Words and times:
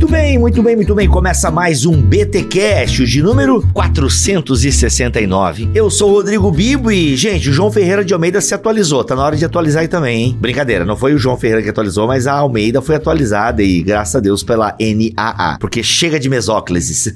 Muito 0.00 0.12
bem, 0.12 0.38
muito 0.38 0.62
bem, 0.62 0.76
muito 0.76 0.94
bem. 0.94 1.06
Começa 1.06 1.50
mais 1.50 1.84
um 1.84 2.00
BT 2.00 2.44
Cash, 2.44 3.06
de 3.06 3.22
número 3.22 3.62
469. 3.74 5.68
Eu 5.74 5.90
sou 5.90 6.12
o 6.12 6.14
Rodrigo 6.14 6.50
Bibo 6.50 6.90
e, 6.90 7.14
gente, 7.14 7.50
o 7.50 7.52
João 7.52 7.70
Ferreira 7.70 8.02
de 8.02 8.14
Almeida 8.14 8.40
se 8.40 8.54
atualizou. 8.54 9.04
Tá 9.04 9.14
na 9.14 9.22
hora 9.22 9.36
de 9.36 9.44
atualizar 9.44 9.82
aí 9.82 9.88
também, 9.88 10.22
hein? 10.22 10.38
Brincadeira, 10.40 10.86
não 10.86 10.96
foi 10.96 11.12
o 11.12 11.18
João 11.18 11.36
Ferreira 11.36 11.62
que 11.62 11.68
atualizou, 11.68 12.06
mas 12.06 12.26
a 12.26 12.32
Almeida 12.32 12.80
foi 12.80 12.96
atualizada 12.96 13.62
e 13.62 13.82
graças 13.82 14.16
a 14.16 14.20
Deus 14.20 14.42
pela 14.42 14.74
NAA, 14.80 15.58
porque 15.60 15.82
chega 15.82 16.18
de 16.18 16.30
mesóclises. 16.30 17.14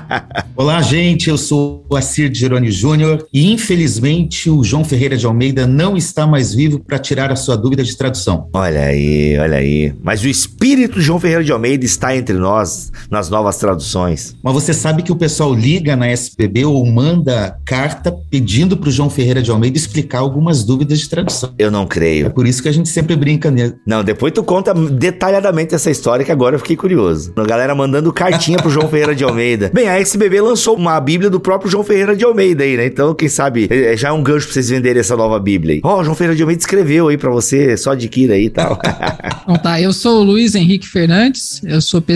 Olá, 0.54 0.82
gente, 0.82 1.30
eu 1.30 1.38
sou 1.38 1.86
o 1.88 1.96
Assir 1.96 2.30
Geroni 2.34 2.70
Júnior 2.70 3.26
e 3.32 3.50
infelizmente 3.50 4.50
o 4.50 4.62
João 4.62 4.84
Ferreira 4.84 5.16
de 5.16 5.24
Almeida 5.24 5.66
não 5.66 5.96
está 5.96 6.26
mais 6.26 6.52
vivo 6.52 6.80
para 6.80 6.98
tirar 6.98 7.32
a 7.32 7.36
sua 7.36 7.56
dúvida 7.56 7.82
de 7.82 7.96
tradução. 7.96 8.50
Olha 8.52 8.82
aí, 8.82 9.38
olha 9.38 9.56
aí. 9.56 9.94
Mas 10.02 10.22
o 10.22 10.28
espírito 10.28 11.00
João 11.00 11.18
Ferreira 11.18 11.42
de 11.42 11.50
Almeida 11.50 11.86
está 11.86 12.14
entre 12.14 12.25
nós 12.32 12.92
nas 13.10 13.30
novas 13.30 13.56
traduções. 13.56 14.36
Mas 14.42 14.54
você 14.54 14.72
sabe 14.72 15.02
que 15.02 15.12
o 15.12 15.16
pessoal 15.16 15.54
liga 15.54 15.96
na 15.96 16.10
SPB 16.10 16.64
ou 16.64 16.84
manda 16.86 17.58
carta 17.64 18.14
pedindo 18.30 18.76
para 18.76 18.88
o 18.88 18.92
João 18.92 19.10
Ferreira 19.10 19.42
de 19.42 19.50
Almeida 19.50 19.76
explicar 19.76 20.18
algumas 20.18 20.64
dúvidas 20.64 21.00
de 21.00 21.08
tradução. 21.08 21.52
Eu 21.58 21.70
não 21.70 21.86
creio. 21.86 22.26
É 22.26 22.30
por 22.30 22.46
isso 22.46 22.62
que 22.62 22.68
a 22.68 22.72
gente 22.72 22.88
sempre 22.88 23.16
brinca 23.16 23.50
nele. 23.50 23.74
Não, 23.86 24.02
depois 24.02 24.32
tu 24.32 24.42
conta 24.42 24.74
detalhadamente 24.74 25.74
essa 25.74 25.90
história 25.90 26.24
que 26.24 26.32
agora 26.32 26.56
eu 26.56 26.60
fiquei 26.60 26.76
curioso. 26.76 27.32
A 27.36 27.44
galera 27.44 27.74
mandando 27.74 28.12
cartinha 28.12 28.58
pro 28.58 28.70
João 28.70 28.88
Ferreira 28.88 29.14
de 29.14 29.24
Almeida. 29.24 29.70
Bem, 29.74 29.88
a 29.88 29.98
SBB 30.00 30.40
lançou 30.40 30.76
uma 30.76 30.98
Bíblia 31.00 31.30
do 31.30 31.40
próprio 31.40 31.70
João 31.70 31.84
Ferreira 31.84 32.16
de 32.16 32.24
Almeida 32.24 32.64
aí, 32.64 32.76
né? 32.76 32.86
Então, 32.86 33.14
quem 33.14 33.28
sabe, 33.28 33.66
é, 33.70 33.96
já 33.96 34.08
é 34.08 34.12
um 34.12 34.22
gancho 34.22 34.46
pra 34.46 34.54
vocês 34.54 34.68
venderem 34.68 35.00
essa 35.00 35.16
nova 35.16 35.38
Bíblia 35.38 35.74
aí. 35.74 35.80
Ó, 35.82 36.00
oh, 36.00 36.04
João 36.04 36.14
Ferreira 36.14 36.36
de 36.36 36.42
Almeida 36.42 36.60
escreveu 36.60 37.08
aí 37.08 37.16
pra 37.16 37.30
você, 37.30 37.76
só 37.76 37.92
adquira 37.92 38.34
aí 38.34 38.46
e 38.46 38.50
tal. 38.50 38.78
Então 39.42 39.58
tá, 39.58 39.80
eu 39.80 39.92
sou 39.92 40.20
o 40.20 40.24
Luiz 40.24 40.54
Henrique 40.54 40.88
Fernandes, 40.88 41.60
eu 41.64 41.80
sou 41.80 42.00
pesquisador 42.00 42.15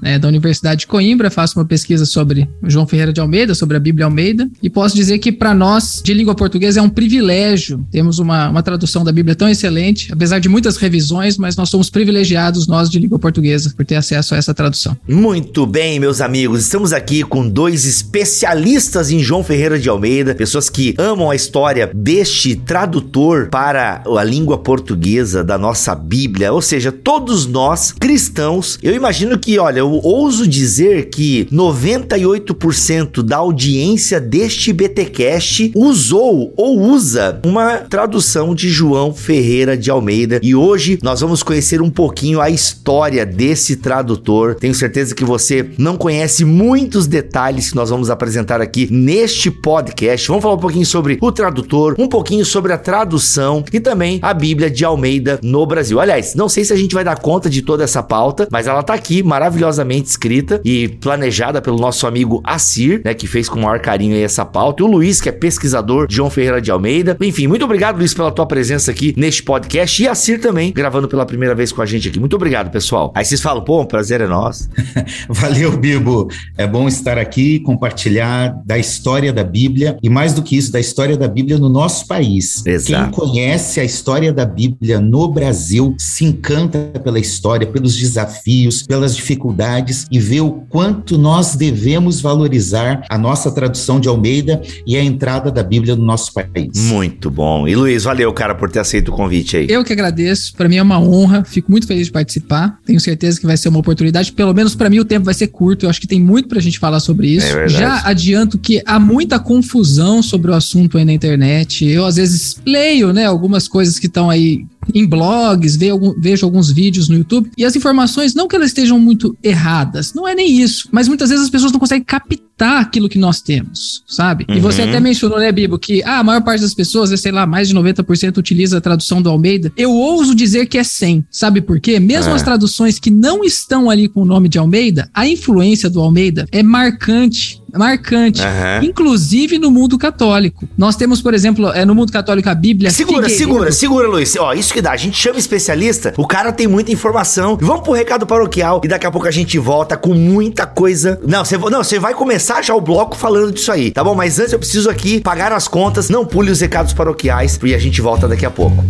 né, 0.00 0.18
da 0.18 0.28
Universidade 0.28 0.80
de 0.80 0.86
Coimbra, 0.86 1.30
faço 1.30 1.58
uma 1.58 1.64
pesquisa 1.64 2.06
sobre 2.06 2.48
João 2.64 2.86
Ferreira 2.86 3.12
de 3.12 3.20
Almeida, 3.20 3.54
sobre 3.54 3.76
a 3.76 3.80
Bíblia 3.80 4.06
Almeida, 4.06 4.48
e 4.62 4.70
posso 4.70 4.94
dizer 4.94 5.18
que 5.18 5.32
para 5.32 5.54
nós, 5.54 6.00
de 6.04 6.14
língua 6.14 6.34
portuguesa, 6.34 6.80
é 6.80 6.82
um 6.82 6.88
privilégio. 6.88 7.86
Temos 7.90 8.18
uma, 8.18 8.48
uma 8.48 8.62
tradução 8.62 9.04
da 9.04 9.12
Bíblia 9.12 9.34
tão 9.34 9.48
excelente, 9.48 10.12
apesar 10.12 10.38
de 10.38 10.48
muitas 10.48 10.76
revisões, 10.76 11.36
mas 11.36 11.56
nós 11.56 11.68
somos 11.68 11.90
privilegiados, 11.90 12.66
nós 12.66 12.88
de 12.88 12.98
língua 12.98 13.18
portuguesa, 13.18 13.72
por 13.76 13.84
ter 13.84 13.96
acesso 13.96 14.34
a 14.34 14.38
essa 14.38 14.54
tradução. 14.54 14.96
Muito 15.08 15.66
bem, 15.66 16.00
meus 16.00 16.20
amigos, 16.20 16.60
estamos 16.60 16.92
aqui 16.92 17.22
com 17.22 17.48
dois 17.48 17.84
especialistas 17.84 19.10
em 19.10 19.20
João 19.20 19.44
Ferreira 19.44 19.78
de 19.78 19.88
Almeida, 19.88 20.34
pessoas 20.34 20.68
que 20.68 20.94
amam 20.98 21.30
a 21.30 21.36
história 21.36 21.90
deste 21.94 22.56
tradutor 22.56 23.48
para 23.50 24.02
a 24.06 24.24
língua 24.24 24.58
portuguesa 24.58 25.42
da 25.44 25.58
nossa 25.58 25.94
Bíblia, 25.94 26.52
ou 26.52 26.62
seja, 26.62 26.90
todos 26.90 27.46
nós 27.46 27.92
cristãos. 27.92 28.78
Eu 28.82 28.94
imagino 28.94 29.09
que, 29.40 29.58
olha, 29.58 29.80
eu 29.80 29.90
ouso 30.04 30.46
dizer 30.46 31.10
que 31.10 31.46
98% 31.46 33.22
da 33.22 33.38
audiência 33.38 34.20
deste 34.20 34.72
BTcast 34.72 35.72
usou 35.74 36.54
ou 36.56 36.78
usa 36.80 37.40
uma 37.44 37.78
tradução 37.78 38.54
de 38.54 38.68
João 38.68 39.12
Ferreira 39.12 39.76
de 39.76 39.90
Almeida 39.90 40.38
e 40.40 40.54
hoje 40.54 41.00
nós 41.02 41.20
vamos 41.20 41.42
conhecer 41.42 41.82
um 41.82 41.90
pouquinho 41.90 42.40
a 42.40 42.48
história 42.48 43.26
desse 43.26 43.76
tradutor. 43.76 44.54
Tenho 44.54 44.74
certeza 44.74 45.12
que 45.12 45.24
você 45.24 45.70
não 45.76 45.96
conhece 45.96 46.44
muitos 46.44 47.08
detalhes 47.08 47.70
que 47.70 47.76
nós 47.76 47.90
vamos 47.90 48.10
apresentar 48.10 48.60
aqui 48.60 48.86
neste 48.92 49.50
podcast. 49.50 50.28
Vamos 50.28 50.42
falar 50.42 50.54
um 50.54 50.58
pouquinho 50.58 50.86
sobre 50.86 51.18
o 51.20 51.32
tradutor, 51.32 51.96
um 51.98 52.06
pouquinho 52.06 52.44
sobre 52.44 52.72
a 52.72 52.78
tradução 52.78 53.64
e 53.72 53.80
também 53.80 54.20
a 54.22 54.32
Bíblia 54.32 54.70
de 54.70 54.84
Almeida 54.84 55.40
no 55.42 55.66
Brasil. 55.66 55.98
Aliás, 55.98 56.36
não 56.36 56.48
sei 56.48 56.64
se 56.64 56.72
a 56.72 56.76
gente 56.76 56.94
vai 56.94 57.02
dar 57.02 57.18
conta 57.18 57.50
de 57.50 57.60
toda 57.60 57.82
essa 57.82 58.04
pauta, 58.04 58.46
mas 58.52 58.68
ela 58.68 58.84
tá 58.84 58.99
aqui 59.00 59.22
maravilhosamente 59.22 60.08
escrita 60.08 60.60
e 60.64 60.88
planejada 60.88 61.60
pelo 61.60 61.78
nosso 61.78 62.06
amigo 62.06 62.40
Assir, 62.44 63.00
né, 63.04 63.14
que 63.14 63.26
fez 63.26 63.48
com 63.48 63.58
o 63.58 63.62
maior 63.62 63.80
carinho 63.80 64.14
aí 64.14 64.22
essa 64.22 64.44
pauta, 64.44 64.82
e 64.82 64.86
o 64.86 64.88
Luiz, 64.88 65.20
que 65.20 65.28
é 65.28 65.32
pesquisador, 65.32 66.06
João 66.08 66.30
Ferreira 66.30 66.60
de 66.60 66.70
Almeida. 66.70 67.16
Enfim, 67.20 67.46
muito 67.46 67.64
obrigado, 67.64 67.96
Luiz, 67.96 68.12
pela 68.12 68.30
tua 68.30 68.46
presença 68.46 68.90
aqui 68.90 69.14
neste 69.16 69.42
podcast 69.42 70.02
e 70.02 70.06
Assir 70.06 70.40
também, 70.40 70.72
gravando 70.72 71.08
pela 71.08 71.24
primeira 71.24 71.54
vez 71.54 71.72
com 71.72 71.80
a 71.80 71.86
gente 71.86 72.08
aqui. 72.08 72.20
Muito 72.20 72.36
obrigado, 72.36 72.70
pessoal. 72.70 73.12
Aí 73.16 73.24
vocês 73.24 73.40
falam, 73.40 73.64
pô, 73.64 73.80
um 73.80 73.86
prazer 73.86 74.20
é 74.20 74.26
nosso. 74.26 74.68
Valeu, 75.28 75.76
Bibo. 75.76 76.28
É 76.58 76.66
bom 76.66 76.86
estar 76.86 77.16
aqui, 77.16 77.58
compartilhar 77.60 78.54
da 78.64 78.78
história 78.78 79.32
da 79.32 79.42
Bíblia 79.42 79.96
e 80.02 80.08
mais 80.08 80.34
do 80.34 80.42
que 80.42 80.56
isso, 80.56 80.70
da 80.70 80.78
história 80.78 81.16
da 81.16 81.26
Bíblia 81.26 81.58
no 81.58 81.68
nosso 81.68 82.06
país. 82.06 82.64
Exato. 82.66 83.04
Quem 83.04 83.10
conhece 83.10 83.80
a 83.80 83.84
história 83.84 84.32
da 84.32 84.44
Bíblia 84.44 85.00
no 85.00 85.28
Brasil 85.28 85.94
se 85.98 86.24
encanta 86.24 86.78
pela 87.02 87.18
história, 87.18 87.66
pelos 87.66 87.96
desafios, 87.96 88.79
pelas 88.82 89.14
dificuldades 89.14 90.06
e 90.10 90.18
vê 90.18 90.40
o 90.40 90.50
quanto 90.68 91.18
nós 91.18 91.54
devemos 91.54 92.20
valorizar 92.20 93.04
a 93.08 93.18
nossa 93.18 93.50
tradução 93.50 94.00
de 94.00 94.08
Almeida 94.08 94.60
e 94.86 94.96
a 94.96 95.02
entrada 95.02 95.50
da 95.50 95.62
Bíblia 95.62 95.96
no 95.96 96.04
nosso 96.04 96.32
país. 96.32 96.70
Muito 96.76 97.30
bom. 97.30 97.66
E 97.66 97.74
Luiz, 97.74 98.04
valeu, 98.04 98.32
cara, 98.32 98.54
por 98.54 98.70
ter 98.70 98.80
aceito 98.80 99.08
o 99.08 99.12
convite 99.12 99.56
aí. 99.56 99.66
Eu 99.68 99.84
que 99.84 99.92
agradeço. 99.92 100.54
Para 100.54 100.68
mim 100.68 100.76
é 100.76 100.82
uma 100.82 101.00
honra. 101.00 101.44
Fico 101.44 101.70
muito 101.70 101.86
feliz 101.86 102.06
de 102.06 102.12
participar. 102.12 102.78
Tenho 102.84 103.00
certeza 103.00 103.38
que 103.38 103.46
vai 103.46 103.56
ser 103.56 103.68
uma 103.68 103.78
oportunidade. 103.78 104.32
Pelo 104.32 104.54
menos 104.54 104.74
para 104.74 104.90
mim 104.90 104.98
o 104.98 105.04
tempo 105.04 105.24
vai 105.24 105.34
ser 105.34 105.48
curto. 105.48 105.86
Eu 105.86 105.90
acho 105.90 106.00
que 106.00 106.06
tem 106.06 106.20
muito 106.20 106.48
pra 106.48 106.60
gente 106.60 106.78
falar 106.78 107.00
sobre 107.00 107.28
isso. 107.28 107.46
É 107.56 107.68
Já 107.68 108.02
adianto 108.04 108.58
que 108.58 108.82
há 108.86 108.98
muita 108.98 109.38
confusão 109.38 110.22
sobre 110.22 110.50
o 110.50 110.54
assunto 110.54 110.98
aí 110.98 111.04
na 111.04 111.12
internet. 111.12 111.86
Eu 111.86 112.04
às 112.04 112.16
vezes 112.16 112.56
leio, 112.66 113.12
né, 113.12 113.26
algumas 113.26 113.68
coisas 113.68 113.98
que 113.98 114.06
estão 114.06 114.30
aí 114.30 114.64
em 114.94 115.06
blogs, 115.06 115.76
vejo, 116.18 116.44
alguns 116.44 116.70
vídeos 116.70 117.08
no 117.08 117.16
YouTube, 117.16 117.50
e 117.56 117.64
as 117.64 117.76
informações, 117.76 118.34
não 118.34 118.48
que 118.48 118.56
elas 118.56 118.68
estejam 118.68 118.98
muito 118.98 119.36
erradas, 119.42 120.12
não 120.14 120.26
é 120.26 120.34
nem 120.34 120.60
isso, 120.60 120.88
mas 120.90 121.08
muitas 121.08 121.30
vezes 121.30 121.44
as 121.44 121.50
pessoas 121.50 121.72
não 121.72 121.80
conseguem 121.80 122.04
captar 122.04 122.80
aquilo 122.80 123.08
que 123.08 123.18
nós 123.18 123.40
temos, 123.40 124.02
sabe? 124.06 124.44
Uhum. 124.48 124.56
E 124.56 124.60
você 124.60 124.82
até 124.82 125.00
mencionou, 125.00 125.38
né, 125.38 125.50
Bibo, 125.52 125.78
que 125.78 126.02
ah, 126.02 126.18
a 126.18 126.24
maior 126.24 126.42
parte 126.42 126.60
das 126.60 126.74
pessoas, 126.74 127.18
sei 127.20 127.32
lá, 127.32 127.46
mais 127.46 127.68
de 127.68 127.74
90% 127.74 128.36
utiliza 128.36 128.78
a 128.78 128.80
tradução 128.80 129.22
do 129.22 129.30
Almeida. 129.30 129.72
Eu 129.76 129.92
ouso 129.92 130.34
dizer 130.34 130.66
que 130.66 130.78
é 130.78 130.84
100, 130.84 131.24
sabe 131.30 131.60
por 131.60 131.80
quê? 131.80 131.98
Mesmo 131.98 132.32
é. 132.32 132.34
as 132.34 132.42
traduções 132.42 132.98
que 132.98 133.10
não 133.10 133.44
estão 133.44 133.88
ali 133.88 134.08
com 134.08 134.22
o 134.22 134.26
nome 134.26 134.48
de 134.48 134.58
Almeida, 134.58 135.08
a 135.14 135.26
influência 135.26 135.88
do 135.88 136.00
Almeida 136.00 136.46
é 136.52 136.62
marcante 136.62 137.59
marcante, 137.74 138.42
uhum. 138.42 138.84
inclusive 138.84 139.58
no 139.58 139.70
mundo 139.70 139.98
católico. 139.98 140.68
Nós 140.76 140.96
temos, 140.96 141.20
por 141.20 141.34
exemplo, 141.34 141.68
é, 141.72 141.84
no 141.84 141.94
mundo 141.94 142.12
católico 142.12 142.48
a 142.48 142.54
Bíblia. 142.54 142.90
Segura, 142.90 143.28
segura, 143.28 143.72
segura, 143.72 144.08
Luiz. 144.08 144.34
Ó, 144.36 144.52
isso 144.52 144.72
que 144.72 144.82
dá. 144.82 144.92
A 144.92 144.96
gente 144.96 145.16
chama 145.16 145.38
especialista, 145.38 146.14
o 146.16 146.26
cara 146.26 146.52
tem 146.52 146.66
muita 146.66 146.92
informação. 146.92 147.58
Vamos 147.60 147.82
pro 147.82 147.92
recado 147.92 148.26
paroquial 148.26 148.80
e 148.84 148.88
daqui 148.88 149.06
a 149.06 149.10
pouco 149.10 149.26
a 149.26 149.30
gente 149.30 149.58
volta 149.58 149.96
com 149.96 150.14
muita 150.14 150.66
coisa. 150.66 151.20
Não, 151.26 151.44
você 151.44 151.56
não, 151.56 151.82
você 151.82 151.98
vai 151.98 152.14
começar 152.14 152.62
já 152.62 152.74
o 152.74 152.80
bloco 152.80 153.16
falando 153.16 153.52
disso 153.52 153.70
aí, 153.72 153.90
tá 153.90 154.02
bom? 154.02 154.14
Mas 154.14 154.38
antes 154.38 154.52
eu 154.52 154.58
preciso 154.58 154.90
aqui 154.90 155.20
pagar 155.20 155.52
as 155.52 155.68
contas, 155.68 156.08
não 156.08 156.24
pule 156.24 156.50
os 156.50 156.60
recados 156.60 156.92
paroquiais 156.92 157.58
e 157.62 157.74
a 157.74 157.78
gente 157.78 158.00
volta 158.00 158.26
daqui 158.28 158.46
a 158.46 158.50
pouco. 158.50 158.84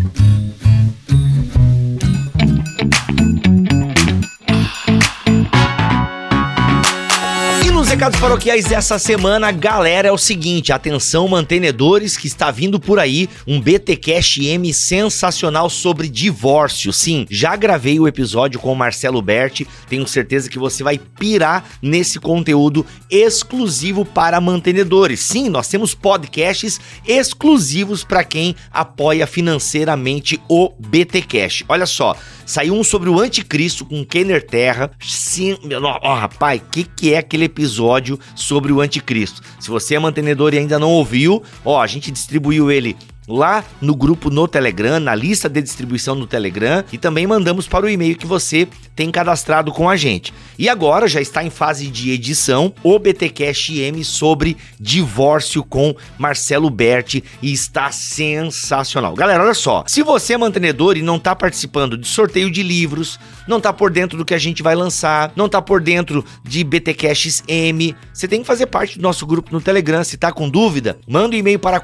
Recados 7.91 8.21
paroquiais 8.21 8.67
dessa 8.67 9.01
semana, 9.01 9.51
galera, 9.51 10.07
é 10.07 10.13
o 10.13 10.17
seguinte, 10.17 10.73
atenção 10.73 11.27
mantenedores 11.27 12.17
que 12.17 12.29
está 12.29 12.49
vindo 12.49 12.79
por 12.79 13.01
aí 13.01 13.29
um 13.49 13.61
BT 13.61 13.97
Cash 13.97 14.39
M 14.39 14.73
sensacional 14.73 15.69
sobre 15.69 16.09
divórcio. 16.09 16.93
Sim, 16.93 17.27
já 17.29 17.57
gravei 17.57 17.99
o 17.99 18.07
episódio 18.07 18.61
com 18.61 18.73
o 18.73 18.77
Marcelo 18.77 19.21
Berti, 19.21 19.67
tenho 19.89 20.07
certeza 20.07 20.49
que 20.49 20.57
você 20.57 20.85
vai 20.85 20.99
pirar 20.99 21.65
nesse 21.83 22.21
conteúdo 22.21 22.87
exclusivo 23.11 24.05
para 24.05 24.41
mantenedores. 24.41 25.19
Sim, 25.19 25.49
nós 25.49 25.67
temos 25.67 25.93
podcasts 25.93 26.81
exclusivos 27.05 28.05
para 28.05 28.23
quem 28.23 28.55
apoia 28.71 29.27
financeiramente 29.27 30.41
o 30.49 30.73
BT 30.79 31.23
Cash. 31.23 31.65
Olha 31.69 31.87
só, 31.87 32.15
saiu 32.47 32.75
um 32.75 32.85
sobre 32.85 33.09
o 33.09 33.19
anticristo 33.19 33.85
com 33.85 34.05
Kenner 34.05 34.47
Terra. 34.47 34.93
Sim, 35.01 35.59
ó, 35.83 35.99
oh, 36.01 36.15
rapaz, 36.15 36.63
que 36.71 36.85
que 36.85 37.15
é 37.15 37.19
aquele 37.19 37.47
episódio 37.47 37.80
episódio 37.81 38.21
sobre 38.35 38.73
o 38.73 38.81
anticristo. 38.81 39.43
Se 39.59 39.71
você 39.71 39.95
é 39.95 39.99
mantenedor 39.99 40.53
e 40.53 40.59
ainda 40.59 40.79
não 40.79 40.91
ouviu, 40.91 41.43
ó, 41.65 41.81
a 41.81 41.87
gente 41.87 42.11
distribuiu 42.11 42.71
ele 42.71 42.97
lá 43.37 43.65
no 43.81 43.95
grupo 43.95 44.31
no 44.31 44.47
Telegram, 44.47 44.99
na 45.01 45.15
lista 45.15 45.49
de 45.49 45.63
distribuição 45.63 46.15
no 46.15 46.27
Telegram 46.27 46.85
e 46.93 46.99
também 46.99 47.27
mandamos 47.27 47.67
para 47.67 47.87
o 47.87 47.89
e-mail 47.89 48.17
que 48.17 48.27
você 48.27 48.69
tem 48.95 49.11
cadastrado 49.11 49.73
com 49.73 49.89
a 49.89 49.97
gente. 49.97 50.33
E 50.59 50.69
agora 50.69 51.09
já 51.09 51.21
está 51.21 51.43
em 51.43 51.51
fase 51.51 51.89
de 51.89 52.11
edição 52.11 52.75
o 52.83 52.99
BTcast 52.99 53.81
M 53.81 54.05
sobre 54.05 54.57
divórcio 54.79 55.65
com 55.65 55.95
Marcelo 56.19 56.69
Berti 56.69 57.25
e 57.41 57.53
está 57.53 57.91
sensacional. 57.91 59.15
Galera, 59.15 59.43
olha 59.43 59.55
só, 59.55 59.85
se 59.87 60.03
você 60.03 60.35
é 60.35 60.39
mantenedor 60.39 60.97
e 60.97 61.03
não 61.03 61.17
está 61.17 61.35
participando 61.35 61.97
de 61.97 62.07
sorteio 62.07 62.51
de 62.51 62.63
livros, 62.63 63.19
não 63.49 63.59
está 63.59 63.73
por 63.73 63.91
dentro 63.91 64.19
do 64.19 64.25
que 64.25 64.35
a 64.35 64.39
gente 64.39 64.63
vai 64.63 64.75
lançar, 64.75 65.33
não 65.35 65.47
está 65.47 65.63
por 65.63 65.81
dentro 65.81 66.25
de 66.45 66.63
BTcasts 66.63 67.43
M, 67.49 67.97
você 68.13 68.29
tem 68.29 68.41
que 68.41 68.47
fazer 68.47 68.67
parte 68.67 68.99
do 68.99 69.03
nosso 69.03 69.27
grupo 69.27 69.51
no 69.53 69.61
Telegram. 69.61 70.05
Se 70.05 70.17
tá 70.17 70.31
com 70.31 70.49
dúvida, 70.49 70.99
manda 71.09 71.35
um 71.35 71.39
e-mail 71.39 71.59
para 71.59 71.81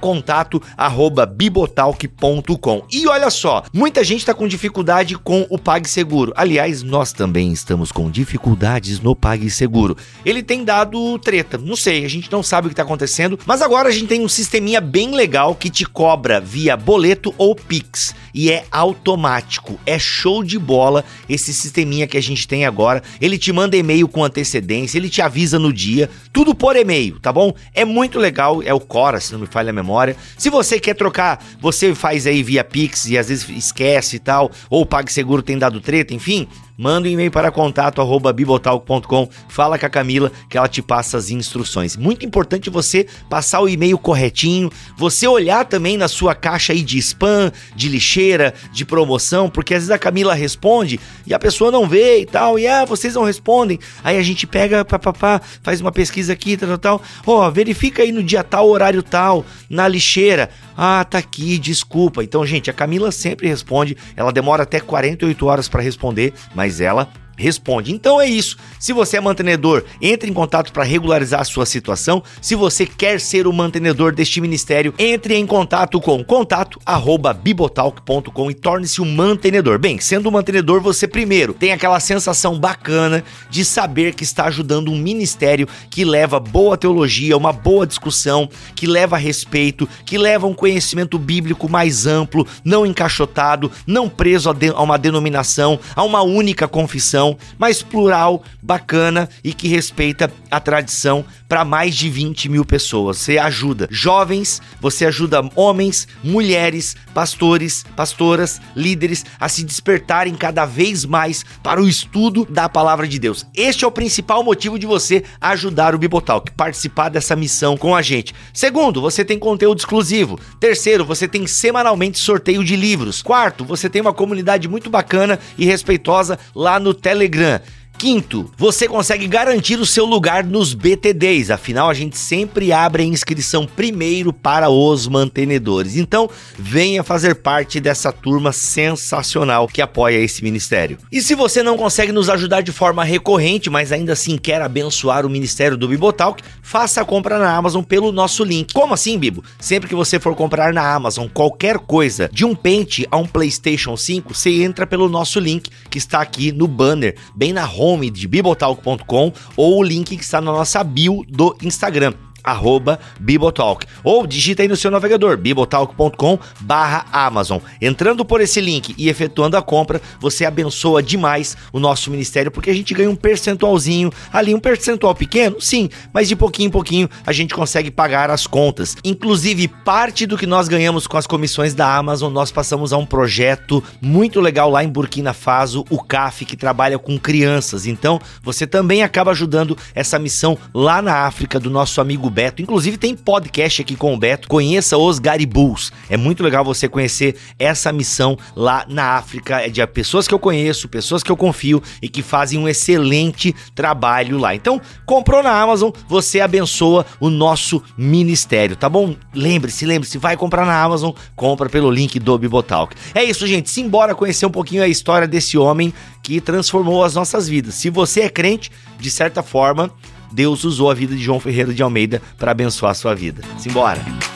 contato@bibotalk.com. 1.37 2.83
E 2.91 3.07
olha 3.07 3.31
só, 3.31 3.65
muita 3.73 4.03
gente 4.03 4.21
está 4.21 4.35
com 4.35 4.49
dificuldade 4.49 5.17
com 5.19 5.47
o 5.51 5.59
PagSeguro. 5.59 6.33
Aliás, 6.35 6.83
nós 6.83 7.13
também 7.13 7.53
estamos 7.53 7.93
com 7.93 8.11
dificuldades 8.11 9.01
no 9.01 9.15
PagSeguro. 9.15 9.97
Ele 10.25 10.43
tem 10.43 10.65
dado 10.65 11.19
treta, 11.19 11.59
não 11.59 11.77
sei, 11.77 12.05
a 12.05 12.09
gente 12.09 12.33
não 12.33 12.43
sabe 12.43 12.67
o 12.67 12.71
que 12.71 12.73
está 12.73 12.83
acontecendo, 12.83 13.39
mas 13.47 13.63
agora 13.63 13.89
a 13.89 13.93
gente 13.93 14.07
tem 14.07 14.25
um 14.25 14.29
sisteminha 14.29 14.81
bem 14.81 15.15
legal 15.15 15.55
que 15.55 15.71
te 15.71 15.85
cobra 15.85 16.41
via 16.41 16.77
boleto 16.77 17.35
ou 17.37 17.55
Pix 17.55 18.15
e 18.37 18.53
é 18.53 18.67
automático. 18.71 19.81
É 19.87 19.99
show 19.99 20.45
de 20.45 20.59
bola 20.59 21.03
esse 21.27 21.55
sisteminha 21.55 22.07
que 22.07 22.19
a 22.19 22.23
gente 22.23 22.47
tem 22.47 22.67
agora. 22.67 23.03
Ele 23.19 23.39
te 23.39 23.51
manda 23.51 23.79
e-mail 23.79 24.07
com 24.07 24.23
antecedência, 24.23 24.99
ele 24.99 25.09
te 25.09 25.23
avisa 25.23 25.59
no 25.59 25.73
dia, 25.73 26.11
tudo 26.35 26.55
por 26.55 26.77
e-mail, 26.77 27.19
tá 27.19 27.33
bom? 27.33 27.55
É 27.73 27.83
muito 27.83 28.19
legal, 28.19 28.63
é 28.63 28.75
o 28.75 28.79
Cora, 28.79 29.19
se 29.19 29.33
não 29.33 29.41
me 29.41 29.47
falha 29.47 29.71
a 29.71 29.73
memória. 29.73 30.15
Se 30.37 30.51
você 30.51 30.79
quer 30.79 30.95
trocar, 30.95 31.43
você 31.59 31.95
faz 31.95 32.27
aí 32.27 32.43
via 32.43 32.63
Pix 32.63 33.07
e 33.07 33.17
às 33.17 33.31
vezes 33.31 33.49
esquece 33.49 34.17
e 34.17 34.19
tal, 34.19 34.51
ou 34.69 34.83
o 34.83 34.87
PagSeguro 34.87 35.43
tem 35.43 35.57
dado 35.57 35.81
treta, 35.81 36.13
enfim, 36.13 36.47
manda 36.77 37.09
um 37.09 37.11
e-mail 37.11 37.31
para 37.31 37.51
contato 37.51 38.01
arroba 38.01 38.33
bibotalk.com, 38.33 39.29
fala 39.49 39.79
com 39.79 39.87
a 39.87 39.91
Camila 39.91 40.31
que 40.49 40.59
ela 40.59 40.69
te 40.69 40.83
passa 40.83 41.17
as 41.17 41.31
instruções. 41.31 41.97
Muito 41.97 42.25
importante 42.25 42.71
você 42.71 43.07
passar 43.29 43.61
o 43.61 43.69
e-mail 43.69 43.99
corretinho, 43.99 44.71
você 44.97 45.27
olhar 45.27 45.65
também 45.65 45.97
na 45.97 46.09
sua 46.09 46.35
caixa 46.35 46.73
aí 46.73 46.83
de 46.83 46.99
spam, 46.99 47.53
de 47.75 47.89
lixeira, 47.89 48.55
de 48.73 48.85
promoção, 48.85 49.49
porque 49.49 49.75
às 49.75 49.81
vezes 49.81 49.91
a 49.91 49.99
Camila 49.99 50.35
responde 50.35 51.01
e 51.27 51.33
a 51.33 51.39
pessoa 51.39 51.71
não 51.71 51.89
vê 51.89 52.21
e 52.21 52.27
tal, 52.27 52.59
e 52.59 52.67
ah, 52.67 52.85
vocês 52.85 53.15
não 53.15 53.25
respondem. 53.25 53.79
Aí 54.03 54.19
a 54.19 54.23
gente 54.23 54.47
pega, 54.47 54.85
papapá, 54.85 55.41
faz 55.63 55.81
uma 55.81 55.93
pesquisa 55.93 56.33
aqui, 56.33 56.57
tal, 56.57 56.79
tal. 56.79 57.03
Ó, 57.27 57.51
verifica 57.51 58.03
aí 58.03 58.13
no 58.13 58.23
dia 58.23 58.45
tal, 58.45 58.69
horário 58.69 59.03
tal, 59.03 59.45
na 59.69 59.89
lixeira. 59.89 60.51
Ah, 60.77 61.05
tá 61.09 61.19
aqui, 61.19 61.59
desculpa. 61.59 62.23
Então, 62.23 62.45
gente, 62.45 62.71
a 62.71 62.73
Camila 62.73 63.11
sempre 63.11 63.49
responde, 63.49 63.97
ela 64.15 64.33
demora 64.33 64.65
até 64.65 64.79
48 64.79 65.47
horas 65.47 65.69
para 65.69 65.83
responder, 65.83 66.35
mas 66.55 66.66
ela 66.81 67.09
responde. 67.37 67.93
Então 67.93 68.19
é 68.21 68.27
isso. 68.27 68.57
Se 68.79 68.93
você 68.93 69.17
é 69.19 69.21
mantenedor, 69.21 69.85
entre 70.01 70.31
em 70.31 70.35
contato 70.35 70.73
para 70.73 70.85
regularizar 70.85 71.41
a 71.41 71.45
sua 71.45 71.67
situação. 71.67 72.23
Se 72.41 72.55
você 72.55 72.87
quer 72.87 73.21
ser 73.21 73.47
o 73.47 73.53
mantenedor 73.53 74.15
deste 74.15 74.41
ministério, 74.41 74.95
entre 74.99 75.37
em 75.37 75.47
contato 75.47 76.01
com 76.01 76.25
contato@bibotalk.com 76.25 78.51
e 78.51 78.55
torne-se 78.55 79.03
um 79.03 79.15
mantenedor. 79.15 79.79
Bem, 79.79 79.99
sendo 79.99 80.29
um 80.29 80.33
mantenedor, 80.33 80.81
você 80.81 81.07
primeiro 81.07 81.53
tem 81.53 81.73
aquela 81.73 82.01
sensação 82.01 82.59
bacana 82.59 83.23
de 83.51 83.63
saber 83.65 84.15
que 84.15 84.25
está 84.25 84.47
ajudando 84.47 84.91
um 84.91 84.99
ministério 84.99 85.69
que 85.91 86.05
leva 86.05 86.41
boa 86.41 86.77
teologia, 86.77 87.37
uma 87.37 87.53
boa 87.53 87.87
discussão, 87.87 88.49
que 88.75 88.87
leva 88.87 89.17
respeito, 89.17 89.89
que 90.05 90.19
leva 90.19 90.47
um 90.47 90.55
conhecimento 90.55 91.19
bíblico 91.19 91.69
mais 91.69 92.07
amplo, 92.07 92.47
não 92.65 92.87
encaixotado, 92.87 93.71
não 93.87 94.09
preso 94.09 94.51
a, 94.51 94.53
de 94.53 94.69
a 94.69 94.81
uma 94.81 94.99
denominação, 94.99 95.81
a 95.95 96.03
uma 96.03 96.23
única 96.23 96.67
confissão 96.69 97.26
mas 97.59 97.83
plural, 97.83 98.43
bacana 98.63 99.29
e 99.43 99.55
que 99.55 99.69
respeita 99.69 100.31
a 100.51 100.61
tradição 100.61 101.25
para 101.49 101.65
mais 101.65 101.97
de 101.97 102.11
20 102.11 102.49
mil 102.49 102.65
pessoas. 102.65 103.19
Você 103.19 103.39
ajuda 103.39 103.89
jovens, 103.91 104.61
você 104.81 105.07
ajuda 105.07 105.49
homens, 105.55 106.07
mulheres, 106.23 106.97
pastores, 107.15 107.85
pastoras, 107.97 108.61
líderes 108.75 109.25
a 109.41 109.49
se 109.49 109.65
despertarem 109.65 110.35
cada 110.35 110.67
vez 110.67 111.05
mais 111.05 111.45
para 111.63 111.81
o 111.81 111.89
estudo 111.89 112.45
da 112.45 112.69
palavra 112.69 113.07
de 113.07 113.19
Deus. 113.19 113.47
Este 113.55 113.85
é 113.85 113.89
o 113.89 113.93
principal 113.93 114.43
motivo 114.43 114.79
de 114.79 114.87
você 114.87 115.25
ajudar 115.41 115.95
o 115.95 115.99
Bibotalk, 115.99 116.51
participar 116.53 117.09
dessa 117.09 117.37
missão 117.37 117.77
com 117.77 117.95
a 117.95 118.03
gente. 118.03 118.35
Segundo, 118.53 119.01
você 119.01 119.25
tem 119.25 119.39
conteúdo 119.39 119.79
exclusivo. 119.79 120.39
Terceiro, 120.61 121.05
você 121.05 121.29
tem 121.29 121.47
semanalmente 121.47 122.19
sorteio 122.19 122.65
de 122.65 122.77
livros. 122.77 123.23
Quarto, 123.23 123.65
você 123.65 123.89
tem 123.89 124.03
uma 124.03 124.13
comunidade 124.13 124.69
muito 124.69 124.91
bacana 124.91 125.39
e 125.57 125.65
respeitosa 125.65 126.39
lá 126.55 126.81
no 126.81 126.93
Telegram 126.93 127.16
Telegram. 127.17 127.61
Quinto, 127.99 128.51
você 128.59 128.87
consegue 128.87 129.27
garantir 129.27 129.81
o 129.81 129.87
seu 129.87 130.05
lugar 130.05 130.45
nos 130.45 130.75
BTDs, 130.75 131.51
afinal 131.51 131.89
a 131.89 131.95
gente 131.95 132.19
sempre 132.19 132.71
abre 132.71 133.03
a 133.03 133.07
inscrição 133.07 133.67
primeiro 133.67 134.35
para 134.35 134.69
os 134.69 135.09
mantenedores. 135.09 135.97
Então, 135.97 136.29
venha 136.59 137.03
fazer 137.03 137.37
parte 137.37 137.81
dessa 137.81 138.13
turma 138.13 138.53
sensacional 138.53 139.67
que 139.67 139.81
apoia 139.81 140.19
esse 140.19 140.45
ministério. 140.45 140.99
E 141.11 141.23
se 141.23 141.35
você 141.35 141.63
não 141.63 141.79
consegue 141.79 142.13
nos 142.13 142.29
ajudar 142.29 142.61
de 142.61 142.71
forma 142.71 143.03
recorrente, 143.03 143.71
mas 143.71 143.91
ainda 143.93 144.13
assim 144.13 144.37
quer 144.37 144.61
abençoar 144.61 145.25
o 145.25 145.31
ministério 145.31 145.77
do 145.77 145.89
Bibotalk, 145.89 146.43
faça 146.61 147.01
a 147.01 147.05
compra 147.05 147.39
na 147.39 147.57
Amazon 147.57 147.83
pelo 147.83 148.13
nosso 148.13 148.45
link. 148.45 148.75
Como 148.75 148.93
assim, 148.93 149.19
Bibo? 149.19 149.43
Sempre 149.59 149.89
que 149.89 149.95
você 149.95 150.21
for 150.21 150.35
comprar 150.35 150.71
na 150.71 150.95
Amazon 150.95 151.29
qualquer 151.33 151.79
coisa, 151.79 152.29
de 152.31 152.45
um 152.45 152.55
pente 152.55 153.09
a 153.11 153.17
um 153.17 153.27
PlayStation 153.27 153.97
5, 153.97 154.35
você 154.35 154.63
entra 154.63 154.87
pelo 154.87 155.09
nosso 155.09 155.41
link 155.41 155.71
que 155.89 155.97
está 155.97 156.21
aqui 156.21 156.53
no 156.53 156.69
banner, 156.69 157.17
bem 157.35 157.55
na 157.55 157.67
home 157.67 157.86
home 157.87 158.11
de 158.11 158.27
bibotalk.com 158.27 159.33
ou 159.57 159.79
o 159.79 159.83
link 159.83 160.17
que 160.17 160.23
está 160.23 160.41
na 160.41 160.53
nossa 160.53 160.83
bio 160.83 161.25
do 161.29 161.57
Instagram 161.63 162.26
arroba 162.47 163.01
Bibotalk. 163.19 163.85
Ou 164.05 164.25
digita 164.27 164.63
aí 164.63 164.69
no 164.69 164.77
seu 164.77 164.91
navegador, 164.91 165.37
bibotalk.com 165.37 166.39
barra 166.61 167.05
Amazon. 167.13 167.59
Entrando 167.83 168.25
por 168.25 168.41
esse 168.41 168.61
link 168.61 168.95
e 168.97 169.09
efetuando 169.09 169.57
a 169.57 169.63
compra, 169.63 170.01
você 170.21 170.45
abençoa 170.45 171.03
demais 171.03 171.57
o 171.73 171.81
nosso 171.81 172.11
ministério, 172.11 172.53
porque 172.53 172.71
a 172.71 172.75
gente 172.75 172.95
ganha 172.95 173.11
um 173.11 173.17
percentualzinho 173.17 174.13
ali, 174.33 174.55
um 174.55 174.61
percentual 174.61 175.15
pequeno, 175.15 175.61
sim, 175.61 175.91
mas 176.13 176.29
de 176.29 176.37
pouquinho 176.37 176.69
em 176.69 176.71
pouquinho 176.71 177.11
a 177.27 177.33
gente 177.33 177.53
consegue 177.53 177.91
pagar 177.91 178.31
as 178.31 178.47
contas. 178.47 178.97
Inclusive, 179.03 179.67
parte 179.67 180.27
do 180.27 180.39
que 180.39 180.47
nós 180.47 180.69
ganhamos 180.69 181.07
com 181.07 181.17
as 181.17 181.27
comissões 181.27 181.75
da 181.75 181.97
Amazon, 181.97 182.33
nós 182.33 182.53
passamos 182.53 182.93
a 182.93 182.97
um 182.97 183.07
projeto 183.07 183.83
muito 184.01 184.41
legal 184.41 184.71
lá 184.71 184.85
em 184.85 184.89
Burkina 184.89 185.33
Faso, 185.33 185.85
o 185.91 186.03
CAF, 186.03 186.45
que 186.45 186.57
trabalha 186.57 186.99
com 186.99 187.19
crianças. 187.19 187.87
Então, 187.87 188.21
você 188.43 188.67
também 188.67 189.03
acaba 189.03 189.33
ajudando 189.33 189.77
essa 189.95 190.19
missão 190.19 190.57
lá 190.73 191.03
na 191.03 191.27
África 191.27 191.59
do 191.59 191.71
nosso 191.71 192.01
amigo 192.01 192.31
Beto. 192.37 192.61
Inclusive 192.61 192.99
tem 192.99 193.17
podcast 193.17 193.81
aqui 193.81 193.97
com 193.97 194.13
o 194.13 194.19
Beto. 194.19 194.47
Conheça 194.47 194.99
os 194.99 195.19
Garibus. 195.19 195.91
É 196.11 196.19
muito 196.19 196.43
legal 196.43 196.63
você 196.63 196.87
conhecer 196.87 197.35
essa 197.59 197.91
missão 197.91 198.37
lá 198.55 198.85
na 198.87 199.17
África. 199.17 199.63
É 199.63 199.71
de 199.71 199.87
pessoas 199.87 200.29
que 200.29 200.35
eu 200.35 200.39
conheço, 200.39 200.87
pessoas 200.87 201.23
que 201.23 201.33
eu 201.33 201.37
confio 201.37 201.83
e 202.03 202.11
que 202.11 202.21
fazem 202.21 202.59
um 202.59 202.69
excelente 202.69 203.55
trabalho 203.75 204.37
lá. 204.37 204.55
Então, 204.55 204.79
comprou 205.07 205.43
na 205.43 205.51
Amazon, 205.51 205.91
você 206.07 206.41
abençoa 206.41 207.07
o 207.19 207.31
nosso 207.31 207.83
ministério, 207.97 208.77
tá 208.77 208.91
bom? 208.91 209.17
Lembre-se, 209.33 209.87
lembre-se, 209.87 210.19
vai 210.19 210.37
comprar 210.37 210.67
na 210.67 210.79
Amazon, 210.79 211.13
compra 211.35 211.71
pelo 211.71 211.91
link 211.91 212.19
do 212.19 212.39
Bibotalk. 212.39 212.95
É 213.15 213.25
isso, 213.25 213.47
gente. 213.47 213.71
Simbora 213.71 214.15
conhecer 214.15 214.45
um 214.45 214.51
pouquinho 214.51 214.83
a 214.83 214.89
história 214.89 215.27
desse 215.27 215.57
homem 215.57 215.91
que 216.23 216.39
transformou 216.39 217.03
as 217.03 217.15
nossas 217.15 217.49
vidas. 217.49 217.77
Se 217.77 217.89
você 217.89 218.21
é 218.23 218.29
crente, 218.29 218.71
de 219.01 219.11
certa 219.11 219.43
forma, 219.43 219.91
Deus 220.33 220.65
usou 220.65 220.91
a 220.91 220.95
vida 220.95 221.15
de 221.15 221.23
João 221.23 221.41
Ferreira 221.41 221.73
de 221.73 221.83
Almeida 221.83 222.23
para 222.39 222.51
abençoar 222.51 222.93
a 222.93 222.95
sua 222.95 223.15
vida. 223.15 223.43
Simbora! 223.59 224.36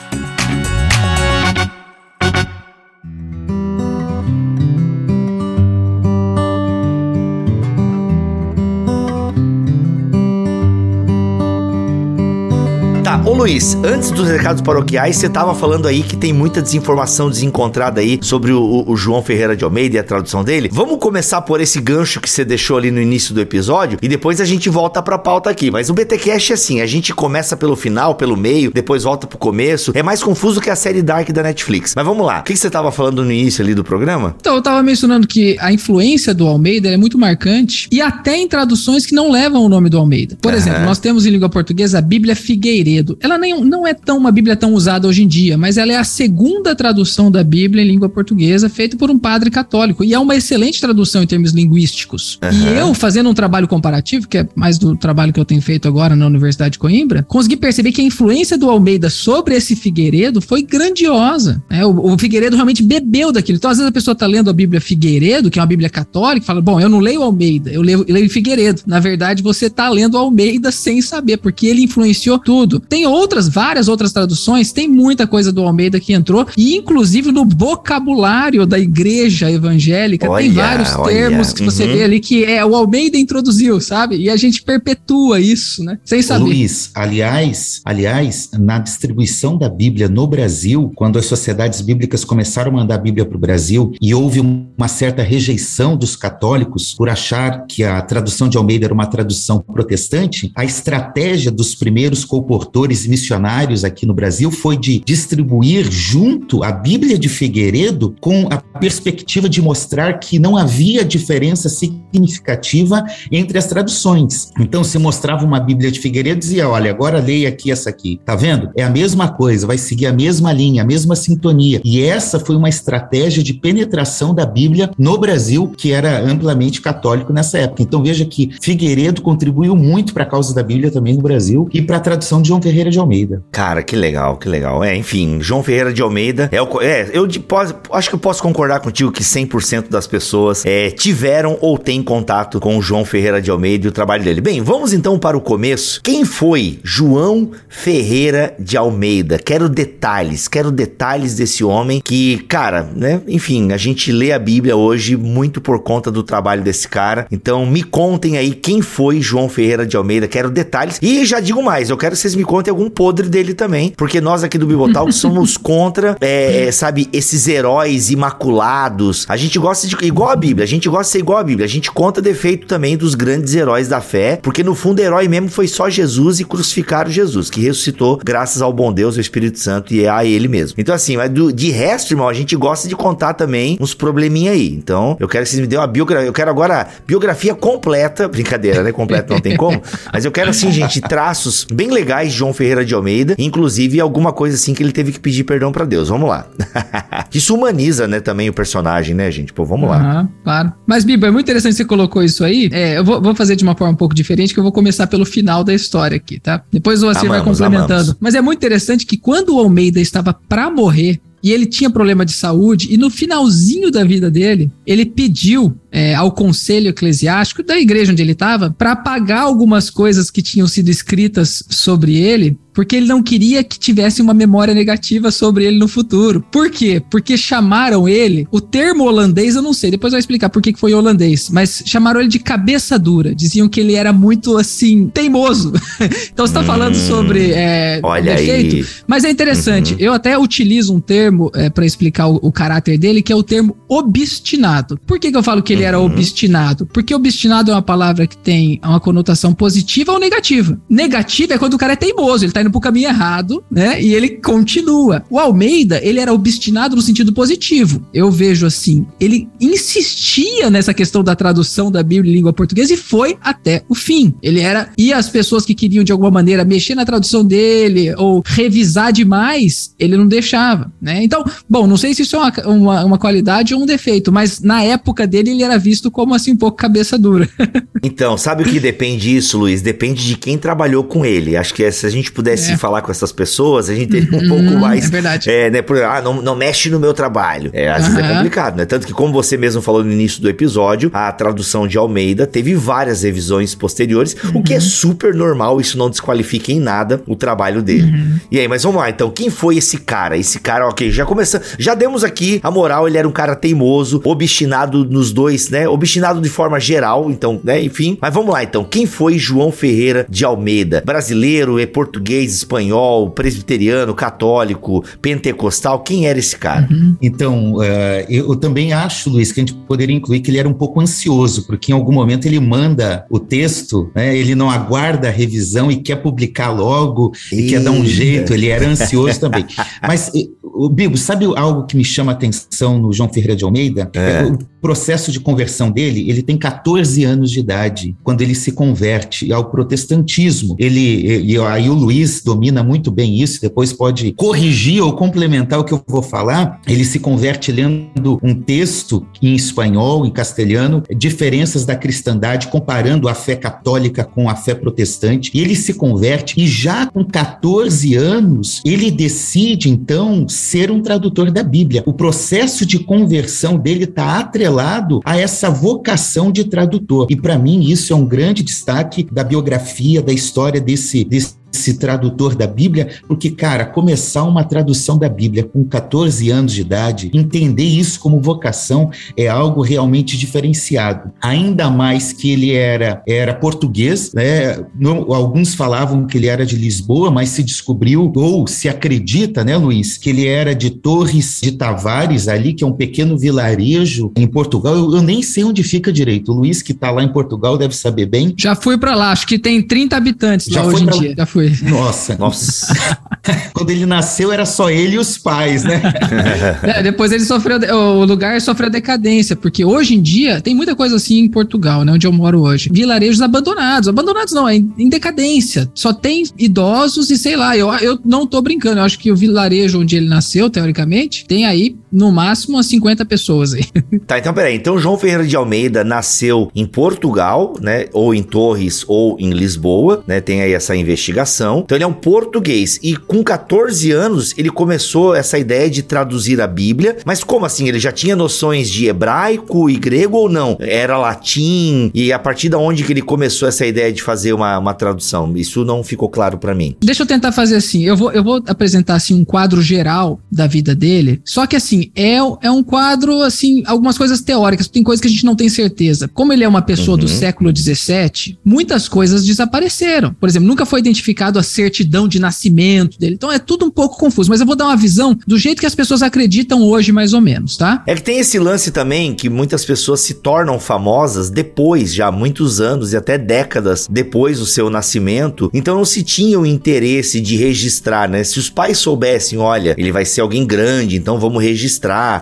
Ô 13.25 13.33
Luiz, 13.33 13.75
antes 13.83 14.09
dos 14.09 14.27
recados 14.29 14.61
paroquiais, 14.61 15.17
você 15.17 15.27
estava 15.27 15.53
falando 15.53 15.85
aí 15.85 16.01
que 16.01 16.15
tem 16.15 16.31
muita 16.31 16.61
desinformação 16.61 17.29
desencontrada 17.29 17.99
aí 17.99 18.17
sobre 18.21 18.53
o, 18.53 18.85
o, 18.87 18.95
João 18.95 19.21
Ferreira 19.21 19.55
de 19.55 19.65
Almeida 19.65 19.97
e 19.97 19.99
a 19.99 20.03
tradução 20.03 20.45
dele. 20.45 20.69
Vamos 20.71 20.97
começar 20.97 21.41
por 21.41 21.59
esse 21.59 21.81
gancho 21.81 22.21
que 22.21 22.29
você 22.29 22.45
deixou 22.45 22.77
ali 22.77 22.89
no 22.89 23.01
início 23.01 23.33
do 23.33 23.41
episódio 23.41 23.99
e 24.01 24.07
depois 24.07 24.39
a 24.39 24.45
gente 24.45 24.69
volta 24.69 25.01
pra 25.01 25.17
pauta 25.17 25.49
aqui. 25.49 25.69
Mas 25.69 25.89
o 25.89 25.93
BTcast 25.93 26.51
é 26.51 26.55
assim, 26.55 26.81
a 26.81 26.85
gente 26.85 27.13
começa 27.13 27.57
pelo 27.57 27.75
final, 27.75 28.15
pelo 28.15 28.37
meio, 28.37 28.71
depois 28.71 29.03
volta 29.03 29.27
pro 29.27 29.37
começo. 29.37 29.91
É 29.93 30.01
mais 30.01 30.23
confuso 30.23 30.61
que 30.61 30.69
a 30.69 30.75
série 30.75 31.01
Dark 31.01 31.29
da 31.31 31.43
Netflix. 31.43 31.93
Mas 31.95 32.05
vamos 32.05 32.25
lá, 32.25 32.39
o 32.39 32.43
que, 32.43 32.53
que 32.53 32.59
você 32.59 32.67
estava 32.67 32.91
falando 32.93 33.25
no 33.25 33.31
início 33.31 33.61
ali 33.61 33.75
do 33.75 33.83
programa? 33.83 34.35
Então, 34.39 34.53
eu 34.53 34.59
estava 34.59 34.81
mencionando 34.81 35.27
que 35.27 35.57
a 35.59 35.73
influência 35.73 36.33
do 36.33 36.47
Almeida 36.47 36.89
é 36.89 36.95
muito 36.95 37.17
marcante 37.17 37.89
e 37.91 38.01
até 38.01 38.37
em 38.37 38.47
traduções 38.47 39.05
que 39.05 39.13
não 39.13 39.29
levam 39.29 39.65
o 39.65 39.69
nome 39.69 39.89
do 39.89 39.97
Almeida. 39.97 40.37
Por 40.41 40.53
uhum. 40.53 40.57
exemplo, 40.57 40.81
nós 40.85 40.97
temos 40.97 41.25
em 41.25 41.29
língua 41.29 41.49
portuguesa 41.49 41.99
a 41.99 42.01
Bíblia 42.01 42.35
Figueiredo 42.35 43.00
Ela 43.19 43.37
nem, 43.37 43.63
não 43.63 43.85
é 43.85 43.93
tão 43.93 44.17
uma 44.17 44.31
Bíblia 44.31 44.55
tão 44.55 44.73
usada 44.73 45.07
hoje 45.07 45.23
em 45.23 45.27
dia, 45.27 45.57
mas 45.57 45.77
ela 45.77 45.91
é 45.91 45.97
a 45.97 46.03
segunda 46.03 46.75
tradução 46.75 47.31
da 47.31 47.43
Bíblia 47.43 47.83
em 47.83 47.87
língua 47.87 48.09
portuguesa 48.09 48.69
feita 48.69 48.97
por 48.97 49.09
um 49.09 49.17
padre 49.17 49.49
católico 49.49 50.03
e 50.03 50.13
é 50.13 50.19
uma 50.19 50.35
excelente 50.35 50.79
tradução 50.79 51.23
em 51.23 51.27
termos 51.27 51.51
linguísticos. 51.51 52.39
Uhum. 52.43 52.73
E 52.73 52.77
eu 52.77 52.93
fazendo 52.93 53.29
um 53.29 53.33
trabalho 53.33 53.67
comparativo, 53.67 54.27
que 54.27 54.37
é 54.37 54.47
mais 54.55 54.77
do 54.77 54.95
trabalho 54.95 55.33
que 55.33 55.39
eu 55.39 55.45
tenho 55.45 55.61
feito 55.61 55.87
agora 55.87 56.15
na 56.15 56.25
Universidade 56.25 56.73
de 56.73 56.79
Coimbra, 56.79 57.23
consegui 57.23 57.57
perceber 57.57 57.91
que 57.91 58.01
a 58.01 58.03
influência 58.03 58.57
do 58.57 58.69
Almeida 58.69 59.09
sobre 59.09 59.55
esse 59.55 59.75
Figueiredo 59.75 60.41
foi 60.41 60.61
grandiosa. 60.61 61.61
Né? 61.69 61.85
O, 61.85 62.13
o 62.13 62.17
Figueiredo 62.17 62.55
realmente 62.55 62.83
bebeu 62.83 63.31
daquilo. 63.31 63.57
Então, 63.57 63.71
às 63.71 63.77
vezes 63.77 63.89
a 63.89 63.93
pessoa 63.93 64.13
está 64.13 64.27
lendo 64.27 64.49
a 64.49 64.53
Bíblia 64.53 64.81
Figueiredo, 64.81 65.49
que 65.49 65.59
é 65.59 65.61
uma 65.61 65.67
Bíblia 65.67 65.89
católica, 65.89 66.43
e 66.43 66.47
fala: 66.47 66.61
Bom, 66.61 66.79
eu 66.79 66.89
não 66.89 66.99
leio 66.99 67.21
Almeida, 67.21 67.71
eu 67.71 67.81
leio, 67.81 68.05
eu 68.07 68.13
leio 68.13 68.29
Figueiredo. 68.29 68.81
Na 68.85 68.99
verdade, 68.99 69.43
você 69.43 69.67
está 69.67 69.89
lendo 69.89 70.17
Almeida 70.17 70.71
sem 70.71 71.01
saber, 71.01 71.37
porque 71.37 71.67
ele 71.67 71.83
influenciou 71.83 72.39
tudo. 72.39 72.79
Tem 72.91 73.07
outras, 73.07 73.47
várias 73.47 73.87
outras 73.87 74.11
traduções, 74.11 74.73
tem 74.73 74.85
muita 74.85 75.25
coisa 75.25 75.49
do 75.49 75.63
Almeida 75.63 75.97
que 75.97 76.11
entrou, 76.11 76.45
e 76.57 76.75
inclusive 76.75 77.31
no 77.31 77.45
vocabulário 77.45 78.65
da 78.65 78.77
igreja 78.77 79.49
evangélica, 79.49 80.29
olha, 80.29 80.43
tem 80.43 80.51
vários 80.51 80.93
olha, 80.95 81.13
termos 81.13 81.53
que 81.53 81.61
uhum. 81.61 81.71
você 81.71 81.87
vê 81.87 82.03
ali 82.03 82.19
que 82.19 82.43
é 82.43 82.65
o 82.65 82.75
Almeida 82.75 83.17
introduziu, 83.17 83.79
sabe? 83.79 84.17
E 84.17 84.29
a 84.29 84.35
gente 84.35 84.61
perpetua 84.61 85.39
isso, 85.39 85.85
né? 85.85 85.99
Sem 86.03 86.21
saber. 86.21 86.43
Luiz, 86.43 86.91
aliás, 86.93 87.79
aliás, 87.85 88.49
na 88.59 88.77
distribuição 88.77 89.57
da 89.57 89.69
Bíblia 89.69 90.09
no 90.09 90.27
Brasil, 90.27 90.91
quando 90.93 91.17
as 91.17 91.27
sociedades 91.27 91.79
bíblicas 91.79 92.25
começaram 92.25 92.71
a 92.71 92.75
mandar 92.75 92.95
a 92.95 92.97
Bíblia 92.97 93.23
para 93.25 93.37
o 93.37 93.39
Brasil 93.39 93.93
e 94.01 94.13
houve 94.13 94.41
uma 94.41 94.89
certa 94.89 95.23
rejeição 95.23 95.95
dos 95.95 96.17
católicos 96.17 96.93
por 96.93 97.07
achar 97.07 97.65
que 97.67 97.85
a 97.85 98.01
tradução 98.01 98.49
de 98.49 98.57
Almeida 98.57 98.83
era 98.83 98.93
uma 98.93 99.07
tradução 99.07 99.61
protestante, 99.61 100.51
a 100.53 100.65
estratégia 100.65 101.49
dos 101.49 101.73
primeiros 101.73 102.25
colportores 102.25 102.80
e 103.05 103.09
missionários 103.09 103.83
aqui 103.83 104.05
no 104.05 104.13
Brasil 104.13 104.49
foi 104.49 104.75
de 104.75 104.99
distribuir 105.05 105.89
junto 105.91 106.63
a 106.63 106.71
Bíblia 106.71 107.17
de 107.17 107.29
Figueiredo 107.29 108.15
com 108.19 108.47
a 108.49 108.57
perspectiva 108.57 109.47
de 109.47 109.61
mostrar 109.61 110.13
que 110.19 110.39
não 110.39 110.57
havia 110.57 111.05
diferença 111.05 111.69
significativa 111.69 113.05
entre 113.31 113.57
as 113.57 113.67
traduções. 113.67 114.51
Então, 114.59 114.83
se 114.83 114.97
mostrava 114.97 115.45
uma 115.45 115.59
Bíblia 115.59 115.91
de 115.91 115.99
Figueiredo, 115.99 116.39
dizia: 116.39 116.67
olha, 116.67 116.89
agora 116.89 117.19
leia 117.19 117.49
aqui 117.49 117.71
essa 117.71 117.89
aqui. 117.89 118.19
Tá 118.25 118.35
vendo? 118.35 118.71
É 118.75 118.83
a 118.83 118.89
mesma 118.89 119.29
coisa, 119.29 119.67
vai 119.67 119.77
seguir 119.77 120.07
a 120.07 120.13
mesma 120.13 120.51
linha, 120.51 120.81
a 120.81 120.85
mesma 120.85 121.15
sintonia. 121.15 121.81
E 121.83 122.01
essa 122.01 122.39
foi 122.39 122.55
uma 122.55 122.69
estratégia 122.69 123.43
de 123.43 123.53
penetração 123.53 124.33
da 124.33 124.45
Bíblia 124.45 124.89
no 124.97 125.17
Brasil, 125.17 125.67
que 125.77 125.91
era 125.91 126.21
amplamente 126.21 126.81
católico 126.81 127.31
nessa 127.31 127.59
época. 127.59 127.83
Então, 127.83 128.01
veja 128.01 128.25
que 128.25 128.51
Figueiredo 128.61 129.21
contribuiu 129.21 129.75
muito 129.75 130.13
para 130.13 130.23
a 130.23 130.27
causa 130.27 130.53
da 130.53 130.63
Bíblia 130.63 130.91
também 130.91 131.13
no 131.13 131.21
Brasil 131.21 131.69
e 131.73 131.81
para 131.81 131.97
a 131.97 131.99
tradução 131.99 132.41
de 132.41 132.47
João 132.47 132.59
Ferreira 132.71 132.89
de 132.89 132.99
Almeida. 132.99 133.43
Cara, 133.51 133.83
que 133.83 133.95
legal, 133.95 134.37
que 134.37 134.47
legal. 134.47 134.83
É, 134.83 134.95
enfim, 134.95 135.39
João 135.41 135.61
Ferreira 135.61 135.93
de 135.93 136.01
Almeida 136.01 136.49
é, 136.51 136.61
o, 136.61 136.81
é 136.81 137.09
eu 137.13 137.27
de, 137.27 137.39
posso, 137.39 137.75
acho 137.91 138.09
que 138.09 138.15
eu 138.15 138.19
posso 138.19 138.41
concordar 138.41 138.79
contigo 138.79 139.11
que 139.11 139.23
100% 139.23 139.89
das 139.89 140.07
pessoas 140.07 140.65
é, 140.65 140.89
tiveram 140.89 141.57
ou 141.61 141.77
têm 141.77 142.01
contato 142.01 142.59
com 142.59 142.77
o 142.77 142.81
João 142.81 143.03
Ferreira 143.03 143.41
de 143.41 143.51
Almeida 143.51 143.85
e 143.85 143.89
o 143.89 143.91
trabalho 143.91 144.23
dele. 144.23 144.41
Bem, 144.41 144.61
vamos 144.61 144.93
então 144.93 145.19
para 145.19 145.37
o 145.37 145.41
começo. 145.41 146.01
Quem 146.01 146.23
foi 146.23 146.79
João 146.83 147.51
Ferreira 147.67 148.55
de 148.57 148.77
Almeida? 148.77 149.37
Quero 149.37 149.67
detalhes, 149.67 150.47
quero 150.47 150.71
detalhes 150.71 151.35
desse 151.35 151.63
homem 151.63 152.01
que, 152.03 152.39
cara, 152.47 152.89
né? 152.95 153.21
Enfim, 153.27 153.71
a 153.71 153.77
gente 153.77 154.11
lê 154.11 154.31
a 154.31 154.39
Bíblia 154.39 154.75
hoje 154.75 155.17
muito 155.17 155.59
por 155.59 155.79
conta 155.79 156.09
do 156.09 156.23
trabalho 156.23 156.63
desse 156.63 156.87
cara. 156.87 157.27
Então, 157.31 157.65
me 157.65 157.83
contem 157.83 158.37
aí 158.37 158.53
quem 158.53 158.81
foi 158.81 159.21
João 159.21 159.49
Ferreira 159.49 159.85
de 159.85 159.97
Almeida. 159.97 160.27
Quero 160.27 160.49
detalhes. 160.49 160.99
E 161.01 161.25
já 161.25 161.39
digo 161.39 161.61
mais, 161.61 161.89
eu 161.89 161.97
quero 161.97 162.13
que 162.13 162.21
vocês 162.21 162.35
me 162.35 162.43
contem 162.43 162.60
algum 162.69 162.89
podre 162.89 163.27
dele 163.29 163.53
também, 163.53 163.93
porque 163.95 164.21
nós 164.21 164.43
aqui 164.43 164.57
do 164.57 164.67
Bibotal 164.67 165.09
somos 165.11 165.57
contra, 165.57 166.15
é, 166.21 166.69
sabe, 166.71 167.09
esses 167.11 167.47
heróis 167.47 168.09
imaculados. 168.11 169.25
A 169.27 169.37
gente 169.37 169.57
gosta 169.57 169.87
de 169.87 169.95
igual 170.05 170.29
a 170.29 170.35
Bíblia, 170.35 170.63
a 170.63 170.67
gente 170.67 170.89
gosta 170.89 171.03
de 171.03 171.09
ser 171.09 171.19
igual 171.19 171.39
a 171.39 171.43
Bíblia. 171.43 171.65
A 171.65 171.69
gente 171.69 171.91
conta 171.91 172.21
defeito 172.21 172.67
também 172.67 172.97
dos 172.97 173.15
grandes 173.15 173.53
heróis 173.55 173.87
da 173.87 174.01
fé, 174.01 174.39
porque 174.41 174.63
no 174.63 174.75
fundo 174.75 174.99
herói 174.99 175.27
mesmo 175.27 175.49
foi 175.49 175.67
só 175.67 175.89
Jesus 175.89 176.39
e 176.39 176.45
crucificaram 176.45 177.09
Jesus, 177.09 177.49
que 177.49 177.61
ressuscitou 177.61 178.19
graças 178.23 178.61
ao 178.61 178.73
bom 178.73 178.91
Deus, 178.91 179.15
ao 179.15 179.21
Espírito 179.21 179.59
Santo 179.59 179.93
e 179.93 180.07
a 180.07 180.23
ele 180.25 180.47
mesmo. 180.47 180.75
Então 180.77 180.93
assim, 180.93 181.17
mas 181.17 181.29
do, 181.29 181.51
de 181.51 181.71
resto, 181.71 182.13
irmão, 182.13 182.27
a 182.27 182.33
gente 182.33 182.55
gosta 182.55 182.87
de 182.87 182.95
contar 182.95 183.33
também 183.33 183.77
uns 183.79 183.93
probleminha 183.93 184.51
aí. 184.51 184.69
Então, 184.73 185.17
eu 185.19 185.27
quero 185.27 185.43
que 185.43 185.49
vocês 185.49 185.61
me 185.61 185.67
dêem 185.67 185.79
uma 185.79 185.87
biografia, 185.87 186.27
eu 186.27 186.33
quero 186.33 186.49
agora 186.49 186.87
biografia 187.05 187.53
completa, 187.53 188.27
brincadeira, 188.27 188.83
né? 188.83 188.91
Completa 188.91 189.33
não 189.33 189.41
tem 189.41 189.55
como, 189.55 189.81
mas 190.11 190.25
eu 190.25 190.31
quero 190.31 190.49
assim, 190.49 190.71
gente, 190.71 191.01
traços 191.01 191.65
bem 191.71 191.89
legais 191.89 192.31
de 192.31 192.37
João 192.37 192.50
Ferreira 192.53 192.85
de 192.85 192.93
Almeida, 192.93 193.35
inclusive 193.37 193.99
alguma 193.99 194.31
coisa 194.33 194.55
assim 194.55 194.73
que 194.73 194.83
ele 194.83 194.91
teve 194.91 195.11
que 195.11 195.19
pedir 195.19 195.43
perdão 195.43 195.71
para 195.71 195.85
Deus. 195.85 196.09
Vamos 196.09 196.29
lá. 196.29 196.47
Isso 197.33 197.55
humaniza, 197.55 198.07
né, 198.07 198.19
também 198.19 198.49
o 198.49 198.53
personagem, 198.53 199.15
né, 199.15 199.29
gente? 199.31 199.53
Pô, 199.53 199.63
vamos 199.63 199.89
lá. 199.89 200.27
claro. 200.43 200.73
Mas, 200.85 201.03
Biba, 201.03 201.27
é 201.27 201.31
muito 201.31 201.45
interessante 201.45 201.73
que 201.73 201.77
você 201.77 201.85
colocou 201.85 202.23
isso 202.23 202.43
aí. 202.43 202.69
É, 202.71 202.97
eu 202.97 203.03
vou, 203.03 203.21
vou, 203.21 203.33
fazer 203.33 203.55
de 203.55 203.63
uma 203.63 203.75
forma 203.75 203.93
um 203.93 203.95
pouco 203.95 204.13
diferente, 204.13 204.53
que 204.53 204.59
eu 204.59 204.63
vou 204.63 204.71
começar 204.71 205.07
pelo 205.07 205.25
final 205.25 205.63
da 205.63 205.73
história 205.73 206.17
aqui, 206.17 206.39
tá? 206.39 206.63
Depois 206.71 207.01
você 207.01 207.27
vai 207.27 207.43
complementando. 207.43 207.93
Amamos. 207.93 208.17
Mas 208.19 208.35
é 208.35 208.41
muito 208.41 208.59
interessante 208.59 209.05
que 209.05 209.17
quando 209.17 209.55
o 209.55 209.59
Almeida 209.59 209.99
estava 209.99 210.33
para 210.33 210.69
morrer, 210.69 211.19
e 211.43 211.51
ele 211.51 211.65
tinha 211.65 211.89
problema 211.89 212.25
de 212.25 212.33
saúde, 212.33 212.87
e 212.91 212.97
no 212.97 213.09
finalzinho 213.09 213.91
da 213.91 214.03
vida 214.03 214.29
dele, 214.29 214.71
ele 214.85 215.05
pediu 215.05 215.75
é, 215.91 216.15
ao 216.15 216.31
conselho 216.31 216.89
eclesiástico 216.89 217.63
da 217.63 217.77
igreja 217.77 218.11
onde 218.11 218.21
ele 218.21 218.31
estava 218.31 218.69
para 218.69 218.95
pagar 218.95 219.41
algumas 219.41 219.89
coisas 219.89 220.31
que 220.31 220.41
tinham 220.41 220.67
sido 220.67 220.89
escritas 220.89 221.63
sobre 221.69 222.15
ele 222.15 222.57
porque 222.73 222.95
ele 222.95 223.05
não 223.05 223.21
queria 223.21 223.63
que 223.63 223.77
tivesse 223.77 224.21
uma 224.21 224.33
memória 224.33 224.73
negativa 224.73 225.31
sobre 225.31 225.65
ele 225.65 225.77
no 225.77 225.87
futuro. 225.87 226.43
Por 226.51 226.69
quê? 226.69 227.01
Porque 227.09 227.37
chamaram 227.37 228.07
ele, 228.07 228.47
o 228.51 228.61
termo 228.61 229.03
holandês 229.03 229.55
eu 229.55 229.61
não 229.61 229.73
sei, 229.73 229.91
depois 229.91 230.13
eu 230.13 230.15
vou 230.15 230.19
explicar 230.19 230.49
por 230.49 230.61
que 230.61 230.73
foi 230.77 230.93
holandês, 230.93 231.49
mas 231.49 231.83
chamaram 231.85 232.19
ele 232.19 232.29
de 232.29 232.39
cabeça 232.39 232.97
dura. 232.97 233.35
Diziam 233.35 233.67
que 233.67 233.79
ele 233.79 233.95
era 233.95 234.13
muito 234.13 234.57
assim, 234.57 235.09
teimoso. 235.09 235.73
então 236.31 236.47
você 236.47 236.53
tá 236.53 236.61
hum, 236.61 236.65
falando 236.65 236.95
sobre 236.95 237.51
é, 237.51 237.99
olha 238.01 238.35
defeito, 238.35 238.75
aí. 238.77 238.85
mas 239.05 239.23
é 239.23 239.29
interessante. 239.29 239.93
Uhum. 239.93 239.99
Eu 239.99 240.13
até 240.13 240.37
utilizo 240.37 240.95
um 240.95 240.99
termo 240.99 241.30
é, 241.55 241.69
para 241.69 241.85
explicar 241.85 242.27
o, 242.27 242.39
o, 242.41 242.51
caráter 242.51 242.97
dele, 242.97 243.21
que 243.21 243.31
é 243.31 243.35
o 243.35 243.43
termo 243.43 243.75
obstinado. 243.87 244.99
Por 245.05 245.19
que, 245.19 245.31
que 245.31 245.37
eu 245.37 245.43
falo 245.43 245.61
que 245.61 245.73
ele 245.73 245.81
uhum. 245.81 245.87
era 245.87 245.99
obstinado? 245.99 246.85
Porque 246.87 247.13
obstinado 247.13 247.71
é 247.71 247.73
uma 247.73 247.81
palavra 247.81 248.27
que 248.27 248.37
tem 248.37 248.79
uma 248.83 248.99
conotação 248.99 249.53
positiva 249.53 250.11
ou 250.11 250.19
negativa. 250.19 250.79
Negativa 250.89 251.53
é 251.53 251.57
quando 251.57 251.73
o 251.73 251.77
cara 251.77 251.93
é 251.93 251.95
teimoso, 251.95 252.45
ele 252.45 252.51
tá 252.51 252.61
indo 252.61 252.71
pro 252.71 252.79
caminho 252.79 253.09
errado, 253.09 253.63
né? 253.69 254.01
E 254.01 254.13
ele 254.13 254.29
continua. 254.29 255.23
O 255.29 255.39
Almeida, 255.39 255.99
ele 256.03 256.19
era 256.19 256.33
obstinado 256.33 256.95
no 256.95 257.01
sentido 257.01 257.33
positivo. 257.33 258.05
Eu 258.13 258.31
vejo 258.31 258.65
assim, 258.65 259.05
ele 259.19 259.47
insistia 259.59 260.69
nessa 260.69 260.93
questão 260.93 261.23
da 261.23 261.35
tradução 261.35 261.91
da 261.91 262.03
Bíblia 262.03 262.31
em 262.31 262.35
língua 262.35 262.53
portuguesa 262.53 262.93
e 262.93 262.97
foi 262.97 263.37
até 263.41 263.83
o 263.87 263.95
fim. 263.95 264.33
Ele 264.41 264.59
era 264.59 264.89
e 264.97 265.13
as 265.13 265.29
pessoas 265.29 265.65
que 265.65 265.75
queriam 265.75 266.03
de 266.03 266.11
alguma 266.11 266.31
maneira 266.31 266.65
mexer 266.65 266.95
na 266.95 267.05
tradução 267.05 267.43
dele 267.43 268.13
ou 268.15 268.43
revisar 268.45 269.11
demais, 269.11 269.93
ele 269.99 270.17
não 270.17 270.27
deixava, 270.27 270.91
né? 271.01 271.20
Então, 271.23 271.43
bom, 271.69 271.87
não 271.87 271.97
sei 271.97 272.13
se 272.13 272.23
isso 272.23 272.35
é 272.35 272.39
uma, 272.39 272.51
uma, 272.65 273.05
uma 273.05 273.17
qualidade 273.17 273.73
ou 273.73 273.81
um 273.81 273.85
defeito, 273.85 274.31
mas 274.31 274.59
na 274.61 274.83
época 274.83 275.25
dele 275.27 275.51
ele 275.51 275.63
era 275.63 275.77
visto 275.77 276.09
como 276.09 276.33
assim 276.33 276.53
um 276.53 276.57
pouco 276.57 276.77
cabeça 276.77 277.17
dura. 277.17 277.47
então, 278.03 278.37
sabe 278.37 278.63
o 278.63 278.65
que 278.65 278.79
depende 278.79 279.21
disso, 279.21 279.57
Luiz? 279.57 279.81
Depende 279.81 280.25
de 280.25 280.35
quem 280.35 280.57
trabalhou 280.57 281.03
com 281.03 281.25
ele. 281.25 281.55
Acho 281.55 281.73
que 281.73 281.89
se 281.91 282.05
a 282.05 282.09
gente 282.09 282.31
pudesse 282.31 282.71
é. 282.71 282.77
falar 282.77 283.01
com 283.01 283.11
essas 283.11 283.31
pessoas, 283.31 283.89
a 283.89 283.95
gente 283.95 284.09
teria 284.09 284.29
um 284.29 284.47
pouco 284.47 284.63
uhum, 284.63 284.79
mais. 284.79 285.05
É 285.05 285.09
verdade. 285.09 285.49
É, 285.49 285.69
né? 285.69 285.81
Por, 285.81 286.01
ah, 286.01 286.21
não, 286.21 286.41
não 286.41 286.55
mexe 286.55 286.89
no 286.89 286.99
meu 286.99 287.13
trabalho. 287.13 287.69
É, 287.73 287.89
às 287.89 288.07
uhum. 288.07 288.15
vezes 288.15 288.29
é 288.29 288.33
complicado, 288.33 288.77
né? 288.77 288.85
Tanto 288.85 289.05
que, 289.05 289.13
como 289.13 289.31
você 289.31 289.57
mesmo 289.57 289.81
falou 289.81 290.03
no 290.03 290.11
início 290.11 290.41
do 290.41 290.49
episódio, 290.49 291.11
a 291.13 291.31
tradução 291.31 291.87
de 291.87 291.97
Almeida 291.97 292.47
teve 292.47 292.73
várias 292.73 293.23
revisões 293.23 293.75
posteriores, 293.75 294.35
uhum. 294.43 294.59
o 294.59 294.63
que 294.63 294.73
é 294.73 294.77
uhum. 294.77 294.81
super 294.81 295.35
normal, 295.35 295.79
isso 295.79 295.97
não 295.97 296.09
desqualifica 296.09 296.71
em 296.71 296.79
nada 296.79 297.21
o 297.27 297.35
trabalho 297.35 297.81
dele. 297.81 298.11
Uhum. 298.11 298.39
E 298.51 298.59
aí, 298.59 298.67
mas 298.67 298.83
vamos 298.83 298.99
lá, 298.99 299.09
então, 299.09 299.29
quem 299.29 299.49
foi 299.49 299.77
esse 299.77 299.97
cara? 299.97 300.37
Esse 300.37 300.59
cara, 300.59 300.87
ok, 300.87 301.10
já 301.11 301.25
começamos, 301.25 301.75
já 301.77 301.93
demos 301.93 302.23
aqui 302.23 302.59
a 302.63 302.71
moral, 302.71 303.07
ele 303.07 303.17
era 303.17 303.27
um 303.27 303.31
cara 303.31 303.55
teimoso, 303.55 304.21
obstinado 304.23 305.05
nos 305.05 305.31
dois, 305.31 305.69
né? 305.69 305.87
Obstinado 305.87 306.41
de 306.41 306.49
forma 306.49 306.79
geral, 306.79 307.29
então, 307.29 307.59
né? 307.63 307.81
Enfim, 307.83 308.17
mas 308.21 308.33
vamos 308.33 308.51
lá, 308.51 308.63
então, 308.63 308.83
quem 308.83 309.05
foi 309.05 309.37
João 309.37 309.71
Ferreira 309.71 310.25
de 310.29 310.45
Almeida? 310.45 311.03
Brasileiro, 311.05 311.79
é 311.79 311.85
português? 311.85 312.61
espanhol, 312.61 313.29
presbiteriano, 313.31 314.13
católico, 314.13 315.03
pentecostal? 315.21 315.99
Quem 315.99 316.27
era 316.27 316.39
esse 316.39 316.57
cara? 316.57 316.87
Uhum. 316.89 317.15
Então, 317.21 317.75
uh, 317.75 317.81
eu, 318.29 318.55
também 318.55 318.93
acho, 318.93 319.29
Luiz, 319.29 319.51
que 319.51 319.59
a 319.59 319.63
gente 319.63 319.73
poderia 319.73 320.15
incluir 320.15 320.41
que 320.41 320.49
ele 320.49 320.57
era 320.57 320.69
um 320.69 320.73
pouco 320.73 321.01
ansioso, 321.01 321.65
porque 321.65 321.91
em 321.91 321.95
algum 321.95 322.13
momento 322.13 322.45
ele 322.45 322.59
manda 322.59 323.25
o 323.29 323.39
texto, 323.39 324.09
né, 324.15 324.35
ele 324.35 324.55
não 324.55 324.69
aguarda 324.69 325.27
a 325.27 325.31
revisão 325.31 325.91
e 325.91 325.97
quer 325.97 326.17
publicar 326.17 326.69
logo, 326.69 327.31
Eita. 327.51 327.63
e 327.63 327.69
quer 327.69 327.79
dar 327.81 327.91
um 327.91 328.05
jeito, 328.05 328.53
ele 328.53 328.69
era 328.69 328.87
ansioso 328.87 329.39
também. 329.39 329.65
Mas, 330.01 330.31
o 330.63 330.89
Bibo, 331.01 331.17
sabe 331.17 331.45
algo 331.55 331.87
que 331.87 331.97
me 331.97 332.05
chama 332.05 332.31
a 332.31 332.35
atenção 332.35 332.99
no 332.99 333.11
João 333.11 333.27
Ferreira 333.27 333.55
de 333.55 333.63
Almeida? 333.63 334.07
É. 334.13 334.43
O 334.43 334.59
processo 334.79 335.31
de 335.31 335.39
conversão 335.39 335.89
dele, 335.89 336.29
ele 336.29 336.43
tem 336.43 336.57
14 336.57 337.23
anos 337.23 337.49
de 337.49 337.59
idade, 337.59 338.15
quando 338.23 338.41
ele 338.41 338.53
se 338.53 338.71
converte 338.71 339.51
ao 339.51 339.65
protestantismo. 339.65 340.75
Ele, 340.77 341.41
e 341.41 341.57
aí 341.57 341.89
o 341.89 341.93
Luiz 341.93 342.43
domina 342.43 342.83
muito 342.83 343.09
bem 343.09 343.41
isso, 343.41 343.59
depois 343.61 343.91
pode 343.91 344.31
corrigir 344.33 345.01
ou 345.01 345.13
complementar 345.13 345.79
o 345.79 345.83
que 345.83 345.91
eu 345.91 346.03
vou 346.07 346.21
falar. 346.21 346.79
Ele 346.87 347.03
se 347.03 347.19
converte 347.19 347.71
lendo 347.71 348.39
um 348.43 348.53
texto 348.53 349.25
em 349.41 349.55
espanhol, 349.55 350.25
em 350.25 350.31
castelhano, 350.31 351.01
diferenças 351.15 351.83
da 351.83 351.95
cristandade, 351.95 352.67
comparando 352.67 353.27
a 353.27 353.33
fé 353.33 353.55
católica 353.55 354.23
com 354.23 354.47
a 354.47 354.55
fé 354.55 354.75
protestante. 354.75 355.49
E 355.53 355.61
ele 355.61 355.75
se 355.75 355.95
converte 355.95 356.61
e 356.61 356.67
já 356.67 357.07
com 357.07 357.23
14 357.23 358.13
anos, 358.13 358.81
ele 358.85 359.09
decide 359.09 359.89
então 359.89 360.47
ser 360.47 360.90
um 360.91 361.01
tradutor 361.01 361.51
da 361.51 361.63
Bíblia. 361.63 362.03
O 362.05 362.13
processo 362.13 362.85
de 362.85 362.99
conversão 362.99 363.77
dele 363.77 364.03
está 364.03 364.39
atrelado 364.39 365.21
a 365.25 365.37
essa 365.37 365.69
vocação 365.69 366.51
de 366.51 366.65
tradutor. 366.65 367.27
E 367.29 367.35
para 367.35 367.57
mim 367.57 367.81
isso 367.81 368.13
é 368.13 368.15
um 368.15 368.25
grande 368.25 368.63
destaque 368.63 369.27
da 369.31 369.43
biografia, 369.43 370.21
da 370.21 370.33
história 370.33 370.81
desse, 370.81 371.23
desse 371.23 371.60
esse 371.73 371.95
tradutor 371.95 372.55
da 372.55 372.67
Bíblia, 372.67 373.09
porque, 373.27 373.49
cara, 373.49 373.85
começar 373.85 374.43
uma 374.43 374.63
tradução 374.63 375.17
da 375.17 375.29
Bíblia 375.29 375.63
com 375.63 375.83
14 375.83 376.49
anos 376.49 376.73
de 376.73 376.81
idade, 376.81 377.31
entender 377.33 377.83
isso 377.83 378.19
como 378.19 378.41
vocação 378.41 379.09
é 379.37 379.47
algo 379.47 379.81
realmente 379.81 380.37
diferenciado. 380.37 381.31
Ainda 381.41 381.89
mais 381.89 382.33
que 382.33 382.51
ele 382.51 382.73
era, 382.73 383.21
era 383.27 383.53
português, 383.53 384.33
né? 384.33 384.83
Não, 384.99 385.33
alguns 385.33 385.73
falavam 385.73 386.25
que 386.25 386.37
ele 386.37 386.47
era 386.47 386.65
de 386.65 386.75
Lisboa, 386.75 387.31
mas 387.31 387.49
se 387.49 387.63
descobriu, 387.63 388.31
ou 388.35 388.67
se 388.67 388.89
acredita, 388.89 389.63
né, 389.63 389.77
Luiz, 389.77 390.17
que 390.17 390.29
ele 390.29 390.47
era 390.47 390.75
de 390.75 390.89
Torres 390.89 391.59
de 391.61 391.71
Tavares, 391.71 392.47
ali, 392.47 392.73
que 392.73 392.83
é 392.83 392.87
um 392.87 392.93
pequeno 392.93 393.37
vilarejo 393.37 394.31
em 394.35 394.47
Portugal. 394.47 394.95
Eu, 394.95 395.15
eu 395.15 395.21
nem 395.21 395.41
sei 395.41 395.63
onde 395.63 395.83
fica 395.83 396.11
direito. 396.11 396.51
O 396.51 396.55
Luiz, 396.55 396.81
que 396.81 396.91
está 396.91 397.11
lá 397.11 397.23
em 397.23 397.31
Portugal, 397.31 397.77
deve 397.77 397.95
saber 397.95 398.25
bem. 398.25 398.53
Já 398.57 398.75
fui 398.75 398.97
para 398.97 399.15
lá, 399.15 399.31
acho 399.31 399.47
que 399.47 399.57
tem 399.57 399.81
30 399.81 400.15
habitantes 400.15 400.67
Já 400.67 400.81
lá 400.81 400.87
hoje 400.87 401.03
em 401.03 401.07
dia. 401.07 401.33
Já 401.37 401.45
fui 401.45 401.60
foi. 401.69 401.89
Nossa. 401.89 402.35
Nossa. 402.35 402.93
Quando 403.73 403.89
ele 403.89 404.05
nasceu 404.05 404.51
era 404.51 404.65
só 404.65 404.89
ele 404.89 405.15
e 405.15 405.19
os 405.19 405.37
pais, 405.37 405.83
né? 405.83 406.01
é, 406.83 407.03
depois 407.03 407.31
ele 407.31 407.43
sofreu, 407.43 407.79
o 407.95 408.25
lugar 408.25 408.59
sofreu 408.61 408.89
decadência, 408.89 409.55
porque 409.55 409.83
hoje 409.83 410.15
em 410.15 410.21
dia 410.21 410.61
tem 410.61 410.75
muita 410.75 410.95
coisa 410.95 411.15
assim 411.15 411.39
em 411.39 411.49
Portugal, 411.49 412.03
né, 412.03 412.11
onde 412.11 412.27
eu 412.27 412.31
moro 412.31 412.61
hoje. 412.61 412.89
Vilarejos 412.91 413.41
abandonados, 413.41 414.07
abandonados 414.07 414.53
não, 414.53 414.67
é 414.67 414.75
em 414.75 415.09
decadência. 415.09 415.89
Só 415.95 416.13
tem 416.13 416.43
idosos 416.57 417.29
e 417.31 417.37
sei 417.37 417.55
lá, 417.55 417.75
eu, 417.77 417.91
eu 417.95 418.19
não 418.23 418.45
tô 418.45 418.61
brincando, 418.61 418.99
eu 418.99 419.03
acho 419.03 419.19
que 419.19 419.31
o 419.31 419.35
vilarejo 419.35 419.99
onde 419.99 420.15
ele 420.15 420.27
nasceu, 420.27 420.69
teoricamente, 420.69 421.45
tem 421.45 421.65
aí 421.65 421.95
no 422.11 422.31
máximo 422.31 422.77
umas 422.77 422.87
50 422.87 423.25
pessoas 423.25 423.73
aí. 423.73 423.85
Tá, 424.27 424.37
então 424.37 424.53
peraí, 424.53 424.75
então 424.75 424.97
João 424.97 425.17
Ferreira 425.17 425.45
de 425.45 425.55
Almeida 425.55 426.03
nasceu 426.03 426.71
em 426.75 426.85
Portugal, 426.85 427.73
né, 427.81 428.05
ou 428.13 428.33
em 428.33 428.43
Torres 428.43 429.03
ou 429.07 429.35
em 429.39 429.49
Lisboa, 429.49 430.23
né, 430.27 430.39
tem 430.39 430.61
aí 430.61 430.73
essa 430.73 430.95
investigação 430.95 431.31
então 431.79 431.97
ele 431.97 432.03
é 432.03 432.07
um 432.07 432.13
português 432.13 432.99
e 433.01 433.15
com 433.15 433.43
14 433.43 434.11
anos 434.11 434.53
ele 434.57 434.69
começou 434.69 435.35
essa 435.35 435.57
ideia 435.57 435.89
de 435.89 436.01
traduzir 436.01 436.61
a 436.61 436.67
Bíblia. 436.67 437.17
Mas 437.25 437.43
como 437.43 437.65
assim? 437.65 437.87
Ele 437.87 437.99
já 437.99 438.11
tinha 438.11 438.35
noções 438.35 438.89
de 438.89 439.07
hebraico 439.07 439.89
e 439.89 439.95
grego 439.95 440.37
ou 440.37 440.49
não? 440.49 440.77
Era 440.79 441.17
latim 441.17 442.11
e 442.13 442.31
a 442.31 442.39
partir 442.39 442.69
da 442.69 442.77
onde 442.77 443.03
que 443.03 443.13
ele 443.13 443.21
começou 443.21 443.67
essa 443.67 443.85
ideia 443.85 444.11
de 444.11 444.21
fazer 444.21 444.53
uma, 444.53 444.77
uma 444.77 444.93
tradução? 444.93 445.55
Isso 445.55 445.85
não 445.85 446.03
ficou 446.03 446.29
claro 446.29 446.57
para 446.57 446.73
mim. 446.73 446.95
Deixa 447.01 447.23
eu 447.23 447.27
tentar 447.27 447.51
fazer 447.51 447.75
assim. 447.75 448.03
Eu 448.03 448.17
vou, 448.17 448.31
eu 448.31 448.43
vou 448.43 448.61
apresentar 448.67 449.15
assim 449.15 449.33
um 449.33 449.45
quadro 449.45 449.81
geral 449.81 450.39
da 450.51 450.67
vida 450.67 450.95
dele. 450.95 451.41
Só 451.45 451.65
que 451.67 451.75
assim 451.75 452.00
é, 452.15 452.37
é 452.61 452.71
um 452.71 452.83
quadro 452.83 453.41
assim 453.41 453.83
algumas 453.85 454.17
coisas 454.17 454.41
teóricas. 454.41 454.87
Tem 454.87 455.03
coisas 455.03 455.21
que 455.21 455.27
a 455.27 455.31
gente 455.31 455.45
não 455.45 455.55
tem 455.55 455.69
certeza. 455.69 456.27
Como 456.27 456.53
ele 456.53 456.63
é 456.63 456.67
uma 456.67 456.81
pessoa 456.81 457.17
uhum. 457.17 457.25
do 457.25 457.27
século 457.27 457.71
17, 457.71 458.59
muitas 458.63 459.07
coisas 459.07 459.45
desapareceram. 459.45 460.33
Por 460.33 460.47
exemplo, 460.47 460.67
nunca 460.67 460.85
foi 460.85 460.99
identificado 460.99 461.59
a 461.59 461.63
certidão 461.63 462.27
de 462.27 462.39
nascimento 462.39 463.19
dele. 463.19 463.35
Então 463.35 463.51
é 463.51 463.59
tudo 463.59 463.85
um 463.85 463.91
pouco 463.91 464.17
confuso, 464.17 464.49
mas 464.49 464.59
eu 464.59 464.65
vou 464.65 464.75
dar 464.75 464.85
uma 464.85 464.97
visão 464.97 465.37
do 465.45 465.57
jeito 465.57 465.79
que 465.79 465.85
as 465.85 465.95
pessoas 465.95 466.21
acreditam 466.21 466.81
hoje, 466.83 467.11
mais 467.11 467.33
ou 467.33 467.41
menos, 467.41 467.77
tá? 467.77 468.03
É 468.07 468.15
que 468.15 468.23
tem 468.23 468.39
esse 468.39 468.57
lance 468.59 468.91
também 468.91 469.33
que 469.33 469.49
muitas 469.49 469.83
pessoas 469.85 470.21
se 470.21 470.35
tornam 470.35 470.79
famosas 470.79 471.49
depois, 471.49 472.13
já 472.13 472.31
muitos 472.31 472.79
anos 472.79 473.13
e 473.13 473.17
até 473.17 473.37
décadas 473.37 474.07
depois 474.09 474.59
do 474.59 474.65
seu 474.65 474.89
nascimento. 474.89 475.69
Então 475.73 475.95
não 475.95 476.05
se 476.05 476.23
tinha 476.23 476.59
o 476.59 476.65
interesse 476.65 477.39
de 477.41 477.55
registrar, 477.55 478.29
né? 478.29 478.43
Se 478.43 478.59
os 478.59 478.69
pais 478.69 478.97
soubessem, 478.97 479.59
olha, 479.59 479.95
ele 479.97 480.11
vai 480.11 480.25
ser 480.25 480.41
alguém 480.41 480.65
grande, 480.65 481.17
então 481.17 481.39
vamos 481.39 481.61
registrar. 481.61 481.90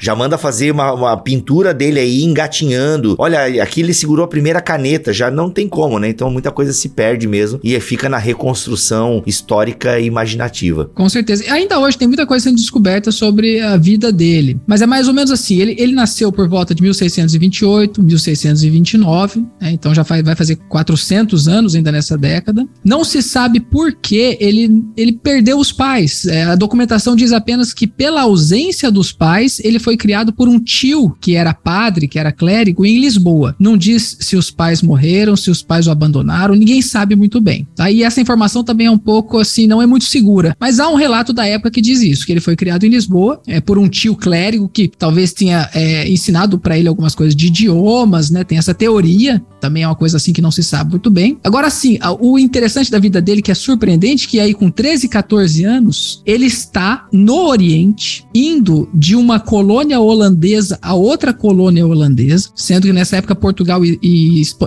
Já 0.01 0.15
manda 0.15 0.37
fazer 0.37 0.71
uma, 0.71 0.93
uma 0.93 1.17
pintura 1.17 1.73
dele 1.73 1.99
aí 1.99 2.23
engatinhando. 2.23 3.15
Olha, 3.17 3.63
aqui 3.63 3.81
ele 3.81 3.93
segurou 3.93 4.25
a 4.25 4.27
primeira 4.27 4.61
caneta, 4.61 5.13
já 5.13 5.29
não 5.31 5.49
tem 5.49 5.67
como, 5.67 5.99
né? 5.99 6.09
Então 6.09 6.29
muita 6.29 6.51
coisa 6.51 6.73
se 6.73 6.89
perde 6.89 7.27
mesmo 7.27 7.59
e 7.63 7.79
fica 7.79 8.09
na 8.09 8.17
reconstrução 8.17 9.23
histórica 9.25 9.99
e 9.99 10.05
imaginativa. 10.05 10.89
Com 10.93 11.07
certeza. 11.09 11.51
Ainda 11.51 11.79
hoje 11.79 11.97
tem 11.97 12.07
muita 12.07 12.25
coisa 12.25 12.45
sendo 12.45 12.57
descoberta 12.57 13.12
sobre 13.12 13.59
a 13.59 13.77
vida 13.77 14.12
dele. 14.12 14.59
Mas 14.67 14.81
é 14.81 14.85
mais 14.85 15.07
ou 15.07 15.13
menos 15.13 15.31
assim: 15.31 15.59
ele, 15.59 15.75
ele 15.77 15.93
nasceu 15.93 16.31
por 16.31 16.47
volta 16.47 16.75
de 16.75 16.81
1628, 16.81 18.01
1629, 18.01 19.45
né? 19.62 19.71
então 19.71 19.93
já 19.93 20.03
vai 20.03 20.35
fazer 20.35 20.55
400 20.55 21.47
anos 21.47 21.75
ainda 21.75 21.91
nessa 21.91 22.17
década. 22.17 22.67
Não 22.83 23.03
se 23.03 23.21
sabe 23.21 23.59
por 23.59 23.93
que 23.93 24.38
ele, 24.39 24.83
ele 24.95 25.13
perdeu 25.13 25.57
os 25.57 25.71
pais. 25.71 26.25
É, 26.25 26.43
a 26.43 26.55
documentação 26.55 27.15
diz 27.15 27.31
apenas 27.31 27.73
que, 27.73 27.88
pela 27.88 28.21
ausência 28.21 28.91
dos 28.91 29.12
pais, 29.12 29.38
ele 29.63 29.80
foi 29.80 29.95
criado 29.95 30.34
por 30.34 30.47
um 30.47 30.60
tio 30.60 31.15
que 31.21 31.36
era 31.36 31.54
padre, 31.54 32.08
que 32.08 32.19
era 32.19 32.32
clérigo, 32.32 32.86
em 32.86 32.99
Lisboa. 32.99 33.56
Não 33.60 33.78
diz 33.78 34.17
se 34.19 34.36
os 34.36 34.52
pais 34.52 34.82
morreram, 34.82 35.36
se 35.36 35.49
os 35.49 35.62
pais 35.62 35.88
o 35.88 35.91
abandonaram, 35.91 36.56
ninguém 36.56 36.82
sabe 36.82 37.15
muito 37.15 37.39
bem. 37.39 37.67
Tá? 37.75 37.89
E 37.91 38.04
essa 38.04 38.21
informação 38.21 38.63
também 38.63 38.88
é 38.88 38.91
um 38.91 38.97
pouco 38.97 39.38
assim, 39.38 39.67
não 39.67 39.82
é 39.82 39.86
muito 39.86 40.06
segura. 40.06 40.56
Mas 40.60 40.80
há 40.80 40.88
um 40.89 40.95
relato 40.95 41.32
da 41.34 41.45
época 41.45 41.71
que 41.71 41.82
diz 41.82 42.02
isso, 42.02 42.25
que 42.25 42.32
ele 42.32 42.39
foi 42.39 42.56
criado 42.56 42.86
em 42.86 42.89
Lisboa 42.89 43.41
é, 43.47 43.60
por 43.62 43.78
um 43.78 43.88
tio 43.88 44.15
clérigo 44.15 44.69
que 44.69 44.88
talvez 44.88 45.34
tenha 45.34 45.69
é, 45.73 46.10
ensinado 46.10 46.58
para 46.60 46.78
ele 46.78 46.88
algumas 46.88 47.15
coisas 47.15 47.36
de 47.36 47.47
idiomas, 47.47 48.30
né? 48.30 48.43
Tem 48.43 48.58
essa 48.58 48.73
teoria, 48.73 49.41
também 49.60 49.84
é 49.84 49.88
uma 49.88 49.95
coisa 49.95 50.17
assim 50.17 50.34
que 50.34 50.41
não 50.41 50.52
se 50.52 50.63
sabe 50.63 50.91
muito 50.91 51.10
bem. 51.10 51.38
Agora 51.43 51.69
sim, 51.69 51.99
o 52.19 52.39
interessante 52.39 52.89
da 52.89 52.99
vida 52.99 53.21
dele 53.21 53.41
que 53.41 53.52
é 53.52 53.56
surpreendente 53.56 54.28
que 54.28 54.39
aí 54.39 54.54
com 54.54 54.69
13, 54.69 55.08
14 55.08 55.63
anos, 55.63 56.21
ele 56.25 56.45
está 56.45 57.08
no 57.12 57.47
Oriente, 57.47 58.25
indo 58.34 58.89
de 58.93 59.15
uma 59.15 59.28
colônia 59.37 59.99
holandesa 59.99 60.79
a 60.81 60.93
outra 60.93 61.33
colônia 61.33 61.85
holandesa, 61.85 62.49
sendo 62.55 62.87
que 62.87 62.93
nessa 62.93 63.17
época 63.17 63.35
Portugal 63.35 63.83
e, 63.83 63.99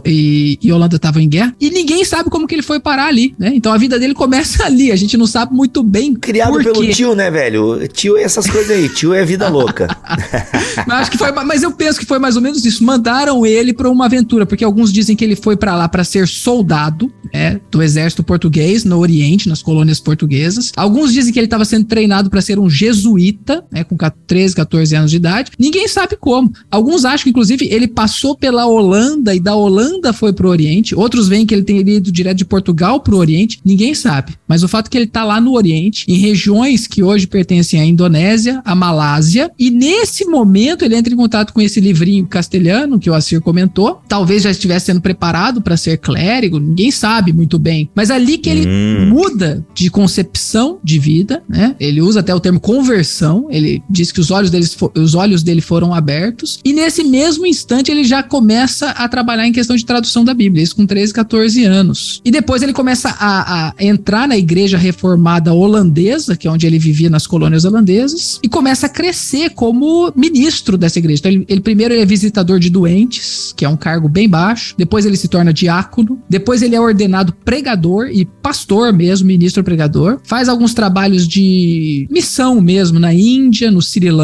e, 0.05 0.59
e 0.63 0.73
Holanda 0.73 0.97
estavam 0.97 1.23
em 1.23 1.29
guerra, 1.29 1.55
e 1.59 1.71
ninguém 1.71 2.05
sabe 2.05 2.29
como 2.29 2.47
que 2.47 2.55
ele 2.55 2.63
foi 2.63 2.79
parar 2.79 3.07
ali, 3.07 3.35
né? 3.39 3.53
Então 3.55 3.73
a 3.73 3.79
vida 3.79 3.99
dele 3.99 4.15
começa 4.15 4.65
ali. 4.67 4.93
A 4.93 4.97
gente 4.97 5.17
não 5.17 5.27
sabe 5.27 5.55
muito 5.55 5.83
bem. 5.83 6.15
Criado 6.15 6.59
pelo 6.63 6.87
tio, 6.89 7.15
né, 7.15 7.31
velho? 7.31 7.89
Tio 7.89 8.17
é 8.17 8.23
essas 8.23 8.49
coisas 8.49 8.71
aí. 8.71 8.89
Tio 8.89 9.15
é 9.15 9.25
vida 9.25 9.49
louca. 9.49 9.89
mas, 10.87 11.01
acho 11.01 11.11
que 11.11 11.19
foi, 11.19 11.33
mas 11.33 11.63
eu 11.63 11.73
penso 11.73 11.99
que 11.99 12.07
foi 12.07 12.19
mais 12.19 12.37
ou 12.37 12.43
menos 12.43 12.65
isso. 12.65 12.85
Mandaram 12.85 13.47
ele 13.47 13.73
para 13.73 13.89
uma 13.89 14.07
aventura, 14.07 14.45
porque 14.45 14.65
alguns 14.65 14.93
dizem 14.93 15.17
que 15.17 15.25
ele 15.25 15.37
foi 15.37 15.57
para 15.57 15.75
lá 15.75 15.89
para 15.89 16.05
ser 16.05 16.27
soldado 16.29 17.13
é, 17.33 17.59
do 17.71 17.83
exército 17.83 18.23
português 18.23 18.85
no 18.85 18.99
Oriente, 18.99 19.49
nas 19.49 19.63
colônias 19.63 20.01
portuguesas. 20.01 20.73
Alguns 20.77 21.13
dizem 21.13 21.33
que 21.33 21.39
ele 21.39 21.47
estava 21.47 21.65
sendo 21.65 21.87
treinado 21.87 22.29
para 22.29 22.41
ser 22.41 22.59
um 22.59 22.69
jesuíta, 22.69 23.65
né, 23.71 23.85
com 23.85 23.97
13, 24.27 24.52
14 24.55 24.95
anos 24.95 25.11
de 25.11 25.17
idade. 25.17 25.53
Ninguém 25.59 25.89
sabe 25.89 26.17
como. 26.17 26.53
Alguns 26.71 27.05
acham 27.05 27.25
que, 27.25 27.31
inclusive, 27.31 27.69
ele 27.71 27.89
passou 27.89 28.37
pela 28.37 28.67
Holanda 28.67 29.35
e 29.35 29.41
da 29.41 29.55
Holanda 29.55 30.13
foi 30.13 30.33
para 30.33 30.47
o 30.47 30.51
Oriente. 30.51 30.95
Outros 30.95 31.29
veem 31.29 31.47
que 31.47 31.55
ele 31.55 31.63
teria 31.63 31.97
ido 31.97 32.13
direto 32.13 32.39
de 32.39 32.45
Portugal 32.45 33.01
para 33.01 33.15
o 33.15 33.19
Oriente. 33.19 33.61
Ninguém 33.65 33.95
sabe. 33.95 34.35
Mas 34.47 34.63
o 34.63 34.69
fato 34.69 34.87
é 34.87 34.91
que 34.91 34.99
ele 34.99 35.05
está 35.05 35.25
lá 35.25 35.41
no 35.41 35.55
Oriente, 35.55 36.05
em 36.09 36.17
regiões 36.17 36.87
que 36.87 37.03
hoje 37.03 37.27
pertencem 37.27 37.81
à 37.81 37.85
Indonésia, 37.85 38.61
à 38.65 38.75
Malásia, 38.75 39.51
e 39.59 39.71
nesse 39.71 40.25
momento 40.25 40.85
ele 40.85 40.97
entra 40.97 41.13
em 41.13 41.17
contato 41.17 41.53
com 41.53 41.61
esse 41.61 41.81
livrinho 41.81 42.27
castelhano 42.27 42.99
que 42.99 43.11
o 43.11 43.15
Assir 43.15 43.41
comentou. 43.41 44.01
Talvez 44.09 44.43
já 44.43 44.51
estivesse 44.51 44.87
sendo 44.87 45.01
preparado 45.01 45.61
para 45.61 45.77
ser 45.77 45.99
clérigo, 45.99 46.59
ninguém 46.59 46.91
sabe 46.91 47.33
muito 47.33 47.59
bem. 47.59 47.89
Mas 47.95 48.11
ali 48.11 48.39
que 48.39 48.51
ele 48.51 48.67
hum. 48.67 49.09
muda 49.09 49.65
de 49.75 49.91
concepção 49.91 50.79
de 50.83 50.99
vida, 50.99 51.43
né? 51.49 51.75
Ele 51.79 52.01
usa 52.01 52.21
até 52.21 52.35
o 52.35 52.41
termo 52.41 52.61
conversão, 52.61 53.47
ele 53.51 53.83
diz 53.89 54.13
que 54.13 54.21
os 54.21 54.31
olhos, 54.31 54.42
deles, 54.51 54.77
os 54.95 55.15
olhos 55.15 55.43
dele 55.43 55.61
foram 55.61 55.95
abertos, 55.95 56.59
e 56.65 56.73
nesse 56.73 57.05
mesmo 57.05 57.47
instante 57.47 57.91
ele 57.91 58.05
já 58.05 58.23
começa 58.23 58.91
a 58.91 59.09
trabalhar 59.09 59.47
em 59.47 59.53
questão 59.53 59.77
de 59.77 59.85
tradução 59.85 60.25
da 60.25 60.35
Bíblia, 60.35 60.63
isso 60.63 60.77
com 60.77 60.87
13, 60.87 61.13
14 61.13 61.65
anos. 61.65 62.21
E 62.25 62.31
depois 62.31 62.63
ele 62.63 62.73
começa 62.73 63.11
a, 63.19 63.69
a 63.69 63.75
entrar 63.79 64.27
na 64.27 64.37
igreja 64.37 64.79
reformada 64.79 65.53
holandesa, 65.53 66.37
que 66.37 66.47
é 66.47 66.51
onde 66.51 66.67
ele 66.67 66.79
vivia 66.79 67.11
nas 67.11 67.27
colônias 67.27 67.65
holandesas, 67.65 68.41
e 68.43 68.49
começa 68.49 68.87
a 68.87 68.89
crescer 68.89 69.51
como 69.51 70.13
ministro 70.17 70.77
dessa 70.77 70.99
igreja. 70.99 71.21
Então, 71.21 71.33
ele, 71.33 71.45
ele 71.49 71.61
primeiro 71.61 71.95
ele 71.95 72.03
é 72.03 72.07
visitador 72.07 72.59
de 72.59 72.71
doentes, 72.71 73.53
que 73.57 73.65
é 73.65 73.69
um 73.69 73.77
cargo 73.77 74.09
bem 74.09 74.29
baixo, 74.29 74.75
depois 74.77 75.07
ele 75.07 75.17
se 75.17 75.29
torna 75.29 75.53
diácono, 75.53 76.21
depois 76.29 76.63
ele 76.63 76.75
é 76.75 76.81
ordenado 76.81 77.33
pregador 77.45 78.09
e 78.09 78.25
pastor 78.25 78.93
mesmo, 78.93 79.27
ministro 79.27 79.65
pregador, 79.65 80.19
faz 80.25 80.49
alguns 80.49 80.75
trabalhos 80.75 81.27
de 81.27 82.07
missão 82.11 82.61
mesmo 82.61 82.99
na 82.99 83.13
Índia, 83.13 83.71
no 83.71 83.81
Sri 83.81 84.11
Lanka, 84.11 84.22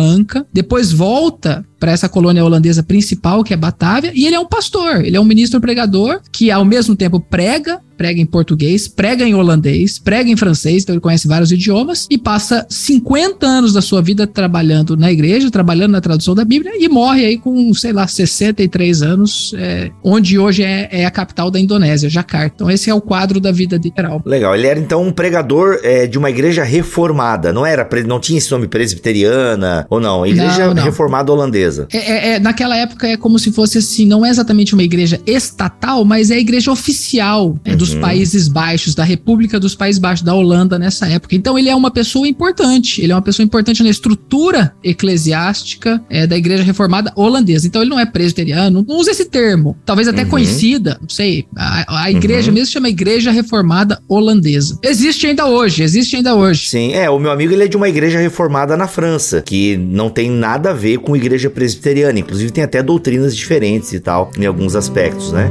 depois 0.52 0.92
volta 0.92 1.64
para 1.78 1.92
essa 1.92 2.08
colônia 2.08 2.44
holandesa 2.44 2.82
principal, 2.82 3.44
que 3.44 3.54
é 3.54 3.56
Batávia, 3.56 4.12
e 4.14 4.26
ele 4.26 4.34
é 4.34 4.40
um 4.40 4.46
pastor, 4.46 5.04
ele 5.04 5.16
é 5.16 5.20
um 5.20 5.24
ministro 5.24 5.60
pregador 5.60 6.20
que 6.32 6.50
ao 6.50 6.64
mesmo 6.64 6.96
tempo 6.96 7.20
prega 7.20 7.80
prega 7.98 8.20
em 8.20 8.24
português, 8.24 8.86
prega 8.86 9.24
em 9.24 9.34
holandês, 9.34 9.98
prega 9.98 10.30
em 10.30 10.36
francês, 10.36 10.84
então 10.84 10.94
ele 10.94 11.00
conhece 11.00 11.26
vários 11.26 11.50
idiomas 11.50 12.06
e 12.08 12.16
passa 12.16 12.64
50 12.70 13.44
anos 13.44 13.72
da 13.72 13.82
sua 13.82 14.00
vida 14.00 14.24
trabalhando 14.24 14.96
na 14.96 15.10
igreja, 15.10 15.50
trabalhando 15.50 15.92
na 15.92 16.00
tradução 16.00 16.34
da 16.34 16.44
Bíblia 16.44 16.72
e 16.78 16.88
morre 16.88 17.24
aí 17.26 17.36
com, 17.36 17.74
sei 17.74 17.92
lá, 17.92 18.06
63 18.06 19.02
anos, 19.02 19.52
é, 19.58 19.90
onde 20.04 20.38
hoje 20.38 20.62
é, 20.62 20.88
é, 20.92 21.04
a 21.04 21.10
capital 21.10 21.50
da 21.50 21.58
Indonésia, 21.58 22.08
Jakarta. 22.08 22.52
Então 22.54 22.70
esse 22.70 22.88
é 22.88 22.94
o 22.94 23.00
quadro 23.00 23.40
da 23.40 23.50
vida 23.50 23.76
de 23.78 23.92
Geral. 23.98 24.22
Legal, 24.24 24.54
ele 24.54 24.68
era 24.68 24.78
então 24.78 25.02
um 25.02 25.10
pregador 25.10 25.80
é, 25.82 26.06
de 26.06 26.16
uma 26.16 26.30
igreja 26.30 26.62
reformada, 26.62 27.52
não 27.52 27.66
era, 27.66 27.88
não 28.06 28.20
tinha 28.20 28.38
esse 28.38 28.50
nome 28.52 28.68
presbiteriana 28.68 29.84
ou 29.90 29.98
não, 29.98 30.24
igreja 30.24 30.68
não, 30.68 30.74
não. 30.74 30.84
reformada 30.84 31.32
holandesa. 31.32 31.67
É, 31.92 31.98
é, 31.98 32.28
é, 32.34 32.40
naquela 32.40 32.76
época 32.76 33.08
é 33.08 33.16
como 33.16 33.38
se 33.38 33.50
fosse 33.50 33.78
assim, 33.78 34.06
não 34.06 34.24
é 34.24 34.30
exatamente 34.30 34.74
uma 34.74 34.82
igreja 34.82 35.20
estatal, 35.26 36.04
mas 36.04 36.30
é 36.30 36.34
a 36.34 36.38
igreja 36.38 36.70
oficial 36.70 37.58
é, 37.64 37.74
dos 37.74 37.88
dos 37.88 37.94
uhum. 37.94 38.00
Países 38.00 38.48
Baixos, 38.48 38.94
da 38.94 39.04
República 39.04 39.58
dos 39.58 39.74
Países 39.74 39.98
Baixos, 39.98 40.24
da 40.24 40.34
Holanda 40.34 40.78
nessa 40.78 41.06
época. 41.06 41.34
Então 41.34 41.58
ele 41.58 41.68
é 41.68 41.74
uma 41.74 41.90
pessoa 41.90 42.28
importante, 42.28 43.00
ele 43.02 43.12
é 43.12 43.14
uma 43.14 43.22
pessoa 43.22 43.44
importante 43.44 43.82
na 43.82 43.88
estrutura 43.88 44.74
eclesiástica 44.84 46.02
é, 46.10 46.26
da 46.26 46.36
Igreja 46.36 46.62
Reformada 46.62 47.12
holandesa. 47.16 47.66
Então 47.66 47.80
ele 47.82 47.90
não 47.90 47.98
é 47.98 48.06
presbiteriano, 48.06 48.84
não 48.86 48.96
usa 48.96 49.10
esse 49.10 49.24
termo, 49.24 49.76
talvez 49.84 50.06
até 50.08 50.22
uhum. 50.22 50.28
conhecida, 50.28 50.98
não 51.00 51.08
sei. 51.08 51.46
A, 51.56 52.04
a 52.04 52.10
igreja 52.10 52.48
uhum. 52.48 52.54
mesmo 52.54 52.72
chama 52.72 52.88
Igreja 52.88 53.30
Reformada 53.30 54.00
Holandesa. 54.08 54.78
Existe 54.82 55.26
ainda 55.26 55.46
hoje, 55.46 55.82
existe 55.82 56.16
ainda 56.16 56.34
hoje. 56.34 56.66
Sim, 56.66 56.92
é, 56.92 57.08
o 57.08 57.18
meu 57.18 57.30
amigo 57.30 57.52
ele 57.52 57.64
é 57.64 57.68
de 57.68 57.76
uma 57.76 57.88
igreja 57.88 58.18
reformada 58.18 58.76
na 58.76 58.86
França, 58.86 59.42
que 59.42 59.76
não 59.76 60.10
tem 60.10 60.30
nada 60.30 60.70
a 60.70 60.74
ver 60.74 60.98
com 60.98 61.16
igreja 61.16 61.48
presbiteriana, 61.58 62.20
inclusive 62.20 62.52
tem 62.52 62.62
até 62.62 62.80
doutrinas 62.80 63.36
diferentes 63.36 63.92
e 63.92 63.98
tal, 63.98 64.30
em 64.38 64.46
alguns 64.46 64.76
aspectos, 64.76 65.32
né? 65.32 65.50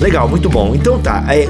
Legal, 0.00 0.28
muito 0.28 0.50
bom. 0.50 0.74
Então 0.74 1.00
tá. 1.00 1.24
É, 1.32 1.46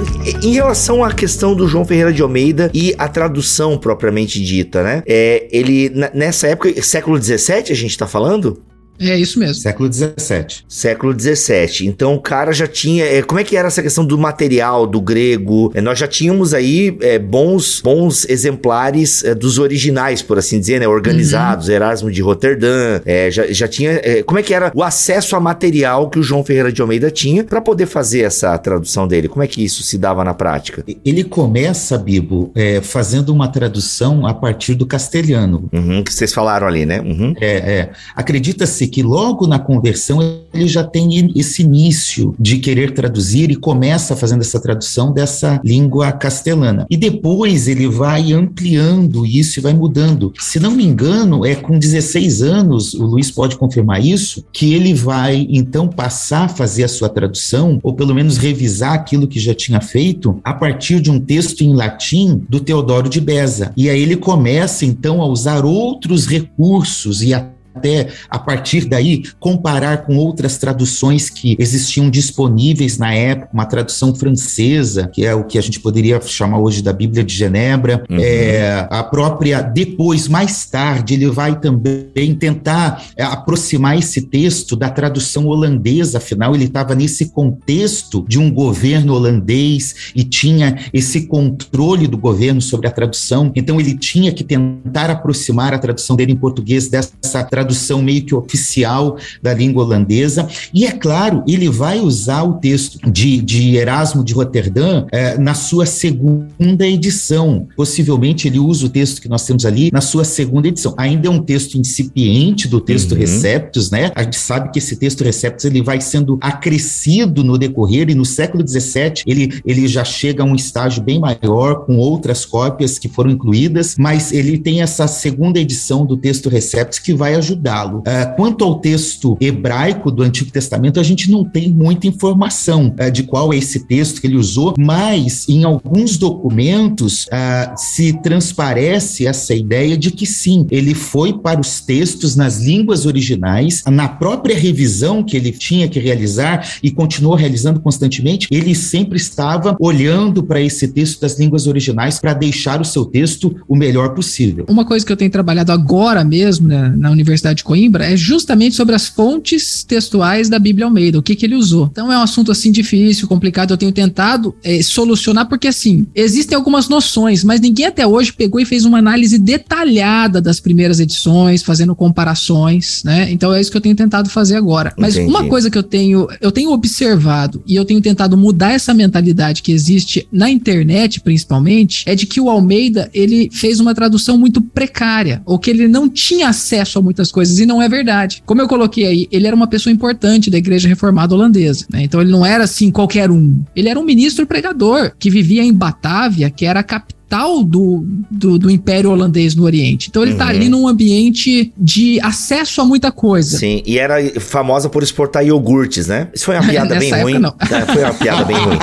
em 0.46 0.52
relação 0.52 1.02
à 1.02 1.10
questão 1.10 1.54
do 1.54 1.66
João 1.66 1.86
Ferreira 1.86 2.12
de 2.12 2.20
Almeida 2.20 2.70
e 2.74 2.94
a 2.98 3.08
tradução 3.08 3.78
propriamente 3.78 4.44
dita, 4.44 4.82
né? 4.82 5.02
É, 5.06 5.48
ele, 5.50 5.90
nessa 6.12 6.48
época, 6.48 6.82
século 6.82 7.20
XVII, 7.20 7.70
a 7.70 7.74
gente 7.74 7.96
tá 7.96 8.06
falando? 8.06 8.62
É 9.10 9.18
isso 9.18 9.38
mesmo. 9.38 9.54
Século 9.54 9.92
XVII. 9.92 10.64
Século 10.68 11.18
XVII. 11.18 11.86
Então 11.86 12.14
o 12.14 12.20
cara 12.20 12.52
já 12.52 12.66
tinha. 12.66 13.04
É, 13.04 13.22
como 13.22 13.40
é 13.40 13.44
que 13.44 13.56
era 13.56 13.68
essa 13.68 13.82
questão 13.82 14.04
do 14.04 14.16
material, 14.16 14.86
do 14.86 15.00
grego? 15.00 15.70
É, 15.74 15.80
nós 15.80 15.98
já 15.98 16.06
tínhamos 16.06 16.54
aí 16.54 16.96
é, 17.00 17.18
bons, 17.18 17.80
bons 17.80 18.28
exemplares 18.28 19.24
é, 19.24 19.34
dos 19.34 19.58
originais, 19.58 20.22
por 20.22 20.38
assim 20.38 20.58
dizer, 20.60 20.80
né? 20.80 20.88
Organizados. 20.88 21.68
Uhum. 21.68 21.74
Erasmo 21.74 22.10
de 22.10 22.22
Roterdã. 22.22 23.00
É, 23.04 23.30
já, 23.30 23.46
já 23.52 23.68
tinha. 23.68 24.00
É, 24.02 24.22
como 24.22 24.38
é 24.38 24.42
que 24.42 24.54
era 24.54 24.70
o 24.74 24.82
acesso 24.82 25.34
a 25.36 25.40
material 25.40 26.08
que 26.08 26.18
o 26.18 26.22
João 26.22 26.44
Ferreira 26.44 26.72
de 26.72 26.80
Almeida 26.80 27.10
tinha 27.10 27.44
para 27.44 27.60
poder 27.60 27.86
fazer 27.86 28.20
essa 28.20 28.56
tradução 28.58 29.08
dele? 29.08 29.28
Como 29.28 29.42
é 29.42 29.46
que 29.46 29.64
isso 29.64 29.82
se 29.82 29.98
dava 29.98 30.22
na 30.24 30.34
prática? 30.34 30.84
Ele 31.04 31.24
começa, 31.24 31.98
Bibo, 31.98 32.52
fazendo 32.82 33.30
uma 33.30 33.48
tradução 33.48 34.26
a 34.26 34.34
partir 34.34 34.74
do 34.74 34.86
castelhano. 34.86 35.68
Uhum, 35.72 36.02
que 36.02 36.12
vocês 36.12 36.32
falaram 36.32 36.66
ali, 36.66 36.84
né? 36.84 37.00
Uhum. 37.00 37.34
É, 37.40 37.56
é. 37.56 37.90
Acredita-se 38.14 38.86
que 38.92 39.02
logo 39.02 39.46
na 39.46 39.58
conversão 39.58 40.20
ele 40.52 40.68
já 40.68 40.84
tem 40.84 41.32
esse 41.34 41.62
início 41.62 42.34
de 42.38 42.58
querer 42.58 42.92
traduzir 42.92 43.50
e 43.50 43.56
começa 43.56 44.14
fazendo 44.14 44.42
essa 44.42 44.60
tradução 44.60 45.12
dessa 45.12 45.60
língua 45.64 46.12
castelana. 46.12 46.86
E 46.90 46.96
depois 46.96 47.66
ele 47.66 47.88
vai 47.88 48.32
ampliando 48.32 49.24
isso 49.24 49.58
e 49.58 49.62
vai 49.62 49.72
mudando. 49.72 50.32
Se 50.38 50.60
não 50.60 50.70
me 50.72 50.84
engano, 50.84 51.46
é 51.46 51.54
com 51.54 51.78
16 51.78 52.42
anos, 52.42 52.92
o 52.92 53.06
Luiz 53.06 53.30
pode 53.30 53.56
confirmar 53.56 54.04
isso, 54.04 54.44
que 54.52 54.74
ele 54.74 54.92
vai 54.92 55.46
então 55.48 55.88
passar 55.88 56.44
a 56.44 56.48
fazer 56.48 56.84
a 56.84 56.88
sua 56.88 57.08
tradução, 57.08 57.80
ou 57.82 57.94
pelo 57.94 58.14
menos 58.14 58.36
revisar 58.36 58.92
aquilo 58.92 59.26
que 59.26 59.40
já 59.40 59.54
tinha 59.54 59.80
feito, 59.80 60.38
a 60.44 60.52
partir 60.52 61.00
de 61.00 61.10
um 61.10 61.18
texto 61.18 61.62
em 61.62 61.74
latim 61.74 62.42
do 62.48 62.60
Teodoro 62.60 63.08
de 63.08 63.20
Beza. 63.20 63.72
E 63.76 63.88
aí 63.88 64.02
ele 64.02 64.16
começa 64.16 64.84
então 64.84 65.22
a 65.22 65.26
usar 65.26 65.64
outros 65.64 66.26
recursos 66.26 67.22
e 67.22 67.32
a 67.32 67.48
até 67.74 68.08
a 68.28 68.38
partir 68.38 68.84
daí 68.84 69.22
comparar 69.40 70.04
com 70.04 70.16
outras 70.16 70.58
traduções 70.58 71.30
que 71.30 71.56
existiam 71.58 72.10
disponíveis 72.10 72.98
na 72.98 73.12
época, 73.14 73.50
uma 73.52 73.64
tradução 73.64 74.14
francesa, 74.14 75.08
que 75.12 75.24
é 75.24 75.34
o 75.34 75.44
que 75.44 75.58
a 75.58 75.62
gente 75.62 75.80
poderia 75.80 76.20
chamar 76.20 76.58
hoje 76.58 76.82
da 76.82 76.92
Bíblia 76.92 77.24
de 77.24 77.34
Genebra, 77.34 78.04
uhum. 78.08 78.18
é, 78.20 78.86
a 78.90 79.02
própria, 79.02 79.62
depois, 79.62 80.28
mais 80.28 80.66
tarde, 80.66 81.14
ele 81.14 81.30
vai 81.30 81.58
também 81.58 82.34
tentar 82.38 83.04
é, 83.16 83.22
aproximar 83.22 83.98
esse 83.98 84.22
texto 84.22 84.76
da 84.76 84.90
tradução 84.90 85.46
holandesa, 85.46 86.18
afinal, 86.18 86.54
ele 86.54 86.64
estava 86.64 86.94
nesse 86.94 87.30
contexto 87.30 88.24
de 88.28 88.38
um 88.38 88.50
governo 88.50 89.14
holandês 89.14 90.12
e 90.14 90.24
tinha 90.24 90.78
esse 90.92 91.26
controle 91.26 92.06
do 92.06 92.18
governo 92.18 92.60
sobre 92.60 92.86
a 92.86 92.90
tradução, 92.90 93.50
então 93.54 93.80
ele 93.80 93.96
tinha 93.96 94.32
que 94.32 94.44
tentar 94.44 95.10
aproximar 95.10 95.72
a 95.72 95.78
tradução 95.78 96.14
dele 96.14 96.32
em 96.32 96.36
português 96.36 96.88
dessa 96.88 97.42
tradução 97.44 97.61
tradução 97.62 98.02
meio 98.02 98.22
que 98.24 98.34
oficial 98.34 99.16
da 99.40 99.54
língua 99.54 99.84
holandesa. 99.84 100.48
E 100.74 100.84
é 100.84 100.90
claro, 100.90 101.44
ele 101.46 101.68
vai 101.68 102.00
usar 102.00 102.42
o 102.42 102.54
texto 102.54 102.98
de, 103.10 103.40
de 103.40 103.76
Erasmo 103.76 104.24
de 104.24 104.34
Roterdã 104.34 105.06
é, 105.12 105.38
na 105.38 105.54
sua 105.54 105.86
segunda 105.86 106.86
edição. 106.86 107.68
Possivelmente 107.76 108.48
ele 108.48 108.58
usa 108.58 108.86
o 108.86 108.88
texto 108.88 109.22
que 109.22 109.28
nós 109.28 109.44
temos 109.46 109.64
ali 109.64 109.90
na 109.92 110.00
sua 110.00 110.24
segunda 110.24 110.68
edição. 110.68 110.94
Ainda 110.96 111.28
é 111.28 111.30
um 111.30 111.42
texto 111.42 111.76
incipiente 111.76 112.66
do 112.66 112.80
texto 112.80 113.12
uhum. 113.12 113.18
Receptus, 113.18 113.90
né? 113.90 114.10
A 114.14 114.22
gente 114.24 114.36
sabe 114.36 114.70
que 114.72 114.78
esse 114.78 114.96
texto 114.96 115.22
Receptus 115.22 115.64
ele 115.64 115.82
vai 115.82 116.00
sendo 116.00 116.38
acrescido 116.40 117.44
no 117.44 117.56
decorrer 117.56 118.10
e 118.10 118.14
no 118.14 118.24
século 118.24 118.66
XVII 118.66 119.22
ele, 119.26 119.60
ele 119.64 119.86
já 119.86 120.04
chega 120.04 120.42
a 120.42 120.46
um 120.46 120.54
estágio 120.54 121.02
bem 121.02 121.20
maior 121.20 121.86
com 121.86 121.96
outras 121.96 122.44
cópias 122.44 122.98
que 122.98 123.08
foram 123.08 123.30
incluídas, 123.30 123.96
mas 123.96 124.32
ele 124.32 124.58
tem 124.58 124.82
essa 124.82 125.06
segunda 125.06 125.60
edição 125.60 126.04
do 126.04 126.16
texto 126.16 126.48
Receptus 126.48 126.98
que 126.98 127.14
vai 127.14 127.34
ajudar 127.34 127.51
ajudá-lo. 127.52 127.98
Uh, 127.98 128.36
quanto 128.36 128.64
ao 128.64 128.80
texto 128.80 129.36
hebraico 129.40 130.10
do 130.10 130.22
Antigo 130.22 130.50
Testamento, 130.50 130.98
a 130.98 131.02
gente 131.02 131.30
não 131.30 131.44
tem 131.44 131.70
muita 131.70 132.06
informação 132.06 132.94
uh, 132.98 133.10
de 133.10 133.22
qual 133.22 133.52
é 133.52 133.56
esse 133.56 133.86
texto 133.86 134.20
que 134.20 134.26
ele 134.26 134.36
usou, 134.36 134.74
mas 134.78 135.48
em 135.48 135.64
alguns 135.64 136.16
documentos 136.16 137.26
uh, 137.26 137.72
se 137.76 138.12
transparece 138.22 139.26
essa 139.26 139.54
ideia 139.54 139.96
de 139.96 140.10
que 140.10 140.26
sim, 140.26 140.66
ele 140.70 140.94
foi 140.94 141.32
para 141.32 141.60
os 141.60 141.80
textos 141.80 142.34
nas 142.36 142.60
línguas 142.60 143.06
originais, 143.06 143.82
na 143.86 144.08
própria 144.08 144.56
revisão 144.56 145.22
que 145.22 145.36
ele 145.36 145.52
tinha 145.52 145.88
que 145.88 145.98
realizar 145.98 146.66
e 146.82 146.90
continuou 146.90 147.34
realizando 147.34 147.80
constantemente, 147.80 148.48
ele 148.50 148.74
sempre 148.74 149.16
estava 149.16 149.76
olhando 149.78 150.42
para 150.42 150.60
esse 150.60 150.88
texto 150.88 151.20
das 151.20 151.38
línguas 151.38 151.66
originais 151.66 152.18
para 152.18 152.32
deixar 152.32 152.80
o 152.80 152.84
seu 152.84 153.04
texto 153.04 153.54
o 153.68 153.76
melhor 153.76 154.14
possível. 154.14 154.64
Uma 154.68 154.84
coisa 154.84 155.04
que 155.04 155.12
eu 155.12 155.16
tenho 155.16 155.30
trabalhado 155.30 155.72
agora 155.72 156.24
mesmo 156.24 156.68
né, 156.68 156.92
na 156.96 157.10
Universidade 157.10 157.41
Universidade 157.42 157.58
de 157.58 157.64
Coimbra 157.64 158.04
é 158.04 158.16
justamente 158.16 158.76
sobre 158.76 158.94
as 158.94 159.08
fontes 159.08 159.84
textuais 159.84 160.48
da 160.48 160.58
Bíblia 160.58 160.86
Almeida, 160.86 161.18
o 161.18 161.22
que, 161.22 161.34
que 161.34 161.44
ele 161.44 161.56
usou. 161.56 161.88
Então 161.90 162.10
é 162.12 162.16
um 162.16 162.22
assunto 162.22 162.52
assim 162.52 162.70
difícil, 162.70 163.26
complicado. 163.26 163.72
Eu 163.72 163.76
tenho 163.76 163.92
tentado 163.92 164.54
é, 164.62 164.80
solucionar, 164.82 165.48
porque 165.48 165.68
assim, 165.68 166.06
existem 166.14 166.56
algumas 166.56 166.88
noções, 166.88 167.42
mas 167.42 167.60
ninguém 167.60 167.86
até 167.86 168.06
hoje 168.06 168.32
pegou 168.32 168.60
e 168.60 168.64
fez 168.64 168.84
uma 168.84 168.98
análise 168.98 169.38
detalhada 169.38 170.40
das 170.40 170.60
primeiras 170.60 171.00
edições, 171.00 171.62
fazendo 171.62 171.94
comparações, 171.94 173.02
né? 173.04 173.30
Então 173.30 173.52
é 173.52 173.60
isso 173.60 173.70
que 173.70 173.76
eu 173.76 173.80
tenho 173.80 173.96
tentado 173.96 174.30
fazer 174.30 174.56
agora. 174.56 174.94
Mas 174.96 175.16
Entendi. 175.16 175.30
uma 175.30 175.48
coisa 175.48 175.70
que 175.70 175.78
eu 175.78 175.82
tenho, 175.82 176.28
eu 176.40 176.52
tenho 176.52 176.70
observado 176.70 177.62
e 177.66 177.74
eu 177.74 177.84
tenho 177.84 178.00
tentado 178.00 178.36
mudar 178.36 178.72
essa 178.72 178.94
mentalidade 178.94 179.62
que 179.62 179.72
existe 179.72 180.26
na 180.30 180.48
internet, 180.50 181.20
principalmente, 181.20 182.04
é 182.06 182.14
de 182.14 182.26
que 182.26 182.40
o 182.40 182.48
Almeida 182.48 183.10
ele 183.12 183.50
fez 183.52 183.80
uma 183.80 183.94
tradução 183.94 184.38
muito 184.38 184.60
precária, 184.60 185.42
ou 185.44 185.58
que 185.58 185.70
ele 185.70 185.88
não 185.88 186.08
tinha 186.08 186.48
acesso 186.48 186.98
a 186.98 187.02
muitas 187.02 187.31
coisas, 187.32 187.58
e 187.58 187.66
não 187.66 187.82
é 187.82 187.88
verdade. 187.88 188.42
Como 188.46 188.60
eu 188.60 188.68
coloquei 188.68 189.06
aí, 189.06 189.28
ele 189.32 189.46
era 189.46 189.56
uma 189.56 189.66
pessoa 189.66 189.92
importante 189.92 190.50
da 190.50 190.58
igreja 190.58 190.88
reformada 190.88 191.34
holandesa, 191.34 191.86
né? 191.90 192.04
Então 192.04 192.20
ele 192.20 192.30
não 192.30 192.46
era 192.46 192.64
assim 192.64 192.90
qualquer 192.90 193.30
um. 193.30 193.60
Ele 193.74 193.88
era 193.88 193.98
um 193.98 194.04
ministro 194.04 194.46
pregador 194.46 195.12
que 195.18 195.30
vivia 195.30 195.64
em 195.64 195.72
Batávia, 195.72 196.50
que 196.50 196.64
era 196.64 196.80
a 196.80 196.84
capital 196.84 197.21
capital 197.32 197.64
do, 197.64 198.04
do, 198.30 198.58
do 198.58 198.70
Império 198.70 199.10
Holandês 199.10 199.54
no 199.54 199.64
Oriente. 199.64 200.08
Então 200.10 200.22
ele 200.22 200.34
tá 200.34 200.44
uhum. 200.44 200.50
ali 200.50 200.68
num 200.68 200.86
ambiente 200.86 201.72
de 201.76 202.20
acesso 202.20 202.82
a 202.82 202.84
muita 202.84 203.10
coisa. 203.10 203.58
Sim, 203.58 203.82
e 203.86 203.98
era 203.98 204.16
famosa 204.38 204.88
por 204.90 205.02
exportar 205.02 205.44
iogurtes, 205.44 206.06
né? 206.06 206.28
Isso 206.34 206.44
foi 206.44 206.56
uma 206.56 206.64
piada 206.68 206.94
bem 206.98 207.22
ruim. 207.22 207.38
Não. 207.38 207.54
É, 207.60 207.92
foi 207.92 208.02
uma 208.02 208.14
piada 208.14 208.44
bem 208.44 208.56
ruim. 208.56 208.78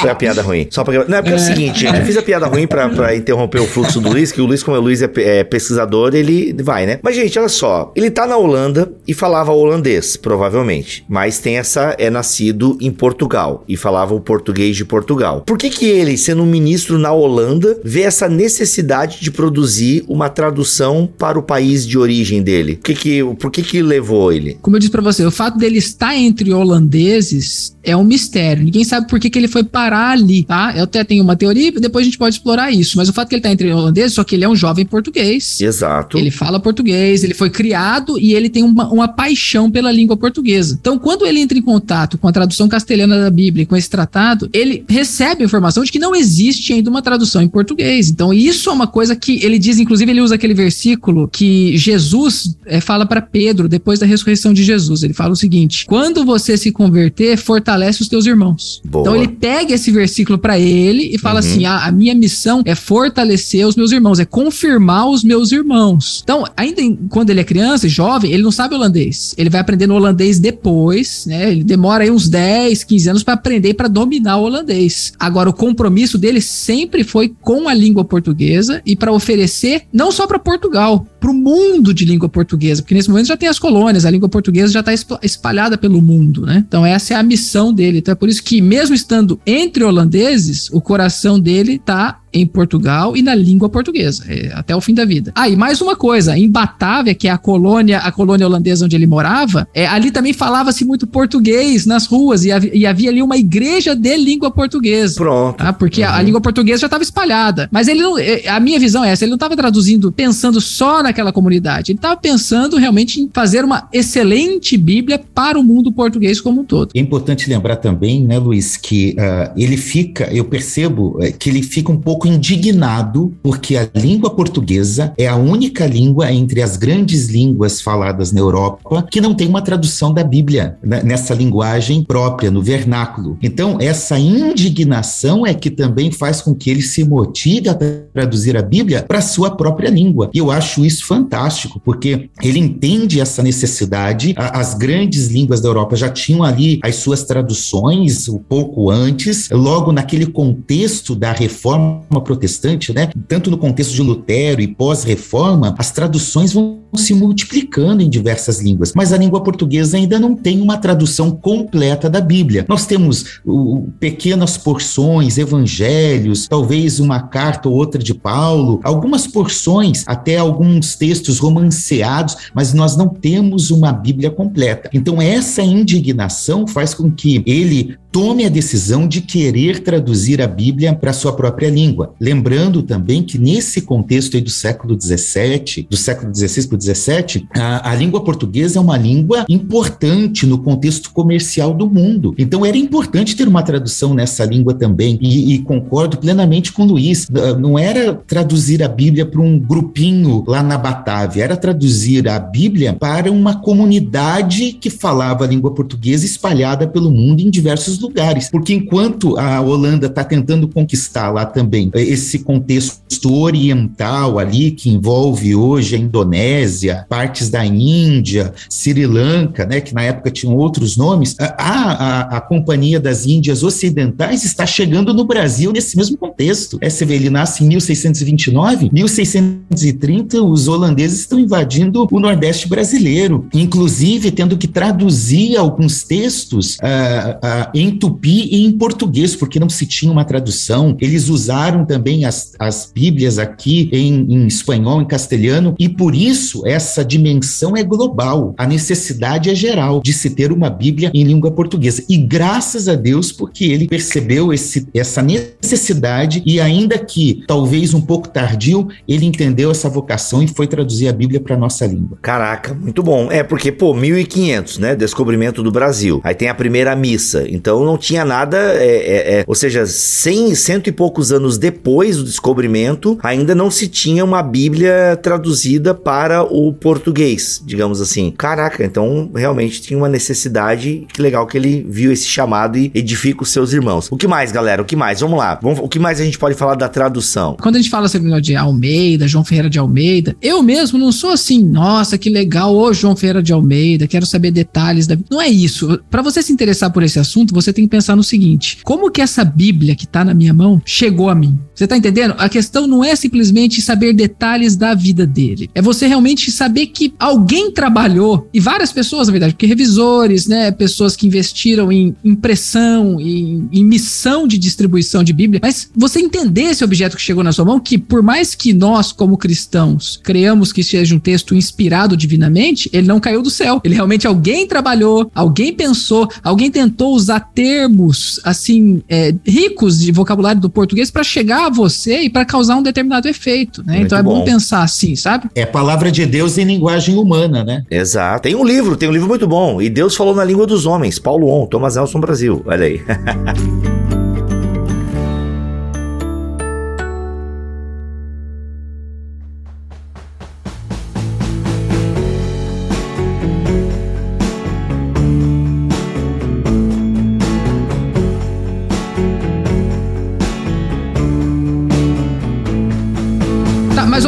Foi 0.00 0.08
uma 0.08 0.14
piada 0.14 0.42
ruim. 0.42 0.66
Só 0.70 0.82
porque. 0.82 1.04
Não, 1.06 1.18
é 1.18 1.22
porque 1.22 1.34
é, 1.34 1.38
é 1.38 1.40
o 1.40 1.44
seguinte, 1.44 1.80
gente, 1.80 1.98
eu 1.98 2.06
fiz 2.06 2.16
a 2.16 2.22
piada 2.22 2.46
ruim 2.46 2.66
pra, 2.66 2.88
pra 2.88 3.14
interromper 3.14 3.60
o 3.60 3.66
fluxo 3.66 4.00
do 4.00 4.08
Luiz, 4.08 4.32
que 4.32 4.40
o 4.40 4.46
Luiz, 4.46 4.62
como 4.62 4.76
o 4.76 4.80
Luiz 4.80 5.02
é, 5.02 5.10
é 5.16 5.44
pesquisador, 5.44 6.14
ele 6.14 6.54
vai, 6.62 6.86
né? 6.86 6.98
Mas, 7.02 7.14
gente, 7.14 7.38
olha 7.38 7.48
só. 7.48 7.92
Ele 7.94 8.10
tá 8.10 8.26
na 8.26 8.36
Holanda 8.36 8.90
e 9.06 9.12
falava 9.12 9.52
holandês, 9.52 10.16
provavelmente. 10.16 11.04
Mas 11.08 11.38
tem 11.38 11.58
essa. 11.58 11.94
É 11.98 12.08
nascido 12.08 12.78
em 12.80 12.90
Portugal 12.90 13.64
e 13.68 13.76
falava 13.76 14.14
o 14.14 14.20
português 14.20 14.76
de 14.76 14.84
Portugal. 14.84 15.42
Por 15.42 15.58
que 15.58 15.68
que 15.68 15.86
ele, 15.86 16.16
sendo 16.16 16.42
um 16.42 16.46
ministro 16.46 16.98
na 16.98 17.12
Holanda, 17.12 17.81
vê 17.84 18.02
essa 18.02 18.28
necessidade 18.28 19.20
de 19.20 19.30
produzir 19.30 20.04
uma 20.08 20.28
tradução 20.28 21.08
para 21.18 21.38
o 21.38 21.42
país 21.42 21.86
de 21.86 21.98
origem 21.98 22.42
dele? 22.42 22.76
Por 22.76 22.84
que 22.84 22.94
que, 22.94 23.24
por 23.38 23.50
que, 23.50 23.62
que 23.62 23.82
levou 23.82 24.32
ele? 24.32 24.58
Como 24.60 24.76
eu 24.76 24.80
disse 24.80 24.92
para 24.92 25.02
você, 25.02 25.24
o 25.24 25.30
fato 25.30 25.58
dele 25.58 25.78
estar 25.78 26.16
entre 26.16 26.52
holandeses 26.52 27.76
é 27.82 27.96
um 27.96 28.04
mistério. 28.04 28.64
Ninguém 28.64 28.84
sabe 28.84 29.08
por 29.08 29.18
que, 29.18 29.28
que 29.28 29.38
ele 29.38 29.48
foi 29.48 29.64
parar 29.64 30.10
ali, 30.10 30.44
tá? 30.44 30.72
Eu 30.76 30.84
até 30.84 31.02
tenho 31.02 31.22
uma 31.22 31.36
teoria 31.36 31.68
e 31.68 31.80
depois 31.80 32.02
a 32.02 32.06
gente 32.06 32.18
pode 32.18 32.36
explorar 32.36 32.70
isso. 32.70 32.96
Mas 32.96 33.08
o 33.08 33.12
fato 33.12 33.28
que 33.28 33.34
ele 33.34 33.42
tá 33.42 33.50
entre 33.50 33.72
holandeses, 33.72 34.14
só 34.14 34.24
que 34.24 34.34
ele 34.34 34.44
é 34.44 34.48
um 34.48 34.56
jovem 34.56 34.86
português. 34.86 35.60
Exato. 35.60 36.16
Ele 36.16 36.30
fala 36.30 36.60
português, 36.60 37.24
ele 37.24 37.34
foi 37.34 37.50
criado 37.50 38.18
e 38.18 38.34
ele 38.34 38.48
tem 38.48 38.62
uma, 38.62 38.88
uma 38.88 39.08
paixão 39.08 39.70
pela 39.70 39.90
língua 39.90 40.16
portuguesa. 40.16 40.78
Então, 40.80 40.98
quando 40.98 41.26
ele 41.26 41.40
entra 41.40 41.58
em 41.58 41.62
contato 41.62 42.16
com 42.18 42.28
a 42.28 42.32
tradução 42.32 42.68
castelhana 42.68 43.20
da 43.20 43.30
Bíblia, 43.30 43.66
com 43.66 43.76
esse 43.76 43.90
tratado, 43.90 44.48
ele 44.52 44.84
recebe 44.88 45.42
a 45.42 45.46
informação 45.46 45.82
de 45.82 45.90
que 45.90 45.98
não 45.98 46.14
existe 46.14 46.72
ainda 46.72 46.90
uma 46.90 47.02
tradução 47.02 47.42
em 47.42 47.48
português. 47.48 47.71
Então, 48.10 48.32
isso 48.32 48.70
é 48.70 48.72
uma 48.72 48.86
coisa 48.86 49.14
que 49.14 49.44
ele 49.44 49.58
diz, 49.58 49.78
inclusive, 49.78 50.10
ele 50.10 50.20
usa 50.20 50.34
aquele 50.34 50.54
versículo 50.54 51.28
que 51.28 51.76
Jesus 51.76 52.56
é, 52.66 52.80
fala 52.80 53.06
para 53.06 53.22
Pedro 53.22 53.68
depois 53.68 53.98
da 53.98 54.06
ressurreição 54.06 54.52
de 54.52 54.64
Jesus. 54.64 55.02
Ele 55.02 55.14
fala 55.14 55.32
o 55.32 55.36
seguinte: 55.36 55.86
quando 55.86 56.24
você 56.24 56.56
se 56.56 56.72
converter, 56.72 57.36
fortalece 57.36 58.02
os 58.02 58.08
teus 58.08 58.26
irmãos. 58.26 58.80
Boa. 58.84 59.02
Então, 59.02 59.16
ele 59.16 59.28
pega 59.28 59.74
esse 59.74 59.90
versículo 59.90 60.38
para 60.38 60.58
ele 60.58 61.14
e 61.14 61.18
fala 61.18 61.40
uhum. 61.40 61.46
assim: 61.46 61.64
ah, 61.64 61.86
a 61.86 61.92
minha 61.92 62.14
missão 62.14 62.62
é 62.64 62.74
fortalecer 62.74 63.66
os 63.66 63.76
meus 63.76 63.92
irmãos, 63.92 64.18
é 64.18 64.24
confirmar 64.24 65.08
os 65.08 65.24
meus 65.24 65.52
irmãos. 65.52 66.20
Então, 66.22 66.44
ainda 66.56 66.80
em, 66.80 66.94
quando 67.08 67.30
ele 67.30 67.40
é 67.40 67.44
criança, 67.44 67.88
jovem, 67.88 68.32
ele 68.32 68.42
não 68.42 68.52
sabe 68.52 68.74
holandês. 68.74 69.34
Ele 69.36 69.50
vai 69.50 69.60
aprendendo 69.60 69.94
holandês 69.94 70.38
depois, 70.38 71.26
né? 71.26 71.50
Ele 71.50 71.64
demora 71.64 72.04
aí 72.04 72.10
uns 72.10 72.28
10, 72.28 72.84
15 72.84 73.08
anos 73.10 73.22
para 73.22 73.34
aprender 73.34 73.74
para 73.74 73.88
dominar 73.88 74.38
o 74.38 74.44
holandês. 74.44 75.12
Agora, 75.18 75.50
o 75.50 75.52
compromisso 75.52 76.18
dele 76.18 76.40
sempre 76.40 77.04
foi 77.04 77.32
com 77.40 77.61
a 77.68 77.74
língua 77.74 78.04
portuguesa 78.04 78.82
e 78.84 78.96
para 78.96 79.12
oferecer 79.12 79.82
não 79.92 80.10
só 80.10 80.26
para 80.26 80.38
Portugal, 80.38 81.06
para 81.20 81.30
o 81.30 81.34
mundo 81.34 81.94
de 81.94 82.04
língua 82.04 82.28
portuguesa, 82.28 82.82
porque 82.82 82.94
nesse 82.94 83.08
momento 83.08 83.26
já 83.26 83.36
tem 83.36 83.48
as 83.48 83.58
colônias, 83.58 84.04
a 84.04 84.10
língua 84.10 84.28
portuguesa 84.28 84.72
já 84.72 84.80
está 84.80 84.92
espalhada 85.22 85.78
pelo 85.78 86.00
mundo, 86.00 86.46
né? 86.46 86.64
Então 86.66 86.84
essa 86.84 87.14
é 87.14 87.16
a 87.16 87.22
missão 87.22 87.72
dele. 87.72 87.98
Então 87.98 88.12
é 88.12 88.16
por 88.16 88.28
isso 88.28 88.42
que 88.42 88.60
mesmo 88.60 88.94
estando 88.94 89.40
entre 89.46 89.84
holandeses, 89.84 90.68
o 90.70 90.80
coração 90.80 91.38
dele 91.38 91.74
está 91.74 92.21
em 92.32 92.46
Portugal 92.46 93.16
e 93.16 93.22
na 93.22 93.34
língua 93.34 93.68
portuguesa, 93.68 94.24
é, 94.28 94.52
até 94.54 94.74
o 94.74 94.80
fim 94.80 94.94
da 94.94 95.04
vida. 95.04 95.32
Ah, 95.34 95.48
e 95.48 95.56
mais 95.56 95.80
uma 95.80 95.94
coisa, 95.94 96.36
em 96.36 96.48
Batávia, 96.48 97.14
que 97.14 97.28
é 97.28 97.30
a 97.30 97.38
colônia, 97.38 97.98
a 97.98 98.10
colônia 98.10 98.46
holandesa 98.46 98.84
onde 98.84 98.96
ele 98.96 99.06
morava, 99.06 99.68
é, 99.74 99.86
ali 99.86 100.10
também 100.10 100.32
falava-se 100.32 100.84
muito 100.84 101.06
português 101.06 101.86
nas 101.86 102.06
ruas 102.06 102.44
e, 102.44 102.52
havia, 102.52 102.76
e 102.76 102.86
havia 102.86 103.10
ali 103.10 103.22
uma 103.22 103.36
igreja 103.36 103.94
de 103.94 104.16
língua 104.16 104.50
portuguesa. 104.50 105.16
Pronto. 105.16 105.56
Tá? 105.56 105.72
Porque 105.72 106.02
uhum. 106.02 106.08
a, 106.08 106.16
a, 106.16 106.22
língua 106.22 106.40
portuguesa 106.40 106.80
já 106.80 106.86
estava 106.86 107.02
espalhada. 107.02 107.68
Mas 107.70 107.88
ele 107.88 108.00
não, 108.00 108.18
é, 108.18 108.48
a 108.48 108.60
minha 108.60 108.78
visão 108.78 109.04
é 109.04 109.10
essa, 109.10 109.24
ele 109.24 109.30
não 109.30 109.36
estava 109.36 109.56
traduzindo 109.56 110.10
pensando 110.12 110.60
só 110.60 111.02
naquela 111.02 111.32
comunidade, 111.32 111.92
ele 111.92 111.98
estava 111.98 112.16
pensando 112.16 112.76
realmente 112.76 113.20
em 113.20 113.30
fazer 113.32 113.64
uma 113.64 113.88
excelente 113.92 114.76
Bíblia 114.76 115.20
para 115.34 115.58
o 115.58 115.62
mundo 115.62 115.92
português 115.92 116.40
como 116.40 116.62
um 116.62 116.64
todo. 116.64 116.90
É 116.94 117.00
importante 117.00 117.48
lembrar 117.48 117.76
também, 117.76 118.24
né, 118.24 118.38
Luiz, 118.38 118.76
que 118.76 119.16
uh, 119.18 119.52
ele 119.56 119.76
fica, 119.76 120.24
eu 120.32 120.44
percebo 120.44 121.18
uh, 121.18 121.32
que 121.38 121.50
ele 121.50 121.62
fica 121.62 121.90
um 121.90 121.96
pouco 121.96 122.21
pouco 122.22 122.28
indignado 122.28 123.34
porque 123.42 123.76
a 123.76 123.88
língua 123.94 124.30
portuguesa 124.30 125.12
é 125.18 125.26
a 125.26 125.34
única 125.36 125.86
língua 125.86 126.32
entre 126.32 126.62
as 126.62 126.76
grandes 126.76 127.28
línguas 127.28 127.80
faladas 127.80 128.32
na 128.32 128.40
Europa 128.40 129.04
que 129.10 129.20
não 129.20 129.34
tem 129.34 129.48
uma 129.48 129.62
tradução 129.62 130.14
da 130.14 130.22
Bíblia 130.22 130.78
né, 130.82 131.02
nessa 131.02 131.34
linguagem 131.34 132.04
própria, 132.04 132.50
no 132.50 132.62
vernáculo. 132.62 133.36
Então, 133.42 133.78
essa 133.80 134.18
indignação 134.18 135.46
é 135.46 135.54
que 135.54 135.70
também 135.70 136.10
faz 136.10 136.40
com 136.40 136.54
que 136.54 136.70
ele 136.70 136.82
se 136.82 137.04
motive 137.04 137.68
a 137.68 137.74
traduzir 137.74 138.56
a 138.56 138.62
Bíblia 138.62 139.02
para 139.02 139.20
sua 139.20 139.50
própria 139.50 139.90
língua. 139.90 140.30
E 140.32 140.38
eu 140.38 140.50
acho 140.50 140.84
isso 140.84 141.06
fantástico, 141.06 141.80
porque 141.84 142.30
ele 142.42 142.58
entende 142.58 143.20
essa 143.20 143.42
necessidade. 143.42 144.34
As 144.36 144.74
grandes 144.74 145.28
línguas 145.28 145.60
da 145.60 145.68
Europa 145.68 145.96
já 145.96 146.08
tinham 146.08 146.44
ali 146.44 146.78
as 146.82 146.96
suas 146.96 147.24
traduções 147.24 148.28
um 148.28 148.38
pouco 148.38 148.90
antes, 148.90 149.48
logo 149.50 149.92
naquele 149.92 150.26
contexto 150.26 151.14
da 151.14 151.32
reforma 151.32 152.11
reforma 152.12 152.20
protestante, 152.20 152.92
né, 152.92 153.08
tanto 153.26 153.50
no 153.50 153.56
contexto 153.56 153.94
de 153.94 154.02
Lutero 154.02 154.60
e 154.60 154.68
pós-reforma, 154.68 155.74
as 155.78 155.90
traduções 155.90 156.52
vão 156.52 156.82
se 156.94 157.14
multiplicando 157.14 158.02
em 158.02 158.10
diversas 158.10 158.60
línguas, 158.60 158.92
mas 158.94 159.12
a 159.12 159.16
língua 159.16 159.42
portuguesa 159.42 159.96
ainda 159.96 160.18
não 160.18 160.36
tem 160.36 160.60
uma 160.60 160.76
tradução 160.76 161.30
completa 161.30 162.10
da 162.10 162.20
Bíblia. 162.20 162.66
Nós 162.68 162.84
temos 162.84 163.40
uh, 163.46 163.90
pequenas 163.98 164.58
porções, 164.58 165.38
evangelhos, 165.38 166.46
talvez 166.46 167.00
uma 167.00 167.20
carta 167.20 167.68
ou 167.68 167.74
outra 167.74 168.02
de 168.02 168.12
Paulo, 168.12 168.78
algumas 168.84 169.26
porções, 169.26 170.04
até 170.06 170.36
alguns 170.36 170.94
textos 170.94 171.38
romanceados, 171.38 172.36
mas 172.54 172.74
nós 172.74 172.94
não 172.94 173.08
temos 173.08 173.70
uma 173.70 173.90
Bíblia 173.90 174.30
completa. 174.30 174.90
Então, 174.92 175.22
essa 175.22 175.62
indignação 175.62 176.66
faz 176.66 176.92
com 176.92 177.10
que 177.10 177.42
ele 177.46 177.96
tome 178.12 178.44
a 178.44 178.50
decisão 178.50 179.08
de 179.08 179.22
querer 179.22 179.80
traduzir 179.80 180.42
a 180.42 180.46
Bíblia 180.46 180.94
para 180.94 181.14
sua 181.14 181.32
própria 181.32 181.70
língua. 181.70 182.14
Lembrando 182.20 182.82
também 182.82 183.22
que 183.22 183.38
nesse 183.38 183.80
contexto 183.80 184.38
do 184.38 184.50
século 184.50 184.98
XVII, 185.00 185.86
do 185.88 185.96
século 185.96 186.34
XVI 186.34 186.68
para 186.68 186.76
o 186.76 186.80
XVII, 186.80 187.48
a, 187.56 187.90
a 187.90 187.94
língua 187.94 188.22
portuguesa 188.22 188.78
é 188.78 188.82
uma 188.82 188.98
língua 188.98 189.46
importante 189.48 190.44
no 190.44 190.58
contexto 190.58 191.10
comercial 191.10 191.72
do 191.72 191.88
mundo. 191.88 192.34
Então 192.36 192.66
era 192.66 192.76
importante 192.76 193.34
ter 193.34 193.48
uma 193.48 193.62
tradução 193.62 194.12
nessa 194.12 194.44
língua 194.44 194.74
também. 194.74 195.18
E, 195.22 195.54
e 195.54 195.58
concordo 195.60 196.18
plenamente 196.18 196.70
com 196.70 196.82
o 196.82 196.86
Luiz. 196.86 197.28
Não 197.58 197.78
era 197.78 198.12
traduzir 198.12 198.82
a 198.82 198.88
Bíblia 198.88 199.24
para 199.24 199.40
um 199.40 199.58
grupinho 199.58 200.44
lá 200.46 200.62
na 200.62 200.76
Batávia, 200.76 201.44
era 201.44 201.56
traduzir 201.56 202.28
a 202.28 202.38
Bíblia 202.38 202.92
para 202.92 203.32
uma 203.32 203.60
comunidade 203.60 204.72
que 204.74 204.90
falava 204.90 205.44
a 205.44 205.48
língua 205.48 205.72
portuguesa 205.72 206.26
espalhada 206.26 206.86
pelo 206.86 207.10
mundo 207.10 207.40
em 207.40 207.50
diversos 207.50 208.01
lugares, 208.02 208.50
porque 208.50 208.74
enquanto 208.74 209.38
a 209.38 209.60
Holanda 209.60 210.06
está 210.06 210.22
tentando 210.22 210.68
conquistar 210.68 211.30
lá 211.30 211.46
também 211.46 211.90
esse 211.94 212.40
contexto 212.40 213.32
oriental 213.32 214.38
ali, 214.38 214.72
que 214.72 214.90
envolve 214.90 215.54
hoje 215.54 215.96
a 215.96 215.98
Indonésia, 215.98 217.06
partes 217.08 217.48
da 217.48 217.64
Índia, 217.64 218.52
Sri 218.68 219.06
Lanka, 219.06 219.64
né, 219.64 219.80
que 219.80 219.94
na 219.94 220.02
época 220.02 220.30
tinham 220.30 220.56
outros 220.56 220.96
nomes, 220.96 221.36
a, 221.38 221.46
a, 221.56 222.20
a 222.36 222.40
Companhia 222.40 222.98
das 222.98 223.26
Índias 223.26 223.62
Ocidentais 223.62 224.44
está 224.44 224.66
chegando 224.66 225.14
no 225.14 225.24
Brasil 225.24 225.72
nesse 225.72 225.96
mesmo 225.96 226.16
contexto. 226.16 226.78
É, 226.80 226.90
você 226.90 227.04
vê, 227.04 227.14
ele 227.14 227.30
nasce 227.30 227.64
em 227.64 227.68
1629, 227.68 228.90
1630 228.92 230.42
os 230.42 230.68
holandeses 230.68 231.20
estão 231.20 231.38
invadindo 231.38 232.06
o 232.10 232.20
Nordeste 232.20 232.68
brasileiro, 232.68 233.46
inclusive 233.54 234.30
tendo 234.30 234.56
que 234.56 234.66
traduzir 234.66 235.56
alguns 235.56 236.02
textos 236.02 236.76
uh, 236.76 236.78
uh, 236.78 237.70
em 237.74 237.91
tupi 237.92 238.48
e 238.50 238.64
em 238.64 238.72
português, 238.72 239.36
porque 239.36 239.60
não 239.60 239.68
se 239.68 239.86
tinha 239.86 240.10
uma 240.10 240.24
tradução. 240.24 240.96
Eles 241.00 241.28
usaram 241.28 241.84
também 241.84 242.24
as, 242.24 242.52
as 242.58 242.90
Bíblias 242.92 243.38
aqui 243.38 243.88
em, 243.92 244.26
em 244.28 244.46
espanhol, 244.46 245.00
em 245.00 245.06
castelhano, 245.06 245.74
e 245.78 245.88
por 245.88 246.14
isso 246.14 246.66
essa 246.66 247.04
dimensão 247.04 247.76
é 247.76 247.82
global. 247.82 248.54
A 248.56 248.66
necessidade 248.66 249.50
é 249.50 249.54
geral 249.54 250.00
de 250.02 250.12
se 250.12 250.30
ter 250.30 250.52
uma 250.52 250.70
Bíblia 250.70 251.10
em 251.14 251.24
língua 251.24 251.50
portuguesa. 251.50 252.04
E 252.08 252.16
graças 252.16 252.88
a 252.88 252.94
Deus, 252.94 253.32
porque 253.32 253.64
ele 253.64 253.88
percebeu 253.88 254.52
esse, 254.52 254.86
essa 254.94 255.22
necessidade 255.22 256.42
e, 256.46 256.60
ainda 256.60 256.98
que 256.98 257.42
talvez 257.46 257.94
um 257.94 258.00
pouco 258.00 258.28
tardio, 258.28 258.88
ele 259.06 259.26
entendeu 259.26 259.70
essa 259.70 259.88
vocação 259.88 260.42
e 260.42 260.48
foi 260.48 260.66
traduzir 260.66 261.08
a 261.08 261.12
Bíblia 261.12 261.40
para 261.40 261.56
nossa 261.56 261.86
língua. 261.86 262.18
Caraca, 262.22 262.74
muito 262.74 263.02
bom. 263.02 263.30
É 263.30 263.42
porque, 263.42 263.70
pô, 263.70 263.94
1500, 263.94 264.78
né? 264.78 264.96
Descobrimento 264.96 265.62
do 265.62 265.70
Brasil. 265.70 266.20
Aí 266.24 266.34
tem 266.34 266.48
a 266.48 266.54
primeira 266.54 266.94
missa. 266.94 267.44
Então, 267.48 267.81
Então 267.82 267.90
não 267.90 267.98
tinha 267.98 268.24
nada, 268.24 268.56
é, 268.56 268.86
é, 268.86 269.40
é, 269.40 269.44
ou 269.44 269.56
seja, 269.56 269.84
cem, 269.86 270.54
cento 270.54 270.86
e 270.86 270.92
poucos 270.92 271.32
anos 271.32 271.58
depois 271.58 272.16
do 272.16 272.22
descobrimento, 272.24 273.18
ainda 273.22 273.56
não 273.56 273.72
se 273.72 273.88
tinha 273.88 274.24
uma 274.24 274.40
Bíblia 274.40 275.18
traduzida 275.20 275.92
para 275.92 276.44
o 276.44 276.72
português, 276.72 277.60
digamos 277.66 278.00
assim. 278.00 278.30
Caraca, 278.30 278.84
então 278.84 279.30
realmente 279.34 279.82
tinha 279.82 279.98
uma 279.98 280.08
necessidade. 280.08 281.06
Que 281.12 281.20
legal 281.20 281.44
que 281.44 281.58
ele 281.58 281.84
viu 281.88 282.12
esse 282.12 282.26
chamado 282.26 282.78
e 282.78 282.92
edifica 282.94 283.42
os 283.42 283.48
seus 283.48 283.72
irmãos. 283.72 284.06
O 284.12 284.16
que 284.16 284.28
mais, 284.28 284.52
galera? 284.52 284.80
O 284.80 284.84
que 284.84 284.94
mais? 284.94 285.18
Vamos 285.20 285.38
lá. 285.38 285.58
Vamos, 285.60 285.80
o 285.80 285.88
que 285.88 285.98
mais 285.98 286.20
a 286.20 286.24
gente 286.24 286.38
pode 286.38 286.54
falar 286.54 286.76
da 286.76 286.88
tradução? 286.88 287.56
Quando 287.60 287.76
a 287.76 287.78
gente 287.78 287.90
fala 287.90 288.06
sobre 288.06 288.40
de 288.40 288.54
Almeida, 288.54 289.26
João 289.26 289.44
Ferreira 289.44 289.68
de 289.68 289.78
Almeida, 289.78 290.36
eu 290.40 290.62
mesmo 290.62 290.98
não 290.98 291.10
sou 291.10 291.30
assim, 291.30 291.60
nossa, 291.60 292.16
que 292.16 292.30
legal, 292.30 292.74
ô 292.74 292.92
João 292.92 293.16
Ferreira 293.16 293.42
de 293.42 293.52
Almeida, 293.52 294.06
quero 294.06 294.24
saber 294.24 294.52
detalhes 294.52 295.08
da. 295.08 295.18
Não 295.28 295.40
é 295.40 295.48
isso. 295.48 296.00
Para 296.08 296.22
você 296.22 296.42
se 296.42 296.52
interessar 296.52 296.92
por 296.92 297.02
esse 297.02 297.18
assunto, 297.18 297.52
você 297.52 297.71
tem 297.72 297.84
que 297.84 297.90
pensar 297.90 298.16
no 298.16 298.22
seguinte: 298.22 298.78
como 298.82 299.10
que 299.10 299.20
essa 299.20 299.44
Bíblia 299.44 299.94
que 299.94 300.06
tá 300.06 300.24
na 300.24 300.34
minha 300.34 300.52
mão 300.52 300.80
chegou 300.84 301.28
a 301.28 301.34
mim? 301.34 301.58
Você 301.74 301.86
tá 301.86 301.96
entendendo? 301.96 302.34
A 302.38 302.48
questão 302.48 302.86
não 302.86 303.04
é 303.04 303.16
simplesmente 303.16 303.80
saber 303.80 304.12
detalhes 304.12 304.76
da 304.76 304.94
vida 304.94 305.26
dele. 305.26 305.70
É 305.74 305.82
você 305.82 306.06
realmente 306.06 306.50
saber 306.50 306.86
que 306.86 307.14
alguém 307.18 307.70
trabalhou, 307.70 308.48
e 308.52 308.60
várias 308.60 308.92
pessoas, 308.92 309.26
na 309.28 309.32
verdade, 309.32 309.54
porque 309.54 309.66
revisores, 309.66 310.46
né, 310.46 310.70
pessoas 310.70 311.16
que 311.16 311.26
investiram 311.26 311.90
em 311.90 312.14
impressão, 312.24 313.20
em, 313.20 313.68
em 313.72 313.84
missão 313.84 314.46
de 314.46 314.58
distribuição 314.58 315.24
de 315.24 315.32
Bíblia, 315.32 315.60
mas 315.62 315.90
você 315.94 316.20
entender 316.20 316.62
esse 316.62 316.84
objeto 316.84 317.16
que 317.16 317.22
chegou 317.22 317.42
na 317.42 317.52
sua 317.52 317.64
mão, 317.64 317.80
que 317.80 317.98
por 317.98 318.22
mais 318.22 318.54
que 318.54 318.72
nós, 318.72 319.12
como 319.12 319.36
cristãos, 319.36 320.20
creamos 320.22 320.72
que 320.72 320.82
seja 320.82 321.14
um 321.14 321.18
texto 321.18 321.54
inspirado 321.54 322.16
divinamente, 322.16 322.88
ele 322.92 323.06
não 323.06 323.20
caiu 323.20 323.42
do 323.42 323.50
céu. 323.50 323.80
Ele 323.84 323.94
realmente 323.94 324.26
alguém 324.26 324.66
trabalhou, 324.66 325.30
alguém 325.34 325.72
pensou, 325.72 326.28
alguém 326.42 326.70
tentou 326.70 327.14
usar 327.14 327.40
termos 327.62 328.40
assim 328.42 329.02
é, 329.08 329.32
ricos 329.46 330.00
de 330.00 330.10
vocabulário 330.10 330.60
do 330.60 330.68
português 330.68 331.12
para 331.12 331.22
chegar 331.22 331.66
a 331.66 331.70
você 331.70 332.22
e 332.22 332.30
para 332.30 332.44
causar 332.44 332.76
um 332.76 332.82
determinado 332.82 333.28
efeito, 333.28 333.84
né? 333.84 334.00
então 334.00 334.18
é 334.18 334.22
bom. 334.22 334.40
bom 334.40 334.44
pensar 334.44 334.82
assim, 334.82 335.14
sabe? 335.14 335.48
É 335.54 335.64
palavra 335.64 336.10
de 336.10 336.26
Deus 336.26 336.58
em 336.58 336.64
linguagem 336.64 337.16
humana, 337.16 337.62
né? 337.62 337.84
Exato. 337.88 338.42
Tem 338.42 338.54
um 338.56 338.64
livro, 338.64 338.96
tem 338.96 339.08
um 339.08 339.12
livro 339.12 339.28
muito 339.28 339.46
bom. 339.46 339.80
E 339.80 339.88
Deus 339.88 340.16
falou 340.16 340.34
na 340.34 340.44
língua 340.44 340.66
dos 340.66 340.86
homens. 340.86 341.20
Paulo 341.20 341.48
On, 341.48 341.66
Thomas 341.66 341.94
Nelson 341.94 342.18
Brasil. 342.18 342.62
Olha 342.66 342.84
aí. 342.84 343.00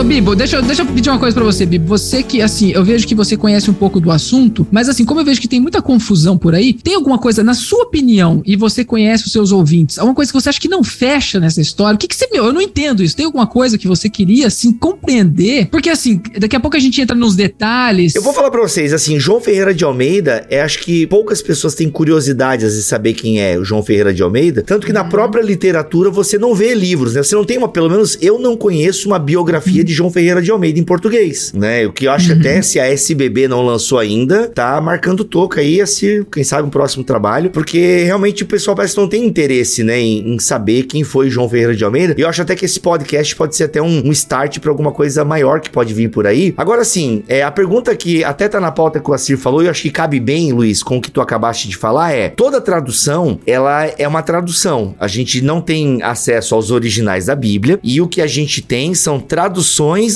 Bibo, 0.05 0.35
deixa, 0.35 0.61
deixa 0.61 0.83
eu 0.83 0.87
pedir 0.87 1.11
uma 1.11 1.19
coisa 1.19 1.35
para 1.35 1.45
você, 1.45 1.65
Bibo. 1.65 1.87
Você 1.87 2.23
que, 2.23 2.41
assim, 2.41 2.73
eu 2.73 2.83
vejo 2.83 3.07
que 3.07 3.15
você 3.15 3.37
conhece 3.37 3.71
um 3.71 3.75
pouco 3.75 4.01
do 4.01 4.11
assunto, 4.11 4.67
mas 4.71 4.89
assim, 4.89 5.05
como 5.05 5.21
eu 5.21 5.25
vejo 5.25 5.41
que 5.41 5.47
tem 5.47 5.61
muita 5.61 5.83
confusão 5.83 6.39
por 6.39 6.55
aí, 6.55 6.73
tem 6.73 6.95
alguma 6.95 7.19
coisa, 7.19 7.45
na 7.45 7.55
sua 7.55 7.85
opinião, 7.85 8.43
e 8.47 8.57
você 8.57 8.85
conhece 8.85 9.27
os 9.27 9.33
seus 9.33 9.53
ouvintes, 9.53 9.99
alguma 9.99 10.15
coisa 10.15 10.33
que 10.33 10.41
você 10.41 10.49
acha 10.49 10.61
que 10.61 10.69
não 10.69 10.83
fecha 10.83 11.39
nessa 11.39 11.61
história? 11.61 11.97
O 11.97 11.99
que, 11.99 12.09
que 12.09 12.17
você, 12.17 12.29
meu, 12.33 12.47
eu 12.47 12.53
não 12.53 12.61
entendo 12.61 13.03
isso. 13.03 13.15
Tem 13.15 13.27
alguma 13.27 13.47
coisa 13.47 13.77
que 13.77 13.87
você 13.87 14.09
queria, 14.09 14.47
assim, 14.47 14.73
compreender? 14.73 15.67
Porque, 15.67 15.91
assim, 15.91 16.21
daqui 16.39 16.57
a 16.57 16.61
pouco 16.61 16.77
a 16.77 16.81
gente 16.81 17.01
entra 17.01 17.15
nos 17.15 17.37
detalhes. 17.37 18.15
Eu 18.15 18.23
vou 18.23 18.33
falar 18.33 18.51
pra 18.51 18.63
vocês, 18.63 18.93
assim, 18.93 19.19
João 19.21 19.41
Ferreira 19.41 19.75
de 19.75 19.85
Almeida, 19.85 20.47
é, 20.51 20.63
acho 20.63 20.81
que 20.81 21.07
poucas 21.07 21.43
pessoas 21.43 21.75
têm 21.75 21.91
curiosidade 21.91 22.65
de 22.65 22.83
saber 22.83 23.13
quem 23.13 23.41
é 23.41 23.59
o 23.59 23.65
João 23.65 23.83
Ferreira 23.83 24.15
de 24.15 24.23
Almeida, 24.23 24.63
tanto 24.63 24.87
que 24.87 24.93
na 24.93 25.03
uhum. 25.03 25.09
própria 25.09 25.43
literatura 25.43 26.11
você 26.11 26.39
não 26.39 26.55
vê 26.55 26.75
livros, 26.75 27.15
né? 27.15 27.23
Você 27.23 27.35
não 27.35 27.45
tem 27.45 27.59
uma, 27.59 27.69
pelo 27.69 27.91
menos 27.91 28.17
eu 28.21 28.39
não 28.39 28.57
conheço 28.57 29.09
uma 29.09 29.19
biografia 29.19 29.74
de 29.83 29.93
João 29.93 30.05
João 30.05 30.11
Ferreira 30.11 30.43
de 30.43 30.51
Almeida 30.51 30.79
em 30.79 30.85
português, 30.85 31.53
né? 31.55 31.87
O 31.87 31.93
que 31.93 32.07
eu 32.07 32.13
acho 32.13 32.33
uhum. 32.33 32.39
até 32.39 32.61
se 32.61 32.79
a 32.79 32.87
SBB 32.87 33.49
não 33.49 33.65
lançou 33.65 33.99
ainda, 33.99 34.49
tá 34.49 34.79
marcando 34.81 35.25
toca 35.25 35.63
aí, 35.63 35.81
assim, 35.81 36.23
quem 36.31 36.45
sabe 36.45 36.69
um 36.69 36.71
próximo 36.71 37.03
trabalho, 37.03 37.49
porque 37.49 38.03
realmente 38.05 38.43
o 38.43 38.47
pessoal 38.47 38.77
parece 38.77 38.95
que 38.95 39.01
não 39.01 39.09
tem 39.09 39.25
interesse, 39.25 39.83
né, 39.83 39.99
em, 39.99 40.35
em 40.35 40.39
saber 40.39 40.83
quem 40.83 41.03
foi 41.03 41.31
João 41.31 41.49
Ferreira 41.49 41.75
de 41.75 41.83
Almeida. 41.83 42.15
E 42.19 42.21
eu 42.21 42.29
acho 42.29 42.43
até 42.43 42.55
que 42.55 42.67
esse 42.67 42.79
podcast 42.79 43.35
pode 43.35 43.57
ser 43.57 43.65
até 43.65 43.81
um, 43.81 44.07
um 44.07 44.13
start 44.13 44.59
para 44.59 44.71
alguma 44.71 44.93
coisa 44.93 45.25
maior 45.25 45.61
que 45.61 45.71
pode 45.71 45.95
vir 45.95 46.11
por 46.11 46.27
aí. 46.27 46.53
Agora 46.57 46.85
sim, 46.85 47.23
é, 47.27 47.43
a 47.43 47.51
pergunta 47.51 47.97
que 47.97 48.23
até 48.23 48.47
tá 48.47 48.61
na 48.61 48.71
pauta 48.71 49.01
que 49.01 49.11
o 49.11 49.15
Assir 49.15 49.39
falou, 49.39 49.63
e 49.63 49.67
eu 49.67 49.71
acho 49.71 49.83
que 49.83 49.91
cabe 49.91 50.21
bem, 50.21 50.53
Luiz, 50.53 50.83
com 50.83 50.99
o 50.99 51.01
que 51.01 51.11
tu 51.11 51.23
acabaste 51.23 51.67
de 51.67 51.77
falar, 51.77 52.13
é 52.13 52.29
toda 52.29 52.61
tradução, 52.61 53.41
ela 53.47 53.87
é 53.87 54.07
uma 54.07 54.23
tradução. 54.23 54.95
A 55.01 55.09
gente 55.09 55.41
não 55.41 55.63
tem 55.63 56.03
acesso 56.03 56.55
aos 56.55 56.71
originais 56.71 57.27
da 57.27 57.35
Bíblia, 57.35 57.79
e 57.83 58.03
o 58.03 58.09
que 58.09 58.21
a 58.21 58.27
gente 58.27 58.61
tem 58.61 58.95
são 58.95 59.19
traduções 59.19 59.55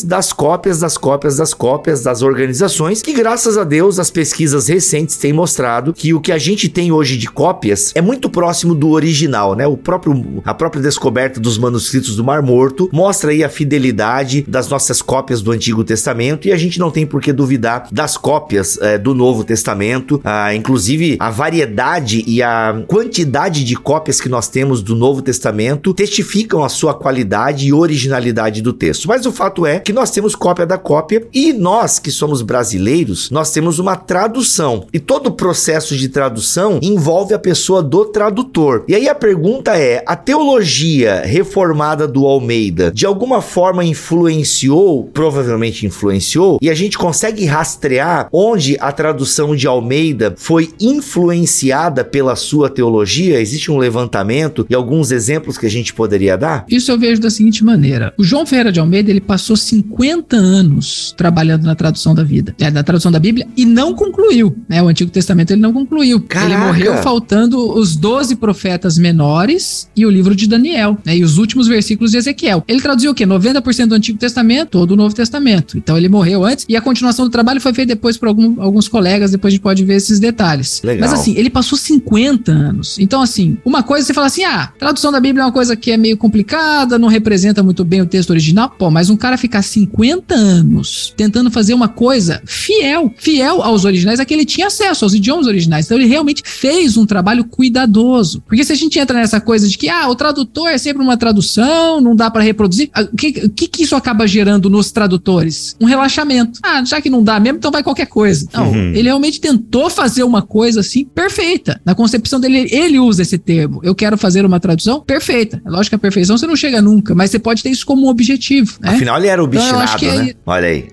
das 0.05 0.33
cópias 0.33 0.81
das 0.81 0.97
cópias 0.97 1.37
das 1.37 1.55
cópias 1.55 2.03
das 2.03 2.23
organizações, 2.23 3.03
que 3.03 3.13
graças 3.13 3.57
a 3.57 3.65
Deus 3.65 3.99
as 3.99 4.11
pesquisas 4.11 4.69
recentes 4.69 5.17
têm 5.17 5.33
mostrado 5.33 5.93
que 5.93 6.13
o 6.13 6.21
que 6.21 6.33
a 6.33 6.39
gente 6.39 6.69
tem 6.69 6.93
hoje 6.93 7.17
de 7.17 7.29
cópias 7.29 7.93
é 7.95 8.01
muito 8.01 8.29
próximo 8.29 8.75
do 8.75 8.91
original, 8.91 9.55
né? 9.55 9.67
O 9.67 9.77
próprio 9.77 10.43
a 10.45 10.55
própria 10.55 10.83
descoberta 10.83 11.41
dos 11.41 11.59
manuscritos 11.59 12.17
do 12.17 12.25
Mar 12.25 12.43
Morto 12.43 12.89
mostra 12.93 13.31
aí 13.31 13.43
a 13.43 13.49
fidelidade 13.49 14.45
das 14.47 14.69
nossas 14.69 15.01
cópias 15.03 15.41
do 15.41 15.51
Antigo 15.51 15.83
Testamento 15.83 16.47
e 16.47 16.53
a 16.53 16.57
gente 16.57 16.79
não 16.79 16.91
tem 16.91 17.07
por 17.07 17.21
que 17.21 17.33
duvidar 17.33 17.89
das 17.91 18.17
cópias 18.17 18.79
é, 18.81 18.99
do 18.99 19.15
Novo 19.15 19.45
Testamento, 19.45 20.21
ah, 20.25 20.55
inclusive 20.55 21.17
a 21.19 21.31
variedade 21.31 22.23
e 22.27 22.43
a 22.43 22.83
quantidade 22.87 23.65
de 23.65 23.77
cópias 23.77 24.21
que 24.21 24.29
nós 24.29 24.49
temos 24.49 24.83
do 24.83 24.95
Novo 24.95 25.23
Testamento 25.23 25.95
testificam 25.95 26.63
a 26.63 26.69
sua 26.69 26.95
qualidade 26.95 27.67
e 27.67 27.73
originalidade 27.73 28.63
do 28.63 28.73
texto. 28.73 29.09
Mas 29.09 29.27
o 29.27 29.33
fato 29.39 29.65
é 29.65 29.79
que 29.79 29.93
nós 29.93 30.11
temos 30.11 30.35
cópia 30.35 30.67
da 30.67 30.77
cópia 30.77 31.25
e 31.33 31.53
nós 31.53 32.01
que 32.01 32.11
somos 32.11 32.43
brasileiros, 32.43 33.31
nós 33.31 33.53
temos 33.53 33.79
uma 33.79 33.95
tradução. 33.95 34.89
E 34.93 34.99
todo 34.99 35.29
o 35.29 35.33
processo 35.33 35.97
de 35.97 36.09
tradução 36.09 36.81
envolve 36.83 37.33
a 37.33 37.39
pessoa 37.39 37.81
do 37.81 38.05
tradutor. 38.07 38.85
E 38.89 38.97
aí 38.97 39.09
a 39.09 39.15
pergunta 39.15 39.79
é: 39.79 40.03
a 40.05 40.17
teologia 40.17 41.23
reformada 41.25 42.09
do 42.09 42.27
Almeida 42.27 42.91
de 42.91 43.07
alguma 43.07 43.41
forma 43.41 43.85
influenciou, 43.85 45.05
provavelmente 45.05 45.87
influenciou, 45.87 46.59
e 46.61 46.69
a 46.69 46.75
gente 46.75 46.99
consegue 46.99 47.45
rastrear 47.45 48.29
onde 48.33 48.77
a 48.81 48.91
tradução 48.91 49.55
de 49.55 49.69
Almeida 49.69 50.35
foi 50.37 50.73
influenciada 50.81 52.05
pela 52.05 52.35
sua 52.35 52.69
teologia? 52.69 53.41
Existe 53.41 53.71
um 53.71 53.79
levantamento 53.79 54.67
e 54.69 54.75
alguns 54.75 55.13
exemplos 55.13 55.57
que 55.57 55.67
a 55.67 55.71
gente 55.71 55.95
poderia 55.95 56.37
dar? 56.37 56.67
Isso 56.69 56.91
eu 56.91 56.99
vejo 56.99 57.21
da 57.21 57.31
seguinte 57.31 57.63
maneira: 57.63 58.13
o 58.19 58.25
João 58.25 58.45
Ferreira 58.45 58.73
de 58.73 58.81
Almeida 58.81 59.11
ele 59.13 59.28
passou 59.29 59.55
50 59.55 60.35
anos 60.37 61.15
trabalhando 61.15 61.65
na 61.65 61.75
tradução 61.75 62.15
da 62.15 62.25
vida, 62.25 62.55
é, 62.59 62.71
na 62.71 62.83
tradução 62.83 63.13
da 63.13 63.19
Bíblia, 63.19 63.47
e 63.55 63.67
não 63.67 63.95
concluiu. 63.95 64.57
Né? 64.67 64.83
O 64.83 64.89
Antigo 64.89 65.11
Testamento 65.11 65.51
ele 65.51 65.61
não 65.61 65.73
concluiu. 65.73 66.21
Caraca. 66.23 66.51
Ele 66.51 66.57
morreu 66.57 67.03
faltando 67.03 67.79
os 67.79 67.95
12 67.95 68.37
profetas 68.37 68.97
menores 68.97 69.91
e 69.95 70.07
o 70.07 70.11
livro 70.11 70.35
de 70.35 70.49
Daniel, 70.49 70.97
né? 71.05 71.19
e 71.19 71.23
os 71.23 71.37
últimos 71.37 71.69
versículos 71.69 72.13
de 72.13 72.17
Ezequiel. 72.17 72.65
Ele 72.67 72.81
traduziu 72.81 73.11
o 73.11 73.15
quê? 73.15 73.27
90% 73.27 73.87
do 73.87 73.95
Antigo 73.95 74.19
Testamento, 74.19 74.71
todo 74.71 74.93
o 74.93 74.97
Novo 74.97 75.15
Testamento. 75.15 75.77
Então 75.77 75.99
ele 75.99 76.09
morreu 76.09 76.43
antes, 76.43 76.65
e 76.67 76.75
a 76.75 76.81
continuação 76.81 77.27
do 77.27 77.31
trabalho 77.31 77.61
foi 77.61 77.75
feita 77.75 77.95
depois 77.95 78.17
por 78.17 78.29
algum, 78.29 78.63
alguns 78.63 78.89
colegas, 78.89 79.31
depois 79.31 79.53
a 79.53 79.55
gente 79.57 79.63
pode 79.63 79.85
ver 79.85 79.97
esses 79.97 80.19
detalhes. 80.19 80.81
Legal. 80.83 81.07
Mas 81.07 81.21
assim, 81.21 81.35
ele 81.37 81.51
passou 81.51 81.77
50 81.77 82.51
anos. 82.51 82.99
Então, 82.99 83.21
assim, 83.21 83.59
uma 83.63 83.83
coisa 83.83 84.07
você 84.07 84.15
fala 84.15 84.29
assim: 84.29 84.45
ah, 84.45 84.73
tradução 84.79 85.13
da 85.13 85.21
Bíblia 85.21 85.43
é 85.43 85.47
uma 85.47 85.53
coisa 85.53 85.77
que 85.77 85.91
é 85.91 85.97
meio 85.99 86.17
complicada, 86.17 86.99
não 86.99 87.09
representa 87.09 87.63
muito 87.63 87.85
bem 87.85 88.01
o 88.01 88.07
texto 88.07 88.31
original. 88.31 88.71
Pô, 88.79 88.91
mas 88.91 89.11
um 89.11 89.17
cara 89.19 89.37
fica 89.37 89.49
ficar 89.49 89.63
50 89.63 90.35
anos 90.35 91.15
tentando 91.17 91.51
fazer 91.51 91.73
uma 91.75 91.89
coisa 91.89 92.43
fiel, 92.45 93.13
fiel 93.17 93.63
aos 93.63 93.85
originais, 93.85 94.21
a 94.21 94.25
que 94.25 94.35
ele 94.35 94.45
tinha 94.45 94.67
acesso, 94.67 95.05
aos 95.05 95.15
idiomas 95.15 95.47
originais. 95.47 95.87
Então 95.87 95.99
ele 95.99 96.07
realmente 96.07 96.43
fez 96.45 96.97
um 96.97 97.07
trabalho 97.07 97.45
cuidadoso. 97.45 98.43
Porque 98.47 98.63
se 98.63 98.73
a 98.73 98.77
gente 98.77 98.99
entra 98.99 99.19
nessa 99.19 99.41
coisa 99.41 99.67
de 99.67 99.77
que, 99.77 99.89
ah, 99.89 100.09
o 100.09 100.15
tradutor 100.15 100.69
é 100.69 100.77
sempre 100.77 101.03
uma 101.03 101.17
tradução, 101.17 102.01
não 102.01 102.15
dá 102.15 102.31
para 102.31 102.43
reproduzir, 102.43 102.91
o 103.13 103.17
que, 103.17 103.49
que, 103.49 103.69
que 103.69 103.83
isso 103.83 103.97
acaba 103.97 104.27
gerando 104.27 104.69
nos 104.69 104.93
tradutores? 104.93 105.75
Um 105.81 105.87
relaxamento. 105.87 106.61
Ah, 106.63 106.85
já 106.85 107.01
que 107.01 107.09
não 107.09 107.23
dá 107.23 107.41
mesmo, 107.41 107.59
então 107.59 107.71
vai 107.71 107.83
qualquer 107.83 108.07
coisa. 108.07 108.47
Não, 108.53 108.69
uhum. 108.71 108.93
ele 108.93 109.05
realmente 109.05 109.41
tentou 109.41 109.89
fazer 109.89 110.23
uma 110.23 110.43
coisa 110.43 110.81
assim 110.81 111.05
perfeita. 111.05 111.81
Na 111.85 111.95
concepção 111.95 112.39
dele, 112.39 112.69
ele 112.71 112.99
usa 112.99 113.23
esse 113.23 113.39
termo. 113.39 113.81
Eu 113.83 113.95
quero 113.95 114.19
fazer 114.19 114.45
uma 114.45 114.61
tradução 114.61 115.01
perfeita. 115.01 115.61
É 115.65 115.71
lógico 115.71 115.91
que 115.91 115.97
a 115.97 115.99
perfeição 115.99 116.37
você 116.37 116.47
não 116.47 116.57
chega 116.57 116.83
nunca, 116.83 117.15
mas 117.15 117.31
você 117.31 117.39
pode 117.39 117.63
ter 117.63 117.71
isso 117.71 117.87
como 117.87 118.07
um 118.07 118.09
objetivo. 118.09 118.79
Né? 118.81 118.99
Olha, 119.09 119.31
era 119.31 119.43
obstinado, 119.43 120.05
então, 120.05 120.25
né? 120.25 120.33
Olha 120.47 120.69
aí. 120.69 120.89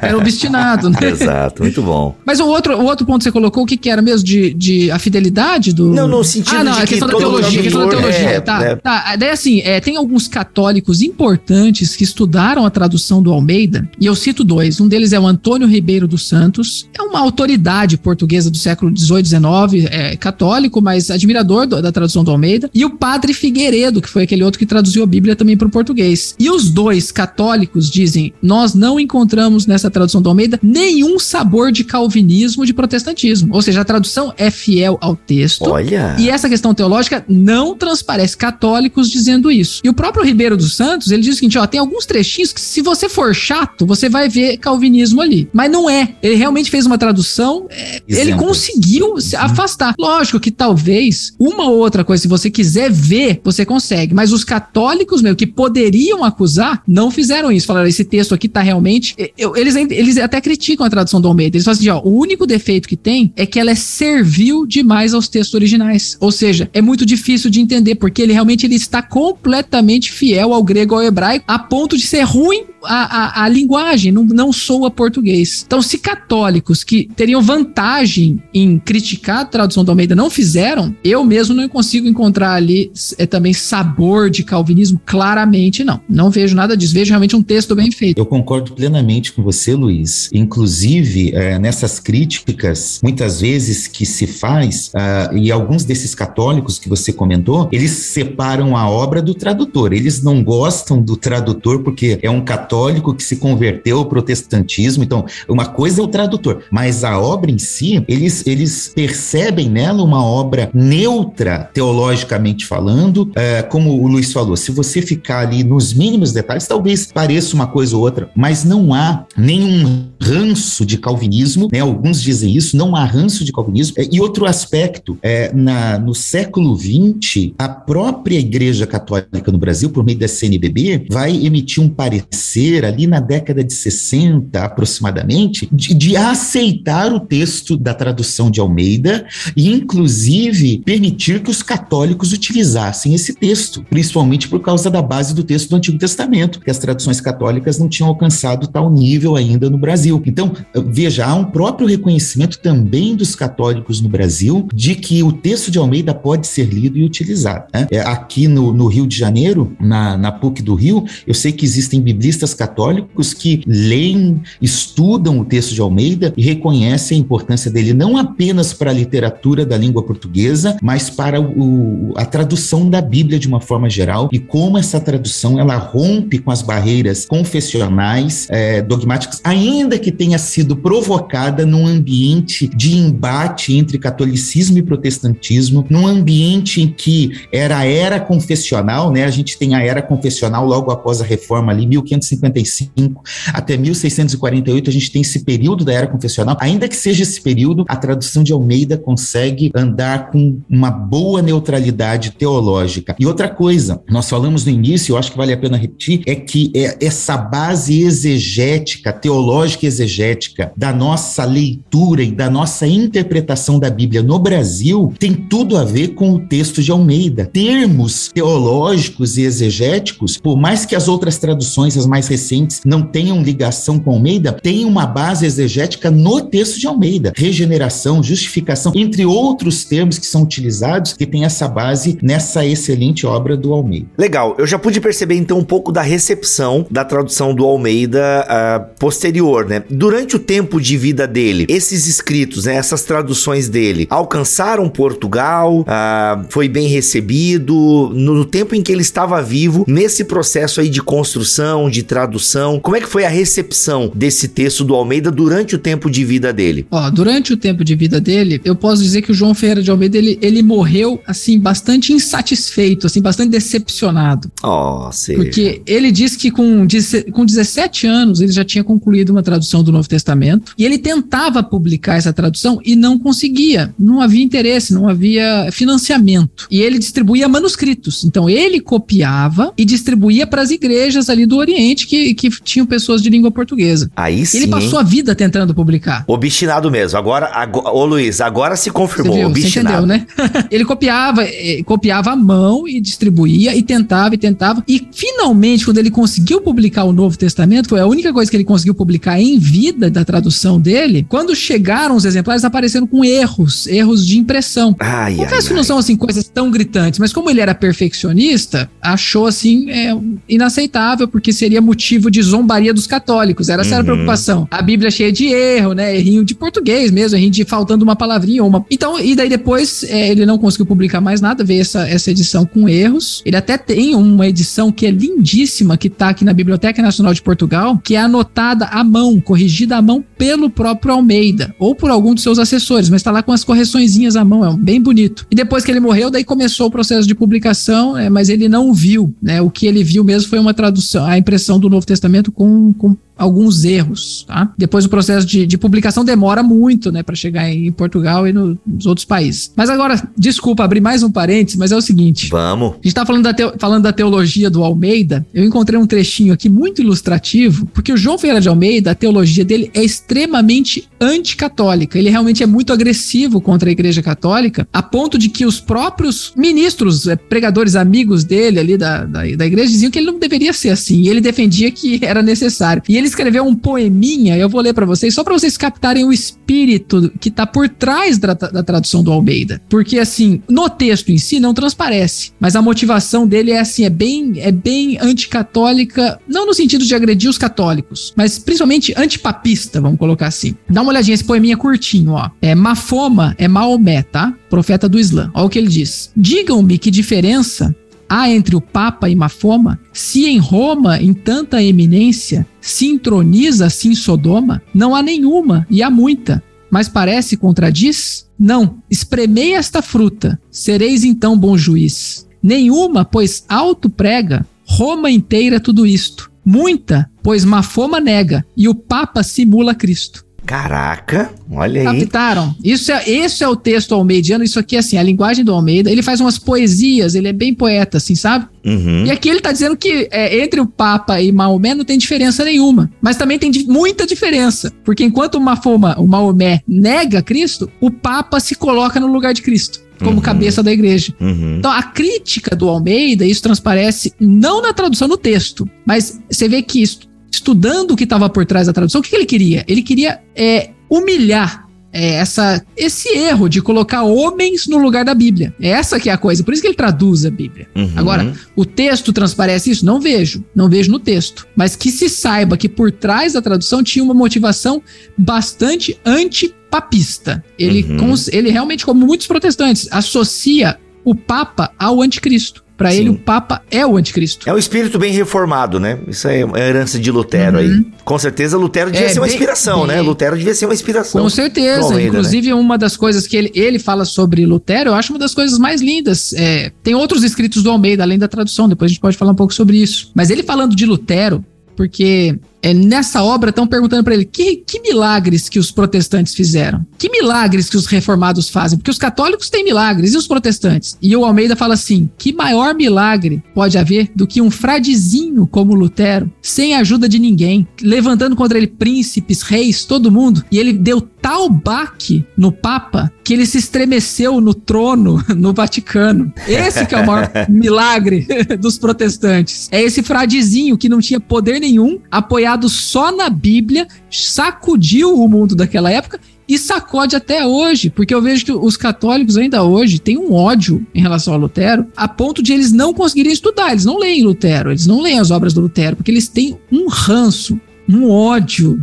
Era 0.00 0.16
obstinado, 0.16 0.90
né? 0.90 0.98
Exato, 1.10 1.62
muito 1.62 1.82
bom. 1.82 2.16
Mas 2.24 2.40
o 2.40 2.46
outro, 2.46 2.76
o 2.76 2.84
outro 2.84 3.06
ponto 3.06 3.18
que 3.18 3.24
você 3.24 3.32
colocou, 3.32 3.64
o 3.64 3.66
que, 3.66 3.76
que 3.76 3.90
era 3.90 4.02
mesmo? 4.02 4.26
De, 4.26 4.54
de 4.54 4.90
a 4.90 4.98
fidelidade 4.98 5.72
do. 5.72 5.88
Não, 5.92 6.08
no 6.08 6.24
sentido 6.24 6.56
ah, 6.56 6.64
não, 6.64 6.72
de 6.72 6.82
a 6.82 6.86
questão 6.86 7.08
da 7.08 7.16
teologia, 7.16 7.60
a 7.60 7.62
questão 7.62 7.84
da 7.84 7.90
teologia. 7.90 8.28
É, 8.28 8.40
tá, 8.40 8.62
é. 8.62 8.76
tá. 8.76 9.16
Daí, 9.16 9.30
assim, 9.30 9.60
é, 9.60 9.80
tem 9.80 9.96
alguns 9.96 10.28
católicos 10.28 11.02
importantes 11.02 11.96
que 11.96 12.04
estudaram 12.04 12.64
a 12.64 12.70
tradução 12.70 13.22
do 13.22 13.32
Almeida, 13.32 13.88
e 14.00 14.06
eu 14.06 14.14
cito 14.14 14.44
dois. 14.44 14.80
Um 14.80 14.88
deles 14.88 15.12
é 15.12 15.20
o 15.20 15.26
Antônio 15.26 15.66
Ribeiro 15.66 16.06
dos 16.06 16.28
Santos, 16.28 16.88
é 16.98 17.02
uma 17.02 17.20
autoridade 17.20 17.96
portuguesa 17.96 18.50
do 18.50 18.56
século 18.56 18.96
XVIII, 18.96 19.24
XIX, 19.24 19.88
é 19.90 20.16
católico, 20.16 20.80
mas 20.80 21.10
admirador 21.10 21.66
do, 21.66 21.80
da 21.80 21.92
tradução 21.92 22.24
do 22.24 22.30
Almeida, 22.30 22.70
e 22.74 22.84
o 22.84 22.90
Padre 22.90 23.32
Figueiredo, 23.32 24.00
que 24.00 24.08
foi 24.08 24.24
aquele 24.24 24.42
outro 24.42 24.58
que 24.58 24.66
traduziu 24.66 25.02
a 25.02 25.06
Bíblia 25.06 25.36
também 25.36 25.56
para 25.56 25.68
o 25.68 25.70
português. 25.70 26.34
E 26.38 26.50
os 26.50 26.70
dois 26.70 27.12
católicos 27.12 27.59
dizem: 27.90 28.32
nós 28.42 28.74
não 28.74 28.98
encontramos 28.98 29.66
nessa 29.66 29.90
tradução 29.90 30.22
do 30.22 30.28
Almeida 30.28 30.58
nenhum 30.62 31.18
sabor 31.18 31.72
de 31.72 31.84
calvinismo, 31.84 32.66
de 32.66 32.72
protestantismo. 32.72 33.54
Ou 33.54 33.62
seja, 33.62 33.80
a 33.80 33.84
tradução 33.84 34.32
é 34.36 34.50
fiel 34.50 34.98
ao 35.00 35.16
texto. 35.16 35.70
Olha. 35.70 36.16
E 36.18 36.28
essa 36.30 36.48
questão 36.48 36.74
teológica 36.74 37.24
não 37.28 37.74
transparece 37.76 38.36
católicos 38.36 39.10
dizendo 39.10 39.50
isso. 39.50 39.80
E 39.84 39.88
o 39.88 39.94
próprio 39.94 40.24
Ribeiro 40.24 40.56
dos 40.56 40.74
Santos, 40.74 41.10
ele 41.10 41.22
diz 41.22 41.34
o 41.34 41.38
seguinte: 41.38 41.58
ó, 41.58 41.66
tem 41.66 41.80
alguns 41.80 42.06
trechinhos 42.06 42.52
que, 42.52 42.60
se 42.60 42.82
você 42.82 43.08
for 43.08 43.34
chato, 43.34 43.86
você 43.86 44.08
vai 44.08 44.28
ver 44.28 44.56
calvinismo 44.58 45.20
ali. 45.20 45.48
Mas 45.52 45.70
não 45.70 45.88
é. 45.88 46.14
Ele 46.22 46.34
realmente 46.34 46.70
fez 46.70 46.86
uma 46.86 46.98
tradução, 46.98 47.66
é, 47.70 48.02
ele 48.08 48.34
conseguiu 48.34 49.20
se 49.20 49.36
afastar. 49.36 49.94
Lógico 49.98 50.40
que 50.40 50.50
talvez 50.50 51.34
uma 51.38 51.68
ou 51.68 51.78
outra 51.78 52.04
coisa, 52.04 52.22
se 52.22 52.28
você 52.28 52.50
quiser 52.50 52.90
ver, 52.90 53.40
você 53.44 53.64
consegue. 53.64 54.14
Mas 54.14 54.32
os 54.32 54.44
católicos, 54.44 55.22
meu, 55.22 55.36
que 55.36 55.46
poderiam 55.46 56.24
acusar, 56.24 56.82
não 56.86 57.10
fizeram 57.10 57.49
isso. 57.50 57.66
Falaram, 57.66 57.86
esse 57.86 58.04
texto 58.04 58.34
aqui 58.34 58.48
tá 58.48 58.60
realmente. 58.60 59.14
Eu, 59.36 59.56
eles, 59.56 59.74
eles 59.76 60.18
até 60.18 60.40
criticam 60.40 60.86
a 60.86 60.90
tradução 60.90 61.20
do 61.20 61.28
Almeida. 61.28 61.56
Eles 61.56 61.64
falam 61.64 61.78
assim: 61.78 61.88
ó, 61.88 62.00
o 62.02 62.18
único 62.18 62.46
defeito 62.46 62.88
que 62.88 62.96
tem 62.96 63.32
é 63.36 63.46
que 63.46 63.58
ela 63.58 63.70
é 63.70 63.74
servil 63.74 64.66
demais 64.66 65.14
aos 65.14 65.28
textos 65.28 65.54
originais. 65.54 66.16
Ou 66.20 66.32
seja, 66.32 66.68
é 66.72 66.80
muito 66.80 67.04
difícil 67.06 67.50
de 67.50 67.60
entender, 67.60 67.94
porque 67.96 68.22
ele 68.22 68.32
realmente 68.32 68.66
ele 68.66 68.74
está 68.74 69.02
completamente 69.02 70.12
fiel 70.12 70.52
ao 70.52 70.62
grego 70.62 70.94
ao 70.94 71.02
hebraico, 71.02 71.44
a 71.48 71.58
ponto 71.58 71.96
de 71.96 72.06
ser 72.06 72.22
ruim 72.22 72.64
a, 72.84 73.40
a, 73.40 73.44
a, 73.44 73.48
linguagem, 73.48 74.12
não, 74.12 74.24
não 74.24 74.52
soa 74.52 74.90
português. 74.90 75.64
Então, 75.66 75.82
se 75.82 75.98
católicos 75.98 76.82
que 76.82 77.08
teriam 77.14 77.42
vantagem 77.42 78.42
em 78.52 78.78
criticar 78.78 79.40
a 79.40 79.44
tradução 79.44 79.84
do 79.84 79.90
Almeida 79.90 80.14
não 80.16 80.30
fizeram, 80.30 80.94
eu 81.04 81.24
mesmo 81.24 81.54
não 81.54 81.68
consigo 81.68 82.08
encontrar 82.08 82.54
ali 82.54 82.90
é, 83.18 83.26
também 83.26 83.52
sabor 83.52 84.30
de 84.30 84.42
calvinismo, 84.42 85.00
claramente 85.04 85.84
não. 85.84 86.00
Não 86.08 86.30
vejo 86.30 86.54
nada 86.54 86.76
disso, 86.76 86.94
vejo 86.94 87.10
realmente 87.10 87.36
um 87.36 87.42
texto 87.42 87.74
bem 87.74 87.90
feito. 87.90 88.18
Eu 88.18 88.26
concordo 88.26 88.72
plenamente 88.72 89.32
com 89.32 89.42
você, 89.42 89.74
Luiz. 89.74 90.30
Inclusive, 90.32 91.34
é, 91.34 91.58
nessas 91.58 91.98
críticas, 91.98 93.00
muitas 93.02 93.40
vezes 93.40 93.86
que 93.86 94.06
se 94.06 94.26
faz, 94.26 94.90
uh, 94.94 95.36
e 95.36 95.50
alguns 95.50 95.84
desses 95.84 96.14
católicos 96.14 96.78
que 96.78 96.88
você 96.88 97.12
comentou, 97.12 97.68
eles 97.72 97.90
separam 97.90 98.76
a 98.76 98.88
obra 98.88 99.20
do 99.20 99.34
tradutor. 99.34 99.92
Eles 99.92 100.22
não 100.22 100.42
gostam 100.42 101.00
do 101.00 101.16
tradutor 101.16 101.82
porque 101.82 102.18
é 102.22 102.30
um 102.30 102.40
católico 102.40 102.69
católico 102.70 103.12
que 103.12 103.22
se 103.24 103.36
converteu 103.36 103.98
ao 103.98 104.06
protestantismo. 104.06 105.02
Então, 105.02 105.26
uma 105.48 105.66
coisa 105.66 106.00
é 106.00 106.04
o 106.04 106.06
tradutor, 106.06 106.62
mas 106.70 107.02
a 107.02 107.18
obra 107.18 107.50
em 107.50 107.58
si, 107.58 108.04
eles, 108.06 108.46
eles 108.46 108.92
percebem 108.94 109.68
nela 109.68 110.04
uma 110.04 110.24
obra 110.24 110.70
neutra, 110.72 111.68
teologicamente 111.74 112.64
falando. 112.64 113.32
É, 113.34 113.62
como 113.62 114.00
o 114.00 114.06
Luiz 114.06 114.32
falou, 114.32 114.56
se 114.56 114.70
você 114.70 115.02
ficar 115.02 115.40
ali 115.40 115.64
nos 115.64 115.92
mínimos 115.92 116.32
detalhes, 116.32 116.68
talvez 116.68 117.10
pareça 117.12 117.56
uma 117.56 117.66
coisa 117.66 117.96
ou 117.96 118.02
outra, 118.02 118.30
mas 118.36 118.64
não 118.64 118.94
há 118.94 119.24
nenhum 119.36 120.06
ranço 120.22 120.86
de 120.86 120.96
calvinismo, 120.96 121.68
né? 121.72 121.80
Alguns 121.80 122.22
dizem 122.22 122.54
isso, 122.56 122.76
não 122.76 122.94
há 122.94 123.04
ranço 123.04 123.44
de 123.44 123.52
calvinismo. 123.52 123.94
É, 123.98 124.08
e 124.12 124.20
outro 124.20 124.46
aspecto, 124.46 125.18
é, 125.22 125.52
na, 125.52 125.98
no 125.98 126.14
século 126.14 126.76
XX, 126.76 127.52
a 127.58 127.68
própria 127.68 128.38
Igreja 128.38 128.86
Católica 128.86 129.50
no 129.50 129.58
Brasil, 129.58 129.90
por 129.90 130.04
meio 130.04 130.18
da 130.18 130.28
CNBB, 130.28 131.06
vai 131.10 131.34
emitir 131.44 131.82
um 131.82 131.88
parecer 131.88 132.59
ali 132.84 133.06
na 133.06 133.20
década 133.20 133.62
de 133.64 133.72
60 133.72 134.62
aproximadamente, 134.62 135.68
de, 135.72 135.94
de 135.94 136.16
aceitar 136.16 137.12
o 137.12 137.20
texto 137.20 137.76
da 137.76 137.94
tradução 137.94 138.50
de 138.50 138.60
Almeida 138.60 139.26
e, 139.56 139.70
inclusive, 139.70 140.82
permitir 140.84 141.42
que 141.42 141.50
os 141.50 141.62
católicos 141.62 142.32
utilizassem 142.32 143.14
esse 143.14 143.34
texto, 143.34 143.84
principalmente 143.88 144.48
por 144.48 144.60
causa 144.60 144.90
da 144.90 145.02
base 145.02 145.34
do 145.34 145.44
texto 145.44 145.70
do 145.70 145.76
Antigo 145.76 145.98
Testamento, 145.98 146.60
que 146.60 146.70
as 146.70 146.78
traduções 146.78 147.20
católicas 147.20 147.78
não 147.78 147.88
tinham 147.88 148.08
alcançado 148.08 148.68
tal 148.68 148.90
nível 148.90 149.36
ainda 149.36 149.70
no 149.70 149.78
Brasil. 149.78 150.22
Então, 150.26 150.52
veja, 150.86 151.26
há 151.26 151.34
um 151.34 151.44
próprio 151.44 151.88
reconhecimento 151.88 152.58
também 152.58 153.14
dos 153.16 153.34
católicos 153.34 154.00
no 154.00 154.08
Brasil 154.08 154.68
de 154.72 154.94
que 154.94 155.22
o 155.22 155.32
texto 155.32 155.70
de 155.70 155.78
Almeida 155.78 156.14
pode 156.14 156.46
ser 156.46 156.64
lido 156.64 156.98
e 156.98 157.04
utilizado. 157.04 157.66
Né? 157.72 157.86
É, 157.90 158.00
aqui 158.00 158.46
no, 158.46 158.72
no 158.72 158.86
Rio 158.86 159.06
de 159.06 159.16
Janeiro, 159.16 159.76
na, 159.80 160.16
na 160.16 160.32
PUC 160.32 160.62
do 160.62 160.74
Rio, 160.74 161.04
eu 161.26 161.34
sei 161.34 161.52
que 161.52 161.64
existem 161.64 162.00
biblistas 162.00 162.49
católicos 162.54 163.34
que 163.34 163.62
leem, 163.66 164.42
estudam 164.60 165.40
o 165.40 165.44
texto 165.44 165.74
de 165.74 165.80
Almeida 165.80 166.32
e 166.36 166.42
reconhecem 166.42 167.18
a 167.18 167.20
importância 167.20 167.70
dele 167.70 167.92
não 167.92 168.16
apenas 168.16 168.72
para 168.72 168.90
a 168.90 168.94
literatura 168.94 169.64
da 169.64 169.76
língua 169.76 170.02
portuguesa, 170.02 170.76
mas 170.82 171.10
para 171.10 171.40
o, 171.40 172.12
a 172.16 172.24
tradução 172.24 172.88
da 172.88 173.00
Bíblia 173.00 173.38
de 173.38 173.48
uma 173.48 173.60
forma 173.60 173.88
geral 173.88 174.28
e 174.32 174.38
como 174.38 174.78
essa 174.78 175.00
tradução 175.00 175.58
ela 175.58 175.76
rompe 175.76 176.38
com 176.38 176.50
as 176.50 176.62
barreiras 176.62 177.26
confessionais, 177.26 178.46
é, 178.50 178.82
dogmáticas, 178.82 179.40
ainda 179.44 179.98
que 179.98 180.12
tenha 180.12 180.38
sido 180.38 180.76
provocada 180.76 181.66
num 181.66 181.86
ambiente 181.86 182.68
de 182.68 182.96
embate 182.96 183.76
entre 183.76 183.98
catolicismo 183.98 184.78
e 184.78 184.82
protestantismo, 184.82 185.84
num 185.88 186.06
ambiente 186.06 186.80
em 186.80 186.88
que 186.88 187.46
era 187.52 187.78
a 187.78 187.84
era 187.84 188.20
confessional, 188.20 189.10
né? 189.10 189.24
A 189.24 189.30
gente 189.30 189.58
tem 189.58 189.74
a 189.74 189.82
era 189.82 190.02
confessional 190.02 190.66
logo 190.66 190.90
após 190.90 191.20
a 191.20 191.24
reforma 191.24 191.72
ali, 191.72 191.86
1550 191.86 192.39
1555 192.40 193.22
até 193.52 193.76
1648, 193.76 194.90
a 194.90 194.92
gente 194.92 195.10
tem 195.10 195.22
esse 195.22 195.44
período 195.44 195.84
da 195.84 195.92
era 195.92 196.06
confessional. 196.06 196.56
Ainda 196.60 196.88
que 196.88 196.96
seja 196.96 197.22
esse 197.22 197.40
período, 197.40 197.84
a 197.88 197.96
tradução 197.96 198.42
de 198.42 198.52
Almeida 198.52 198.96
consegue 198.96 199.70
andar 199.74 200.30
com 200.30 200.58
uma 200.68 200.90
boa 200.90 201.42
neutralidade 201.42 202.32
teológica. 202.32 203.14
E 203.18 203.26
outra 203.26 203.48
coisa, 203.48 204.02
nós 204.08 204.28
falamos 204.28 204.64
no 204.64 204.70
início, 204.70 205.12
eu 205.12 205.18
acho 205.18 205.32
que 205.32 205.36
vale 205.36 205.52
a 205.52 205.56
pena 205.56 205.76
repetir, 205.76 206.22
é 206.26 206.34
que 206.34 206.72
é 206.74 206.96
essa 207.04 207.36
base 207.36 208.02
exegética, 208.02 209.12
teológica 209.12 209.86
exegética 209.86 210.72
da 210.76 210.92
nossa 210.92 211.44
leitura 211.44 212.22
e 212.22 212.32
da 212.32 212.50
nossa 212.50 212.86
interpretação 212.86 213.78
da 213.78 213.90
Bíblia 213.90 214.22
no 214.22 214.38
Brasil 214.38 215.12
tem 215.18 215.34
tudo 215.34 215.76
a 215.76 215.84
ver 215.84 216.08
com 216.08 216.32
o 216.32 216.40
texto 216.40 216.82
de 216.82 216.90
Almeida. 216.90 217.46
Termos 217.46 218.30
teológicos 218.32 219.36
e 219.36 219.42
exegéticos, 219.42 220.36
por 220.36 220.56
mais 220.56 220.84
que 220.84 220.94
as 220.94 221.08
outras 221.08 221.38
traduções, 221.38 221.96
as 221.96 222.06
mais 222.06 222.28
recentes 222.30 222.80
não 222.84 223.02
tenham 223.02 223.42
ligação 223.42 223.98
com 223.98 224.10
Almeida, 224.12 224.52
tem 224.52 224.84
uma 224.84 225.06
base 225.06 225.44
exegética 225.44 226.10
no 226.10 226.40
texto 226.40 226.78
de 226.78 226.86
Almeida. 226.86 227.32
Regeneração, 227.36 228.22
justificação, 228.22 228.92
entre 228.94 229.26
outros 229.26 229.84
termos 229.84 230.18
que 230.18 230.26
são 230.26 230.42
utilizados, 230.42 231.12
que 231.12 231.26
tem 231.26 231.44
essa 231.44 231.68
base 231.68 232.18
nessa 232.22 232.64
excelente 232.64 233.26
obra 233.26 233.56
do 233.56 233.72
Almeida. 233.72 234.06
Legal, 234.16 234.54
eu 234.58 234.66
já 234.66 234.78
pude 234.78 235.00
perceber 235.00 235.34
então 235.34 235.58
um 235.58 235.64
pouco 235.64 235.90
da 235.92 236.02
recepção 236.02 236.86
da 236.90 237.04
tradução 237.04 237.54
do 237.54 237.64
Almeida 237.64 238.46
uh, 238.46 238.98
posterior, 238.98 239.66
né? 239.66 239.82
Durante 239.90 240.36
o 240.36 240.38
tempo 240.38 240.80
de 240.80 240.96
vida 240.96 241.26
dele, 241.26 241.66
esses 241.68 242.06
escritos, 242.06 242.64
né, 242.64 242.74
essas 242.74 243.02
traduções 243.02 243.68
dele, 243.68 244.06
alcançaram 244.08 244.88
Portugal, 244.88 245.80
uh, 245.80 246.46
foi 246.48 246.68
bem 246.68 246.86
recebido 246.86 248.10
no 248.14 248.44
tempo 248.44 248.74
em 248.74 248.82
que 248.82 248.92
ele 248.92 249.02
estava 249.02 249.42
vivo, 249.42 249.84
nesse 249.88 250.24
processo 250.24 250.80
aí 250.80 250.88
de 250.88 251.02
construção, 251.02 251.90
de 251.90 252.02
tradução 252.02 252.19
tradução? 252.20 252.78
Como 252.78 252.96
é 252.96 253.00
que 253.00 253.08
foi 253.08 253.24
a 253.24 253.28
recepção 253.28 254.12
desse 254.14 254.48
texto 254.48 254.84
do 254.84 254.94
Almeida 254.94 255.30
durante 255.30 255.74
o 255.74 255.78
tempo 255.78 256.10
de 256.10 256.24
vida 256.24 256.52
dele? 256.52 256.86
Ó, 256.90 257.08
durante 257.10 257.52
o 257.52 257.56
tempo 257.56 257.82
de 257.82 257.94
vida 257.94 258.20
dele, 258.20 258.60
eu 258.62 258.76
posso 258.76 259.02
dizer 259.02 259.22
que 259.22 259.32
o 259.32 259.34
João 259.34 259.54
Ferreira 259.54 259.82
de 259.82 259.90
Almeida, 259.90 260.18
ele, 260.18 260.38
ele 260.42 260.62
morreu, 260.62 261.20
assim, 261.26 261.58
bastante 261.58 262.12
insatisfeito, 262.12 263.06
assim, 263.06 263.22
bastante 263.22 263.50
decepcionado. 263.50 264.50
Ó, 264.62 265.08
oh, 265.08 265.12
sei. 265.12 265.36
Porque 265.36 265.82
ele 265.86 266.12
disse 266.12 266.36
que 266.36 266.50
com, 266.50 266.86
com 267.32 267.46
17 267.46 268.06
anos 268.06 268.40
ele 268.40 268.52
já 268.52 268.64
tinha 268.64 268.84
concluído 268.84 269.30
uma 269.30 269.42
tradução 269.42 269.82
do 269.82 269.90
Novo 269.90 270.08
Testamento 270.08 270.74
e 270.76 270.84
ele 270.84 270.98
tentava 270.98 271.62
publicar 271.62 272.16
essa 272.16 272.32
tradução 272.32 272.80
e 272.84 272.94
não 272.94 273.18
conseguia. 273.18 273.94
Não 273.98 274.20
havia 274.20 274.42
interesse, 274.42 274.92
não 274.92 275.08
havia 275.08 275.70
financiamento. 275.72 276.66
E 276.70 276.80
ele 276.80 276.98
distribuía 276.98 277.48
manuscritos. 277.48 278.24
Então 278.24 278.50
ele 278.50 278.80
copiava 278.80 279.72
e 279.78 279.84
distribuía 279.84 280.46
para 280.46 280.60
as 280.60 280.70
igrejas 280.70 281.30
ali 281.30 281.46
do 281.46 281.56
Oriente 281.56 282.06
que, 282.10 282.34
que 282.34 282.50
tinham 282.62 282.84
pessoas 282.84 283.22
de 283.22 283.30
língua 283.30 283.52
portuguesa. 283.52 284.10
Aí 284.16 284.44
sim. 284.44 284.58
Ele 284.58 284.66
passou 284.66 284.98
a 284.98 285.02
vida 285.04 285.32
tentando 285.32 285.72
publicar. 285.72 286.24
Obstinado 286.26 286.90
mesmo. 286.90 287.16
Agora, 287.16 287.46
agora, 287.52 287.90
ô 287.90 288.04
Luiz, 288.04 288.40
agora 288.40 288.74
se 288.74 288.84
Você 288.84 288.90
confirmou. 288.90 289.36
viu? 289.36 289.48
Você 289.48 289.60
obstinado. 289.60 290.04
entendeu, 290.04 290.06
né? 290.06 290.26
ele 290.72 290.84
copiava, 290.84 291.44
eh, 291.44 291.82
copiava 291.84 292.32
à 292.32 292.36
mão 292.36 292.88
e 292.88 293.00
distribuía 293.00 293.76
e 293.76 293.82
tentava 293.82 294.34
e 294.34 294.38
tentava. 294.38 294.82
E 294.88 295.06
finalmente, 295.12 295.84
quando 295.84 295.98
ele 295.98 296.10
conseguiu 296.10 296.60
publicar 296.60 297.04
o 297.04 297.12
Novo 297.12 297.38
Testamento, 297.38 297.88
foi 297.88 298.00
a 298.00 298.06
única 298.06 298.32
coisa 298.32 298.50
que 298.50 298.56
ele 298.56 298.64
conseguiu 298.64 298.94
publicar 298.94 299.40
em 299.40 299.56
vida 299.56 300.10
da 300.10 300.24
tradução 300.24 300.80
dele. 300.80 301.24
Quando 301.28 301.54
chegaram 301.54 302.16
os 302.16 302.24
exemplares, 302.24 302.64
apareceram 302.64 303.06
com 303.06 303.24
erros, 303.24 303.86
erros 303.86 304.26
de 304.26 304.36
impressão. 304.36 304.96
Ai, 304.98 305.34
ai, 305.34 305.36
Confesso 305.36 305.68
que 305.68 305.74
ai. 305.74 305.76
não 305.76 305.84
são 305.84 305.98
assim 305.98 306.16
coisas 306.16 306.48
tão 306.48 306.70
gritantes, 306.72 307.20
mas 307.20 307.32
como 307.32 307.48
ele 307.48 307.60
era 307.60 307.74
perfeccionista, 307.74 308.90
achou 309.00 309.46
assim 309.46 309.88
é, 309.90 310.16
inaceitável, 310.48 311.28
porque 311.28 311.52
seria 311.52 311.80
motivo 311.90 312.30
de 312.30 312.40
zombaria 312.40 312.94
dos 312.94 313.06
católicos. 313.06 313.68
Era 313.68 313.82
essa 313.82 313.94
era 313.94 313.98
a 313.98 314.00
Uhum. 314.00 314.06
preocupação. 314.06 314.68
A 314.70 314.80
Bíblia 314.80 315.10
cheia 315.10 315.32
de 315.32 315.46
erro, 315.46 315.92
né? 315.92 316.16
Errinho 316.16 316.44
de 316.44 316.54
português 316.54 317.10
mesmo, 317.10 317.36
errinho 317.36 317.50
de 317.50 317.64
faltando 317.64 318.04
uma 318.04 318.14
palavrinha 318.14 318.62
ou 318.62 318.68
uma. 318.68 318.84
Então, 318.90 319.18
e 319.18 319.34
daí 319.34 319.48
depois 319.48 320.04
é, 320.04 320.30
ele 320.30 320.46
não 320.46 320.56
conseguiu 320.56 320.86
publicar 320.86 321.20
mais 321.20 321.40
nada, 321.40 321.64
veio 321.64 321.80
essa, 321.80 322.08
essa 322.08 322.30
edição 322.30 322.64
com 322.64 322.88
erros. 322.88 323.42
Ele 323.44 323.56
até 323.56 323.76
tem 323.76 324.14
uma 324.14 324.46
edição 324.46 324.92
que 324.92 325.04
é 325.06 325.10
lindíssima, 325.10 325.96
que 325.96 326.08
tá 326.08 326.28
aqui 326.28 326.44
na 326.44 326.52
Biblioteca 326.52 327.02
Nacional 327.02 327.34
de 327.34 327.42
Portugal, 327.42 327.98
que 328.04 328.14
é 328.14 328.20
anotada 328.20 328.84
à 328.86 329.02
mão, 329.02 329.40
corrigida 329.40 329.96
à 329.96 330.02
mão 330.02 330.24
pelo 330.38 330.70
próprio 330.70 331.12
Almeida, 331.14 331.74
ou 331.78 331.94
por 331.94 332.10
algum 332.10 332.34
dos 332.34 332.42
seus 332.44 332.58
assessores, 332.58 333.08
mas 333.10 333.22
tá 333.22 333.30
lá 333.32 333.42
com 333.42 333.52
as 333.52 333.64
correçõezinhas 333.64 334.36
à 334.36 334.44
mão, 334.44 334.64
é 334.64 334.76
bem 334.76 335.00
bonito. 335.00 335.46
E 335.50 335.54
depois 335.56 335.84
que 335.84 335.90
ele 335.90 335.98
morreu, 336.00 336.30
daí 336.30 336.44
começou 336.44 336.86
o 336.86 336.90
processo 336.90 337.26
de 337.26 337.34
publicação, 337.34 338.16
é, 338.16 338.30
mas 338.30 338.48
ele 338.48 338.68
não 338.68 338.92
viu, 338.94 339.34
né? 339.42 339.60
O 339.60 339.70
que 339.70 339.86
ele 339.86 340.04
viu 340.04 340.22
mesmo 340.22 340.48
foi 340.48 340.58
uma 340.58 340.72
tradução, 340.74 341.24
a 341.26 341.36
impressão 341.38 341.79
do 341.80 341.90
Novo 341.90 342.06
Testamento 342.06 342.52
com, 342.52 342.92
com 342.92 343.16
alguns 343.40 343.84
erros, 343.84 344.44
tá? 344.46 344.72
Depois 344.76 345.04
o 345.04 345.08
processo 345.08 345.46
de, 345.46 345.66
de 345.66 345.78
publicação 345.78 346.24
demora 346.24 346.62
muito, 346.62 347.10
né, 347.10 347.22
para 347.22 347.34
chegar 347.34 347.68
em 347.70 347.90
Portugal 347.90 348.46
e 348.46 348.52
no- 348.52 348.78
nos 348.86 349.06
outros 349.06 349.24
países. 349.24 349.72
Mas 349.74 349.88
agora, 349.88 350.22
desculpa 350.36 350.84
abrir 350.84 351.00
mais 351.00 351.22
um 351.22 351.30
parênteses, 351.30 351.78
mas 351.78 351.90
é 351.92 351.96
o 351.96 352.00
seguinte. 352.00 352.48
Vamos. 352.50 352.92
A 352.92 353.00
gente 353.02 353.14
tá 353.14 353.24
falando 353.24 353.44
da, 353.44 353.54
teo- 353.54 353.72
falando 353.78 354.02
da 354.02 354.12
teologia 354.12 354.68
do 354.68 354.84
Almeida. 354.84 355.46
Eu 355.54 355.64
encontrei 355.64 355.98
um 355.98 356.06
trechinho 356.06 356.52
aqui 356.52 356.68
muito 356.68 357.00
ilustrativo, 357.00 357.86
porque 357.94 358.12
o 358.12 358.16
João 358.16 358.38
Ferreira 358.38 358.60
de 358.60 358.68
Almeida, 358.68 359.10
a 359.12 359.14
teologia 359.14 359.64
dele 359.64 359.90
é 359.94 360.04
extremamente 360.04 361.08
anticatólica. 361.20 362.18
Ele 362.18 362.28
realmente 362.30 362.62
é 362.62 362.66
muito 362.66 362.92
agressivo 362.92 363.60
contra 363.60 363.88
a 363.88 363.92
Igreja 363.92 364.22
Católica, 364.22 364.86
a 364.92 365.02
ponto 365.02 365.38
de 365.38 365.48
que 365.48 365.64
os 365.64 365.80
próprios 365.80 366.52
ministros, 366.56 367.26
eh, 367.26 367.36
pregadores 367.36 367.96
amigos 367.96 368.44
dele 368.44 368.78
ali 368.78 368.96
da, 368.98 369.24
da, 369.24 369.40
da 369.56 369.66
igreja, 369.66 369.90
diziam 369.90 370.10
que 370.10 370.18
ele 370.18 370.30
não 370.30 370.38
deveria 370.38 370.72
ser 370.72 370.90
assim. 370.90 371.20
E 371.22 371.28
ele 371.28 371.40
defendia 371.40 371.90
que 371.90 372.20
era 372.22 372.42
necessário. 372.42 373.02
E 373.08 373.16
ele 373.16 373.29
escreveu 373.30 373.64
um 373.64 373.74
poeminha, 373.74 374.56
eu 374.56 374.68
vou 374.68 374.80
ler 374.80 374.92
para 374.92 375.06
vocês, 375.06 375.34
só 375.34 375.42
para 375.42 375.54
vocês 375.54 375.76
captarem 375.76 376.24
o 376.24 376.32
espírito 376.32 377.32
que 377.40 377.50
tá 377.50 377.66
por 377.66 377.88
trás 377.88 378.38
da, 378.38 378.54
da 378.54 378.82
tradução 378.82 379.22
do 379.22 379.32
Almeida. 379.32 379.80
Porque, 379.88 380.18
assim, 380.18 380.62
no 380.68 380.88
texto 380.88 381.30
em 381.30 381.38
si 381.38 381.60
não 381.60 381.74
transparece, 381.74 382.52
mas 382.58 382.76
a 382.76 382.82
motivação 382.82 383.46
dele 383.46 383.72
é 383.72 383.80
assim, 383.80 384.04
é 384.04 384.10
bem, 384.10 384.54
é 384.56 384.72
bem 384.72 385.18
anticatólica, 385.20 386.38
não 386.46 386.66
no 386.66 386.74
sentido 386.74 387.04
de 387.04 387.14
agredir 387.14 387.48
os 387.48 387.58
católicos, 387.58 388.32
mas 388.36 388.58
principalmente 388.58 389.14
antipapista, 389.16 390.00
vamos 390.00 390.18
colocar 390.18 390.46
assim. 390.46 390.74
Dá 390.88 391.02
uma 391.02 391.10
olhadinha, 391.10 391.34
esse 391.34 391.44
poeminha 391.44 391.74
é 391.74 391.76
curtinho, 391.76 392.32
ó. 392.32 392.50
É 392.60 392.74
Mafoma 392.74 393.54
é 393.58 393.68
Maomé, 393.68 394.22
tá? 394.22 394.54
Profeta 394.68 395.08
do 395.08 395.18
Islã. 395.18 395.50
Olha 395.54 395.66
o 395.66 395.68
que 395.68 395.78
ele 395.78 395.88
diz. 395.88 396.32
Digam-me 396.36 396.98
que 396.98 397.10
diferença 397.10 397.94
há 398.30 398.48
entre 398.48 398.76
o 398.76 398.80
Papa 398.80 399.28
e 399.28 399.34
Mafoma? 399.34 399.98
Se 400.12 400.46
em 400.46 400.58
Roma, 400.58 401.20
em 401.20 401.34
tanta 401.34 401.82
eminência, 401.82 402.64
se 402.80 403.06
introniza 403.06 403.86
assim 403.86 404.14
Sodoma, 404.14 404.80
não 404.94 405.14
há 405.14 405.20
nenhuma, 405.22 405.84
e 405.90 406.00
há 406.00 406.08
muita. 406.08 406.62
Mas 406.88 407.08
parece 407.08 407.56
contradiz? 407.56 408.48
Não, 408.58 408.98
espremei 409.10 409.74
esta 409.74 410.00
fruta, 410.00 410.60
sereis 410.70 411.24
então 411.24 411.58
bom 411.58 411.76
juiz. 411.76 412.48
Nenhuma, 412.62 413.24
pois 413.24 413.64
alto 413.68 414.08
prega, 414.08 414.64
Roma 414.84 415.30
inteira 415.30 415.80
tudo 415.80 416.06
isto. 416.06 416.50
Muita, 416.64 417.30
pois 417.42 417.64
Mafoma 417.64 418.20
nega, 418.20 418.64
e 418.76 418.88
o 418.88 418.94
Papa 418.94 419.42
simula 419.42 419.94
Cristo. 419.94 420.44
Caraca, 420.66 421.50
olha 421.70 422.10
aí. 422.10 422.20
Captaram? 422.20 422.74
Isso 422.82 423.10
é, 423.10 423.28
esse 423.28 423.64
é 423.64 423.68
o 423.68 423.74
texto 423.74 424.14
almeidiano, 424.14 424.62
isso 424.62 424.78
aqui, 424.78 424.96
assim, 424.96 425.16
a 425.16 425.22
linguagem 425.22 425.64
do 425.64 425.72
Almeida. 425.74 426.10
Ele 426.10 426.22
faz 426.22 426.40
umas 426.40 426.58
poesias, 426.58 427.34
ele 427.34 427.48
é 427.48 427.52
bem 427.52 427.74
poeta, 427.74 428.18
assim, 428.18 428.34
sabe? 428.34 428.66
Uhum. 428.84 429.26
E 429.26 429.30
aqui 429.30 429.48
ele 429.48 429.60
tá 429.60 429.72
dizendo 429.72 429.96
que 429.96 430.28
é, 430.30 430.62
entre 430.62 430.80
o 430.80 430.86
Papa 430.86 431.40
e 431.40 431.50
Maomé 431.50 431.94
não 431.94 432.04
tem 432.04 432.16
diferença 432.16 432.64
nenhuma. 432.64 433.10
Mas 433.20 433.36
também 433.36 433.58
tem 433.58 433.70
muita 433.88 434.26
diferença. 434.26 434.92
Porque 435.04 435.24
enquanto 435.24 435.56
o 435.56 435.60
Mafoma, 435.60 436.14
o 436.18 436.26
Maomé 436.26 436.80
nega 436.86 437.42
Cristo, 437.42 437.90
o 438.00 438.10
Papa 438.10 438.60
se 438.60 438.74
coloca 438.74 439.18
no 439.18 439.26
lugar 439.26 439.52
de 439.52 439.62
Cristo. 439.62 440.00
Como 440.18 440.32
Uhum. 440.36 440.40
cabeça 440.42 440.82
da 440.82 440.92
igreja. 440.92 441.32
Uhum. 441.40 441.76
Então, 441.78 441.90
a 441.90 442.02
crítica 442.02 442.76
do 442.76 442.86
Almeida, 442.90 443.46
isso 443.46 443.62
transparece 443.62 444.34
não 444.38 444.82
na 444.82 444.92
tradução 444.92 445.26
no 445.26 445.38
texto, 445.38 445.88
mas 446.04 446.38
você 446.50 446.68
vê 446.68 446.82
que 446.82 447.00
estu- 447.00 447.26
estudando 447.50 448.12
o 448.12 448.16
que 448.16 448.24
estava 448.24 448.48
por 448.48 448.64
trás 448.64 448.86
da 448.86 448.92
tradução, 448.92 449.20
o 449.20 449.24
que, 449.24 449.30
que 449.30 449.36
ele 449.36 449.46
queria? 449.46 449.84
Ele 449.88 450.02
queria 450.02 450.40
é, 450.54 450.90
humilhar 451.08 451.88
é, 452.12 452.34
essa, 452.34 452.84
esse 452.96 453.28
erro 453.36 453.68
de 453.68 453.80
colocar 453.80 454.22
homens 454.24 454.86
no 454.86 454.98
lugar 454.98 455.24
da 455.24 455.34
Bíblia. 455.34 455.74
Essa 455.80 456.18
que 456.18 456.28
é 456.28 456.32
a 456.32 456.38
coisa, 456.38 456.64
por 456.64 456.72
isso 456.72 456.82
que 456.82 456.88
ele 456.88 456.96
traduz 456.96 457.44
a 457.44 457.50
Bíblia. 457.50 457.88
Uhum. 457.94 458.12
Agora, 458.16 458.52
o 458.74 458.84
texto 458.84 459.32
transparece 459.32 459.90
isso? 459.90 460.04
Não 460.04 460.20
vejo, 460.20 460.64
não 460.74 460.88
vejo 460.88 461.10
no 461.10 461.18
texto. 461.18 461.66
Mas 461.76 461.94
que 461.94 462.10
se 462.10 462.28
saiba 462.28 462.76
que 462.76 462.88
por 462.88 463.12
trás 463.12 463.52
da 463.52 463.62
tradução 463.62 464.02
tinha 464.02 464.24
uma 464.24 464.34
motivação 464.34 465.02
bastante 465.38 466.18
antipapista. 466.24 467.64
Ele, 467.78 468.02
Uhum. 468.02 468.34
ele 468.52 468.70
realmente, 468.70 469.04
como 469.04 469.24
muitos 469.24 469.46
protestantes, 469.46 470.08
associa 470.10 470.98
o 471.24 471.34
Papa 471.34 471.92
ao 471.98 472.20
anticristo. 472.20 472.84
Para 473.00 473.14
ele, 473.14 473.30
o 473.30 473.34
Papa 473.38 473.82
é 473.90 474.04
o 474.06 474.16
anticristo. 474.16 474.68
É 474.68 474.74
um 474.74 474.76
espírito 474.78 475.18
bem 475.18 475.32
reformado, 475.32 475.98
né? 475.98 476.18
Isso 476.28 476.46
é 476.46 476.62
uma 476.64 476.78
herança 476.78 477.18
de 477.18 477.30
Lutero 477.30 477.78
aí. 477.78 478.04
Com 478.24 478.38
certeza, 478.38 478.76
Lutero 478.76 479.10
devia 479.10 479.26
Uhum. 479.26 479.30
É, 479.30 479.32
ser 479.32 479.40
uma 479.40 479.46
bem- 479.46 479.54
inspiração, 479.56 480.06
né? 480.06 480.14
bem- 480.16 480.22
Lutero 480.22 480.56
devia 480.56 480.74
ser 480.74 480.84
uma 480.84 480.92
inspiração. 480.92 481.42
Com 481.42 481.48
certeza. 481.48 482.02
Almeida, 482.02 482.28
Inclusive, 482.28 482.72
uma 482.74 482.98
das 482.98 483.16
coisas 483.16 483.46
que 483.46 483.56
ele, 483.56 483.70
ele 483.74 483.98
fala 483.98 484.24
sobre 484.26 484.66
Lutero, 484.66 485.10
eu 485.10 485.14
acho 485.14 485.32
uma 485.32 485.38
das 485.38 485.54
coisas 485.54 485.78
mais 485.78 486.02
lindas. 486.02 486.52
É, 486.52 486.92
tem 487.02 487.14
outros 487.14 487.42
escritos 487.42 487.82
do 487.82 487.90
Almeida, 487.90 488.22
além 488.22 488.38
da 488.38 488.46
tradução, 488.48 488.86
depois 488.86 489.10
a 489.10 489.12
gente 489.14 489.20
pode 489.22 489.36
falar 489.38 489.52
um 489.52 489.56
pouco 489.56 489.72
sobre 489.72 489.96
isso. 489.96 490.30
Mas 490.34 490.50
ele 490.50 490.62
falando 490.62 490.94
de 490.94 491.06
Lutero, 491.06 491.64
porque 491.96 492.58
é, 492.82 492.94
nessa 492.94 493.42
obra 493.42 493.70
estão 493.70 493.86
perguntando 493.86 494.24
para 494.24 494.34
ele 494.34 494.44
que, 494.44 494.76
que 494.76 495.00
milagres 495.00 495.68
que 495.68 495.78
os 495.78 495.90
protestantes 495.90 496.54
fizeram? 496.54 497.04
Que 497.18 497.30
milagres 497.30 497.88
que 497.88 497.96
os 497.96 498.06
reformados 498.06 498.68
fazem? 498.68 498.98
Porque 498.98 499.10
os 499.10 499.18
católicos 499.18 499.68
têm 499.68 499.84
milagres 499.84 500.34
e 500.34 500.36
os 500.36 500.46
protestantes? 500.46 501.16
E 501.20 501.36
o 501.36 501.44
Almeida 501.44 501.76
fala 501.76 501.94
assim: 501.94 502.30
que 502.38 502.52
maior 502.52 502.94
milagre 502.94 503.62
pode 503.74 503.98
haver 503.98 504.30
do 504.34 504.46
que 504.46 504.60
um 504.60 504.70
fradezinho 504.70 505.66
como 505.66 505.94
Lutero, 505.94 506.50
sem 506.62 506.94
a 506.94 507.00
ajuda 507.00 507.28
de 507.28 507.38
ninguém, 507.38 507.86
levantando 508.00 508.56
contra 508.56 508.78
ele 508.78 508.86
príncipes, 508.86 509.62
reis, 509.62 510.04
todo 510.04 510.32
mundo, 510.32 510.64
e 510.70 510.78
ele 510.78 510.92
deu 510.92 511.20
tal 511.20 511.68
baque 511.68 512.44
no 512.56 512.70
Papa 512.70 513.32
que 513.42 513.54
ele 513.54 513.66
se 513.66 513.78
estremeceu 513.78 514.60
no 514.60 514.72
trono 514.72 515.44
no 515.56 515.72
Vaticano. 515.72 516.52
Esse 516.68 517.04
que 517.04 517.14
é 517.14 517.18
o 517.18 517.26
maior 517.26 517.50
milagre 517.68 518.46
dos 518.78 518.96
protestantes. 518.96 519.88
É 519.90 520.00
esse 520.00 520.22
fradezinho 520.22 520.96
que 520.96 521.08
não 521.08 521.20
tinha 521.20 521.40
poder 521.40 521.80
nenhum, 521.80 522.20
apoiado 522.30 522.69
só 522.88 523.34
na 523.34 523.48
Bíblia, 523.48 524.06
sacudiu 524.30 525.34
o 525.34 525.48
mundo 525.48 525.74
daquela 525.74 526.10
época 526.10 526.40
e 526.70 526.78
sacode 526.78 527.34
até 527.34 527.66
hoje, 527.66 528.10
porque 528.10 528.32
eu 528.32 528.40
vejo 528.40 528.64
que 528.64 528.70
os 528.70 528.96
católicos 528.96 529.56
ainda 529.56 529.82
hoje 529.82 530.20
têm 530.20 530.38
um 530.38 530.52
ódio 530.52 531.04
em 531.12 531.20
relação 531.20 531.52
a 531.52 531.56
Lutero, 531.56 532.06
a 532.16 532.28
ponto 532.28 532.62
de 532.62 532.72
eles 532.72 532.92
não 532.92 533.12
conseguirem 533.12 533.52
estudar, 533.52 533.90
eles 533.90 534.04
não 534.04 534.16
leem 534.16 534.44
Lutero, 534.44 534.90
eles 534.90 535.04
não 535.04 535.20
leem 535.20 535.40
as 535.40 535.50
obras 535.50 535.74
do 535.74 535.80
Lutero, 535.80 536.14
porque 536.14 536.30
eles 536.30 536.46
têm 536.46 536.78
um 536.92 537.08
ranço, 537.08 537.80
um 538.16 538.30
ódio. 538.30 539.00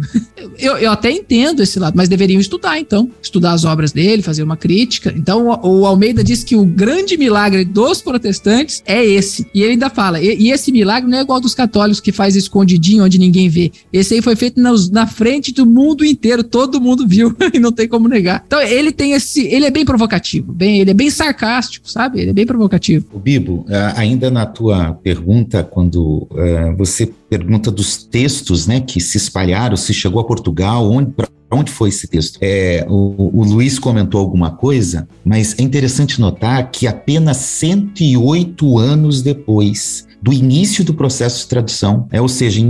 Eu, 0.60 0.78
eu 0.78 0.92
até 0.92 1.12
entendo 1.12 1.62
esse 1.62 1.80
lado, 1.80 1.96
mas 1.96 2.10
deveriam 2.10 2.40
estudar 2.40 2.80
então, 2.80 3.10
estudar 3.22 3.54
as 3.54 3.64
obras 3.66 3.92
dele, 3.92 4.22
fazer 4.22 4.44
uma 4.44 4.58
crítica. 4.58 5.14
Então 5.16 5.48
o, 5.64 5.86
Almeida 5.86 6.24
diz 6.24 6.44
que 6.44 6.56
o 6.56 6.66
grande 6.66 7.18
milagre 7.18 7.64
dos 7.64 8.02
protestantes 8.02 8.82
é 8.86 9.04
esse. 9.04 9.48
E 9.54 9.62
ele 9.62 9.74
ainda 9.74 9.90
fala, 9.90 10.22
e, 10.22 10.36
e 10.38 10.52
esse 10.52 10.72
milagre 10.72 11.10
não 11.10 11.18
é 11.18 11.22
igual 11.22 11.40
dos 11.40 11.54
católicos 11.56 12.00
que 12.00 12.12
faz 12.12 12.36
escondidinho 12.36 13.04
onde 13.04 13.18
ninguém 13.18 13.50
vê. 13.50 13.72
Esse 13.92 14.16
aí 14.16 14.22
foi 14.22 14.36
feito 14.36 14.60
nos- 14.62 14.90
na 14.90 15.08
frente 15.08 15.52
do 15.54 15.66
mundo 15.66 16.06
inteiro, 16.06 16.44
todo 16.44 16.82
mundo 16.82 17.08
viu 17.08 17.36
e 17.54 17.60
não 17.60 17.72
tem 17.72 17.88
como 17.88 18.08
negar. 18.08 18.44
Então 18.46 18.62
ele 18.62 18.92
tem 18.92 19.14
esse, 19.14 19.46
ele 19.48 19.66
é 19.66 19.72
bem 19.72 19.86
provocativo, 19.86 20.52
bem, 20.52 20.80
ele 20.80 20.92
é 20.92 20.94
bem 20.94 21.10
sarcástico, 21.10 21.90
sabe? 21.90 22.20
Ele 22.20 22.32
é 22.32 22.34
bem 22.34 22.46
provocativo. 22.46 23.06
O 23.14 23.20
Bibo, 23.20 23.66
ah, 23.70 23.94
ainda 23.96 24.30
na 24.30 24.46
tua 24.46 24.94
pergunta, 24.94 25.64
quando 25.64 26.28
ah, 26.32 26.74
você 26.78 27.12
pergunta 27.30 27.70
dos 27.70 28.04
textos, 28.04 28.68
né, 28.68 28.80
que 28.80 29.00
se 29.00 29.18
espalharam, 29.18 29.76
se 29.76 29.94
chegou 29.94 30.22
a 30.22 30.24
Portugal, 30.24 30.90
onde, 30.90 31.12
para 31.12 31.28
onde 31.52 31.72
foi 31.72 31.90
esse 31.90 32.08
texto? 32.08 32.40
É, 32.42 32.86
o, 32.90 33.40
o 33.40 33.44
Luiz 33.44 33.80
comentou 33.80 34.20
alguma 34.20 34.52
coisa, 34.52 35.08
mas 35.24 35.58
é 35.58 35.62
interessante 35.62 36.20
notar 36.20 36.72
que 36.72 36.88
apenas 36.88 37.38
108 37.38 38.78
anos 38.78 39.22
depois 39.22 40.08
do 40.22 40.34
início 40.34 40.84
do 40.84 40.94
processo 40.94 41.40
de 41.40 41.48
tradução, 41.48 42.08
é, 42.12 42.22
ou 42.22 42.28
seja, 42.28 42.60
em 42.60 42.66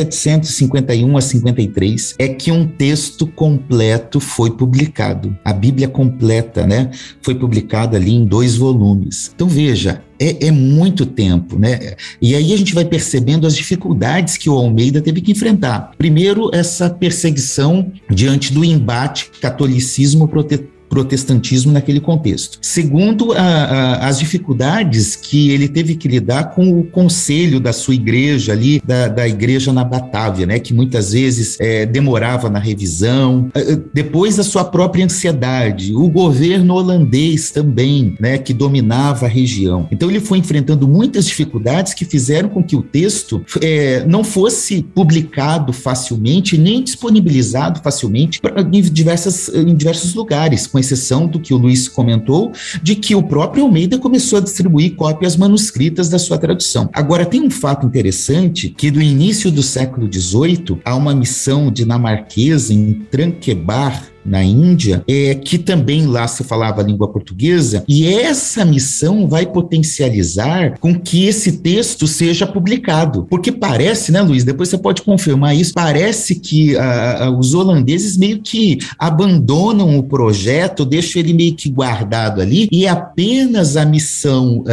1751 0.00 1.16
a 1.16 1.20
53 1.20 2.14
é 2.18 2.28
que 2.28 2.50
um 2.50 2.66
texto 2.66 3.26
completo 3.26 4.20
foi 4.20 4.50
publicado. 4.50 5.36
A 5.44 5.52
Bíblia 5.52 5.88
completa, 5.88 6.66
né? 6.66 6.90
Foi 7.20 7.34
publicada 7.34 7.96
ali 7.96 8.14
em 8.14 8.24
dois 8.24 8.56
volumes. 8.56 9.30
Então 9.34 9.48
veja, 9.48 10.02
é, 10.18 10.46
é, 10.46 10.50
muito 10.50 11.04
tempo, 11.04 11.58
né? 11.58 11.94
E 12.20 12.34
aí 12.34 12.52
a 12.52 12.56
gente 12.56 12.74
vai 12.74 12.84
percebendo 12.84 13.46
as 13.46 13.56
dificuldades 13.56 14.36
que 14.36 14.48
o 14.48 14.54
Almeida 14.54 15.00
teve 15.00 15.20
que 15.20 15.32
enfrentar. 15.32 15.92
Primeiro, 15.98 16.50
essa 16.54 16.88
perseguição 16.88 17.90
diante 18.08 18.52
do 18.52 18.64
embate 18.64 19.30
catolicismo-protestantismo 19.40 20.71
protestantismo 20.92 21.72
naquele 21.72 22.00
contexto. 22.00 22.58
Segundo, 22.60 23.32
a, 23.32 23.38
a, 23.38 24.08
as 24.08 24.18
dificuldades 24.18 25.16
que 25.16 25.50
ele 25.50 25.66
teve 25.66 25.94
que 25.94 26.06
lidar 26.06 26.54
com 26.54 26.80
o 26.80 26.84
conselho 26.84 27.58
da 27.58 27.72
sua 27.72 27.94
igreja 27.94 28.52
ali, 28.52 28.82
da, 28.86 29.08
da 29.08 29.26
igreja 29.26 29.72
na 29.72 29.84
Batávia, 29.84 30.44
né, 30.44 30.58
que 30.58 30.74
muitas 30.74 31.12
vezes 31.12 31.56
é, 31.58 31.86
demorava 31.86 32.50
na 32.50 32.58
revisão. 32.58 33.48
É, 33.54 33.72
é, 33.72 33.78
depois, 33.94 34.38
a 34.38 34.44
sua 34.44 34.66
própria 34.66 35.02
ansiedade, 35.02 35.94
o 35.94 36.06
governo 36.10 36.74
holandês 36.74 37.50
também, 37.50 38.14
né, 38.20 38.36
que 38.36 38.52
dominava 38.52 39.24
a 39.24 39.28
região. 39.30 39.88
Então, 39.90 40.10
ele 40.10 40.20
foi 40.20 40.36
enfrentando 40.36 40.86
muitas 40.86 41.24
dificuldades 41.24 41.94
que 41.94 42.04
fizeram 42.04 42.50
com 42.50 42.62
que 42.62 42.76
o 42.76 42.82
texto 42.82 43.42
é, 43.62 44.04
não 44.06 44.22
fosse 44.22 44.82
publicado 44.82 45.72
facilmente, 45.72 46.58
nem 46.58 46.82
disponibilizado 46.82 47.80
facilmente 47.82 48.42
pra, 48.42 48.60
em, 48.60 48.82
diversas, 48.82 49.48
em 49.48 49.74
diversos 49.74 50.12
lugares, 50.12 50.66
com 50.66 50.81
exceção 50.82 51.26
do 51.26 51.40
que 51.40 51.54
o 51.54 51.56
Luiz 51.56 51.88
comentou, 51.88 52.52
de 52.82 52.94
que 52.94 53.14
o 53.14 53.22
próprio 53.22 53.64
Almeida 53.64 53.98
começou 53.98 54.38
a 54.38 54.42
distribuir 54.42 54.94
cópias 54.94 55.36
manuscritas 55.36 56.08
da 56.08 56.18
sua 56.18 56.38
tradução. 56.38 56.90
Agora, 56.92 57.24
tem 57.24 57.40
um 57.40 57.50
fato 57.50 57.86
interessante 57.86 58.68
que 58.68 58.90
do 58.90 59.00
início 59.00 59.50
do 59.50 59.62
século 59.62 60.12
XVIII 60.12 60.80
há 60.84 60.94
uma 60.94 61.14
missão 61.14 61.70
dinamarquesa 61.70 62.74
em 62.74 62.92
Tranquebar, 63.10 64.11
na 64.24 64.42
Índia, 64.42 65.02
é, 65.08 65.34
que 65.34 65.58
também 65.58 66.06
lá 66.06 66.26
se 66.28 66.44
falava 66.44 66.80
a 66.80 66.84
língua 66.84 67.08
portuguesa, 67.08 67.84
e 67.88 68.06
essa 68.06 68.64
missão 68.64 69.26
vai 69.26 69.46
potencializar 69.46 70.78
com 70.78 70.98
que 70.98 71.26
esse 71.26 71.58
texto 71.58 72.06
seja 72.06 72.46
publicado. 72.46 73.26
Porque 73.28 73.50
parece, 73.50 74.12
né, 74.12 74.22
Luiz? 74.22 74.44
Depois 74.44 74.68
você 74.68 74.78
pode 74.78 75.02
confirmar 75.02 75.56
isso. 75.56 75.72
Parece 75.74 76.36
que 76.36 76.76
a, 76.76 77.24
a, 77.24 77.30
os 77.30 77.54
holandeses 77.54 78.16
meio 78.16 78.40
que 78.40 78.78
abandonam 78.98 79.98
o 79.98 80.02
projeto, 80.02 80.84
deixam 80.84 81.20
ele 81.20 81.34
meio 81.34 81.54
que 81.54 81.68
guardado 81.68 82.40
ali, 82.40 82.68
e 82.70 82.86
apenas 82.86 83.76
a 83.76 83.84
missão 83.84 84.64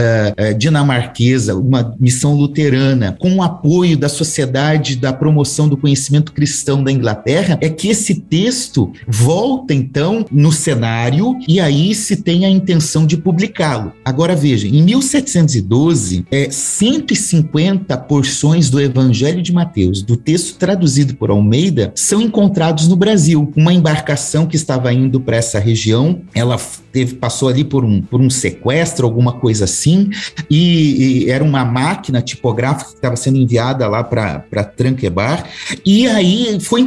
dinamarquesa, 0.57 1.55
uma 1.55 1.95
missão 1.99 2.35
luterana, 2.35 3.15
com 3.19 3.35
o 3.35 3.43
apoio 3.43 3.97
da 3.97 4.09
Sociedade 4.09 4.95
da 4.95 5.11
Promoção 5.11 5.67
do 5.67 5.77
Conhecimento 5.77 6.31
Cristão 6.31 6.83
da 6.83 6.91
Inglaterra, 6.91 7.57
é 7.61 7.69
que 7.69 7.89
esse 7.89 8.15
texto 8.15 8.91
volta 9.07 9.38
volta 9.39 9.73
então 9.73 10.25
no 10.29 10.51
cenário 10.51 11.37
e 11.47 11.61
aí 11.61 11.95
se 11.95 12.17
tem 12.17 12.45
a 12.45 12.49
intenção 12.49 13.05
de 13.05 13.15
publicá-lo. 13.15 13.93
Agora 14.03 14.35
veja, 14.35 14.67
em 14.67 14.83
1712, 14.83 16.25
é, 16.29 16.49
150 16.51 17.97
porções 17.99 18.69
do 18.69 18.81
Evangelho 18.81 19.41
de 19.41 19.53
Mateus, 19.53 20.01
do 20.01 20.17
texto 20.17 20.57
traduzido 20.57 21.15
por 21.15 21.29
Almeida, 21.29 21.93
são 21.95 22.21
encontrados 22.21 22.89
no 22.89 22.97
Brasil. 22.97 23.49
Uma 23.55 23.73
embarcação 23.73 24.45
que 24.45 24.57
estava 24.57 24.91
indo 24.91 25.21
para 25.21 25.37
essa 25.37 25.57
região, 25.57 26.19
ela 26.35 26.57
teve, 26.91 27.15
passou 27.15 27.47
ali 27.47 27.63
por 27.63 27.85
um, 27.85 28.01
por 28.01 28.19
um 28.19 28.29
sequestro, 28.29 29.05
alguma 29.05 29.33
coisa 29.33 29.63
assim, 29.63 30.09
e, 30.49 31.23
e 31.23 31.29
era 31.29 31.43
uma 31.43 31.63
máquina 31.63 32.21
tipográfica 32.21 32.89
que 32.89 32.95
estava 32.95 33.15
sendo 33.15 33.37
enviada 33.37 33.87
lá 33.87 34.03
para 34.03 34.63
Tranquebar, 34.75 35.47
e 35.85 36.07
aí 36.07 36.57
foi 36.59 36.85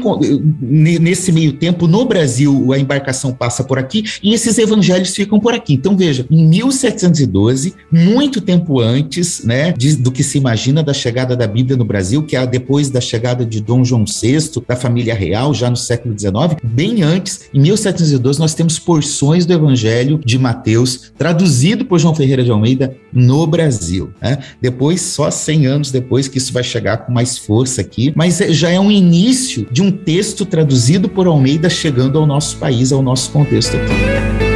nesse 0.60 1.32
meio 1.32 1.54
tempo, 1.54 1.86
no 1.86 2.04
Brasil, 2.04 2.41
a 2.46 2.78
embarcação 2.78 3.32
passa 3.32 3.64
por 3.64 3.78
aqui, 3.78 4.04
e 4.22 4.32
esses 4.34 4.58
evangelhos 4.58 5.14
ficam 5.14 5.38
por 5.38 5.54
aqui. 5.54 5.74
Então, 5.74 5.96
veja, 5.96 6.26
em 6.30 6.46
1712, 6.46 7.74
muito 7.90 8.40
tempo 8.40 8.80
antes 8.80 9.44
né, 9.44 9.72
de, 9.72 9.96
do 9.96 10.10
que 10.10 10.22
se 10.22 10.38
imagina 10.38 10.82
da 10.82 10.92
chegada 10.92 11.36
da 11.36 11.46
Bíblia 11.46 11.76
no 11.76 11.84
Brasil, 11.84 12.22
que 12.22 12.36
é 12.36 12.46
depois 12.46 12.90
da 12.90 13.00
chegada 13.00 13.44
de 13.44 13.60
Dom 13.60 13.84
João 13.84 14.04
VI, 14.04 14.62
da 14.66 14.76
família 14.76 15.14
real, 15.14 15.54
já 15.54 15.68
no 15.70 15.76
século 15.76 16.18
XIX, 16.18 16.56
bem 16.62 17.02
antes, 17.02 17.48
em 17.52 17.60
1712, 17.60 18.38
nós 18.38 18.54
temos 18.54 18.78
porções 18.78 19.46
do 19.46 19.52
Evangelho 19.52 20.20
de 20.24 20.38
Mateus, 20.38 21.12
traduzido 21.16 21.84
por 21.84 21.98
João 21.98 22.14
Ferreira 22.14 22.42
de 22.42 22.50
Almeida 22.50 22.96
no 23.12 23.46
Brasil. 23.46 24.12
Né? 24.20 24.38
Depois, 24.60 25.00
só 25.00 25.30
100 25.30 25.66
anos 25.66 25.90
depois, 25.90 26.28
que 26.28 26.38
isso 26.38 26.52
vai 26.52 26.64
chegar 26.64 26.98
com 26.98 27.12
mais 27.12 27.38
força 27.38 27.80
aqui, 27.80 28.12
mas 28.16 28.40
é, 28.40 28.52
já 28.52 28.70
é 28.70 28.80
um 28.80 28.90
início 28.90 29.66
de 29.70 29.82
um 29.82 29.90
texto 29.90 30.46
traduzido 30.46 31.08
por 31.08 31.26
Almeida 31.26 31.68
chegando 31.68 32.18
ao 32.18 32.26
nosso 32.26 32.56
país, 32.56 32.92
ao 32.92 33.02
nosso 33.02 33.30
contexto 33.30 33.76
aqui. 33.76 34.51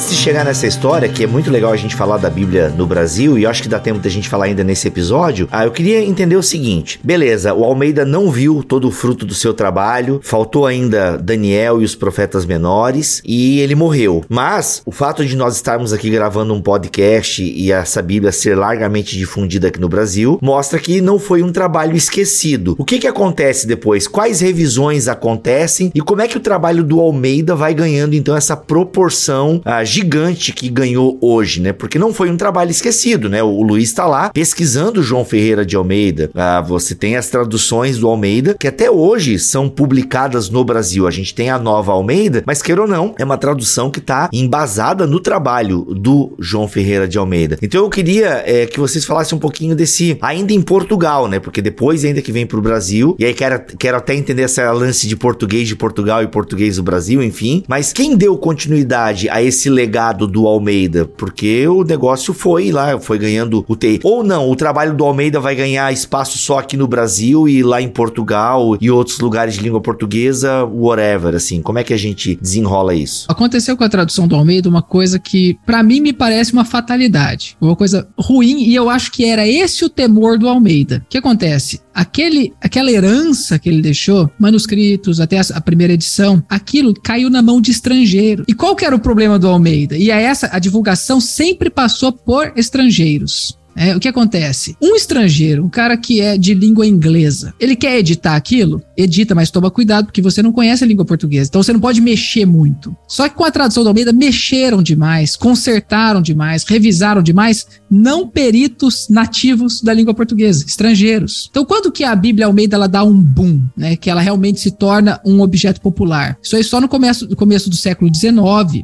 Antes 0.00 0.16
de 0.16 0.16
chegar 0.16 0.46
nessa 0.46 0.66
história, 0.66 1.06
que 1.10 1.24
é 1.24 1.26
muito 1.26 1.50
legal 1.50 1.74
a 1.74 1.76
gente 1.76 1.94
falar 1.94 2.16
da 2.16 2.30
Bíblia 2.30 2.70
no 2.70 2.86
Brasil, 2.86 3.38
e 3.38 3.44
acho 3.44 3.62
que 3.62 3.68
dá 3.68 3.78
tempo 3.78 3.98
da 3.98 4.08
gente 4.08 4.30
falar 4.30 4.46
ainda 4.46 4.64
nesse 4.64 4.88
episódio, 4.88 5.46
ah, 5.52 5.66
eu 5.66 5.70
queria 5.70 6.02
entender 6.02 6.36
o 6.36 6.42
seguinte: 6.42 6.98
beleza, 7.04 7.52
o 7.52 7.62
Almeida 7.62 8.02
não 8.02 8.30
viu 8.30 8.64
todo 8.66 8.88
o 8.88 8.90
fruto 8.90 9.26
do 9.26 9.34
seu 9.34 9.52
trabalho, 9.52 10.18
faltou 10.22 10.64
ainda 10.64 11.18
Daniel 11.18 11.82
e 11.82 11.84
os 11.84 11.94
profetas 11.94 12.46
menores, 12.46 13.20
e 13.26 13.60
ele 13.60 13.74
morreu. 13.74 14.24
Mas 14.26 14.80
o 14.86 14.90
fato 14.90 15.22
de 15.22 15.36
nós 15.36 15.56
estarmos 15.56 15.92
aqui 15.92 16.08
gravando 16.08 16.54
um 16.54 16.62
podcast 16.62 17.42
e 17.42 17.70
essa 17.70 18.00
Bíblia 18.00 18.32
ser 18.32 18.54
largamente 18.54 19.18
difundida 19.18 19.68
aqui 19.68 19.78
no 19.78 19.88
Brasil, 19.90 20.38
mostra 20.40 20.78
que 20.78 21.02
não 21.02 21.18
foi 21.18 21.42
um 21.42 21.52
trabalho 21.52 21.94
esquecido. 21.94 22.74
O 22.78 22.86
que 22.86 23.00
que 23.00 23.06
acontece 23.06 23.66
depois? 23.66 24.08
Quais 24.08 24.40
revisões 24.40 25.08
acontecem 25.08 25.92
e 25.94 26.00
como 26.00 26.22
é 26.22 26.26
que 26.26 26.38
o 26.38 26.40
trabalho 26.40 26.82
do 26.82 27.00
Almeida 27.00 27.54
vai 27.54 27.74
ganhando 27.74 28.14
então 28.14 28.34
essa 28.34 28.56
proporção 28.56 29.60
uh, 29.66 29.89
gigante 29.90 30.52
que 30.52 30.68
ganhou 30.68 31.18
hoje, 31.20 31.60
né? 31.60 31.72
Porque 31.72 31.98
não 31.98 32.14
foi 32.14 32.30
um 32.30 32.36
trabalho 32.36 32.70
esquecido, 32.70 33.28
né? 33.28 33.42
O, 33.42 33.62
Luiz 33.62 33.88
está 33.88 34.06
lá 34.06 34.30
pesquisando 34.30 35.02
João 35.02 35.24
Ferreira 35.24 35.66
de 35.66 35.74
Almeida. 35.76 36.30
Uh, 36.34 36.66
você 36.66 36.94
tem 36.94 37.16
as 37.16 37.28
traduções 37.28 37.98
do 37.98 38.08
Almeida 38.08 38.54
que 38.58 38.68
até 38.68 38.90
hoje 38.90 39.38
são 39.38 39.68
publicadas 39.68 40.48
no 40.48 40.64
Brasil. 40.64 41.06
A 41.06 41.10
gente 41.10 41.34
tem 41.34 41.50
a 41.50 41.58
nova 41.58 41.92
Almeida, 41.92 42.42
mas 42.46 42.62
queira 42.62 42.82
ou 42.82 42.88
não, 42.88 43.14
é 43.18 43.24
uma 43.24 43.36
tradução 43.36 43.90
que 43.90 43.98
está 43.98 44.28
embasada 44.32 45.06
no 45.06 45.18
trabalho 45.18 45.80
do 45.90 46.34
João 46.38 46.68
Ferreira 46.68 47.08
de 47.08 47.18
Almeida. 47.18 47.58
Então 47.60 47.82
eu 47.82 47.90
queria 47.90 48.42
é, 48.46 48.66
que 48.66 48.78
vocês 48.78 49.04
falassem 49.04 49.36
um 49.36 49.40
pouquinho 49.40 49.74
desse, 49.74 50.16
ainda 50.20 50.52
em 50.52 50.62
Portugal, 50.62 51.26
né? 51.26 51.40
Porque 51.40 51.60
depois 51.60 52.04
ainda 52.04 52.22
que 52.22 52.32
vem 52.32 52.46
para 52.46 52.58
o 52.58 52.62
Brasil, 52.62 53.16
e 53.18 53.24
aí 53.24 53.34
quero, 53.34 53.60
quero 53.78 53.96
até 53.96 54.14
entender 54.14 54.42
essa 54.42 54.70
lance 54.70 55.08
de 55.08 55.16
português 55.16 55.66
de 55.66 55.74
Portugal 55.74 56.22
e 56.22 56.28
português 56.28 56.76
do 56.76 56.82
Brasil, 56.82 57.22
enfim. 57.22 57.64
Mas 57.66 57.92
quem 57.92 58.16
deu 58.16 58.36
continuidade 58.36 59.28
a 59.28 59.42
esse 59.42 59.68
legado 59.80 60.26
do 60.26 60.46
Almeida, 60.46 61.06
porque 61.06 61.66
o 61.66 61.82
negócio 61.82 62.34
foi 62.34 62.70
lá, 62.70 63.00
foi 63.00 63.18
ganhando 63.18 63.64
o 63.66 63.74
TI. 63.74 64.00
Ou 64.02 64.22
não, 64.22 64.50
o 64.50 64.54
trabalho 64.54 64.94
do 64.94 65.04
Almeida 65.04 65.40
vai 65.40 65.54
ganhar 65.54 65.90
espaço 65.90 66.36
só 66.36 66.58
aqui 66.58 66.76
no 66.76 66.86
Brasil 66.86 67.48
e 67.48 67.62
lá 67.62 67.80
em 67.80 67.88
Portugal 67.88 68.76
e 68.78 68.90
outros 68.90 69.18
lugares 69.20 69.54
de 69.54 69.62
língua 69.62 69.80
portuguesa, 69.80 70.64
whatever, 70.64 71.34
assim. 71.34 71.62
Como 71.62 71.78
é 71.78 71.84
que 71.84 71.94
a 71.94 71.96
gente 71.96 72.36
desenrola 72.36 72.94
isso? 72.94 73.26
Aconteceu 73.28 73.74
com 73.74 73.84
a 73.84 73.88
tradução 73.88 74.28
do 74.28 74.36
Almeida 74.36 74.68
uma 74.68 74.82
coisa 74.82 75.18
que 75.18 75.58
para 75.64 75.82
mim 75.82 76.00
me 76.00 76.12
parece 76.12 76.52
uma 76.52 76.64
fatalidade, 76.64 77.56
uma 77.58 77.74
coisa 77.74 78.06
ruim 78.18 78.64
e 78.64 78.74
eu 78.74 78.90
acho 78.90 79.10
que 79.10 79.24
era 79.24 79.48
esse 79.48 79.82
o 79.84 79.88
temor 79.88 80.38
do 80.38 80.48
Almeida. 80.48 81.02
O 81.06 81.08
que 81.08 81.18
acontece? 81.18 81.80
Aquele, 82.00 82.54
aquela 82.62 82.90
herança 82.90 83.58
que 83.58 83.68
ele 83.68 83.82
deixou, 83.82 84.30
manuscritos, 84.38 85.20
até 85.20 85.38
a, 85.38 85.42
a 85.52 85.60
primeira 85.60 85.92
edição, 85.92 86.42
aquilo 86.48 86.94
caiu 86.94 87.28
na 87.28 87.42
mão 87.42 87.60
de 87.60 87.70
estrangeiro. 87.70 88.42
E 88.48 88.54
qual 88.54 88.74
que 88.74 88.86
era 88.86 88.96
o 88.96 88.98
problema 88.98 89.38
do 89.38 89.46
Almeida. 89.46 89.98
E 89.98 90.10
a 90.10 90.18
essa 90.18 90.48
a 90.50 90.58
divulgação 90.58 91.20
sempre 91.20 91.68
passou 91.68 92.10
por 92.10 92.54
estrangeiros. 92.56 93.59
É, 93.80 93.96
o 93.96 93.98
que 93.98 94.08
acontece? 94.08 94.76
Um 94.78 94.94
estrangeiro, 94.94 95.64
um 95.64 95.70
cara 95.70 95.96
que 95.96 96.20
é 96.20 96.36
de 96.36 96.52
língua 96.52 96.86
inglesa, 96.86 97.54
ele 97.58 97.74
quer 97.74 97.98
editar 97.98 98.36
aquilo? 98.36 98.82
Edita, 98.94 99.34
mas 99.34 99.50
toma 99.50 99.70
cuidado, 99.70 100.04
porque 100.04 100.20
você 100.20 100.42
não 100.42 100.52
conhece 100.52 100.84
a 100.84 100.86
língua 100.86 101.06
portuguesa. 101.06 101.48
Então 101.48 101.62
você 101.62 101.72
não 101.72 101.80
pode 101.80 101.98
mexer 101.98 102.44
muito. 102.44 102.94
Só 103.08 103.26
que 103.26 103.34
com 103.34 103.42
a 103.42 103.50
tradução 103.50 103.82
do 103.82 103.88
Almeida, 103.88 104.12
mexeram 104.12 104.82
demais, 104.82 105.34
consertaram 105.34 106.20
demais, 106.20 106.62
revisaram 106.64 107.22
demais, 107.22 107.66
não 107.90 108.28
peritos 108.28 109.08
nativos 109.08 109.80
da 109.80 109.94
língua 109.94 110.12
portuguesa, 110.12 110.62
estrangeiros. 110.66 111.48
Então, 111.50 111.64
quando 111.64 111.90
que 111.90 112.04
a 112.04 112.14
Bíblia 112.14 112.44
Almeida 112.44 112.76
ela 112.76 112.86
dá 112.86 113.02
um 113.02 113.16
boom, 113.16 113.62
né? 113.74 113.96
Que 113.96 114.10
ela 114.10 114.20
realmente 114.20 114.60
se 114.60 114.72
torna 114.72 115.18
um 115.24 115.40
objeto 115.40 115.80
popular? 115.80 116.36
Isso 116.42 116.54
aí 116.54 116.62
só 116.62 116.82
no 116.82 116.88
começo, 116.88 117.26
no 117.26 117.34
começo 117.34 117.70
do 117.70 117.76
século 117.76 118.14
XIX, 118.14 118.34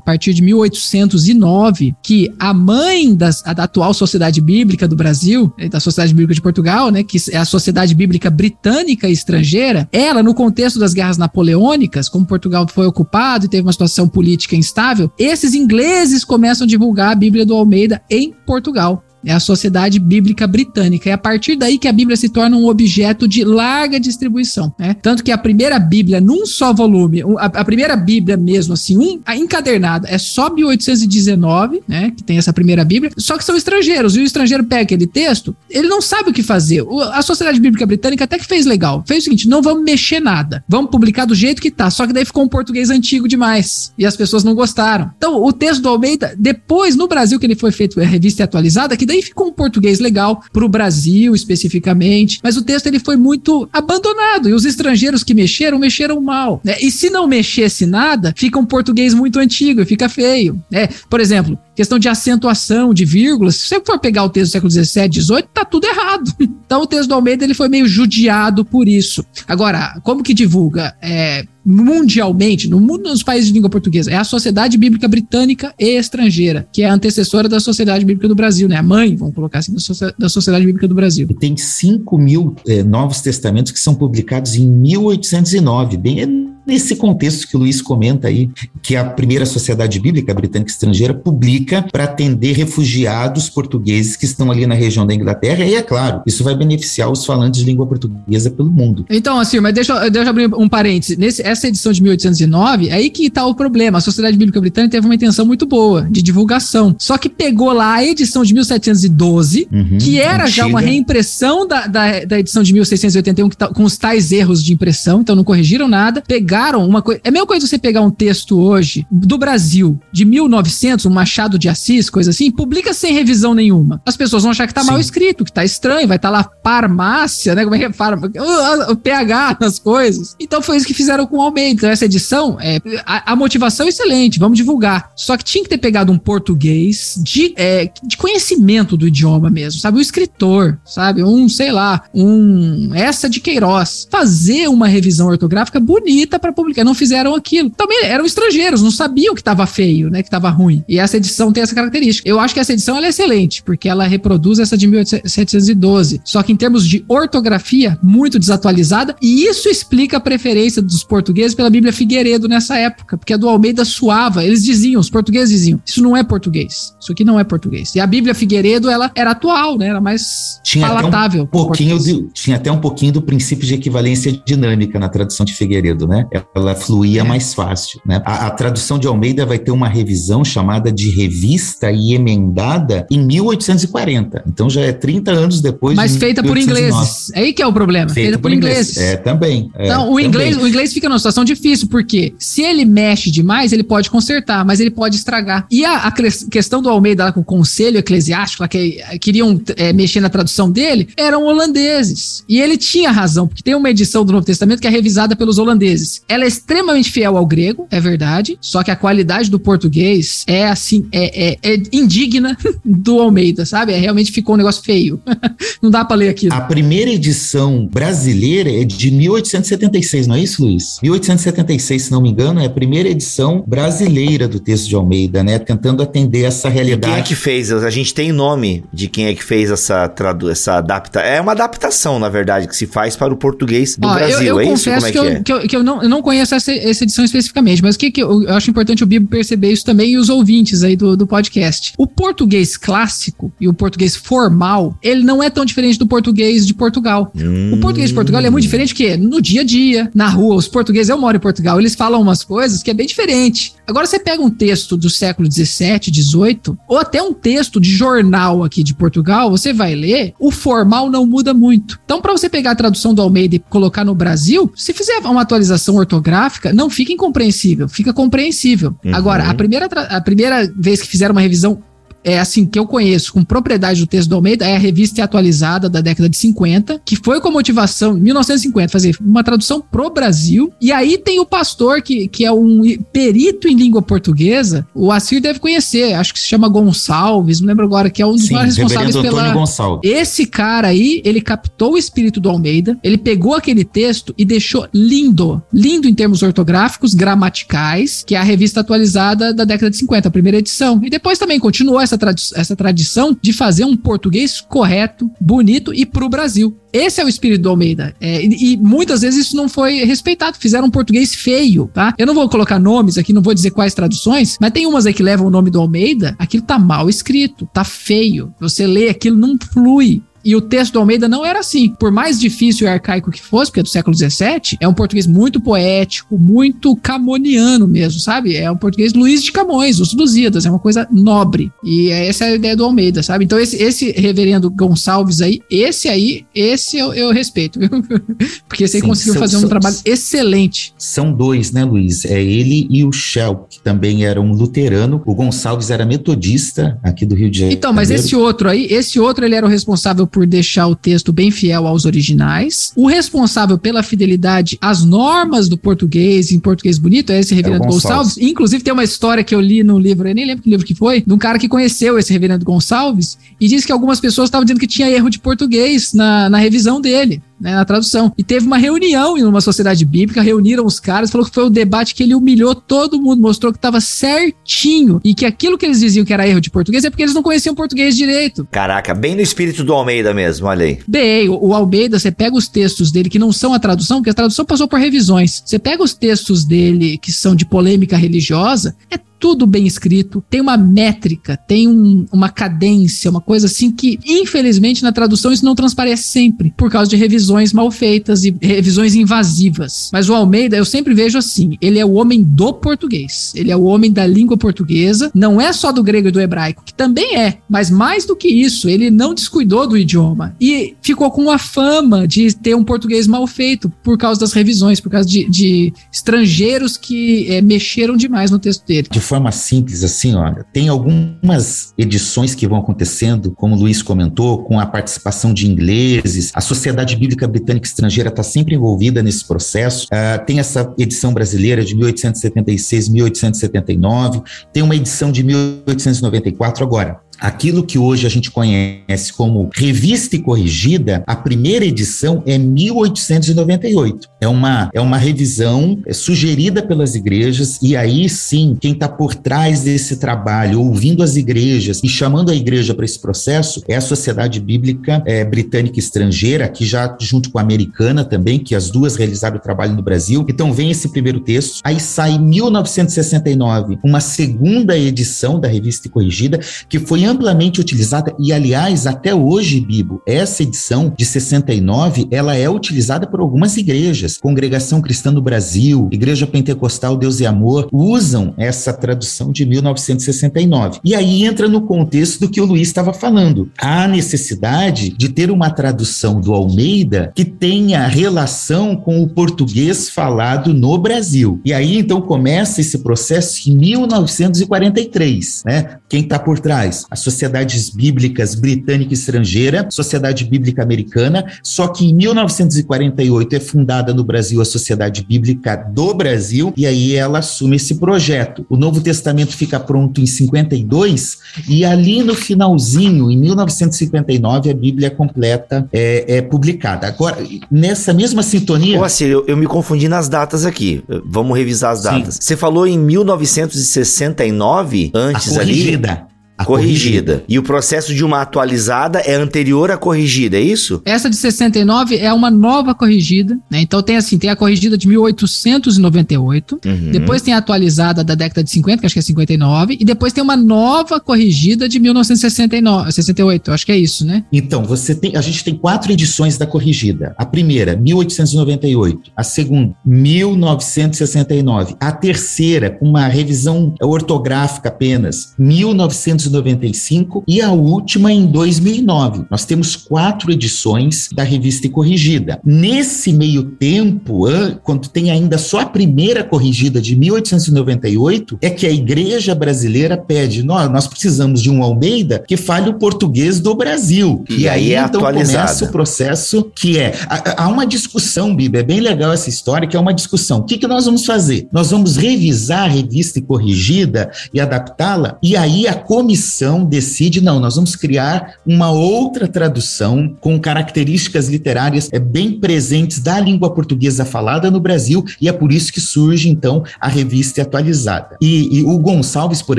a 0.01 0.05
partir 0.07 0.33
de 0.33 0.41
1809, 0.41 1.95
que 2.03 2.33
a 2.39 2.55
mãe 2.55 3.15
das, 3.15 3.43
da 3.43 3.65
atual 3.65 3.93
Sociedade 3.93 4.41
Bíblica 4.41 4.86
do 4.89 4.97
Brasil, 4.97 5.53
né, 5.59 5.69
da 5.69 5.81
Sociedade 5.81 6.15
Bíblica 6.15 6.35
de 6.35 6.43
Portugal, 6.43 6.91
né? 6.91 7.03
Que 7.03 7.19
é 7.31 7.37
a 7.37 7.45
Sociedade 7.45 7.95
Bíblica 7.95 8.31
Britânica 8.31 9.09
e 9.09 9.13
Estrangeira, 9.13 9.89
ela, 9.93 10.23
no 10.23 10.35
contexto 10.35 10.79
das 10.79 10.95
guerras 10.95 11.19
napoleônicas, 11.19 12.09
como 12.09 12.27
Portugal 12.27 12.67
foi 12.69 12.87
ocupado 12.87 13.47
e 13.47 13.49
teve 13.49 13.63
uma 13.63 13.73
situação 13.73 14.09
política 14.09 14.57
instável, 14.57 15.11
esses 15.19 15.55
ingleses 15.55 16.25
começam 16.25 16.65
a 16.65 16.69
divulgar 16.69 17.13
a 17.13 17.15
Bíblia 17.15 17.47
do 17.47 17.55
Almeida 17.55 18.03
em 18.11 18.33
Portugal 18.47 19.03
é 19.25 19.33
a 19.33 19.41
Sociedade 19.41 19.99
Bíblica 19.99 20.47
Britânica. 20.47 21.11
É 21.11 21.13
a 21.13 21.19
partir 21.19 21.57
daí 21.57 21.79
que 21.79 21.89
a 21.89 21.93
Bíblia 21.93 22.17
se 22.17 22.29
torna 22.29 22.57
um 22.57 22.67
objeto 22.67 23.27
de 23.27 23.45
larga 23.45 23.99
distribuição, 23.99 24.73
né? 24.79 24.95
Tanto 25.03 25.25
que 25.25 25.33
a 25.33 25.39
primeira 25.39 25.79
Bíblia, 25.79 26.21
num 26.21 26.47
só 26.47 26.73
volume, 26.73 27.23
a, 27.39 27.65
primeira 27.65 27.97
Bíblia 27.97 28.37
mesmo, 28.37 28.75
assim, 28.75 28.97
um, 28.97 29.21
a 29.25 29.37
encadernada, 29.37 30.09
é 30.09 30.19
só 30.19 30.53
1819, 30.53 31.83
né? 31.89 32.13
Que 32.17 32.23
tem 32.23 32.39
essa 32.39 32.53
primeira 32.53 32.85
Bíblia, 32.85 33.13
só 33.17 33.37
que 33.37 33.45
são 33.45 33.57
estrangeiros, 33.57 34.17
e 34.17 34.21
o 34.21 34.23
estrangeiro 34.23 34.65
pega 34.65 34.83
aquele 34.83 35.07
texto, 35.07 35.57
ele 35.69 35.89
não 35.89 36.01
sabe 36.01 36.31
o 36.31 36.33
que 36.33 36.43
fazer. 36.43 36.85
A 37.13 37.23
Sociedade 37.23 37.61
Bíblica 37.61 37.87
Britânica 37.87 38.25
até 38.25 38.39
que 38.39 38.47
fez 38.47 38.67
legal. 38.67 39.03
Fez 39.07 39.23
o 39.23 39.25
seguinte: 39.25 39.49
não 39.49 39.63
vamos 39.63 39.85
mexer 39.85 40.21
nada, 40.21 40.65
vamos 40.69 40.91
publicar 40.91 41.25
do 41.25 41.35
jeito 41.35 41.61
que 41.61 41.71
tá. 41.71 41.91
Só 41.91 42.07
que 42.07 42.13
daí 42.13 42.25
ficou 42.25 42.45
um 42.45 42.49
português 42.49 42.91
antigo 42.91 43.27
demais, 43.27 43.93
e 43.99 44.07
as 44.07 44.17
pessoas 44.17 44.45
não 44.45 44.55
gostaram. 44.55 45.11
Então, 45.17 45.43
o 45.43 45.53
texto 45.53 45.83
do 45.83 45.89
Almeida, 45.89 46.35
depois, 46.39 46.97
no 46.97 47.09
Brasil, 47.09 47.39
que 47.39 47.47
ele 47.47 47.55
foi 47.55 47.73
feito, 47.73 48.01
a 48.01 48.05
revista 48.05 48.45
atualizada, 48.45 48.97
que 48.97 49.06
daí 49.07 49.23
ficou 49.23 49.49
um 49.49 49.53
português 49.53 50.01
legal 50.01 50.43
para 50.53 50.65
o 50.65 50.69
Brasil 50.69 51.35
especificamente, 51.35 52.41
mas 52.43 52.57
o 52.57 52.63
texto 52.63 52.87
ele 52.87 52.99
foi 52.99 53.17
muito 53.17 53.69
abandonado 53.73 54.49
e 54.49 54.53
os 54.53 54.65
estrangeiros 54.65 55.23
que 55.23 55.35
mexeram, 55.35 55.79
mexeram 55.79 56.21
mal. 56.21 56.61
Né? 56.65 56.77
E 56.81 56.91
se 56.91 57.11
não 57.11 57.27
mexesse 57.27 57.87
nada, 57.87 58.35
fica 58.37 58.59
um 58.59 58.67
português 58.67 59.15
muito 59.15 59.39
antigo 59.39 59.81
e 59.81 59.87
fica 59.87 60.09
feio. 60.09 60.61
Né? 60.71 60.89
Por 61.09 61.21
exemplo, 61.21 61.59
questão 61.75 61.99
de 61.99 62.09
acentuação, 62.09 62.93
de 62.93 63.05
vírgulas. 63.05 63.57
Se 63.57 63.69
você 63.69 63.81
for 63.81 63.99
pegar 63.99 64.25
o 64.25 64.31
texto 64.31 64.51
do 64.51 64.53
século 64.53 64.71
XVII, 64.71 65.23
XVIII, 65.23 65.45
tá 65.53 65.65
tudo 65.65 65.87
errado. 65.87 66.33
Então 66.67 66.83
o 66.83 66.87
texto 66.87 67.09
do 67.09 67.15
Almeida 67.15 67.45
ele 67.45 67.55
foi 67.55 67.69
meio 67.69 67.87
judiado 67.87 68.65
por 68.65 68.89
isso. 68.89 69.25
Agora, 69.47 70.01
como 70.03 70.21
que 70.21 70.35
divulga? 70.35 70.97
É, 71.01 71.47
mundialmente, 71.67 72.71
no 72.71 72.81
mundo 72.81 73.05
dos 73.05 73.25
países 73.25 73.49
de 73.49 73.55
língua 73.55 73.69
portuguesa, 73.69 74.13
é 74.13 74.15
a 74.15 74.23
Sociedade 74.23 74.79
Bíblica 74.79 75.09
Britânica 75.09 75.75
e 75.77 75.99
Estrangeira, 75.99 76.69
que 76.73 76.83
é 76.83 76.89
a 76.89 76.95
antecessora 76.95 77.49
da 77.49 77.59
Sociedade 77.59 78.05
Bíblica 78.05 78.29
do 78.29 78.37
Brasil, 78.37 78.69
né? 78.69 78.77
A 78.77 78.83
mãe, 78.83 79.17
vamos 79.17 79.35
colocar 79.35 79.59
assim, 79.59 79.75
da 80.17 80.29
Sociedade 80.29 80.65
Bíblica 80.65 80.87
do 80.87 80.95
Brasil. 80.95 81.27
E 81.29 81.35
tem 81.35 81.57
5 81.57 82.17
mil 82.19 82.55
é, 82.67 82.85
novos 82.85 83.21
testamentos 83.21 83.73
que 83.73 83.81
são 83.81 83.95
publicados 83.95 84.55
em 84.55 84.67
1809, 84.69 85.97
bem 85.97 86.56
nesse 86.67 86.97
contexto 86.97 87.47
que 87.47 87.57
o 87.57 87.61
Luiz 87.61 87.81
comenta 87.81 88.29
aí, 88.29 88.51
que 88.83 88.97
a 88.97 89.05
primeira 89.05 89.47
Sociedade 89.47 90.01
Bíblica 90.01 90.35
Britânica 90.35 90.71
Estrangeira 90.71 91.15
publica 91.15 91.87
para 91.93 92.05
atender 92.05 92.53
refugiados 92.57 93.49
portugueses 93.49 94.17
que 94.17 94.25
estão 94.25 94.51
ali 94.51 94.67
na 94.67 94.75
região 94.75 95.07
da 95.07 95.15
Inglaterra, 95.15 95.65
e 95.65 95.75
é 95.75 95.83
claro, 95.83 96.23
isso 96.27 96.43
vai 96.43 96.57
beneficiar 96.57 97.11
os 97.11 97.25
falantes 97.25 97.61
de 97.61 97.67
língua 97.67 97.87
portuguesa 97.87 98.51
pelo 98.51 98.71
mundo. 98.71 99.07
Então, 99.09 99.39
assim, 99.39 99.61
mas 99.61 99.75
deixa, 99.75 100.09
deixa 100.09 100.27
eu 100.27 100.31
abrir 100.31 100.55
um 100.55 100.69
parênteses. 100.69 101.17
Nesse, 101.17 101.43
essa 101.43 101.69
edição 101.69 101.93
de 101.93 102.03
1809, 102.03 102.89
é 102.89 102.95
aí 102.95 103.11
que 103.11 103.27
está 103.27 103.47
o 103.47 103.55
problema. 103.55 103.99
A 103.99 104.01
Sociedade 104.01 104.37
Bíblica 104.37 104.61
Britânica 104.61 104.93
teve 104.93 105.07
uma 105.07 105.15
intenção 105.15 105.47
muito 105.47 105.67
boa 105.67 106.09
de 106.11 106.21
divulgação, 106.21 106.95
só 106.99 107.17
que 107.17 107.29
pegou 107.29 107.73
lá 107.73 107.95
a 107.95 108.05
edição 108.05 108.43
de 108.43 108.53
1712, 108.53 109.69
uhum, 109.73 109.99
que 109.99 110.19
era 110.19 110.45
antiga. 110.45 110.57
já 110.57 110.67
uma 110.67 110.81
reimpressão 110.81 111.67
da, 111.67 111.87
da, 111.87 112.25
da 112.25 112.39
edição 112.41 112.63
de 112.63 112.73
1681, 112.73 113.49
tá, 113.51 113.69
com 113.69 113.85
os 113.85 113.97
tais 113.97 114.33
erros 114.33 114.63
de 114.63 114.73
impressão, 114.73 115.21
então 115.21 115.37
não 115.37 115.45
corrigiram 115.45 115.87
nada, 115.87 116.23
pegaram 116.27 116.56
pegaram 116.57 116.87
uma 116.87 117.03
coisa. 117.03 117.21
É 117.23 117.29
a 117.29 117.33
mesma 117.33 117.47
coisa 117.47 117.67
você 117.67 117.79
pegar 117.79 118.01
um 118.01 118.11
texto 118.11 118.59
hoje 118.59 119.07
do 119.11 119.37
Brasil, 119.37 120.01
de 120.11 120.25
1900, 120.25 121.05
um 121.05 121.11
Machado 121.11 121.59
de 121.59 121.69
Assis, 121.69 122.09
coisa 122.09 122.31
assim, 122.31 122.51
publica 122.51 122.95
sem 122.95 123.13
revisão 123.13 123.55
nenhuma. 123.55 124.01
As 124.07 124.17
pessoas 124.17 124.43
vão 124.43 124.53
achar 124.53 124.67
que 124.67 124.73
tá 124.73 124.83
Sim. 124.83 124.91
mal 124.91 124.99
escrito, 124.99 125.45
que 125.45 125.53
tá 125.53 125.65
estranho, 125.65 126.09
vai 126.09 126.17
estar 126.17 126.31
tá 126.31 126.39
lá 126.39 126.51
farmácia, 126.65 127.55
né? 127.55 127.63
Como 127.63 127.75
é 127.75 127.79
que 127.79 127.85
é 127.85 127.93
farmácia? 127.93 128.17
O, 128.47 128.93
o, 128.93 128.97
PH 128.97 129.59
nas 129.61 129.79
coisas. 129.79 130.35
Então 130.41 130.63
foi 130.63 130.77
isso 130.77 130.87
que 130.87 130.95
fizeram 130.95 131.27
com 131.27 131.39
o 131.39 131.43
Almeida. 131.43 131.75
Então, 131.77 131.91
essa 131.91 132.05
edição, 132.05 132.57
é, 132.61 132.81
a, 133.05 133.33
a, 133.33 133.37
motivação 133.37 133.87
é 133.87 133.89
excelente, 133.89 134.39
vamos 134.39 134.57
divulgar. 134.57 135.11
Só 135.15 135.37
que 135.37 135.45
tinha 135.45 135.63
que 135.63 135.71
ter 135.71 135.79
pegado 135.79 136.11
um 136.13 136.19
português 136.19 137.21
de, 137.23 137.53
é, 137.57 137.91
de 138.03 138.17
conhecimento 138.17 138.97
do 138.97 139.09
idioma 139.09 139.51
mesmo, 139.51 139.81
sabe? 139.81 139.99
O 139.99 140.01
escritor, 140.01 140.79
sabe? 140.85 141.23
Um, 141.23 141.49
sei 141.49 141.71
lá, 141.71 142.03
um. 142.15 142.95
Essa 142.95 143.29
de 143.29 143.41
Queiroz. 143.41 144.09
Fazer 144.11 144.69
uma 144.69 144.87
revisão 144.87 145.29
ortográfica 145.29 145.79
bonita 145.81 146.39
para 146.47 146.53
publicar. 146.53 146.85
Não 146.85 146.95
fizeram 146.95 147.35
aquilo. 147.35 147.71
Também 147.71 148.05
eram 148.05 148.25
estrangeiros, 148.25 148.83
não 148.83 148.91
sabiam 148.91 149.35
que 149.35 149.41
estava 149.41 149.67
feio, 149.67 150.11
né? 150.11 150.23
Que 150.23 150.29
estava 150.29 150.49
ruim. 150.51 150.85
E 150.89 150.99
essa 150.99 151.17
edição 151.17 151.53
tem 151.53 151.63
essa 151.63 151.75
característica. 151.75 152.29
Eu 152.29 152.39
acho 152.39 152.55
que 152.55 152.61
essa 152.61 152.73
edição 152.73 152.99
é 152.99 153.09
excelente, 153.09 153.63
porque 153.63 153.89
ela 153.89 154.07
reproduz 154.07 154.59
essa 154.59 154.77
de 154.77 154.87
1712. 154.87 156.21
Só 156.25 156.43
que 156.43 156.53
em 156.53 156.57
termos 156.57 156.87
de 156.87 157.05
ortografia, 157.09 157.99
muito 158.03 158.39
desatualizada. 158.39 159.17
E 159.21 159.47
isso 159.47 159.69
explica 159.69 160.17
a 160.17 160.21
preferência 160.21 160.81
dos 160.83 161.03
portugueses 161.05 161.55
pela 161.55 161.71
Bíblia 161.71 161.93
Figueiredo 161.93 162.49
nessa 162.49 162.77
época, 162.77 163.17
porque 163.17 163.33
a 163.33 163.37
do 163.37 163.49
Almeida 163.49 163.85
suava. 163.85 164.45
Eles 164.45 164.65
diziam, 164.65 165.01
os 165.01 165.11
portugueses 165.11 165.51
diziam, 165.51 165.81
isso 165.85 166.03
não 166.03 166.17
é 166.17 166.23
português. 166.23 166.95
Isso 167.01 167.13
aqui 167.13 167.25
não 167.25 167.39
é 167.39 167.45
português. 167.45 167.95
E 167.95 168.01
a 168.01 168.07
Bíblia 168.07 168.35
Figueiredo, 168.35 168.91
ela 168.91 169.11
era 169.15 169.31
atual, 169.33 169.79
né? 169.79 169.89
Era 169.89 170.01
mais 170.01 170.61
tinha 170.63 170.87
palatável. 170.87 171.43
Até 171.43 171.57
um 171.57 171.61
pouquinho 171.61 171.99
de, 171.99 172.29
tinha 172.33 172.57
até 172.57 172.71
um 172.71 172.81
pouquinho 172.81 173.13
do 173.13 173.23
princípio 173.23 173.67
de 173.67 173.75
equivalência 173.75 174.33
dinâmica 174.45 174.99
na 174.99 175.09
tradução 175.09 175.45
de 175.45 175.55
Figueiredo, 175.55 176.07
né? 176.07 176.27
Ela 176.55 176.75
fluía 176.75 177.21
é. 177.21 177.25
mais 177.25 177.55
fácil. 177.55 178.01
Né? 178.05 178.21
A, 178.25 178.47
a, 178.47 178.51
tradução 178.51 178.99
de 178.99 179.07
Almeida 179.07 179.45
vai 179.47 179.59
ter 179.59 179.71
uma 179.71 179.89
revisão 179.89 180.45
chamada 180.45 180.91
de 180.91 181.11
revista 181.11 181.91
e 181.91 182.15
emendada 182.15 183.07
em 183.11 183.25
1840. 183.25 184.45
Então 184.47 184.69
já 184.69 184.83
é 184.83 184.93
30 184.93 185.31
anos 185.31 185.61
depois. 185.61 185.97
Mas 185.97 186.13
de 186.13 186.19
feita 186.19 186.43
1809. 186.43 186.49
por 186.49 186.93
ingleses. 186.93 187.33
É 187.35 187.41
aí 187.41 187.53
que 187.53 187.63
é 187.63 187.67
o 187.67 187.73
problema. 187.73 188.09
Feita, 188.09 188.21
feita 188.29 188.39
por, 188.39 188.51
por 188.51 188.53
ingleses. 188.53 188.97
É, 188.97 189.17
também. 189.17 189.71
É, 189.75 189.87
então, 189.87 190.11
o 190.11 190.21
inglês, 190.21 190.57
o 190.57 190.67
inglês 190.67 190.93
fica 190.93 191.09
numa 191.09 191.19
situação 191.19 191.45
difícil, 191.45 191.89
porque 191.89 192.35
se 192.39 192.63
ele 192.63 192.85
mexe 192.85 193.31
demais, 193.31 193.73
ele 193.73 193.83
pode 193.85 194.11
consertar, 194.11 194.65
mas 194.65 194.81
ele 194.81 194.91
pode 194.91 195.17
estragar. 195.17 195.67
E 195.71 195.85
a, 195.85 196.07
a 196.07 196.13
questão 196.13 196.83
do 196.83 196.89
Almeida 196.89 197.25
lá 197.25 197.33
com 197.33 197.41
o 197.41 197.45
conselho 197.45 197.99
eclesiástico, 197.99 198.63
lá 198.63 198.69
que 198.69 199.01
queriam 199.21 199.61
é, 199.77 199.93
mexer 199.93 200.21
na 200.21 200.29
tradução 200.29 200.71
dele, 200.71 201.09
eram 201.17 201.45
holandeses. 201.45 202.45
E 202.49 202.61
ele 202.61 202.77
tinha 202.77 203.11
razão, 203.11 203.47
porque 203.47 203.63
tem 203.63 203.75
uma 203.75 203.91
edição 203.91 204.25
do 204.25 204.33
Novo 204.33 204.45
Testamento 204.45 204.81
que 204.81 204.87
é 204.87 204.91
revisada 204.91 205.37
pelos 205.37 205.59
holandeses. 205.59 206.23
Ela 206.29 206.45
é 206.45 206.49
extremamente 206.49 207.11
fiel 207.11 207.37
ao 207.37 207.47
grego, 207.47 207.87
é 207.91 208.01
verdade, 208.01 208.59
só 208.61 208.83
que 208.83 208.91
a 208.91 208.97
qualidade 208.97 209.51
do 209.51 209.59
português 209.59 210.45
é 210.47 210.67
assim, 210.67 211.07
é, 211.13 211.51
é, 211.51 211.59
é 211.63 211.83
indigna 211.93 212.57
do 212.85 213.21
Almeida, 213.21 213.65
sabe? 213.65 213.93
É, 213.93 213.99
realmente 213.99 214.33
ficou 214.33 214.55
um 214.55 214.59
negócio 214.59 214.83
feio. 214.83 215.21
não 215.83 215.91
dá 215.91 216.05
para 216.05 216.17
ler 216.17 216.29
aquilo. 216.29 216.55
A 216.55 216.61
primeira 216.61 217.11
edição 217.11 217.87
brasileira 217.87 218.71
é 218.71 218.85
de 218.85 219.11
1876, 219.11 220.27
não 220.27 220.35
é 220.35 220.41
isso, 220.41 220.63
Luiz? 220.63 220.99
1876, 221.03 222.03
se 222.03 222.13
não 222.13 222.21
me 222.21 222.31
engano, 222.31 222.61
é 222.61 222.67
a 222.67 222.71
primeira 222.71 223.09
edição 223.09 223.63
brasileira 223.67 224.49
do 224.49 224.59
texto 224.59 224.89
de 224.89 224.95
Almeida, 224.95 225.43
né? 225.43 225.59
Tentando 225.59 226.03
atender 226.03 226.45
essa 226.45 226.69
realidade. 226.69 227.13
quem 227.13 227.21
é 227.21 227.25
que 227.25 227.35
fez? 227.35 227.73
A 227.73 227.91
gente 227.91 228.13
tem 228.13 228.33
nome 228.33 228.85
de 228.93 229.09
quem 229.09 229.27
é 229.27 229.35
que 229.35 229.45
fez 229.45 229.71
essa 229.71 230.09
tradu 230.09 230.51
essa 230.51 230.75
adapta. 230.75 231.21
É 231.21 231.41
uma 231.41 231.53
adaptação, 231.53 232.19
na 232.19 232.29
verdade, 232.29 232.67
que 232.67 232.77
se 232.77 232.87
faz 232.87 233.17
para 233.17 233.33
o 233.33 233.37
português 233.37 233.97
do 233.97 234.07
Ó, 234.07 234.15
Brasil. 234.15 234.39
Eu, 234.41 234.61
eu 234.61 234.61
é 234.61 234.73
isso? 234.73 234.91
Como 234.91 235.07
é 235.07 235.13
que, 235.13 235.13
que, 235.13 235.19
eu, 235.19 235.25
é? 235.25 235.43
que, 235.43 235.53
eu, 235.53 235.61
que 235.69 235.77
eu 235.77 235.83
não, 235.83 236.03
eu 236.03 236.09
não 236.09 236.16
conheço 236.23 236.55
essa, 236.55 236.73
essa 236.73 237.05
edição 237.05 237.25
especificamente, 237.25 237.83
mas 237.83 237.97
o 237.97 237.99
que, 237.99 238.11
que 238.11 238.23
eu, 238.23 238.43
eu, 238.43 238.55
acho 238.55 238.71
importante 238.71 239.03
o 239.03 239.07
Bibo 239.07 239.29
perceber 239.29 239.73
isso 239.73 239.85
também 239.85 240.13
e 240.13 240.19
os 240.19 240.29
ouvintes 240.29 240.83
aí 240.83 240.97
do, 240.97 241.17
do 241.17 241.27
podcast. 241.27 241.93
O 241.97 242.07
português 242.07 242.77
clássico 242.77 243.53
e 243.61 243.69
o 243.69 243.75
português 243.75 244.17
formal, 244.17 244.97
ele 245.03 245.23
não 245.23 245.43
é 245.43 245.51
tão 245.51 245.65
diferente 245.65 245.99
do 245.99 246.07
português 246.07 246.67
de 246.67 246.75
Portugal. 246.75 247.33
Hum. 247.35 247.73
O 247.75 247.79
português 247.79 248.11
de 248.11 248.15
Portugal 248.15 248.43
é 248.43 248.51
muito 248.51 248.65
diferente 248.65 248.95
que 248.95 249.17
no 249.17 249.41
dia 249.41 249.63
a 249.63 249.65
dia, 249.65 250.11
na 250.15 250.29
rua, 250.29 250.57
os 250.57 250.69
portugueses, 250.69 251.09
eu 251.09 251.19
moro 251.19 251.37
em 251.37 251.41
Portugal, 251.41 251.79
eles 251.79 251.95
falam 251.95 252.21
umas 252.21 252.43
coisas 252.43 252.83
que 252.83 252.91
é 252.91 252.95
bem 252.95 253.07
diferente. 253.07 253.75
Agora 253.87 254.07
você 254.07 254.19
pega 254.19 254.43
um 254.43 254.51
texto 254.51 254.97
do 254.97 255.09
século 255.09 255.49
17, 255.49 256.11
18, 256.11 256.79
ou 256.89 256.99
até 256.99 257.23
um 257.23 257.33
texto 257.33 257.81
de 257.81 257.91
jornal 257.91 258.65
aqui 258.65 258.83
de 258.83 258.95
Portugal, 258.95 259.51
você 259.51 259.73
vai 259.73 259.95
ler, 259.95 260.35
o 260.39 260.51
formal 260.51 261.11
não 261.11 261.27
muda 261.27 261.55
muito. 261.55 261.99
Então, 262.05 262.21
para 262.21 262.33
você 262.33 262.49
pegar 262.49 262.73
a 262.73 262.77
tradução 262.77 263.15
do 263.15 263.23
Almeida 263.23 263.57
e 263.57 263.59
colocar 263.59 264.05
no 264.05 264.15
Brasil, 264.15 264.73
se 264.75 264.93
fizer 264.93 265.19
uma 265.21 265.43
atualização 265.43 265.97
ortográfica, 266.07 266.73
não 266.73 266.89
fica 266.89 267.13
incompreensível, 267.13 267.89
fica 267.89 268.13
compreensível. 268.13 268.95
Uhum. 269.05 269.15
Agora, 269.15 269.51
a 269.51 269.55
primeira, 269.55 269.87
a 269.87 270.21
primeira 270.21 270.73
vez 270.77 271.03
que 271.03 271.09
fizeram 271.09 271.33
uma 271.33 271.41
revisão 271.41 271.83
é 272.27 272.41
assim, 272.41 272.67
que 272.67 272.77
eu 272.77 272.87
conheço 272.87 273.33
com 273.33 273.45
propriedade 273.45 274.01
do 274.01 274.07
texto 274.07 274.29
do 274.29 274.35
Almeida, 274.35 274.67
é 274.67 274.75
a 274.75 274.79
revista 274.79 275.23
atualizada 275.23 275.89
da 275.89 276.01
década 276.01 276.29
de 276.29 276.37
50, 276.37 277.01
que 277.05 277.15
foi 277.15 277.41
com 277.41 277.53
motivação, 277.53 278.15
1950, 278.15 278.91
fazer 278.91 279.17
uma 279.21 279.45
tradução 279.45 279.81
pro 279.81 280.11
Brasil. 280.11 280.73
E 280.81 280.91
aí 280.91 281.19
tem 281.19 281.39
o 281.39 281.47
pastor, 281.47 282.03
que, 282.03 282.27
que 282.27 282.45
é 282.45 282.51
um 282.51 282.83
perito 283.13 283.69
em 283.69 283.77
língua 283.77 284.03
portuguesa, 284.03 284.85
o 284.93 285.13
Assir 285.13 285.41
deve 285.41 285.61
conhecer, 285.61 286.15
acho 286.15 286.35
que 286.35 286.41
se 286.41 286.47
chama 286.47 286.69
Gonçalves, 286.69 287.61
não 287.61 287.69
lembro 287.69 287.85
agora, 287.85 288.11
que 288.11 288.21
é 288.21 288.27
um 288.27 288.33
dos 288.33 288.47
Sim, 288.47 288.55
maiores 288.55 288.77
responsáveis 288.77 289.17
pela. 289.17 289.53
Gonçalves. 289.53 290.11
Esse 290.11 290.47
cara 290.47 290.89
aí, 290.89 291.23
ele 291.25 291.41
captou 291.41 291.93
o 291.93 291.99
espírito 291.99 292.41
do 292.41 292.51
Almeida, 292.51 292.99
ele 293.05 293.17
pegou 293.17 293.55
aquele 293.55 293.85
texto 293.85 294.35
e 294.37 294.45
deixou 294.45 294.89
lindo, 294.93 295.63
lindo 295.73 296.09
em 296.09 296.15
termos 296.15 296.43
ortográficos, 296.43 297.15
gramaticais, 297.15 298.25
que 298.27 298.35
é 298.35 298.39
a 298.39 298.43
revista 298.43 298.81
atualizada 298.81 299.55
da 299.55 299.65
década 299.65 299.91
de 299.91 299.97
50, 299.97 300.27
a 300.27 300.31
primeira 300.31 300.59
edição. 300.59 301.01
E 301.05 301.09
depois 301.09 301.39
também 301.39 301.61
continuou 301.61 302.01
essa, 302.01 302.16
tradi 302.19 302.43
essa 302.55 302.77
tradição 302.77 303.37
de 303.41 303.53
fazer 303.53 303.85
um 303.85 303.97
português 303.97 304.61
correto, 304.61 305.31
bonito 305.41 305.93
e 305.93 306.05
pro 306.07 306.29
Brasil. 306.29 306.77
Esse 306.93 307.21
é 307.21 307.25
o 307.25 307.29
espírito 307.29 307.63
do 307.63 307.69
Almeida. 307.69 308.15
É, 308.21 308.43
e, 308.45 308.73
e 308.73 308.77
muitas 308.77 309.21
vezes 309.21 309.47
isso 309.47 309.57
não 309.57 309.69
foi 309.69 310.05
respeitado. 310.05 310.57
Fizeram 310.59 310.87
um 310.87 310.91
português 310.91 311.35
feio, 311.35 311.91
tá? 311.93 312.15
Eu 312.17 312.27
não 312.27 312.35
vou 312.35 312.49
colocar 312.49 312.79
nomes 312.79 313.19
aqui, 313.19 313.33
não 313.33 313.43
vou 313.43 313.53
dizer 313.53 313.71
quais 313.71 313.95
traduções, 313.95 314.57
mas 314.61 314.71
tem 314.71 314.87
umas 314.87 315.07
aí 315.07 315.13
que 315.13 315.23
levam 315.23 315.47
o 315.47 315.51
nome 315.51 315.71
do 315.71 315.81
Almeida. 315.81 316.35
Aquilo 316.39 316.63
tá 316.63 316.79
mal 316.79 317.09
escrito, 317.09 317.69
tá 317.73 317.85
feio. 317.85 318.55
Você 318.61 318.87
lê 318.87 319.09
aquilo, 319.09 319.37
não 319.37 319.59
flui. 319.73 320.23
E 320.47 320.55
o 320.55 320.61
texto 320.61 320.93
do 320.93 321.01
Almeida 321.01 321.29
não 321.29 321.45
era 321.45 321.59
assim. 321.59 321.89
Por 321.99 322.13
mais 322.13 322.39
difícil 322.39 322.87
e 322.87 322.91
arcaico 322.91 323.31
que 323.33 323.43
fosse, 323.43 323.71
porque 323.71 323.81
é 323.81 323.83
do 323.83 323.89
século 323.89 324.17
XVII, 324.17 324.79
é 324.81 324.87
um 324.87 324.95
português 324.95 325.27
muito 325.27 325.61
poético, 325.61 326.39
muito 326.39 326.95
camoniano 326.97 327.89
mesmo, 327.89 328.21
sabe? 328.21 328.55
É 328.57 328.71
um 328.71 328.77
português 328.77 329.13
Luiz 329.13 329.43
de 329.43 329.51
Camões, 329.51 329.99
os 329.99 330.15
Lusíadas, 330.15 330.65
é 330.65 330.71
uma 330.71 330.79
coisa 330.79 331.07
nobre. 331.11 331.73
E 331.83 332.11
essa 332.11 332.45
é 332.45 332.53
a 332.53 332.55
ideia 332.55 332.77
do 332.77 332.85
Almeida, 332.85 333.23
sabe? 333.23 333.45
Então 333.45 333.59
esse, 333.59 333.77
esse 333.83 334.13
reverendo 334.13 334.71
Gonçalves 334.71 335.41
aí, 335.41 335.61
esse 335.71 336.09
aí, 336.09 336.47
esse 336.55 336.97
eu, 336.97 337.13
eu 337.13 337.33
respeito, 337.33 337.81
viu? 337.81 337.89
Porque 338.69 338.85
esse 338.85 338.97
aí 338.99 339.03
Sim, 339.03 339.09
conseguiu 339.09 339.33
são- 339.35 339.43
fazer 339.43 339.57
um 339.57 339.61
são- 339.61 339.69
trabalho 339.69 339.97
excelente. 340.05 340.95
São 340.97 341.33
dois, 341.33 341.73
né, 341.73 341.85
Luiz? 341.85 342.25
É 342.25 342.41
ele 342.43 342.87
e 342.91 343.05
o 343.05 343.11
Shell, 343.13 343.67
que 343.69 343.81
também 343.81 344.25
era 344.25 344.41
um 344.41 344.53
luterano. 344.53 345.21
O 345.27 345.35
Gonçalves 345.35 345.91
era 345.91 346.05
metodista 346.07 346.99
aqui 347.03 347.25
do 347.27 347.35
Rio 347.35 347.51
de 347.51 347.59
Janeiro. 347.59 347.79
Então, 347.79 347.93
mas 347.93 348.11
esse 348.11 348.37
outro 348.37 348.69
aí, 348.69 348.87
esse 348.91 349.19
outro 349.19 349.45
ele 349.45 349.55
era 349.55 349.67
o 349.67 349.69
responsável 349.69 350.27
por 350.37 350.47
deixar 350.47 350.87
o 350.87 350.95
texto 350.95 351.33
bem 351.33 351.51
fiel 351.51 351.87
aos 351.87 352.05
originais. 352.05 352.93
O 352.95 353.07
responsável 353.07 353.79
pela 353.79 354.03
fidelidade 354.03 354.77
às 354.83 355.03
normas 355.03 355.67
do 355.67 355.79
português, 355.79 356.53
em 356.53 356.61
português 356.61 356.99
bonito, 356.99 357.33
é 357.33 357.41
esse 357.41 357.55
reverendo 357.55 357.85
Gonçalves. 357.85 358.35
Gonçalves. 358.35 358.39
Inclusive 358.39 358.85
tem 358.85 358.93
uma 358.93 359.03
história 359.03 359.43
que 359.43 359.55
eu 359.55 359.61
li 359.63 359.83
no 359.83 359.99
livro, 359.99 360.29
eu 360.29 360.35
nem 360.35 360.45
lembro 360.45 360.63
que 360.63 360.69
livro 360.69 360.85
que 360.85 360.95
foi, 360.95 361.23
de 361.23 361.33
um 361.33 361.39
cara 361.39 361.59
que 361.59 361.71
conheceu 361.71 362.19
esse 362.19 362.31
reverendo 362.35 362.67
Gonçalves 362.67 363.39
e 363.59 363.67
disse 363.67 363.87
que 363.87 363.93
algumas 363.93 364.21
pessoas 364.21 364.49
estavam 364.49 364.67
dizendo 364.67 364.79
que 364.79 364.87
tinha 364.87 365.09
erro 365.09 365.31
de 365.31 365.39
português 365.39 366.13
na, 366.13 366.51
na 366.51 366.59
revisão 366.59 367.01
dele. 367.01 367.41
Né, 367.59 367.75
na 367.75 367.87
tradução. 367.87 368.31
E 368.37 368.45
teve 368.45 368.67
uma 368.67 368.77
reunião 368.77 369.39
em 369.39 369.43
uma 369.43 369.63
sociedade 369.63 370.05
bíblica, 370.05 370.43
reuniram 370.43 370.85
os 370.85 371.01
caras, 371.01 371.31
falou 371.31 371.47
que 371.47 371.55
foi 371.55 371.65
o 371.65 371.71
debate 371.71 372.15
que 372.15 372.23
ele 372.23 372.35
humilhou 372.35 372.75
todo 372.75 373.19
mundo, 373.19 373.41
mostrou 373.41 373.73
que 373.73 373.79
estava 373.79 373.99
certinho 373.99 375.23
e 375.25 375.35
que 375.35 375.47
aquilo 375.47 375.79
que 375.79 375.87
eles 375.87 376.01
diziam 376.01 376.25
que 376.25 376.35
era 376.35 376.47
erro 376.47 376.61
de 376.61 376.69
português 376.69 377.05
é 377.05 377.09
porque 377.09 377.23
eles 377.23 377.35
não 377.35 377.43
conheciam 377.43 377.75
português 377.75 378.15
direito. 378.15 378.69
Caraca, 378.71 379.15
bem 379.15 379.35
no 379.35 379.41
espírito 379.41 379.83
do 379.83 379.95
Almeida 379.95 380.35
mesmo, 380.35 380.67
olha 380.67 380.85
aí. 380.85 380.99
Bem, 381.09 381.49
o, 381.49 381.69
o 381.69 381.75
Almeida, 381.75 382.19
você 382.19 382.31
pega 382.31 382.55
os 382.55 382.69
textos 382.69 383.11
dele 383.11 383.31
que 383.31 383.39
não 383.39 383.51
são 383.51 383.73
a 383.73 383.79
tradução, 383.79 384.19
porque 384.19 384.31
a 384.31 384.35
tradução 384.35 384.67
passou 384.67 384.87
por 384.87 385.01
revisões. 385.01 385.63
Você 385.65 385.79
pega 385.79 386.03
os 386.03 386.13
textos 386.13 386.63
dele 386.63 387.17
que 387.17 387.33
são 387.33 387.55
de 387.55 387.65
polêmica 387.65 388.19
religiosa, 388.19 388.95
é 389.11 389.19
tudo 389.47 389.65
bem 389.65 389.87
escrito, 389.87 390.43
tem 390.51 390.61
uma 390.61 390.77
métrica, 390.77 391.57
tem 391.57 391.87
um- 391.87 392.27
uma 392.33 392.49
cadência, 392.49 393.31
uma 393.31 393.41
coisa 393.41 393.67
assim 393.67 393.93
que, 393.93 394.19
infelizmente, 394.27 395.05
na 395.05 395.13
tradução 395.13 395.53
isso 395.53 395.65
não 395.65 395.73
transparece 395.73 396.25
sempre, 396.25 396.75
por 396.77 396.91
causa 396.91 397.09
de 397.09 397.15
revisões 397.15 397.73
mal 397.73 397.89
feitas 397.93 398.45
e 398.45 398.53
revisões 398.61 399.15
invasivas. 399.15 400.11
Mas 400.13 400.29
o 400.29 400.35
Almeida, 400.35 400.77
eu 400.77 400.85
sempre 400.85 401.15
vejo 401.15 401.39
assim, 401.39 401.77
ele 401.81 402.01
é 402.01 402.05
o 402.05 402.15
homem 402.15 402.43
do 402.43 402.73
português, 402.73 403.53
ele 403.55 403.71
é 403.71 403.77
o 403.77 403.85
homem 403.85 404.11
da 404.11 404.27
língua 404.27 404.57
portuguesa, 404.57 405.31
não 405.33 405.61
é 405.61 405.73
só 405.73 405.93
do 405.93 406.03
grego 406.03 406.27
e 406.27 406.33
do 406.33 406.41
hebraico, 406.41 406.83
que 406.85 406.93
também 406.93 407.37
é, 407.37 407.59
mas 407.69 407.89
mais 407.89 408.27
do 408.27 408.35
que 408.35 408.49
isso, 408.49 408.89
ele 408.89 409.13
não 409.13 409.33
descuidou 409.33 409.87
do 409.87 409.97
idioma 409.97 410.57
e 410.61 410.97
ficou 411.01 411.31
com 411.31 411.53
a 411.53 411.59
fama 411.59 412.27
de 412.27 412.53
ter 412.53 412.75
um 412.75 412.83
português 412.83 413.29
mal 413.29 413.47
feito 413.47 413.89
por 414.03 414.19
causa 414.19 414.41
das 414.41 414.53
revisões, 414.53 414.99
por 414.99 415.11
causa 415.11 415.29
de, 415.29 415.49
de 415.49 415.93
estrangeiros 416.13 416.97
que 416.97 417.47
eh, 417.49 417.63
mexeram 417.63 418.17
demais 418.17 418.51
no 418.51 418.59
texto 418.59 418.85
dele. 418.85 419.07
De 419.09 419.21
forma 419.21 419.36
simples, 419.53 420.03
assim, 420.03 420.35
olha, 420.35 420.65
tem 420.73 420.89
algumas 420.89 421.93
edições 421.97 422.55
que 422.55 422.67
vão 422.67 422.79
acontecendo, 422.79 423.51
como 423.53 423.75
o 423.75 423.79
Luiz 423.79 424.03
comentou, 424.03 424.65
com 424.65 424.79
a 424.79 424.87
participação 424.87 425.53
de 425.53 425.69
ingleses. 425.69 426.51
A 426.55 426.61
Sociedade 426.61 427.17
Bíblica 427.17 427.47
Britânica 427.47 427.87
Estrangeira 427.87 428.29
está 428.29 428.43
sempre 428.43 428.75
envolvida 428.75 429.23
nesse 429.23 429.47
processo. 429.47 430.07
Ah, 430.11 430.39
tem 430.39 430.59
essa 430.59 430.93
edição 430.99 431.33
brasileira 431.33 431.85
de 431.85 431.95
1876, 431.95 433.09
1879, 433.09 434.43
tem 434.73 434.83
uma 434.83 434.95
edição 434.95 435.31
de 435.31 435.43
1894 435.43 436.85
agora. 436.85 437.21
Aquilo 437.39 437.85
que 437.85 437.99
hoje 437.99 438.27
a 438.27 438.31
gente 438.31 438.51
conhece 438.51 439.33
como 439.33 439.71
revista 439.75 440.37
e 440.37 440.39
corrigida, 440.39 441.23
a 441.27 441.37
primeira 441.37 441.85
edição 441.85 442.43
é 442.47 442.57
1898. 442.57 444.29
É 444.41 444.49
uma, 444.49 444.91
é 444.93 445.01
uma 445.01 445.19
revisão 445.19 445.99
é, 446.07 446.13
sugerida 446.13 446.83
pelas 446.83 447.15
igrejas, 447.15 447.79
e 447.83 447.97
aí 447.97 448.29
sim, 448.29 448.77
quem 448.81 448.93
está 448.93 449.09
por 449.09 449.35
trás 449.35 449.83
desse 449.83 450.17
trabalho, 450.17 450.81
ouvindo 450.81 451.23
as 451.23 451.37
igrejas 451.37 452.01
e 452.03 452.09
chamando 452.09 452.51
a 452.51 452.55
igreja 452.55 452.95
para 452.95 453.05
esse 453.05 453.21
processo, 453.21 453.83
é 453.89 453.97
a 453.97 454.01
Sociedade 454.01 454.61
Bíblica 454.61 455.23
é, 455.27 455.45
Britânica 455.45 455.99
Estrangeira, 455.99 456.69
que 456.69 456.85
já 456.85 457.17
junto 457.21 457.51
com 457.51 457.59
a 457.59 457.63
americana 457.63 458.25
também, 458.25 458.59
que 458.59 458.75
as 458.75 458.91
duas 458.91 459.17
realizaram 459.17 459.57
o 459.57 459.61
trabalho 459.61 459.95
no 459.95 460.03
Brasil. 460.03 460.47
Então 460.49 460.73
vem 460.73 460.91
esse 460.91 461.09
primeiro 461.09 461.41
texto, 461.41 461.81
aí 461.85 462.01
sai 462.01 462.33
em 462.33 462.41
1969 462.41 463.99
uma 464.03 464.21
segunda 464.21 464.97
edição 464.97 465.59
da 465.61 465.69
revista 465.69 466.07
e 466.07 466.11
corrigida, 466.11 466.61
que 466.89 466.99
foi 466.99 467.26
amplamente 467.27 467.81
utilizada 467.81 468.35
e, 468.39 468.53
aliás, 468.53 469.07
até 469.07 469.35
hoje, 469.35 469.81
Bibo, 469.81 470.23
essa 470.27 470.63
edição 470.63 471.13
de 471.17 471.25
69, 471.25 472.27
ela 472.31 472.57
é 472.57 472.69
utilizada 472.69 473.27
por 473.27 473.41
algumas 473.41 473.77
igrejas. 473.77 474.39
Congregação 474.39 475.01
Cristã 475.01 475.33
do 475.33 475.43
Brasil, 475.43 476.09
Igreja 476.13 476.47
Pentecostal 476.47 477.17
Deus 477.17 477.41
e 477.41 477.47
Amor, 477.47 477.89
usam 477.93 478.55
essa 478.57 478.93
tradução 478.93 479.53
de 479.53 479.67
1969. 479.67 481.01
E 481.05 481.15
aí 481.15 481.45
entra 481.45 481.69
no 481.69 481.83
contexto 481.83 482.41
do 482.41 482.49
que 482.49 482.61
o 482.61 482.67
Luiz 482.67 482.89
estava 482.89 483.13
falando. 483.13 483.71
Há 483.79 484.07
necessidade 484.09 485.11
de 485.11 485.29
ter 485.29 485.51
uma 485.51 485.71
tradução 485.71 486.41
do 486.41 486.55
Almeida 486.55 487.33
que 487.35 487.45
tenha 487.45 488.07
relação 488.07 488.97
com 488.97 489.23
o 489.23 489.29
português 489.29 490.09
falado 490.11 490.73
no 490.73 490.97
Brasil. 490.99 491.61
E 491.65 491.73
aí, 491.73 491.99
então, 491.99 492.21
começa 492.21 492.81
esse 492.81 492.99
processo 492.99 493.71
em 493.71 493.77
1943, 493.77 495.63
né? 495.65 495.99
Quem 496.09 496.23
está 496.23 496.39
por 496.39 496.61
trás? 496.61 497.05
As 497.11 497.19
Sociedades 497.21 497.91
Bíblicas 497.91 498.55
Britânica 498.55 499.13
e 499.13 499.15
Estrangeira, 499.15 499.87
Sociedade 499.91 500.45
Bíblica 500.45 500.81
Americana, 500.83 501.45
só 501.63 501.89
que 501.89 502.07
em 502.07 502.15
1948 502.15 503.57
é 503.57 503.61
fundada 503.61 504.15
no 504.15 504.23
Brasil 504.23 504.61
a 504.61 504.65
Sociedade 504.65 505.25
Bíblica 505.25 505.75
do 505.77 506.15
Brasil, 506.15 506.73
e 506.77 506.87
aí 506.87 507.17
ela 507.17 507.41
assume 507.41 507.75
esse 507.77 507.97
projeto. 507.97 508.65
O 508.71 508.77
Novo 508.77 509.01
Testamento 509.01 509.57
fica 509.57 509.81
pronto 509.81 510.21
em 510.21 510.27
52, 510.27 511.39
e 511.69 511.85
ali 511.85 512.23
no 512.23 512.37
finalzinho, 512.37 513.29
em 513.31 513.37
1959, 513.37 514.71
a 514.71 514.75
Bíblia 514.75 515.11
completa 515.11 515.89
é, 515.93 516.37
é 516.37 516.43
publicada. 516.43 517.09
Agora, 517.09 517.39
nessa 517.71 518.13
mesma 518.13 518.43
sintonia. 518.45 519.01
Ô, 519.01 519.05
assim, 519.05 519.25
eu, 519.25 519.45
eu 519.49 519.57
me 519.57 519.67
confundi 519.67 520.07
nas 520.09 520.29
datas 520.29 520.65
aqui. 520.65 521.03
Vamos 521.25 521.59
revisar 521.59 521.91
as 521.93 522.01
Sim. 522.01 522.05
datas. 522.05 522.39
Você 522.41 522.57
falou 522.57 522.87
em 522.87 522.99
1969, 522.99 525.11
a 525.13 525.19
antes 525.19 525.59
ali. 525.59 525.96
Corrigida. 525.97 526.36
A 526.59 526.65
Corrigida. 526.65 527.45
E 527.49 527.59
o 527.59 527.63
processo 527.63 528.15
de 528.15 528.25
uma 528.25 528.41
atualizada 528.43 529.19
é 529.21 529.35
anterior 529.35 529.91
à 529.91 529.97
corrigida, 529.97 530.57
é 530.57 530.61
isso? 530.61 531.03
Essa 531.05 531.29
de 531.29 531.37
69 531.37 532.17
é 532.17 532.33
uma 532.33 532.51
nova 532.51 532.95
corrigida, 532.95 533.59
né? 533.71 533.81
Então 533.81 534.03
tem 534.03 534.17
assim, 534.17 534.39
tem 534.39 534.49
a 534.51 534.57
corrigida 534.57 534.97
de 534.97 535.07
1898, 535.07 536.81
Uhum. 536.85 537.11
depois 537.13 537.43
tem 537.43 537.53
a 537.55 537.59
atualizada 537.59 538.25
da 538.25 538.35
década 538.35 538.65
de 538.65 538.71
50, 538.71 539.01
que 539.01 539.07
acho 539.07 539.15
que 539.15 539.19
é 539.19 539.23
59, 539.23 539.97
e 540.01 540.05
depois 540.05 540.33
tem 540.33 540.43
uma 540.43 540.57
nova 540.57 541.21
corrigida 541.21 541.89
de 541.89 541.99
1969, 541.99 543.13
68, 543.13 543.69
eu 543.71 543.75
acho 543.75 543.85
que 543.87 543.93
é 543.93 543.97
isso, 543.99 544.25
né? 544.25 544.45
Então, 544.53 544.83
você 544.85 545.15
tem, 545.15 545.37
a 545.37 545.41
gente 545.41 545.63
tem 545.63 545.75
quatro 545.77 546.11
edições 546.13 546.57
da 546.57 546.67
corrigida. 546.67 547.35
A 547.39 547.45
primeira, 547.45 547.97
1898. 547.97 549.31
A 549.37 549.43
segunda, 549.43 549.95
1969. 550.05 551.97
A 552.01 552.13
terceira, 552.13 552.91
com 552.91 553.07
uma 553.07 553.27
revisão 553.27 553.95
ortográfica 554.01 554.89
apenas, 554.89 555.55
1998. 555.59 556.46
1995 556.47 557.45
e 557.47 557.61
a 557.61 557.71
última 557.73 558.33
em 558.33 558.47
2009. 558.47 559.45
Nós 559.51 559.65
temos 559.65 559.97
quatro 559.97 560.51
edições 560.51 561.29
da 561.33 561.43
revista 561.43 561.89
corrigida. 561.89 562.61
Nesse 562.65 563.33
meio 563.33 563.63
tempo, 563.63 564.47
quando 564.83 565.09
tem 565.09 565.31
ainda 565.31 565.59
só 565.59 565.81
a 565.81 565.87
primeira 565.87 566.43
corrigida 566.43 567.01
de 567.01 567.17
1898, 567.17 568.59
é 568.63 568.71
que 568.71 568.87
a 568.87 568.91
igreja 568.91 569.55
brasileira 569.55 570.17
pede: 570.17 570.63
nós, 570.63 570.91
nós 570.91 571.07
precisamos 571.07 571.63
de 571.63 571.71
um 571.71 571.83
Almeida 571.83 572.45
que 572.47 572.57
fale 572.57 572.91
o 572.91 572.95
português 572.95 573.61
do 573.61 573.75
Brasil. 573.75 574.45
E, 574.49 574.61
e 574.61 574.69
aí, 574.69 574.95
é 574.95 575.01
então 575.01 575.21
começa 575.21 575.85
o 575.85 575.89
processo 575.89 576.71
que 576.75 576.99
é. 576.99 577.15
Há 577.57 577.69
uma 577.69 577.87
discussão, 577.87 578.55
Bíblia, 578.55 578.81
é 578.81 578.85
bem 578.85 579.01
legal 579.01 579.33
essa 579.33 579.49
história, 579.49 579.87
que 579.87 579.97
é 579.97 580.01
uma 580.01 580.15
discussão. 580.15 580.59
O 580.59 580.65
que, 580.65 580.79
que 580.79 580.87
nós 580.87 581.05
vamos 581.05 581.25
fazer? 581.25 581.69
Nós 581.73 581.91
vamos 581.91 582.17
revisar 582.17 582.85
a 582.85 582.89
revista 582.89 583.41
corrigida 583.41 584.31
e 584.53 584.61
adaptá-la, 584.61 585.39
e 585.43 585.57
aí 585.57 585.87
a 585.87 585.95
comissão 585.95 586.36
decide: 586.85 587.41
não, 587.41 587.61
nós 587.61 587.77
vamos 587.77 587.97
criar 587.97 588.55
uma 588.67 588.91
outra 588.91 589.49
tradução 589.49 590.35
com 590.41 590.59
características 590.59 591.49
literárias 591.49 592.09
é, 592.13 592.19
bem 592.19 592.59
presentes 592.59 593.21
da 593.21 593.39
língua 593.41 593.73
portuguesa 593.75 594.25
falada 594.25 594.71
no 594.71 594.81
Brasil, 594.81 595.25
e 595.41 595.49
é 595.49 595.53
por 595.53 595.73
isso 595.73 595.93
que 595.93 596.01
surge, 596.01 596.49
então, 596.49 596.83
a 597.01 597.09
revista 597.09 597.63
atualizada. 597.63 598.37
E, 598.41 598.79
e 598.79 598.83
o 598.83 598.99
Gonçalves, 598.99 599.63
por 599.63 599.79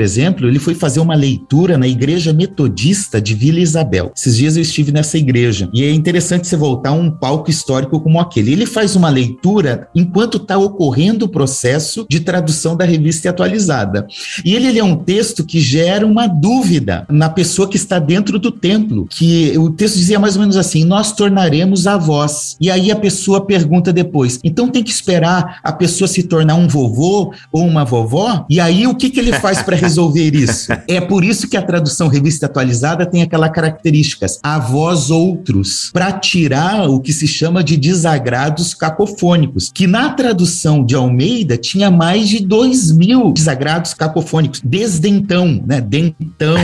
exemplo, 0.00 0.46
ele 0.48 0.58
foi 0.58 0.74
fazer 0.74 1.00
uma 1.00 1.14
leitura 1.14 1.78
na 1.78 1.86
Igreja 1.86 2.32
Metodista 2.32 3.20
de 3.20 3.34
Vila 3.34 3.60
Isabel. 3.60 4.12
Esses 4.16 4.36
dias 4.36 4.56
eu 4.56 4.62
estive 4.62 4.92
nessa 4.92 5.18
igreja, 5.18 5.68
e 5.72 5.84
é 5.84 5.92
interessante 5.92 6.46
você 6.46 6.56
voltar 6.56 6.90
a 6.90 6.92
um 6.92 7.10
palco 7.10 7.50
histórico 7.50 8.00
como 8.00 8.20
aquele. 8.20 8.52
Ele 8.52 8.66
faz 8.66 8.96
uma 8.96 9.08
leitura 9.08 9.88
enquanto 9.94 10.38
está 10.38 10.58
ocorrendo 10.58 11.26
o 11.26 11.28
processo 11.28 12.06
de 12.08 12.20
tradução 12.20 12.76
da 12.76 12.84
revista 12.84 13.28
atualizada. 13.30 14.06
E 14.44 14.54
ele, 14.54 14.68
ele 14.68 14.78
é 14.78 14.84
um 14.84 14.96
texto 14.96 15.44
que 15.44 15.60
gera 15.60 16.06
uma 16.06 16.26
dúvida 16.26 16.47
na 17.08 17.28
pessoa 17.28 17.68
que 17.68 17.76
está 17.76 17.98
dentro 17.98 18.38
do 18.38 18.50
templo, 18.50 19.06
que 19.08 19.56
o 19.58 19.70
texto 19.70 19.96
dizia 19.96 20.18
mais 20.18 20.34
ou 20.36 20.40
menos 20.40 20.56
assim: 20.56 20.84
nós 20.84 21.12
tornaremos 21.12 21.86
avós. 21.86 22.56
E 22.60 22.70
aí 22.70 22.90
a 22.90 22.96
pessoa 22.96 23.44
pergunta 23.44 23.92
depois: 23.92 24.38
então 24.42 24.68
tem 24.68 24.82
que 24.82 24.90
esperar 24.90 25.60
a 25.62 25.72
pessoa 25.72 26.08
se 26.08 26.22
tornar 26.22 26.54
um 26.54 26.68
vovô 26.68 27.32
ou 27.52 27.66
uma 27.66 27.84
vovó? 27.84 28.46
E 28.48 28.60
aí 28.60 28.86
o 28.86 28.94
que, 28.94 29.10
que 29.10 29.20
ele 29.20 29.32
faz 29.32 29.62
para 29.62 29.76
resolver 29.76 30.34
isso? 30.34 30.72
É 30.88 31.00
por 31.00 31.24
isso 31.24 31.48
que 31.48 31.56
a 31.56 31.62
tradução 31.62 32.08
revista 32.08 32.46
atualizada 32.46 33.04
tem 33.06 33.22
aquelas 33.22 33.50
características: 33.50 34.38
avós 34.42 35.10
outros, 35.10 35.90
para 35.92 36.12
tirar 36.12 36.88
o 36.88 37.00
que 37.00 37.12
se 37.12 37.26
chama 37.26 37.62
de 37.62 37.76
desagrados 37.76 38.74
cacofônicos, 38.74 39.70
que 39.72 39.86
na 39.86 40.10
tradução 40.10 40.84
de 40.84 40.94
Almeida 40.94 41.56
tinha 41.56 41.90
mais 41.90 42.28
de 42.28 42.40
dois 42.40 42.90
mil 42.92 43.32
desagrados 43.32 43.94
cacofônicos. 43.94 44.60
Desde 44.64 45.08
então, 45.08 45.62
né? 45.66 45.80
Dentão, 46.38 46.56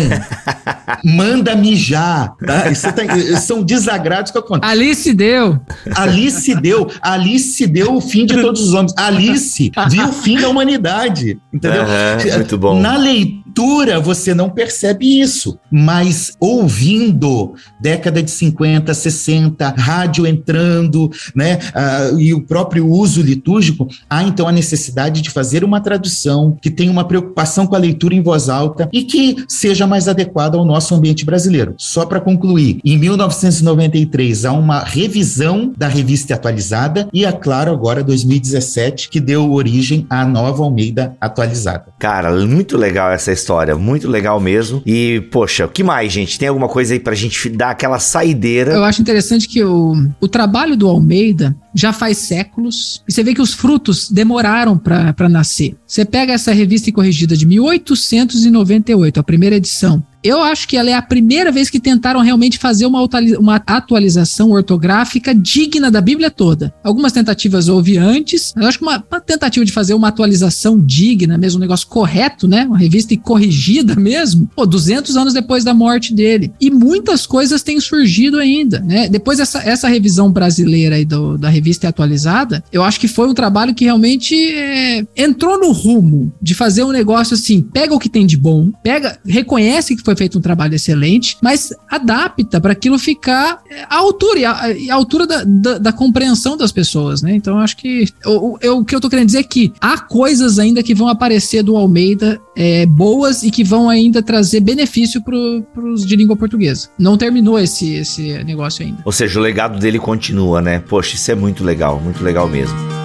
manda 1.04 1.56
mijar, 1.56 2.34
tá? 2.36 2.70
Isso 2.70 2.90
tem, 2.92 3.08
são 3.36 3.62
desagrados 3.62 4.30
cacofônicos. 4.30 4.70
Alice 4.70 5.12
deu. 5.12 5.60
Alice 5.94 6.54
deu. 6.54 6.88
Alice 7.02 7.66
deu 7.66 7.96
o 7.96 8.00
fim 8.00 8.24
de 8.24 8.40
todos 8.40 8.62
os 8.62 8.72
homens. 8.72 8.94
Alice 8.96 9.72
viu 9.90 10.08
o 10.08 10.12
fim 10.12 10.40
da 10.40 10.48
humanidade. 10.48 11.38
Entendeu? 11.52 11.82
Uhum, 11.82 12.36
muito 12.36 12.58
bom. 12.58 12.80
Na 12.80 12.96
leitura, 12.96 14.00
você 14.00 14.34
não 14.34 14.48
percebe 14.48 15.20
isso, 15.20 15.58
mas 15.70 16.32
ouvindo, 16.40 17.54
década 17.80 18.22
de 18.22 18.30
50, 18.30 18.94
60, 18.94 19.74
rádio 19.76 20.26
entrando, 20.26 21.10
né? 21.34 21.58
Uh, 21.74 22.20
e 22.20 22.34
o 22.34 22.42
próprio 22.42 22.88
uso 22.88 23.20
litúrgico, 23.22 23.88
há 24.08 24.22
então 24.22 24.46
a 24.46 24.52
necessidade 24.52 25.20
de 25.20 25.30
fazer 25.30 25.64
uma 25.64 25.80
tradução 25.80 26.56
que 26.60 26.70
tenha 26.70 26.90
uma 26.90 27.04
preocupação 27.04 27.66
com 27.66 27.74
a 27.74 27.78
leitura 27.78 28.14
em 28.14 28.22
voz 28.22 28.48
alta 28.48 28.88
e 28.92 29.04
que 29.04 29.44
seja 29.64 29.86
mais 29.86 30.08
adequada 30.08 30.58
ao 30.58 30.64
nosso 30.64 30.94
ambiente 30.94 31.24
brasileiro. 31.24 31.74
Só 31.78 32.04
para 32.04 32.20
concluir, 32.20 32.80
em 32.84 32.98
1993 32.98 34.44
há 34.44 34.52
uma 34.52 34.80
revisão 34.80 35.72
da 35.74 35.88
revista 35.88 36.34
atualizada 36.34 37.08
e, 37.14 37.24
é 37.24 37.32
claro, 37.32 37.72
agora 37.72 38.04
2017, 38.04 39.08
que 39.08 39.18
deu 39.18 39.50
origem 39.50 40.06
à 40.10 40.22
nova 40.26 40.62
Almeida 40.62 41.16
atualizada. 41.18 41.86
Cara, 41.98 42.30
muito 42.44 42.76
legal 42.76 43.10
essa 43.10 43.32
história, 43.32 43.74
muito 43.74 44.06
legal 44.06 44.38
mesmo. 44.38 44.82
E, 44.84 45.22
poxa, 45.32 45.64
o 45.64 45.68
que 45.70 45.82
mais, 45.82 46.12
gente? 46.12 46.38
Tem 46.38 46.48
alguma 46.48 46.68
coisa 46.68 46.92
aí 46.92 47.00
pra 47.00 47.14
gente 47.14 47.48
dar 47.48 47.70
aquela 47.70 47.98
saideira? 47.98 48.72
Eu 48.72 48.84
acho 48.84 49.00
interessante 49.00 49.48
que 49.48 49.64
o, 49.64 49.94
o 50.20 50.28
trabalho 50.28 50.76
do 50.76 50.86
Almeida 50.86 51.56
já 51.74 51.92
faz 51.92 52.18
séculos 52.18 53.02
e 53.08 53.12
você 53.12 53.24
vê 53.24 53.34
que 53.34 53.42
os 53.42 53.52
frutos 53.52 54.08
demoraram 54.10 54.78
para 54.78 55.28
nascer. 55.28 55.74
Você 55.86 56.04
pega 56.04 56.32
essa 56.32 56.52
revista 56.52 56.92
corrigida 56.92 57.36
de 57.36 57.46
1898, 57.46 59.18
a 59.18 59.22
primeira 59.22 59.53
edição, 59.54 60.02
eu 60.24 60.42
acho 60.42 60.66
que 60.66 60.76
ela 60.76 60.88
é 60.88 60.94
a 60.94 61.02
primeira 61.02 61.52
vez 61.52 61.68
que 61.68 61.78
tentaram 61.78 62.20
realmente 62.20 62.58
fazer 62.58 62.86
uma, 62.86 63.06
uma 63.38 63.56
atualização 63.56 64.52
ortográfica 64.52 65.34
digna 65.34 65.90
da 65.90 66.00
Bíblia 66.00 66.30
toda. 66.30 66.74
Algumas 66.82 67.12
tentativas 67.12 67.68
houve 67.68 67.98
antes, 67.98 68.54
mas 68.56 68.62
eu 68.62 68.68
acho 68.70 68.78
que 68.78 68.84
uma, 68.84 69.04
uma, 69.10 69.20
tentativa 69.20 69.64
de 69.66 69.72
fazer 69.72 69.92
uma 69.92 70.08
atualização 70.08 70.80
digna, 70.80 71.36
mesmo 71.36 71.58
um 71.58 71.60
negócio 71.60 71.86
correto, 71.86 72.48
né? 72.48 72.64
Uma 72.64 72.78
revista 72.78 73.12
e 73.12 73.18
corrigida 73.18 73.94
mesmo, 73.94 74.48
pô, 74.56 74.64
200 74.64 75.14
anos 75.16 75.34
depois 75.34 75.62
da 75.62 75.74
morte 75.74 76.14
dele. 76.14 76.52
E 76.58 76.70
muitas 76.70 77.26
coisas 77.26 77.62
têm 77.62 77.78
surgido 77.78 78.38
ainda, 78.38 78.80
né? 78.80 79.08
Depois 79.08 79.36
dessa 79.38 79.58
essa 79.58 79.88
revisão 79.88 80.32
brasileira 80.32 80.96
aí 80.96 81.04
do, 81.04 81.36
da 81.36 81.50
revista 81.50 81.88
atualizada, 81.88 82.64
eu 82.72 82.82
acho 82.82 82.98
que 82.98 83.08
foi 83.08 83.28
um 83.28 83.34
trabalho 83.34 83.74
que 83.74 83.84
realmente 83.84 84.34
é, 84.34 85.04
entrou 85.16 85.58
no 85.58 85.70
rumo 85.70 86.32
de 86.40 86.54
fazer 86.54 86.82
um 86.82 86.92
negócio 86.92 87.34
assim, 87.34 87.60
pega 87.60 87.94
o 87.94 87.98
que 87.98 88.08
tem 88.08 88.26
de 88.26 88.36
bom, 88.36 88.70
pega, 88.82 89.18
reconhece 89.26 89.94
que 89.94 90.02
foi 90.02 90.13
foi 90.14 90.24
feito 90.24 90.38
um 90.38 90.40
trabalho 90.40 90.74
excelente, 90.74 91.36
mas 91.42 91.72
adapta 91.90 92.60
para 92.60 92.72
aquilo 92.72 92.98
ficar 92.98 93.60
à 93.90 93.96
altura 93.96 94.38
e 94.38 94.44
à, 94.44 94.50
à 94.90 94.94
altura 94.94 95.26
da, 95.26 95.44
da, 95.44 95.78
da, 95.78 95.92
compreensão 95.92 96.56
das 96.56 96.72
pessoas, 96.72 97.20
né? 97.22 97.34
Então 97.34 97.58
acho 97.58 97.76
que 97.76 98.06
o, 98.24 98.56
o, 98.56 98.78
o, 98.78 98.84
que 98.84 98.94
eu 98.94 99.00
tô 99.00 99.10
querendo 99.10 99.26
dizer 99.26 99.40
é 99.40 99.42
que 99.42 99.72
há 99.80 99.98
coisas 99.98 100.58
ainda 100.58 100.82
que 100.82 100.94
vão 100.94 101.08
aparecer 101.08 101.62
do 101.62 101.76
Almeida 101.76 102.40
é, 102.56 102.86
boas 102.86 103.42
e 103.42 103.50
que 103.50 103.64
vão 103.64 103.88
ainda 103.88 104.22
trazer 104.22 104.60
benefício 104.60 105.22
para 105.22 105.84
os 105.84 106.06
de 106.06 106.16
língua 106.16 106.36
portuguesa. 106.36 106.88
Não 106.98 107.16
terminou 107.16 107.58
esse, 107.58 107.94
esse 107.94 108.44
negócio 108.44 108.84
ainda. 108.84 108.98
Ou 109.04 109.12
seja, 109.12 109.38
o 109.38 109.42
legado 109.42 109.78
dele 109.78 109.98
continua, 109.98 110.60
né? 110.60 110.78
Poxa, 110.78 111.16
isso 111.16 111.30
é 111.30 111.34
muito 111.34 111.64
legal, 111.64 112.00
muito 112.00 112.22
legal 112.22 112.48
mesmo. 112.48 113.03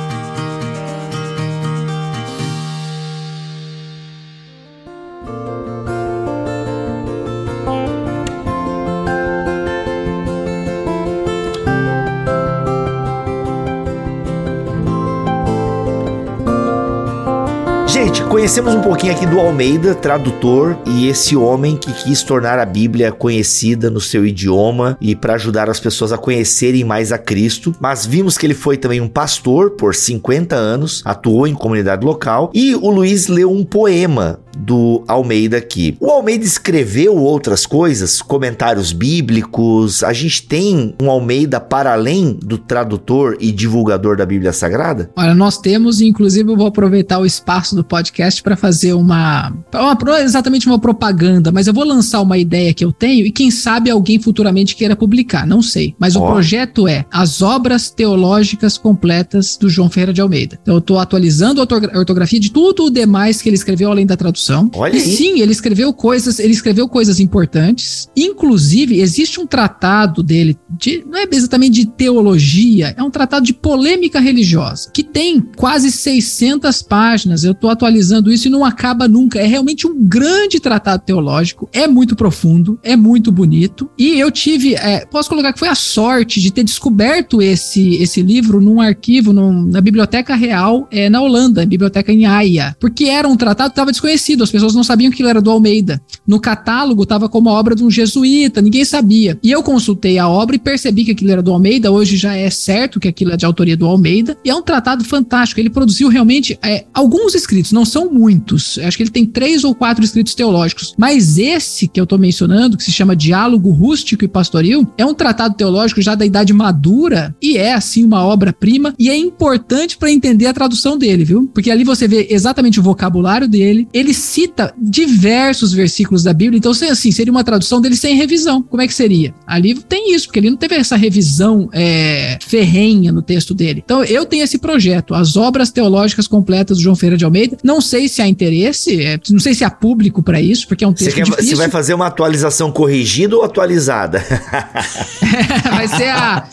Conhecemos 18.49 18.73
um 18.73 18.81
pouquinho 18.81 19.13
aqui 19.13 19.27
do 19.27 19.39
Almeida, 19.39 19.93
tradutor, 19.93 20.75
e 20.83 21.07
esse 21.07 21.35
homem 21.35 21.77
que 21.77 21.93
quis 21.93 22.23
tornar 22.23 22.57
a 22.57 22.65
Bíblia 22.65 23.11
conhecida 23.11 23.91
no 23.91 24.01
seu 24.01 24.25
idioma 24.25 24.97
e 24.99 25.15
para 25.15 25.35
ajudar 25.35 25.69
as 25.69 25.79
pessoas 25.79 26.11
a 26.11 26.17
conhecerem 26.17 26.83
mais 26.83 27.11
a 27.11 27.19
Cristo. 27.19 27.75
Mas 27.79 28.07
vimos 28.07 28.39
que 28.39 28.47
ele 28.47 28.55
foi 28.55 28.75
também 28.75 28.99
um 28.99 29.07
pastor 29.07 29.69
por 29.69 29.93
50 29.93 30.55
anos, 30.55 31.03
atuou 31.05 31.45
em 31.45 31.53
comunidade 31.53 32.03
local 32.03 32.49
e 32.51 32.73
o 32.73 32.89
Luiz 32.89 33.27
leu 33.27 33.51
um 33.51 33.63
poema 33.63 34.39
do 34.57 35.03
Almeida 35.07 35.57
aqui. 35.57 35.95
O 35.99 36.09
Almeida 36.09 36.43
escreveu 36.43 37.15
outras 37.15 37.65
coisas, 37.65 38.21
comentários 38.21 38.91
bíblicos. 38.91 40.03
A 40.03 40.13
gente 40.13 40.43
tem 40.43 40.95
um 41.01 41.09
Almeida 41.09 41.59
para 41.59 41.93
além 41.93 42.37
do 42.41 42.57
tradutor 42.57 43.37
e 43.39 43.51
divulgador 43.51 44.17
da 44.17 44.25
Bíblia 44.25 44.53
Sagrada? 44.53 45.09
Olha, 45.15 45.33
nós 45.33 45.57
temos, 45.57 46.01
inclusive 46.01 46.51
eu 46.51 46.57
vou 46.57 46.67
aproveitar 46.67 47.19
o 47.19 47.25
espaço 47.25 47.75
do 47.75 47.83
podcast 47.83 48.41
para 48.41 48.55
fazer 48.55 48.93
uma, 48.93 49.53
uma 49.73 50.21
exatamente 50.21 50.67
uma 50.67 50.79
propaganda, 50.79 51.51
mas 51.51 51.67
eu 51.67 51.73
vou 51.73 51.85
lançar 51.85 52.21
uma 52.21 52.37
ideia 52.37 52.73
que 52.73 52.83
eu 52.83 52.91
tenho 52.91 53.25
e 53.25 53.31
quem 53.31 53.51
sabe 53.51 53.89
alguém 53.89 54.19
futuramente 54.19 54.75
queira 54.75 54.95
publicar, 54.95 55.45
não 55.45 55.61
sei. 55.61 55.95
Mas 55.97 56.15
oh. 56.15 56.23
o 56.23 56.27
projeto 56.27 56.87
é 56.87 57.05
as 57.11 57.41
obras 57.41 57.89
teológicas 57.89 58.77
completas 58.77 59.57
do 59.57 59.69
João 59.69 59.89
Ferreira 59.89 60.13
de 60.13 60.21
Almeida. 60.21 60.59
Então 60.61 60.75
eu 60.75 60.79
estou 60.79 60.99
atualizando 60.99 61.61
a 61.61 61.97
ortografia 61.97 62.39
de 62.39 62.51
tudo 62.51 62.85
o 62.85 62.89
demais 62.89 63.41
que 63.41 63.49
ele 63.49 63.55
escreveu 63.55 63.91
além 63.91 64.05
da 64.05 64.17
tradução 64.17 64.38
Olha 64.75 64.95
e 64.95 65.01
aí. 65.01 65.15
sim, 65.15 65.41
ele 65.41 65.51
escreveu 65.51 65.93
coisas, 65.93 66.39
ele 66.39 66.53
escreveu 66.53 66.87
coisas 66.87 67.19
importantes. 67.19 68.09
Inclusive, 68.15 68.99
existe 68.99 69.39
um 69.39 69.45
tratado 69.45 70.23
dele, 70.23 70.57
de, 70.69 71.03
não 71.05 71.17
é 71.19 71.27
exatamente 71.31 71.73
de 71.73 71.85
teologia, 71.85 72.93
é 72.97 73.03
um 73.03 73.11
tratado 73.11 73.45
de 73.45 73.53
polêmica 73.53 74.19
religiosa, 74.19 74.91
que 74.93 75.03
tem 75.03 75.41
quase 75.41 75.91
600 75.91 76.81
páginas. 76.81 77.43
Eu 77.43 77.51
estou 77.51 77.69
atualizando 77.69 78.31
isso 78.31 78.47
e 78.47 78.51
não 78.51 78.63
acaba 78.63 79.07
nunca. 79.07 79.39
É 79.39 79.45
realmente 79.45 79.85
um 79.85 80.03
grande 80.03 80.59
tratado 80.59 81.03
teológico, 81.05 81.69
é 81.73 81.87
muito 81.87 82.15
profundo, 82.15 82.79
é 82.83 82.95
muito 82.95 83.31
bonito. 83.31 83.89
E 83.97 84.19
eu 84.19 84.31
tive, 84.31 84.75
é, 84.75 85.05
posso 85.05 85.29
colocar 85.29 85.53
que 85.53 85.59
foi 85.59 85.67
a 85.67 85.75
sorte 85.75 86.39
de 86.39 86.51
ter 86.51 86.63
descoberto 86.63 87.41
esse, 87.41 87.95
esse 87.95 88.21
livro 88.21 88.61
num 88.61 88.79
arquivo, 88.79 89.33
num, 89.33 89.63
na 89.65 89.81
Biblioteca 89.81 90.35
Real, 90.35 90.87
é, 90.91 91.09
na 91.09 91.21
Holanda, 91.21 91.65
Biblioteca 91.65 92.11
em 92.11 92.25
Haia, 92.25 92.75
porque 92.79 93.05
era 93.05 93.27
um 93.27 93.35
tratado 93.35 93.69
que 93.69 93.73
estava 93.73 93.91
desconhecido 93.91 94.28
traduzido, 94.29 94.43
as 94.43 94.51
pessoas 94.51 94.75
não 94.75 94.83
sabiam 94.83 95.09
que 95.09 95.15
aquilo 95.15 95.29
era 95.29 95.41
do 95.41 95.49
Almeida. 95.49 96.01
No 96.27 96.39
catálogo 96.39 97.03
estava 97.03 97.27
como 97.27 97.49
obra 97.49 97.75
de 97.75 97.83
um 97.83 97.89
jesuíta, 97.89 98.61
ninguém 98.61 98.85
sabia. 98.85 99.37
E 99.41 99.51
eu 99.51 99.63
consultei 99.63 100.17
a 100.17 100.27
obra 100.27 100.55
e 100.55 100.59
percebi 100.59 101.05
que 101.05 101.11
aquilo 101.11 101.31
era 101.31 101.41
do 101.41 101.51
Almeida, 101.51 101.91
hoje 101.91 102.17
já 102.17 102.35
é 102.35 102.49
certo 102.49 102.99
que 102.99 103.07
aquilo 103.07 103.31
é 103.31 103.37
de 103.37 103.45
autoria 103.45 103.75
do 103.75 103.85
Almeida, 103.85 104.37
e 104.43 104.49
é 104.49 104.55
um 104.55 104.61
tratado 104.61 105.03
fantástico. 105.03 105.59
Ele 105.59 105.69
produziu 105.69 106.09
realmente 106.09 106.57
é, 106.63 106.85
alguns 106.93 107.33
escritos, 107.35 107.71
não 107.71 107.85
são 107.85 108.11
muitos. 108.11 108.77
Acho 108.79 108.97
que 108.97 109.03
ele 109.03 109.09
tem 109.09 109.25
três 109.25 109.63
ou 109.63 109.73
quatro 109.73 110.03
escritos 110.03 110.35
teológicos. 110.35 110.93
Mas 110.97 111.37
esse 111.37 111.87
que 111.87 111.99
eu 111.99 112.03
estou 112.03 112.19
mencionando, 112.19 112.77
que 112.77 112.83
se 112.83 112.91
chama 112.91 113.15
Diálogo 113.15 113.71
Rústico 113.71 114.23
e 114.23 114.27
Pastoril, 114.27 114.87
é 114.97 115.05
um 115.05 115.13
tratado 115.13 115.55
teológico 115.55 116.01
já 116.01 116.15
da 116.15 116.25
idade 116.25 116.53
madura 116.53 117.35
e 117.41 117.57
é, 117.57 117.73
assim, 117.73 118.03
uma 118.03 118.23
obra-prima. 118.23 118.93
E 118.99 119.09
é 119.09 119.17
importante 119.17 119.97
para 119.97 120.11
entender 120.11 120.47
a 120.47 120.53
tradução 120.53 120.97
dele, 120.97 121.23
viu? 121.23 121.49
Porque 121.53 121.71
ali 121.71 121.83
você 121.83 122.07
vê 122.07 122.27
exatamente 122.29 122.79
o 122.79 122.83
vocabulário 122.83 123.47
dele. 123.47 123.87
Ele 123.93 124.13
cita 124.19 124.73
diversos 124.77 125.73
versículos 125.73 126.23
da 126.23 126.33
Bíblia. 126.33 126.57
Então, 126.57 126.71
assim, 126.71 127.11
seria 127.11 127.31
uma 127.31 127.43
tradução 127.43 127.81
dele 127.81 127.95
sem 127.95 128.15
revisão. 128.15 128.61
Como 128.61 128.81
é 128.81 128.87
que 128.87 128.93
seria? 128.93 129.33
Ali 129.47 129.73
tem 129.75 130.13
isso, 130.13 130.27
porque 130.27 130.39
ele 130.39 130.49
não 130.49 130.57
teve 130.57 130.75
essa 130.75 130.95
revisão 130.95 131.69
é, 131.73 132.37
ferrenha 132.45 133.11
no 133.11 133.21
texto 133.21 133.53
dele. 133.53 133.81
Então, 133.83 134.03
eu 134.03 134.25
tenho 134.25 134.43
esse 134.43 134.57
projeto, 134.57 135.13
as 135.13 135.35
obras 135.35 135.71
teológicas 135.71 136.27
completas 136.27 136.77
do 136.77 136.83
João 136.83 136.95
Ferreira 136.95 137.17
de 137.17 137.25
Almeida. 137.25 137.57
Não 137.63 137.81
sei 137.81 138.07
se 138.07 138.21
há 138.21 138.27
interesse, 138.27 139.01
é, 139.01 139.19
não 139.29 139.39
sei 139.39 139.53
se 139.53 139.63
há 139.63 139.69
público 139.69 140.21
para 140.21 140.41
isso, 140.41 140.67
porque 140.67 140.83
é 140.83 140.87
um 140.87 140.93
texto 140.93 141.11
você, 141.11 141.15
quer, 141.15 141.23
difícil. 141.23 141.49
você 141.49 141.55
vai 141.55 141.69
fazer 141.69 141.93
uma 141.93 142.07
atualização 142.07 142.71
corrigida 142.71 143.35
ou 143.35 143.43
atualizada? 143.43 144.23
vai, 145.69 145.87
ser 145.87 146.09
a, 146.09 146.47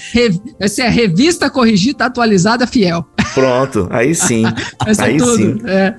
vai 0.59 0.69
ser 0.69 0.83
a 0.83 0.91
revista 0.91 1.51
corrigida 1.51 2.07
atualizada 2.07 2.67
fiel. 2.67 3.07
Pronto, 3.35 3.87
aí 3.91 4.15
sim. 4.15 4.45
aí 4.99 5.19
tudo. 5.19 5.37
sim. 5.37 5.59
É. 5.67 5.95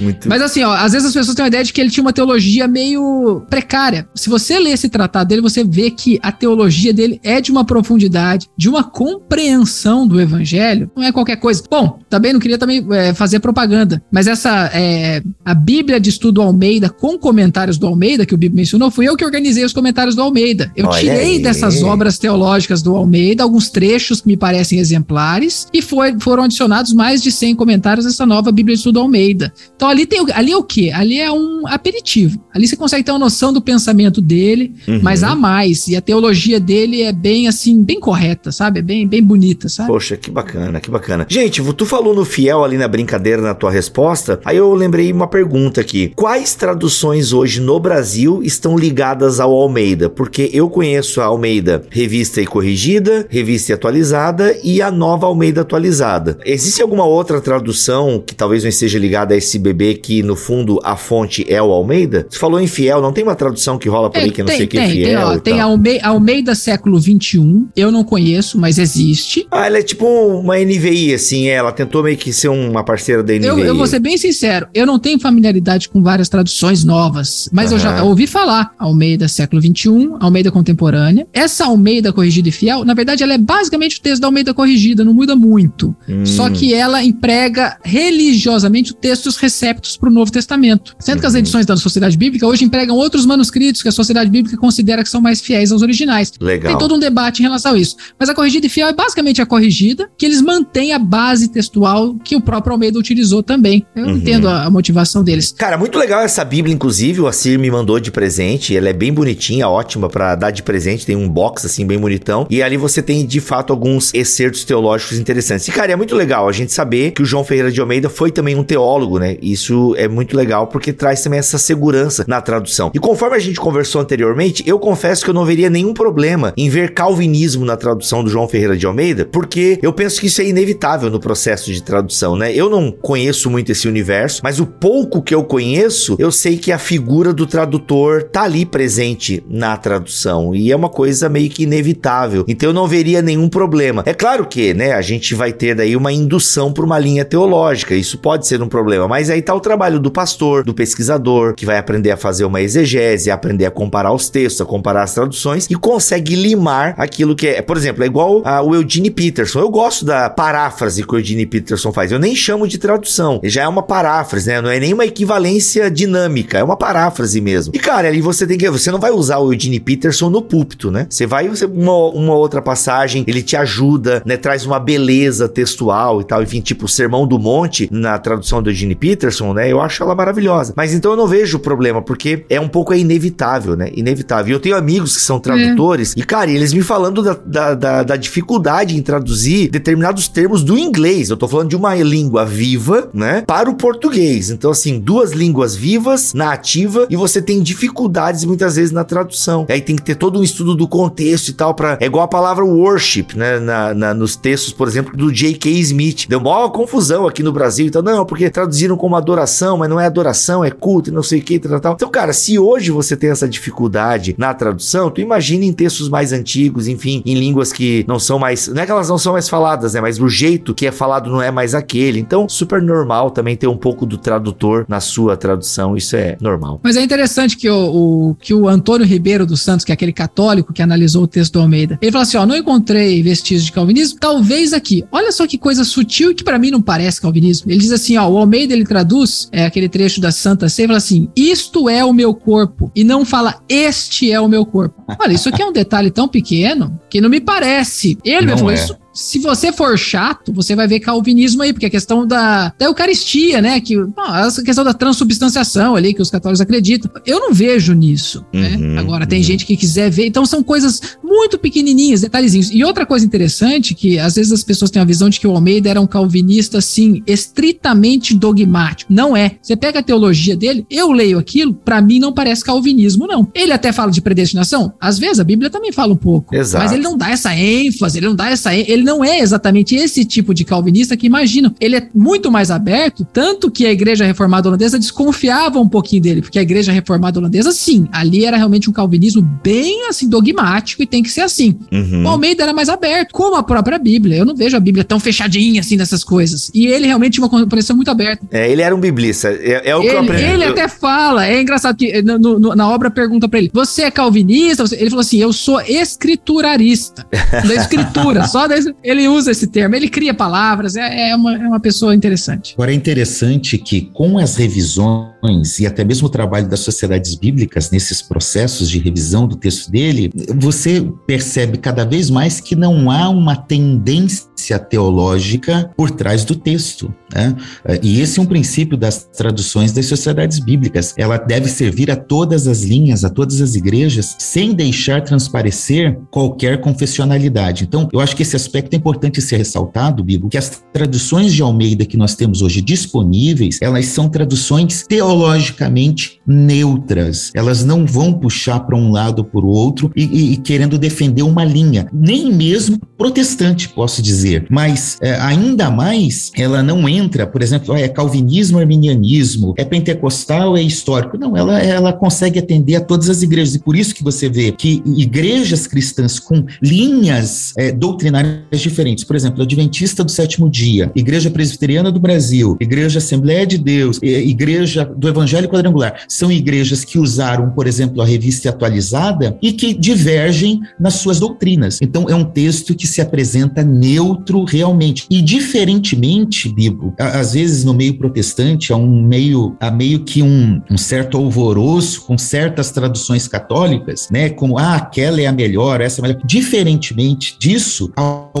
Muito... 0.00 0.28
Mas 0.28 0.42
assim, 0.42 0.64
ó, 0.64 0.72
às 0.72 0.92
vezes 0.92 1.01
as 1.04 1.12
pessoas 1.12 1.34
têm 1.34 1.42
uma 1.42 1.48
ideia 1.48 1.64
de 1.64 1.72
que 1.72 1.80
ele 1.80 1.90
tinha 1.90 2.02
uma 2.02 2.12
teologia 2.12 2.66
meio 2.66 3.42
precária. 3.48 4.08
Se 4.14 4.28
você 4.28 4.58
lê 4.58 4.70
esse 4.70 4.88
tratado 4.88 5.28
dele, 5.28 5.42
você 5.42 5.64
vê 5.64 5.90
que 5.90 6.18
a 6.22 6.32
teologia 6.32 6.92
dele 6.92 7.20
é 7.22 7.40
de 7.40 7.50
uma 7.50 7.64
profundidade, 7.64 8.48
de 8.56 8.68
uma 8.68 8.84
compreensão 8.84 10.06
do 10.06 10.20
evangelho, 10.20 10.90
não 10.96 11.04
é 11.04 11.12
qualquer 11.12 11.36
coisa. 11.36 11.62
Bom, 11.70 11.98
também 12.08 12.32
não 12.32 12.40
queria 12.40 12.58
também 12.58 12.86
é, 12.92 13.14
fazer 13.14 13.40
propaganda, 13.40 14.02
mas 14.10 14.26
essa 14.26 14.70
é, 14.72 15.22
a 15.44 15.54
Bíblia 15.54 16.00
de 16.00 16.10
Estudo 16.10 16.42
Almeida 16.42 16.88
com 16.88 17.18
comentários 17.18 17.78
do 17.78 17.86
Almeida, 17.86 18.26
que 18.26 18.34
o 18.34 18.38
Bíblia 18.38 18.60
mencionou, 18.60 18.90
fui 18.90 19.08
eu 19.08 19.16
que 19.16 19.24
organizei 19.24 19.64
os 19.64 19.72
comentários 19.72 20.14
do 20.14 20.22
Almeida. 20.22 20.70
Eu 20.76 20.86
Olha 20.86 20.98
tirei 20.98 21.36
aí. 21.36 21.38
dessas 21.38 21.82
obras 21.82 22.18
teológicas 22.18 22.82
do 22.82 22.94
Almeida 22.94 23.42
alguns 23.42 23.70
trechos 23.70 24.20
que 24.20 24.28
me 24.28 24.36
parecem 24.36 24.78
exemplares 24.78 25.66
e 25.72 25.82
foi, 25.82 26.18
foram 26.20 26.44
adicionados 26.44 26.92
mais 26.92 27.22
de 27.22 27.30
100 27.30 27.54
comentários 27.56 28.06
nessa 28.06 28.24
nova 28.24 28.52
Bíblia 28.52 28.74
de 28.74 28.80
Estudo 28.80 29.00
Almeida. 29.00 29.52
Então 29.74 29.88
ali 29.88 30.06
tem 30.06 30.24
ali 30.32 30.52
é 30.52 30.56
o 30.56 30.62
quê? 30.62 30.91
Ali 30.92 31.20
é 31.20 31.30
um 31.30 31.66
aperitivo. 31.66 32.38
Ali 32.54 32.66
você 32.66 32.76
consegue 32.76 33.04
ter 33.04 33.12
uma 33.12 33.18
noção 33.18 33.52
do 33.52 33.60
pensamento 33.60 34.20
dele, 34.20 34.74
uhum. 34.86 35.00
mas 35.02 35.22
há 35.22 35.34
mais. 35.34 35.88
E 35.88 35.96
a 35.96 36.00
teologia 36.00 36.60
dele 36.60 37.02
é 37.02 37.12
bem 37.12 37.48
assim, 37.48 37.82
bem 37.82 37.98
correta, 37.98 38.52
sabe? 38.52 38.80
É 38.80 38.82
bem, 38.82 39.06
bem 39.06 39.22
bonita, 39.22 39.68
sabe? 39.68 39.88
Poxa, 39.88 40.16
que 40.16 40.30
bacana, 40.30 40.80
que 40.80 40.90
bacana. 40.90 41.26
Gente, 41.28 41.62
tu 41.74 41.86
falou 41.86 42.14
no 42.14 42.24
fiel 42.24 42.64
ali 42.64 42.76
na 42.76 42.88
brincadeira 42.88 43.40
na 43.40 43.54
tua 43.54 43.70
resposta, 43.70 44.40
aí 44.44 44.56
eu 44.56 44.74
lembrei 44.74 45.12
uma 45.12 45.26
pergunta 45.26 45.80
aqui. 45.80 46.12
Quais 46.14 46.54
traduções 46.54 47.32
hoje 47.32 47.60
no 47.60 47.78
Brasil 47.80 48.42
estão 48.42 48.76
ligadas 48.76 49.40
ao 49.40 49.52
Almeida? 49.52 50.10
Porque 50.10 50.50
eu 50.52 50.68
conheço 50.68 51.20
a 51.20 51.24
Almeida 51.24 51.82
Revista 51.90 52.40
e 52.40 52.46
Corrigida, 52.46 53.26
Revista 53.30 53.72
e 53.72 53.74
Atualizada 53.74 54.56
e 54.62 54.82
a 54.82 54.90
Nova 54.90 55.26
Almeida 55.26 55.62
Atualizada. 55.62 56.38
Existe 56.44 56.82
alguma 56.82 57.04
outra 57.04 57.40
tradução 57.40 58.22
que 58.24 58.34
talvez 58.34 58.62
não 58.62 58.68
esteja 58.68 58.98
ligada 58.98 59.34
a 59.34 59.36
esse 59.36 59.58
bebê 59.58 59.94
que 59.94 60.22
no 60.22 60.36
fundo 60.36 60.80
a 60.84 60.96
fonte 60.96 61.44
é 61.48 61.62
o 61.62 61.70
Almeida? 61.70 62.26
Você 62.28 62.38
falou 62.38 62.60
em 62.60 62.66
fiel, 62.66 63.00
não 63.00 63.12
tem 63.12 63.24
uma 63.24 63.34
tradução 63.34 63.78
que 63.78 63.88
rola 63.88 64.10
por 64.10 64.20
aí 64.20 64.30
que 64.30 64.42
não 64.42 64.48
sei 64.48 64.64
o 64.64 64.68
que 64.68 64.78
é 64.78 64.88
fiel? 64.88 65.06
Tem, 65.06 65.16
ó, 65.16 65.38
tem 65.38 65.60
Almeida, 65.60 66.06
Almeida 66.06 66.54
século 66.54 66.98
21, 66.98 67.68
eu 67.76 67.90
não 67.90 68.04
conheço, 68.04 68.58
mas 68.58 68.78
existe. 68.78 69.46
Ah, 69.50 69.66
ela 69.66 69.78
é 69.78 69.82
tipo 69.82 70.06
uma 70.06 70.56
NVI, 70.56 71.14
assim, 71.14 71.48
é, 71.48 71.54
ela 71.54 71.72
tentou 71.72 72.02
meio 72.02 72.16
que 72.16 72.32
ser 72.32 72.48
uma 72.48 72.84
parceira 72.84 73.22
da 73.22 73.32
NVI. 73.32 73.46
Eu, 73.46 73.58
eu 73.58 73.76
vou 73.76 73.86
ser 73.86 73.98
bem 73.98 74.16
sincero, 74.16 74.66
eu 74.74 74.86
não 74.86 74.98
tenho 74.98 75.18
familiaridade 75.18 75.88
com 75.88 76.02
várias 76.02 76.28
traduções 76.28 76.84
novas, 76.84 77.48
mas 77.52 77.70
uhum. 77.70 77.76
eu 77.76 77.80
já 77.80 78.02
ouvi 78.02 78.26
falar 78.26 78.72
Almeida 78.78 79.28
século 79.28 79.60
21, 79.60 80.16
Almeida 80.20 80.50
contemporânea. 80.50 81.26
Essa 81.32 81.66
Almeida 81.66 82.12
corrigida 82.12 82.48
e 82.48 82.52
fiel, 82.52 82.84
na 82.84 82.94
verdade, 82.94 83.22
ela 83.22 83.34
é 83.34 83.38
basicamente 83.38 83.98
o 83.98 84.02
texto 84.02 84.20
da 84.20 84.28
Almeida 84.28 84.54
corrigida, 84.54 85.04
não 85.04 85.14
muda 85.14 85.36
muito. 85.36 85.94
Hum. 86.08 86.24
Só 86.24 86.50
que 86.50 86.74
ela 86.74 87.02
emprega 87.02 87.76
religiosamente 87.82 88.94
textos 88.94 89.36
receptos 89.36 89.96
para 89.96 90.08
o 90.08 90.12
Novo 90.12 90.30
Testamento. 90.30 90.71
Sendo 90.98 91.20
que 91.20 91.26
as 91.26 91.32
uhum. 91.32 91.38
edições 91.40 91.66
da 91.66 91.76
Sociedade 91.76 92.16
Bíblica 92.16 92.46
hoje 92.46 92.64
empregam 92.64 92.96
outros 92.96 93.26
manuscritos 93.26 93.82
que 93.82 93.88
a 93.88 93.92
Sociedade 93.92 94.30
Bíblica 94.30 94.56
considera 94.56 95.02
que 95.02 95.08
são 95.08 95.20
mais 95.20 95.40
fiéis 95.40 95.72
aos 95.72 95.82
originais. 95.82 96.32
Legal. 96.40 96.72
Tem 96.72 96.78
todo 96.78 96.94
um 96.94 96.98
debate 96.98 97.40
em 97.40 97.42
relação 97.42 97.74
a 97.74 97.78
isso. 97.78 97.96
Mas 98.18 98.28
a 98.28 98.34
corrigida 98.34 98.66
e 98.66 98.68
fiel 98.68 98.88
é 98.88 98.92
basicamente 98.92 99.40
a 99.40 99.46
corrigida, 99.46 100.08
que 100.16 100.26
eles 100.26 100.40
mantêm 100.40 100.92
a 100.92 100.98
base 100.98 101.48
textual 101.48 102.14
que 102.22 102.36
o 102.36 102.40
próprio 102.40 102.72
Almeida 102.72 102.98
utilizou 102.98 103.42
também. 103.42 103.86
Eu 103.94 104.06
uhum. 104.06 104.16
entendo 104.16 104.48
a, 104.48 104.64
a, 104.64 104.70
motivação 104.70 105.22
deles. 105.22 105.52
Cara, 105.52 105.76
muito 105.76 105.98
legal 105.98 106.22
essa 106.22 106.44
Bíblia, 106.44 106.74
inclusive, 106.74 107.20
o 107.20 107.26
Assir 107.26 107.58
me 107.58 107.70
mandou 107.70 107.98
de 108.00 108.10
presente. 108.10 108.76
Ela 108.76 108.88
é 108.88 108.92
bem 108.92 109.12
bonitinha, 109.12 109.68
ótima 109.68 110.08
para 110.08 110.34
dar 110.34 110.50
de 110.50 110.62
presente. 110.62 111.06
Tem 111.06 111.16
um 111.16 111.28
box 111.28 111.66
assim 111.66 111.86
bem 111.86 111.98
bonitão. 111.98 112.46
E 112.50 112.62
ali 112.62 112.76
você 112.76 113.02
tem 113.02 113.26
de 113.26 113.40
fato 113.40 113.72
alguns 113.72 114.12
excertos 114.14 114.64
teológicos 114.64 115.18
interessantes. 115.18 115.66
E 115.68 115.72
cara, 115.72 115.92
é 115.92 115.96
muito 115.96 116.14
legal 116.14 116.48
a 116.48 116.52
gente 116.52 116.72
saber 116.72 117.12
que 117.12 117.22
o 117.22 117.24
João 117.24 117.44
Ferreira 117.44 117.70
de 117.70 117.80
Almeida 117.80 118.08
foi 118.08 118.30
também 118.30 118.54
um 118.54 118.64
teólogo, 118.64 119.18
né? 119.18 119.36
Isso 119.42 119.94
é 119.96 120.08
muito 120.08 120.36
legal 120.36 120.51
porque 120.66 120.92
traz 120.92 121.22
também 121.22 121.38
essa 121.38 121.58
segurança 121.58 122.24
na 122.26 122.40
tradução. 122.40 122.90
E 122.94 122.98
conforme 122.98 123.36
a 123.36 123.40
gente 123.40 123.60
conversou 123.60 124.00
anteriormente, 124.00 124.62
eu 124.66 124.78
confesso 124.78 125.24
que 125.24 125.30
eu 125.30 125.34
não 125.34 125.44
veria 125.44 125.70
nenhum 125.70 125.94
problema 125.94 126.52
em 126.56 126.68
ver 126.68 126.94
calvinismo 126.94 127.64
na 127.64 127.76
tradução 127.76 128.22
do 128.22 128.30
João 128.30 128.48
Ferreira 128.48 128.76
de 128.76 128.86
Almeida, 128.86 129.24
porque 129.24 129.78
eu 129.82 129.92
penso 129.92 130.20
que 130.20 130.26
isso 130.26 130.40
é 130.40 130.46
inevitável 130.46 131.10
no 131.10 131.20
processo 131.20 131.72
de 131.72 131.82
tradução, 131.82 132.36
né? 132.36 132.52
Eu 132.54 132.68
não 132.68 132.90
conheço 132.90 133.50
muito 133.50 133.72
esse 133.72 133.88
universo, 133.88 134.40
mas 134.42 134.60
o 134.60 134.66
pouco 134.66 135.22
que 135.22 135.34
eu 135.34 135.44
conheço, 135.44 136.16
eu 136.18 136.30
sei 136.30 136.56
que 136.56 136.72
a 136.72 136.78
figura 136.78 137.32
do 137.32 137.46
tradutor 137.46 138.24
tá 138.24 138.42
ali 138.42 138.64
presente 138.64 139.42
na 139.48 139.76
tradução 139.76 140.54
e 140.54 140.70
é 140.70 140.76
uma 140.76 140.88
coisa 140.88 141.28
meio 141.28 141.50
que 141.50 141.64
inevitável. 141.64 142.44
Então 142.48 142.70
eu 142.70 142.74
não 142.74 142.86
veria 142.86 143.22
nenhum 143.22 143.48
problema. 143.48 144.02
É 144.06 144.14
claro 144.14 144.46
que, 144.46 144.74
né, 144.74 144.92
a 144.92 145.02
gente 145.02 145.34
vai 145.34 145.52
ter 145.52 145.74
daí 145.74 145.96
uma 145.96 146.12
indução 146.12 146.72
para 146.72 146.84
uma 146.84 146.98
linha 146.98 147.24
teológica. 147.24 147.94
Isso 147.94 148.18
pode 148.18 148.46
ser 148.46 148.62
um 148.62 148.68
problema, 148.68 149.08
mas 149.08 149.30
aí 149.30 149.42
tá 149.42 149.54
o 149.54 149.60
trabalho 149.60 149.98
do 149.98 150.10
pastor, 150.10 150.41
do 150.64 150.74
pesquisador, 150.74 151.54
que 151.54 151.64
vai 151.64 151.78
aprender 151.78 152.10
a 152.10 152.16
fazer 152.16 152.44
uma 152.44 152.60
exegese, 152.60 153.30
aprender 153.30 153.66
a 153.66 153.70
comparar 153.70 154.12
os 154.12 154.28
textos, 154.28 154.60
a 154.60 154.64
comparar 154.64 155.02
as 155.02 155.14
traduções 155.14 155.66
e 155.70 155.74
consegue 155.74 156.34
limar 156.34 156.94
aquilo 156.98 157.34
que 157.34 157.46
é. 157.46 157.62
Por 157.62 157.76
exemplo, 157.76 158.02
é 158.02 158.06
igual 158.06 158.42
a, 158.44 158.60
o 158.62 158.74
Eugene 158.74 159.10
Peterson. 159.10 159.60
Eu 159.60 159.70
gosto 159.70 160.04
da 160.04 160.28
paráfrase 160.28 161.04
que 161.04 161.14
o 161.14 161.18
Eugene 161.18 161.46
Peterson 161.46 161.92
faz. 161.92 162.10
Eu 162.10 162.18
nem 162.18 162.34
chamo 162.34 162.66
de 162.66 162.78
tradução. 162.78 163.40
Já 163.44 163.62
é 163.62 163.68
uma 163.68 163.82
paráfrase, 163.82 164.48
né? 164.48 164.60
Não 164.60 164.70
é 164.70 164.80
nem 164.80 164.92
uma 164.92 165.04
equivalência 165.04 165.90
dinâmica, 165.90 166.58
é 166.58 166.64
uma 166.64 166.76
paráfrase 166.76 167.40
mesmo. 167.40 167.74
E 167.74 167.78
cara, 167.78 168.08
ali 168.08 168.20
você 168.20 168.46
tem 168.46 168.58
que. 168.58 168.68
Você 168.70 168.90
não 168.90 168.98
vai 168.98 169.10
usar 169.10 169.38
o 169.38 169.52
Eugene 169.52 169.80
Peterson 169.80 170.30
no 170.30 170.42
púlpito, 170.42 170.90
né? 170.90 171.06
Você 171.08 171.26
vai 171.26 171.48
você, 171.48 171.66
uma, 171.66 171.92
uma 172.08 172.34
outra 172.34 172.60
passagem, 172.60 173.24
ele 173.26 173.42
te 173.42 173.56
ajuda, 173.56 174.22
né? 174.24 174.36
Traz 174.36 174.66
uma 174.66 174.80
beleza 174.80 175.48
textual 175.48 176.20
e 176.20 176.24
tal. 176.24 176.42
Enfim, 176.42 176.60
tipo, 176.60 176.86
o 176.86 176.88
Sermão 176.88 177.26
do 177.26 177.38
Monte, 177.38 177.88
na 177.90 178.18
tradução 178.18 178.62
do 178.62 178.72
Gene 178.72 178.94
Peterson, 178.94 179.52
né? 179.52 179.70
Eu 179.70 179.80
acho 179.80 180.02
ela 180.02 180.14
maravilhosa. 180.14 180.31
Mas 180.76 180.94
então 180.94 181.12
eu 181.12 181.16
não 181.16 181.26
vejo 181.26 181.58
problema, 181.58 182.02
porque 182.02 182.44
é 182.48 182.60
um 182.60 182.68
pouco 182.68 182.92
é 182.92 182.98
inevitável, 182.98 183.76
né? 183.76 183.90
Inevitável. 183.94 184.52
E 184.52 184.52
eu 184.52 184.60
tenho 184.60 184.76
amigos 184.76 185.16
que 185.16 185.22
são 185.22 185.38
tradutores, 185.38 186.14
é. 186.16 186.20
e, 186.20 186.22
cara, 186.24 186.50
eles 186.50 186.72
me 186.72 186.82
falando 186.82 187.22
da, 187.22 187.34
da, 187.34 187.74
da, 187.74 188.02
da, 188.02 188.16
dificuldade 188.16 188.96
em 188.96 189.02
traduzir 189.02 189.68
determinados 189.70 190.28
termos 190.28 190.62
do 190.62 190.78
inglês. 190.78 191.30
Eu 191.30 191.36
tô 191.36 191.48
falando 191.48 191.68
de 191.68 191.76
uma 191.76 191.94
língua 191.94 192.44
viva, 192.44 193.08
né? 193.12 193.42
Para 193.46 193.70
o 193.70 193.74
português. 193.74 194.50
Então, 194.50 194.70
assim, 194.70 194.98
duas 194.98 195.32
línguas 195.32 195.74
vivas 195.74 196.32
na 196.34 196.52
ativa, 196.52 197.06
e 197.10 197.16
você 197.16 197.40
tem 197.42 197.62
dificuldades 197.62 198.44
muitas 198.44 198.76
vezes 198.76 198.92
na 198.92 199.04
tradução. 199.04 199.66
E 199.68 199.72
aí 199.72 199.80
tem 199.80 199.96
que 199.96 200.02
ter 200.02 200.14
todo 200.14 200.38
um 200.38 200.42
estudo 200.42 200.74
do 200.74 200.86
contexto 200.88 201.48
e 201.48 201.52
tal, 201.52 201.74
para 201.74 201.98
É 202.00 202.06
igual 202.06 202.24
a 202.24 202.28
palavra 202.28 202.64
worship, 202.64 203.26
né? 203.34 203.58
Na, 203.58 203.94
na, 203.94 204.14
nos 204.14 204.36
textos, 204.36 204.72
por 204.72 204.88
exemplo, 204.88 205.16
do 205.16 205.32
J.K. 205.32 205.70
Smith. 205.80 206.26
Deu 206.28 206.40
maior 206.40 206.68
confusão 206.70 207.26
aqui 207.26 207.42
no 207.42 207.52
Brasil. 207.52 207.86
Então, 207.86 208.02
não, 208.02 208.24
porque 208.24 208.50
traduziram 208.50 208.96
como 208.96 209.16
adoração, 209.16 209.78
mas 209.78 209.88
não 209.88 209.98
é 209.98 210.06
adoração, 210.06 210.21
é 210.64 210.70
culto 210.70 211.10
e 211.10 211.12
não 211.12 211.22
sei 211.22 211.40
o 211.40 211.42
que, 211.42 211.58
tal, 211.58 211.80
tal. 211.80 211.94
Então, 211.94 212.10
cara, 212.10 212.32
se 212.32 212.58
hoje 212.58 212.90
você 212.90 213.16
tem 213.16 213.30
essa 213.30 213.48
dificuldade 213.48 214.34
na 214.38 214.54
tradução, 214.54 215.10
tu 215.10 215.20
imagina 215.20 215.64
em 215.64 215.72
textos 215.72 216.08
mais 216.08 216.32
antigos, 216.32 216.88
enfim, 216.88 217.22
em 217.24 217.34
línguas 217.34 217.72
que 217.72 218.04
não 218.08 218.18
são 218.18 218.38
mais. 218.38 218.68
Não 218.68 218.82
é 218.82 218.86
que 218.86 218.92
elas 218.92 219.08
não 219.08 219.18
são 219.18 219.32
mais 219.32 219.48
faladas, 219.48 219.94
né? 219.94 220.00
Mas 220.00 220.20
o 220.20 220.28
jeito 220.28 220.74
que 220.74 220.86
é 220.86 220.92
falado 220.92 221.30
não 221.30 221.42
é 221.42 221.50
mais 221.50 221.74
aquele. 221.74 222.20
Então, 222.20 222.48
super 222.48 222.82
normal 222.82 223.30
também 223.30 223.56
ter 223.56 223.66
um 223.66 223.76
pouco 223.76 224.04
do 224.04 224.16
tradutor 224.16 224.84
na 224.88 225.00
sua 225.00 225.36
tradução. 225.36 225.96
Isso 225.96 226.16
é 226.16 226.36
normal. 226.40 226.80
Mas 226.82 226.96
é 226.96 227.02
interessante 227.02 227.56
que 227.56 227.68
o, 227.68 228.30
o 228.30 228.36
que 228.40 228.54
o 228.54 228.68
Antônio 228.68 229.06
Ribeiro 229.06 229.46
dos 229.46 229.62
Santos, 229.62 229.84
que 229.84 229.92
é 229.92 229.94
aquele 229.94 230.12
católico 230.12 230.72
que 230.72 230.82
analisou 230.82 231.24
o 231.24 231.26
texto 231.26 231.54
do 231.54 231.60
Almeida, 231.60 231.98
ele 232.00 232.12
falou 232.12 232.22
assim: 232.22 232.36
ó, 232.36 232.46
não 232.46 232.56
encontrei 232.56 233.22
vestígios 233.22 233.64
de 233.64 233.72
calvinismo, 233.72 234.18
talvez 234.20 234.72
aqui. 234.72 235.04
Olha 235.10 235.32
só 235.32 235.46
que 235.46 235.58
coisa 235.58 235.84
sutil 235.84 236.34
que 236.34 236.44
para 236.44 236.58
mim 236.58 236.70
não 236.70 236.82
parece 236.82 237.20
calvinismo. 237.20 237.70
Ele 237.70 237.80
diz 237.80 237.92
assim, 237.92 238.16
ó, 238.16 238.28
o 238.28 238.38
Almeida 238.38 238.72
ele 238.72 238.84
traduz 238.84 239.48
é 239.52 239.64
aquele 239.64 239.88
trecho 239.88 240.11
trecho 240.12 240.20
da 240.20 240.30
Santa 240.30 240.68
Ceia 240.68 240.84
e 240.84 240.88
fala 240.88 240.98
assim: 240.98 241.28
Isto 241.34 241.88
é 241.88 242.04
o 242.04 242.12
meu 242.12 242.34
corpo. 242.34 242.90
E 242.94 243.04
não 243.04 243.24
fala, 243.24 243.60
Este 243.68 244.30
é 244.30 244.40
o 244.40 244.48
meu 244.48 244.66
corpo. 244.66 245.02
Olha, 245.18 245.32
isso 245.32 245.48
aqui 245.48 245.62
é 245.62 245.66
um 245.66 245.72
detalhe 245.72 246.10
tão 246.10 246.28
pequeno 246.28 246.98
que 247.08 247.20
não 247.20 247.30
me 247.30 247.40
parece. 247.40 248.18
Ele 248.24 248.46
Não 248.46 248.58
falou 248.58 248.72
é. 248.72 248.74
isso. 248.74 248.96
Se 249.12 249.38
você 249.38 249.72
for 249.72 249.98
chato, 249.98 250.52
você 250.52 250.74
vai 250.74 250.86
ver 250.88 251.00
calvinismo 251.00 251.62
aí, 251.62 251.72
porque 251.72 251.86
a 251.86 251.90
questão 251.90 252.26
da, 252.26 252.72
da 252.78 252.86
Eucaristia, 252.86 253.60
né? 253.60 253.80
Que, 253.80 253.96
bom, 253.96 254.34
essa 254.36 254.62
questão 254.62 254.84
da 254.84 254.94
transubstanciação 254.94 255.94
ali, 255.96 256.14
que 256.14 256.22
os 256.22 256.30
católicos 256.30 256.60
acreditam. 256.60 257.10
Eu 257.26 257.40
não 257.40 257.52
vejo 257.52 257.92
nisso. 257.92 258.44
né? 258.52 258.76
Uhum, 258.78 258.98
Agora, 258.98 259.26
tem 259.26 259.38
uhum. 259.38 259.44
gente 259.44 259.66
que 259.66 259.76
quiser 259.76 260.10
ver. 260.10 260.26
Então, 260.26 260.46
são 260.46 260.62
coisas 260.62 261.00
muito 261.22 261.58
pequenininhas, 261.58 262.20
detalhezinhos. 262.22 262.70
E 262.72 262.82
outra 262.84 263.04
coisa 263.04 263.24
interessante, 263.26 263.94
que 263.94 264.18
às 264.18 264.34
vezes 264.36 264.52
as 264.52 264.62
pessoas 264.62 264.90
têm 264.90 265.02
a 265.02 265.04
visão 265.04 265.28
de 265.28 265.38
que 265.40 265.46
o 265.46 265.50
Almeida 265.52 265.90
era 265.90 266.00
um 266.00 266.06
calvinista, 266.06 266.78
assim, 266.78 267.22
estritamente 267.26 268.34
dogmático. 268.34 269.12
Não 269.12 269.36
é. 269.36 269.56
Você 269.62 269.76
pega 269.76 269.98
a 270.00 270.02
teologia 270.02 270.56
dele, 270.56 270.86
eu 270.90 271.12
leio 271.12 271.38
aquilo, 271.38 271.74
pra 271.74 272.00
mim 272.00 272.18
não 272.18 272.32
parece 272.32 272.64
calvinismo, 272.64 273.26
não. 273.26 273.48
Ele 273.54 273.72
até 273.72 273.92
fala 273.92 274.10
de 274.10 274.20
predestinação. 274.20 274.92
Às 275.00 275.18
vezes 275.18 275.38
a 275.40 275.44
Bíblia 275.44 275.70
também 275.70 275.92
fala 275.92 276.12
um 276.12 276.16
pouco. 276.16 276.54
Exato. 276.54 276.82
Mas 276.84 276.92
ele 276.92 277.02
não 277.02 277.16
dá 277.16 277.30
essa 277.30 277.54
ênfase, 277.54 278.18
ele 278.18 278.26
não 278.26 278.34
dá 278.34 278.48
essa. 278.50 278.74
ê- 278.74 279.01
Ele 279.02 279.06
não 279.10 279.24
é 279.24 279.40
exatamente 279.40 279.94
esse 279.96 280.24
tipo 280.24 280.54
de 280.54 280.64
calvinista 280.64 281.16
que 281.16 281.26
imaginam. 281.26 281.74
Ele 281.80 281.96
é 281.96 282.08
muito 282.14 282.50
mais 282.52 282.70
aberto, 282.70 283.26
tanto 283.32 283.70
que 283.70 283.84
a 283.84 283.90
igreja 283.92 284.24
reformada 284.24 284.68
holandesa 284.68 284.98
desconfiava 284.98 285.80
um 285.80 285.88
pouquinho 285.88 286.22
dele, 286.22 286.40
porque 286.42 286.58
a 286.58 286.62
igreja 286.62 286.92
reformada 286.92 287.38
holandesa, 287.40 287.72
sim, 287.72 288.06
ali 288.12 288.44
era 288.44 288.56
realmente 288.56 288.88
um 288.88 288.92
calvinismo 288.92 289.42
bem 289.62 290.08
assim, 290.08 290.28
dogmático 290.28 291.02
e 291.02 291.06
tem 291.06 291.22
que 291.22 291.30
ser 291.30 291.40
assim. 291.40 291.76
Uhum. 291.90 292.24
O 292.24 292.28
Almeida 292.28 292.62
era 292.62 292.72
mais 292.72 292.88
aberto, 292.88 293.30
como 293.32 293.56
a 293.56 293.62
própria 293.62 293.98
Bíblia. 293.98 294.36
Eu 294.38 294.44
não 294.44 294.54
vejo 294.54 294.76
a 294.76 294.80
Bíblia 294.80 295.02
tão 295.04 295.18
fechadinha 295.18 295.80
assim 295.80 295.96
nessas 295.96 296.22
coisas. 296.22 296.70
E 296.74 296.86
ele 296.86 297.06
realmente 297.06 297.34
tinha 297.34 297.44
uma 297.44 297.50
compreensão 297.50 297.96
muito 297.96 298.10
aberta. 298.10 298.46
É, 298.50 298.70
ele 298.70 298.82
era 298.82 298.94
um 298.94 299.00
biblista. 299.00 299.48
É, 299.48 299.90
é 299.90 299.96
o 299.96 300.00
que 300.00 300.06
eu 300.06 300.18
Ele, 300.18 300.18
aprendi. 300.30 300.44
ele 300.44 300.64
até 300.64 300.86
fala, 300.88 301.46
é 301.46 301.60
engraçado 301.60 301.96
que 301.96 302.22
no- 302.22 302.38
no- 302.38 302.74
na 302.76 302.88
obra 302.88 303.10
pergunta 303.10 303.48
pra 303.48 303.58
ele: 303.58 303.70
Você 303.72 304.02
é 304.02 304.10
calvinista? 304.10 304.84
Ele 304.92 305.10
falou 305.10 305.20
assim: 305.22 305.38
Eu 305.38 305.52
sou 305.52 305.80
escriturarista. 305.80 307.26
da 307.66 307.74
escritura, 307.74 308.46
só 308.46 308.66
da, 308.66 308.74
ele 309.02 309.28
usa 309.28 309.50
esse 309.50 309.66
termo, 309.66 309.94
ele 309.94 310.08
cria 310.08 310.34
palavras, 310.34 310.96
é, 310.96 311.30
é 311.30 311.36
uma, 311.36 311.54
é 311.54 311.66
uma 311.66 311.80
pessoa 311.80 312.14
interessante. 312.14 312.74
Agora 312.74 312.92
é 312.92 312.94
interessante 312.94 313.78
que 313.78 314.02
com 314.12 314.38
as 314.38 314.56
revisões 314.56 315.32
e 315.80 315.86
até 315.86 316.04
mesmo 316.04 316.28
o 316.28 316.30
trabalho 316.30 316.68
das 316.68 316.80
sociedades 316.80 317.34
bíblicas 317.34 317.90
nesses 317.90 318.22
processos 318.22 318.88
de 318.88 318.98
revisão 318.98 319.46
do 319.46 319.56
texto 319.56 319.90
dele, 319.90 320.30
você 320.54 321.04
percebe 321.26 321.78
cada 321.78 322.04
vez 322.04 322.30
mais 322.30 322.60
que 322.60 322.76
não 322.76 323.10
há 323.10 323.28
uma 323.28 323.56
tendência 323.56 324.78
teológica 324.78 325.90
por 325.96 326.10
trás 326.10 326.44
do 326.44 326.54
texto. 326.54 327.12
né? 327.34 327.56
E 328.02 328.20
esse 328.20 328.38
é 328.38 328.42
um 328.42 328.46
princípio 328.46 328.96
das 328.96 329.24
traduções 329.24 329.92
das 329.92 330.06
sociedades 330.06 330.60
bíblicas. 330.60 331.14
Ela 331.16 331.36
deve 331.36 331.68
servir 331.68 332.10
a 332.10 332.16
todas 332.16 332.68
as 332.68 332.82
linhas, 332.82 333.24
a 333.24 333.30
todas 333.30 333.60
as 333.60 333.74
igrejas, 333.74 334.36
sem 334.38 334.72
deixar 334.72 335.22
transparecer 335.22 336.18
qualquer 336.30 336.80
confessionalidade. 336.80 337.84
Então, 337.84 338.08
eu 338.12 338.20
acho 338.20 338.36
que 338.36 338.42
esse 338.42 338.54
aspecto 338.54 338.81
é 338.90 338.96
importante 338.96 339.40
ser 339.40 339.56
ressaltado, 339.56 340.22
Bibo, 340.24 340.48
que 340.48 340.58
as 340.58 340.82
traduções 340.92 341.52
de 341.52 341.62
Almeida 341.62 342.04
que 342.04 342.16
nós 342.16 342.34
temos 342.34 342.62
hoje 342.62 342.80
disponíveis, 342.80 343.78
elas 343.80 344.06
são 344.06 344.28
traduções 344.28 345.04
teologicamente 345.08 346.40
neutras. 346.46 347.50
Elas 347.54 347.84
não 347.84 348.06
vão 348.06 348.32
puxar 348.32 348.80
para 348.80 348.96
um 348.96 349.10
lado 349.10 349.40
ou 349.40 349.44
para 349.44 349.60
o 349.60 349.68
outro 349.68 350.10
e, 350.16 350.24
e- 350.24 350.52
e 350.52 350.56
querendo 350.56 350.98
defender 350.98 351.42
uma 351.42 351.64
linha, 351.64 352.06
nem 352.12 352.52
mesmo 352.52 352.98
protestante, 353.16 353.88
posso 353.88 354.20
dizer. 354.22 354.66
Mas 354.70 355.18
é, 355.20 355.34
ainda 355.40 355.90
mais, 355.90 356.50
ela 356.56 356.82
não 356.82 357.08
entra, 357.08 357.46
por 357.46 357.62
exemplo, 357.62 357.94
ah, 357.94 358.00
é 358.00 358.08
calvinismo, 358.08 358.78
arminianismo, 358.78 359.74
é 359.76 359.84
pentecostal, 359.84 360.76
é 360.76 360.82
histórico. 360.82 361.38
Não, 361.38 361.56
ela, 361.56 361.78
ela 361.80 362.12
consegue 362.12 362.58
atender 362.58 362.96
a 362.96 363.00
todas 363.00 363.28
as 363.28 363.42
igrejas. 363.42 363.74
E 363.74 363.78
por 363.78 363.96
isso 363.96 364.14
que 364.14 364.22
você 364.24 364.48
vê 364.48 364.72
que 364.72 365.02
igrejas 365.06 365.86
cristãs 365.86 366.38
com 366.38 366.64
linhas 366.82 367.72
é, 367.76 367.92
doutrinárias 367.92 368.71
diferentes, 368.80 369.24
por 369.24 369.36
exemplo, 369.36 369.62
Adventista 369.62 370.24
do 370.24 370.30
Sétimo 370.30 370.70
Dia, 370.70 371.10
Igreja 371.14 371.50
Presbiteriana 371.50 372.10
do 372.10 372.20
Brasil, 372.20 372.76
Igreja 372.80 373.18
Assembleia 373.18 373.66
de 373.66 373.78
Deus, 373.78 374.18
Igreja 374.22 375.04
do 375.04 375.28
Evangelho 375.28 375.68
Quadrangular, 375.68 376.22
são 376.28 376.50
igrejas 376.50 377.04
que 377.04 377.18
usaram, 377.18 377.70
por 377.70 377.86
exemplo, 377.86 378.22
a 378.22 378.26
revista 378.26 378.68
atualizada 378.70 379.56
e 379.60 379.72
que 379.72 379.94
divergem 379.94 380.80
nas 380.98 381.14
suas 381.14 381.38
doutrinas. 381.38 381.98
Então, 382.00 382.26
é 382.28 382.34
um 382.34 382.44
texto 382.44 382.94
que 382.94 383.06
se 383.06 383.20
apresenta 383.20 383.82
neutro 383.82 384.64
realmente. 384.64 385.26
E 385.30 385.42
diferentemente, 385.42 386.72
Bibo, 386.72 387.14
às 387.18 387.54
vezes 387.54 387.84
no 387.84 387.94
meio 387.94 388.18
protestante 388.18 388.92
há 388.92 388.96
um 388.96 389.22
meio, 389.22 389.76
há 389.80 389.90
meio 389.90 390.20
que 390.24 390.42
um, 390.42 390.80
um 390.90 390.96
certo 390.96 391.36
alvoroço 391.36 392.22
com 392.22 392.38
certas 392.38 392.90
traduções 392.90 393.46
católicas, 393.48 394.28
né? 394.30 394.50
Como, 394.50 394.78
ah, 394.78 394.96
aquela 394.96 395.40
é 395.40 395.46
a 395.46 395.52
melhor, 395.52 396.00
essa 396.00 396.20
é 396.20 396.24
a 396.24 396.28
melhor. 396.28 396.42
Diferentemente 396.44 397.56
disso, 397.58 398.10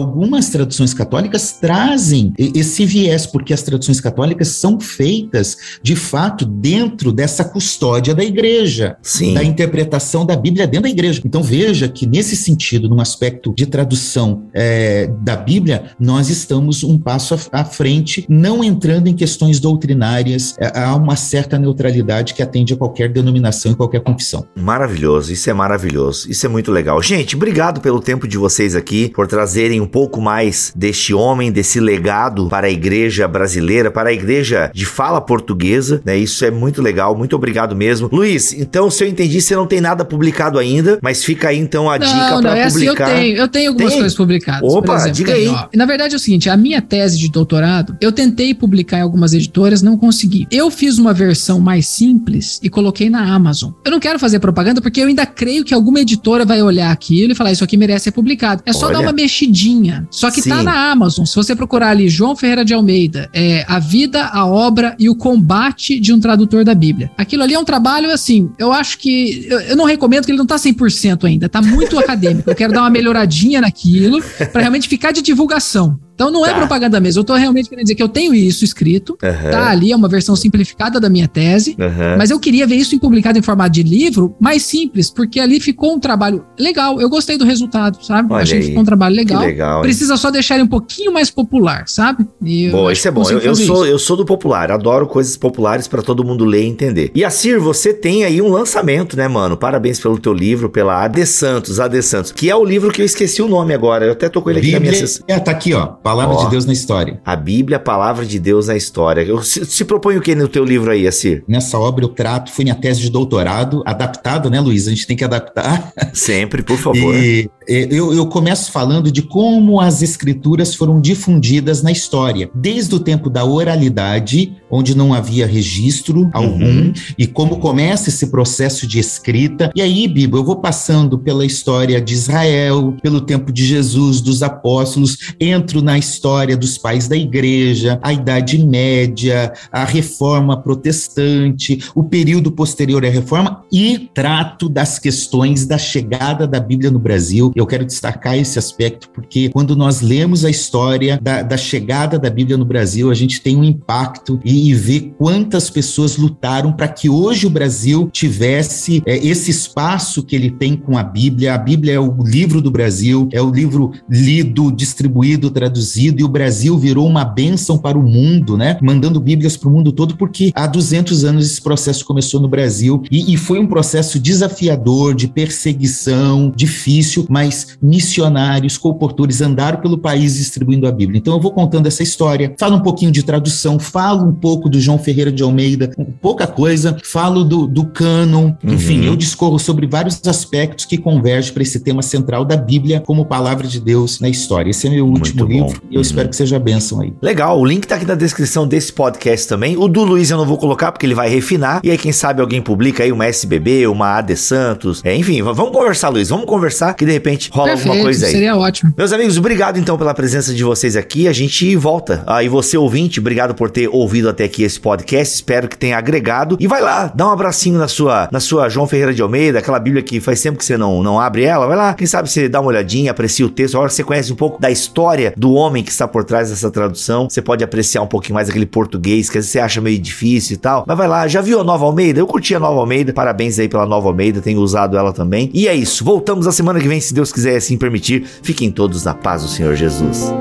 algumas 0.02 0.48
traduções 0.48 0.92
católicas 0.92 1.52
trazem 1.52 2.32
esse 2.36 2.84
viés, 2.84 3.24
porque 3.24 3.54
as 3.54 3.62
traduções 3.62 4.00
católicas 4.00 4.48
são 4.48 4.80
feitas, 4.80 5.56
de 5.82 5.94
fato, 5.94 6.44
dentro 6.44 7.12
dessa 7.12 7.44
custódia 7.44 8.14
da 8.14 8.24
igreja 8.24 8.96
Sim. 9.00 9.34
da 9.34 9.44
interpretação 9.44 10.26
da 10.26 10.36
Bíblia 10.36 10.66
dentro 10.66 10.84
da 10.84 10.90
igreja. 10.90 11.22
Então 11.24 11.42
veja 11.42 11.88
que 11.88 12.06
nesse 12.06 12.36
sentido, 12.36 12.88
num 12.88 13.00
aspecto 13.00 13.54
de 13.56 13.66
tradução 13.66 14.44
é, 14.52 15.08
da 15.20 15.36
Bíblia, 15.36 15.84
nós 15.98 16.28
estamos 16.28 16.82
um 16.82 16.98
passo 16.98 17.34
à, 17.34 17.60
à 17.60 17.64
frente, 17.64 18.26
não 18.28 18.62
entrando 18.64 19.06
em 19.06 19.14
questões 19.14 19.60
doutrinárias. 19.60 20.56
É, 20.58 20.80
há 20.80 20.96
uma 20.96 21.16
certa 21.16 21.58
neutralidade 21.58 22.34
que 22.34 22.42
atende 22.42 22.74
a 22.74 22.76
qualquer 22.76 23.08
denominação 23.08 23.72
e 23.72 23.74
qualquer 23.74 24.00
confissão. 24.00 24.44
Maravilhoso, 24.56 25.32
isso 25.32 25.48
é 25.48 25.52
maravilhoso, 25.52 26.30
isso 26.30 26.44
é 26.44 26.48
muito 26.48 26.72
legal. 26.72 27.00
Gente, 27.02 27.36
obrigado 27.36 27.80
pelo 27.80 28.00
tempo 28.00 28.26
de 28.26 28.36
vocês 28.36 28.74
aqui, 28.74 29.10
por 29.14 29.26
trazerem 29.26 29.80
um 29.80 29.86
pouco 29.92 30.22
mais 30.22 30.72
deste 30.74 31.12
homem, 31.12 31.52
desse 31.52 31.78
legado 31.78 32.48
para 32.48 32.66
a 32.66 32.70
igreja 32.70 33.28
brasileira, 33.28 33.90
para 33.90 34.08
a 34.08 34.12
igreja 34.12 34.70
de 34.74 34.86
fala 34.86 35.20
portuguesa, 35.20 36.00
né? 36.04 36.16
Isso 36.16 36.44
é 36.44 36.50
muito 36.50 36.80
legal, 36.80 37.16
muito 37.16 37.36
obrigado 37.36 37.76
mesmo. 37.76 38.08
Luiz, 38.10 38.54
então, 38.54 38.90
se 38.90 39.04
eu 39.04 39.08
entendi, 39.08 39.40
você 39.40 39.54
não 39.54 39.66
tem 39.66 39.80
nada 39.80 40.04
publicado 40.04 40.58
ainda, 40.58 40.98
mas 41.02 41.22
fica 41.22 41.48
aí 41.48 41.58
então 41.58 41.90
a 41.90 41.98
dica 41.98 42.14
não, 42.14 42.34
não, 42.36 42.42
para 42.42 42.58
é 42.58 42.64
assim, 42.64 42.84
eu 42.86 42.94
publicar. 42.94 43.14
tenho, 43.14 43.36
eu 43.36 43.48
tenho 43.48 43.70
algumas 43.70 43.90
Tem? 43.90 44.00
coisas 44.00 44.16
publicadas. 44.16 44.62
Opa, 44.62 45.08
diga 45.08 45.32
tenho, 45.34 45.50
aí. 45.50 45.56
ó. 45.56 45.68
Na 45.76 45.84
verdade 45.84 46.14
é 46.14 46.16
o 46.16 46.20
seguinte, 46.20 46.48
a 46.48 46.56
minha 46.56 46.80
tese 46.80 47.18
de 47.18 47.28
doutorado, 47.28 47.96
eu 48.00 48.10
tentei 48.10 48.54
publicar 48.54 48.98
em 48.98 49.02
algumas 49.02 49.34
editoras, 49.34 49.82
não 49.82 49.96
consegui. 49.96 50.46
Eu 50.50 50.70
fiz 50.70 50.98
uma 50.98 51.12
versão 51.12 51.60
mais 51.60 51.86
simples 51.86 52.58
e 52.62 52.70
coloquei 52.70 53.10
na 53.10 53.34
Amazon. 53.34 53.72
Eu 53.84 53.90
não 53.90 54.00
quero 54.00 54.18
fazer 54.18 54.38
propaganda 54.38 54.80
porque 54.80 55.00
eu 55.00 55.06
ainda 55.06 55.26
creio 55.26 55.64
que 55.64 55.74
alguma 55.74 56.00
editora 56.00 56.44
vai 56.44 56.62
olhar 56.62 56.90
aquilo 56.90 57.32
e 57.32 57.34
falar 57.34 57.52
isso 57.52 57.62
aqui 57.62 57.76
merece 57.76 58.04
ser 58.04 58.12
publicado. 58.12 58.62
É 58.64 58.72
só 58.72 58.86
Olha. 58.86 58.94
dar 58.94 59.00
uma 59.00 59.12
mexidinha. 59.12 59.71
Só 60.10 60.30
que 60.30 60.42
tá 60.42 60.58
Sim. 60.58 60.64
na 60.64 60.90
Amazon. 60.90 61.24
Se 61.24 61.34
você 61.36 61.54
procurar 61.54 61.90
ali 61.90 62.08
João 62.08 62.36
Ferreira 62.36 62.64
de 62.64 62.74
Almeida, 62.74 63.28
é 63.32 63.64
a 63.68 63.78
vida, 63.78 64.26
a 64.26 64.46
obra 64.46 64.94
e 64.98 65.08
o 65.08 65.14
combate 65.14 66.00
de 66.00 66.12
um 66.12 66.20
tradutor 66.20 66.64
da 66.64 66.74
Bíblia. 66.74 67.10
Aquilo 67.16 67.42
ali 67.42 67.54
é 67.54 67.58
um 67.58 67.64
trabalho 67.64 68.10
assim, 68.10 68.50
eu 68.58 68.72
acho 68.72 68.98
que 68.98 69.46
eu, 69.48 69.60
eu 69.60 69.76
não 69.76 69.84
recomendo 69.84 70.24
que 70.24 70.30
ele 70.30 70.38
não 70.38 70.46
tá 70.46 70.56
100% 70.56 71.24
ainda, 71.24 71.48
tá 71.48 71.62
muito 71.62 71.98
acadêmico. 72.00 72.50
Eu 72.50 72.54
quero 72.54 72.72
dar 72.72 72.80
uma 72.80 72.90
melhoradinha 72.90 73.60
naquilo 73.60 74.22
para 74.52 74.60
realmente 74.60 74.88
ficar 74.88 75.12
de 75.12 75.22
divulgação. 75.22 75.98
Então 76.14 76.30
não 76.30 76.44
é 76.46 76.50
Tá. 76.50 76.56
propaganda 76.58 77.00
mesmo, 77.00 77.20
eu 77.20 77.24
tô 77.24 77.34
realmente 77.34 77.68
querendo 77.68 77.84
dizer 77.84 77.94
que 77.94 78.02
eu 78.02 78.08
tenho 78.08 78.34
isso 78.34 78.64
escrito, 78.64 79.16
Aham, 79.22 79.50
tá 79.50 79.70
ali, 79.70 79.90
é 79.92 79.96
uma 79.96 80.08
versão 80.08 80.36
simplificada 80.36 81.00
da 81.00 81.08
minha 81.08 81.26
tese, 81.26 81.74
aham. 81.80 82.16
mas 82.18 82.30
eu 82.30 82.38
queria 82.38 82.66
ver 82.66 82.76
isso 82.76 82.98
publicado 83.00 83.38
em 83.38 83.42
formato 83.42 83.70
de 83.70 83.82
livro 83.82 84.36
mais 84.38 84.62
simples, 84.62 85.10
porque 85.10 85.40
ali 85.40 85.58
ficou 85.58 85.94
um 85.94 85.98
trabalho 85.98 86.44
legal. 86.58 87.00
Eu 87.00 87.08
gostei 87.08 87.36
do 87.38 87.44
resultado, 87.44 87.98
sabe? 88.04 88.32
Olha 88.32 88.42
Achei 88.42 88.56
aí, 88.58 88.60
que 88.62 88.68
ficou 88.68 88.82
um 88.82 88.86
trabalho 88.86 89.16
legal. 89.16 89.40
legal. 89.42 89.76
hein? 89.78 89.82
Precisa 89.82 90.16
só 90.16 90.30
deixar 90.30 90.54
ele 90.56 90.64
um 90.64 90.68
pouquinho 90.68 91.12
mais 91.12 91.30
popular, 91.30 91.84
sabe? 91.88 92.26
E 92.44 92.68
Boa, 92.68 92.90
acho 92.92 92.98
isso 93.00 93.08
é 93.08 93.10
bom. 93.10 93.22
Eu, 93.30 93.38
eu 93.40 93.54
sou, 93.56 93.84
isso. 93.84 93.92
eu 93.92 93.98
sou 93.98 94.16
do 94.16 94.24
popular, 94.24 94.70
adoro 94.70 95.06
coisas 95.06 95.36
populares 95.36 95.88
pra 95.88 96.02
todo 96.02 96.22
mundo 96.24 96.44
ler 96.44 96.62
e 96.64 96.66
entender. 96.66 97.10
E 97.14 97.24
Assir, 97.24 97.58
você 97.58 97.92
tem 97.94 98.24
aí 98.24 98.40
um 98.42 98.48
lançamento, 98.48 99.16
né, 99.16 99.26
mano? 99.28 99.56
Parabéns 99.56 99.98
pelo 99.98 100.18
teu 100.18 100.32
livro, 100.34 100.68
pela 100.68 101.02
AD 101.04 101.24
Santos, 101.26 101.80
AD 101.80 102.00
Santos, 102.02 102.30
que 102.32 102.50
é 102.50 102.54
o 102.54 102.64
livro 102.64 102.92
que 102.92 103.00
eu 103.00 103.06
esqueci 103.06 103.40
o 103.42 103.48
nome 103.48 103.72
agora. 103.74 104.04
Eu 104.04 104.12
até 104.12 104.28
tô 104.28 104.42
com 104.42 104.50
ele 104.50 104.58
aqui 104.60 104.72
na 104.72 104.80
minha 104.80 104.92
Bíblia, 104.92 105.06
sessão. 105.08 105.24
é, 105.26 105.38
tá 105.40 105.50
aqui, 105.50 105.72
ó. 105.72 105.94
Palavra 106.02 106.34
Ó. 106.36 106.44
de 106.44 106.50
Deus 106.50 106.66
na 106.66 106.72
história. 106.72 107.20
A 107.24 107.36
Bíblia, 107.36 107.76
a 107.76 107.80
palavra 107.80 108.24
de 108.26 108.38
Deus 108.38 108.66
na 108.66 108.76
história. 108.76 109.22
Eu, 109.22 109.42
se, 109.42 109.64
se 109.64 109.84
propõe 109.84 110.16
o 110.16 110.20
que 110.20 110.34
no 110.34 110.48
teu 110.48 110.64
livro 110.64 110.90
aí, 110.90 111.06
Assir? 111.06 111.44
Nessa 111.46 111.78
obra 111.78 112.04
eu 112.04 112.08
trato, 112.08 112.50
foi 112.52 112.64
minha 112.64 112.74
tese 112.74 113.00
de 113.00 113.10
doutorado, 113.10 113.82
adaptada, 113.86 114.50
né, 114.50 114.60
Luiz? 114.60 114.86
A 114.86 114.90
gente 114.90 115.06
tem 115.06 115.16
que 115.16 115.24
adaptar. 115.24 115.92
Sempre, 116.12 116.62
por 116.62 116.76
favor. 116.78 117.14
E, 117.14 117.48
eu, 117.68 118.12
eu 118.12 118.26
começo 118.26 118.72
falando 118.72 119.10
de 119.10 119.22
como 119.22 119.80
as 119.80 120.02
escrituras 120.02 120.74
foram 120.74 121.00
difundidas 121.00 121.82
na 121.82 121.92
história, 121.92 122.50
desde 122.54 122.94
o 122.94 122.98
tempo 123.00 123.30
da 123.30 123.44
oralidade, 123.44 124.52
onde 124.70 124.96
não 124.96 125.14
havia 125.14 125.46
registro 125.46 126.28
algum, 126.32 126.62
Uhum. 126.62 126.92
e 127.18 127.26
como 127.26 127.58
começa 127.58 128.08
esse 128.08 128.26
processo 128.28 128.86
de 128.86 128.98
escrita. 128.98 129.70
E 129.74 129.82
aí, 129.82 130.06
Bibo, 130.08 130.36
eu 130.36 130.44
vou 130.44 130.56
passando 130.56 131.18
pela 131.18 131.44
história 131.44 132.00
de 132.00 132.14
Israel, 132.14 132.94
pelo 133.02 133.20
tempo 133.20 133.52
de 133.52 133.64
Jesus, 133.64 134.20
dos 134.20 134.42
apóstolos, 134.42 135.18
entro 135.40 135.82
na 135.82 135.91
na 135.92 135.98
história 135.98 136.56
dos 136.56 136.78
pais 136.78 137.06
da 137.06 137.14
igreja, 137.14 138.00
a 138.02 138.14
Idade 138.14 138.56
Média, 138.64 139.52
a 139.70 139.84
Reforma 139.84 140.56
Protestante, 140.56 141.84
o 141.94 142.02
período 142.02 142.50
posterior 142.50 143.04
à 143.04 143.10
Reforma 143.10 143.62
e 143.70 144.08
trato 144.14 144.70
das 144.70 144.98
questões 144.98 145.66
da 145.66 145.76
chegada 145.76 146.46
da 146.46 146.58
Bíblia 146.58 146.90
no 146.90 146.98
Brasil. 146.98 147.52
Eu 147.54 147.66
quero 147.66 147.84
destacar 147.84 148.38
esse 148.38 148.58
aspecto 148.58 149.10
porque 149.10 149.50
quando 149.50 149.76
nós 149.76 150.00
lemos 150.00 150.46
a 150.46 150.50
história 150.50 151.20
da, 151.20 151.42
da 151.42 151.58
chegada 151.58 152.18
da 152.18 152.30
Bíblia 152.30 152.56
no 152.56 152.64
Brasil, 152.64 153.10
a 153.10 153.14
gente 153.14 153.42
tem 153.42 153.54
um 153.54 153.62
impacto 153.64 154.40
e, 154.42 154.70
e 154.70 154.74
vê 154.74 155.12
quantas 155.18 155.68
pessoas 155.68 156.16
lutaram 156.16 156.72
para 156.72 156.88
que 156.88 157.10
hoje 157.10 157.46
o 157.46 157.50
Brasil 157.50 158.08
tivesse 158.10 159.02
é, 159.04 159.18
esse 159.18 159.50
espaço 159.50 160.22
que 160.22 160.34
ele 160.34 160.52
tem 160.52 160.74
com 160.74 160.96
a 160.96 161.02
Bíblia. 161.02 161.52
A 161.52 161.58
Bíblia 161.58 161.92
é 161.92 162.00
o 162.00 162.16
livro 162.22 162.62
do 162.62 162.70
Brasil, 162.70 163.28
é 163.30 163.42
o 163.42 163.50
livro 163.50 163.92
lido, 164.08 164.72
distribuído, 164.72 165.50
traduzido, 165.50 165.81
e 166.20 166.24
o 166.24 166.28
Brasil 166.28 166.78
virou 166.78 167.06
uma 167.06 167.24
bênção 167.24 167.76
para 167.76 167.98
o 167.98 168.02
mundo, 168.02 168.56
né? 168.56 168.78
Mandando 168.80 169.20
Bíblias 169.20 169.56
para 169.56 169.68
o 169.68 169.72
mundo 169.72 169.92
todo, 169.92 170.16
porque 170.16 170.52
há 170.54 170.66
200 170.66 171.24
anos 171.24 171.46
esse 171.46 171.60
processo 171.60 172.04
começou 172.04 172.40
no 172.40 172.48
Brasil 172.48 173.02
e, 173.10 173.32
e 173.32 173.36
foi 173.36 173.58
um 173.58 173.66
processo 173.66 174.18
desafiador, 174.18 175.14
de 175.14 175.28
perseguição, 175.28 176.52
difícil, 176.54 177.26
mas 177.28 177.78
missionários, 177.80 178.76
comportores 178.78 179.40
andaram 179.40 179.80
pelo 179.80 179.98
país 179.98 180.36
distribuindo 180.36 180.86
a 180.86 180.92
Bíblia. 180.92 181.18
Então 181.18 181.34
eu 181.34 181.40
vou 181.40 181.52
contando 181.52 181.86
essa 181.86 182.02
história, 182.02 182.54
falo 182.58 182.76
um 182.76 182.80
pouquinho 182.80 183.10
de 183.10 183.22
tradução, 183.22 183.78
falo 183.78 184.26
um 184.26 184.34
pouco 184.34 184.68
do 184.68 184.80
João 184.80 184.98
Ferreira 184.98 185.32
de 185.32 185.42
Almeida, 185.42 185.92
pouca 186.20 186.46
coisa, 186.46 186.96
falo 187.04 187.44
do, 187.44 187.66
do 187.66 187.86
cânon, 187.86 188.52
enfim, 188.64 189.00
uhum. 189.00 189.06
eu 189.06 189.16
discorro 189.16 189.58
sobre 189.58 189.86
vários 189.86 190.20
aspectos 190.26 190.84
que 190.84 190.98
convergem 190.98 191.52
para 191.52 191.62
esse 191.62 191.80
tema 191.80 192.02
central 192.02 192.44
da 192.44 192.56
Bíblia 192.56 193.00
como 193.00 193.24
palavra 193.24 193.66
de 193.66 193.80
Deus 193.80 194.20
na 194.20 194.28
história. 194.28 194.70
Esse 194.70 194.86
é 194.86 194.90
meu 194.90 195.06
último 195.06 195.44
livro. 195.46 195.71
E 195.90 195.94
eu 195.94 195.98
uhum. 195.98 196.00
espero 196.00 196.28
que 196.28 196.36
seja 196.36 196.58
bênção 196.58 197.00
aí. 197.00 197.12
Legal, 197.20 197.58
o 197.58 197.64
link 197.64 197.86
tá 197.86 197.96
aqui 197.96 198.06
na 198.06 198.14
descrição 198.14 198.66
desse 198.66 198.92
podcast 198.92 199.46
também. 199.48 199.76
O 199.76 199.88
do 199.88 200.02
Luiz 200.02 200.30
eu 200.30 200.36
não 200.36 200.46
vou 200.46 200.56
colocar 200.56 200.92
porque 200.92 201.06
ele 201.06 201.14
vai 201.14 201.28
refinar. 201.28 201.80
E 201.84 201.90
aí, 201.90 201.98
quem 201.98 202.12
sabe 202.12 202.40
alguém 202.40 202.62
publica 202.62 203.02
aí 203.02 203.12
uma 203.12 203.26
SBB, 203.26 203.86
uma 203.86 204.18
AD 204.18 204.36
Santos. 204.36 205.02
É, 205.04 205.14
enfim, 205.14 205.42
vamos 205.42 205.72
conversar, 205.72 206.08
Luiz. 206.08 206.28
Vamos 206.28 206.46
conversar 206.46 206.94
que 206.94 207.04
de 207.04 207.12
repente 207.12 207.50
rola 207.52 207.68
Perfeito, 207.68 207.88
alguma 207.88 208.04
coisa 208.04 208.26
aí. 208.26 208.32
Seria 208.32 208.56
ótimo. 208.56 208.94
Meus 208.96 209.12
amigos, 209.12 209.38
obrigado 209.38 209.78
então 209.78 209.98
pela 209.98 210.14
presença 210.14 210.54
de 210.54 210.64
vocês 210.64 210.96
aqui. 210.96 211.28
A 211.28 211.32
gente 211.32 211.74
volta. 211.76 212.22
Ah, 212.26 212.42
e 212.42 212.48
você, 212.48 212.76
ouvinte, 212.76 213.20
obrigado 213.20 213.54
por 213.54 213.70
ter 213.70 213.88
ouvido 213.88 214.28
até 214.28 214.44
aqui 214.44 214.62
esse 214.62 214.80
podcast. 214.80 215.34
Espero 215.34 215.68
que 215.68 215.76
tenha 215.76 215.98
agregado. 215.98 216.56
E 216.60 216.66
vai 216.66 216.80
lá, 216.80 217.12
dá 217.14 217.28
um 217.28 217.32
abracinho 217.32 217.78
na 217.78 217.88
sua, 217.88 218.28
na 218.30 218.40
sua 218.40 218.68
João 218.68 218.86
Ferreira 218.86 219.12
de 219.12 219.22
Almeida, 219.22 219.58
aquela 219.58 219.78
Bíblia 219.78 220.02
que 220.02 220.20
faz 220.20 220.40
tempo 220.40 220.58
que 220.58 220.64
você 220.64 220.76
não, 220.76 221.02
não 221.02 221.20
abre 221.20 221.44
ela. 221.44 221.66
Vai 221.66 221.76
lá, 221.76 221.94
quem 221.94 222.06
sabe 222.06 222.30
você 222.30 222.48
dá 222.48 222.60
uma 222.60 222.68
olhadinha, 222.68 223.10
aprecia 223.10 223.44
o 223.46 223.50
texto. 223.50 223.74
Agora 223.74 223.90
você 223.90 224.04
conhece 224.04 224.32
um 224.32 224.36
pouco 224.36 224.60
da 224.60 224.70
história 224.70 225.32
do 225.36 225.52
homem 225.52 225.61
que 225.82 225.90
está 225.90 226.08
por 226.08 226.24
trás 226.24 226.50
dessa 226.50 226.70
tradução. 226.70 227.28
Você 227.28 227.42
pode 227.42 227.62
apreciar 227.62 228.02
um 228.02 228.06
pouquinho 228.06 228.34
mais 228.34 228.48
aquele 228.48 228.66
português 228.66 229.28
que 229.28 229.38
às 229.38 229.44
vezes 229.44 229.52
você 229.52 229.60
acha 229.60 229.80
meio 229.80 229.98
difícil 229.98 230.54
e 230.54 230.58
tal. 230.58 230.84
Mas 230.86 230.96
vai 230.96 231.08
lá, 231.08 231.28
já 231.28 231.40
viu 231.40 231.60
a 231.60 231.64
Nova 231.64 231.84
Almeida? 231.84 232.20
Eu 232.20 232.26
curti 232.26 232.54
a 232.54 232.60
Nova 232.60 232.80
Almeida. 232.80 233.12
Parabéns 233.12 233.58
aí 233.58 233.68
pela 233.68 233.86
Nova 233.86 234.08
Almeida, 234.08 234.40
tenho 234.40 234.60
usado 234.60 234.96
ela 234.96 235.12
também. 235.12 235.50
E 235.52 235.68
é 235.68 235.74
isso. 235.74 236.04
Voltamos 236.04 236.46
a 236.46 236.52
semana 236.52 236.80
que 236.80 236.88
vem, 236.88 237.00
se 237.00 237.14
Deus 237.14 237.32
quiser 237.32 237.56
assim 237.56 237.76
permitir. 237.76 238.24
Fiquem 238.42 238.70
todos 238.70 239.04
na 239.04 239.14
paz 239.14 239.42
do 239.42 239.48
Senhor 239.48 239.74
Jesus. 239.74 240.32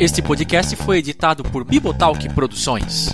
Este 0.00 0.22
podcast 0.22 0.76
foi 0.76 0.98
editado 0.98 1.42
por 1.42 1.64
Bibotalk 1.64 2.32
Produções. 2.32 3.08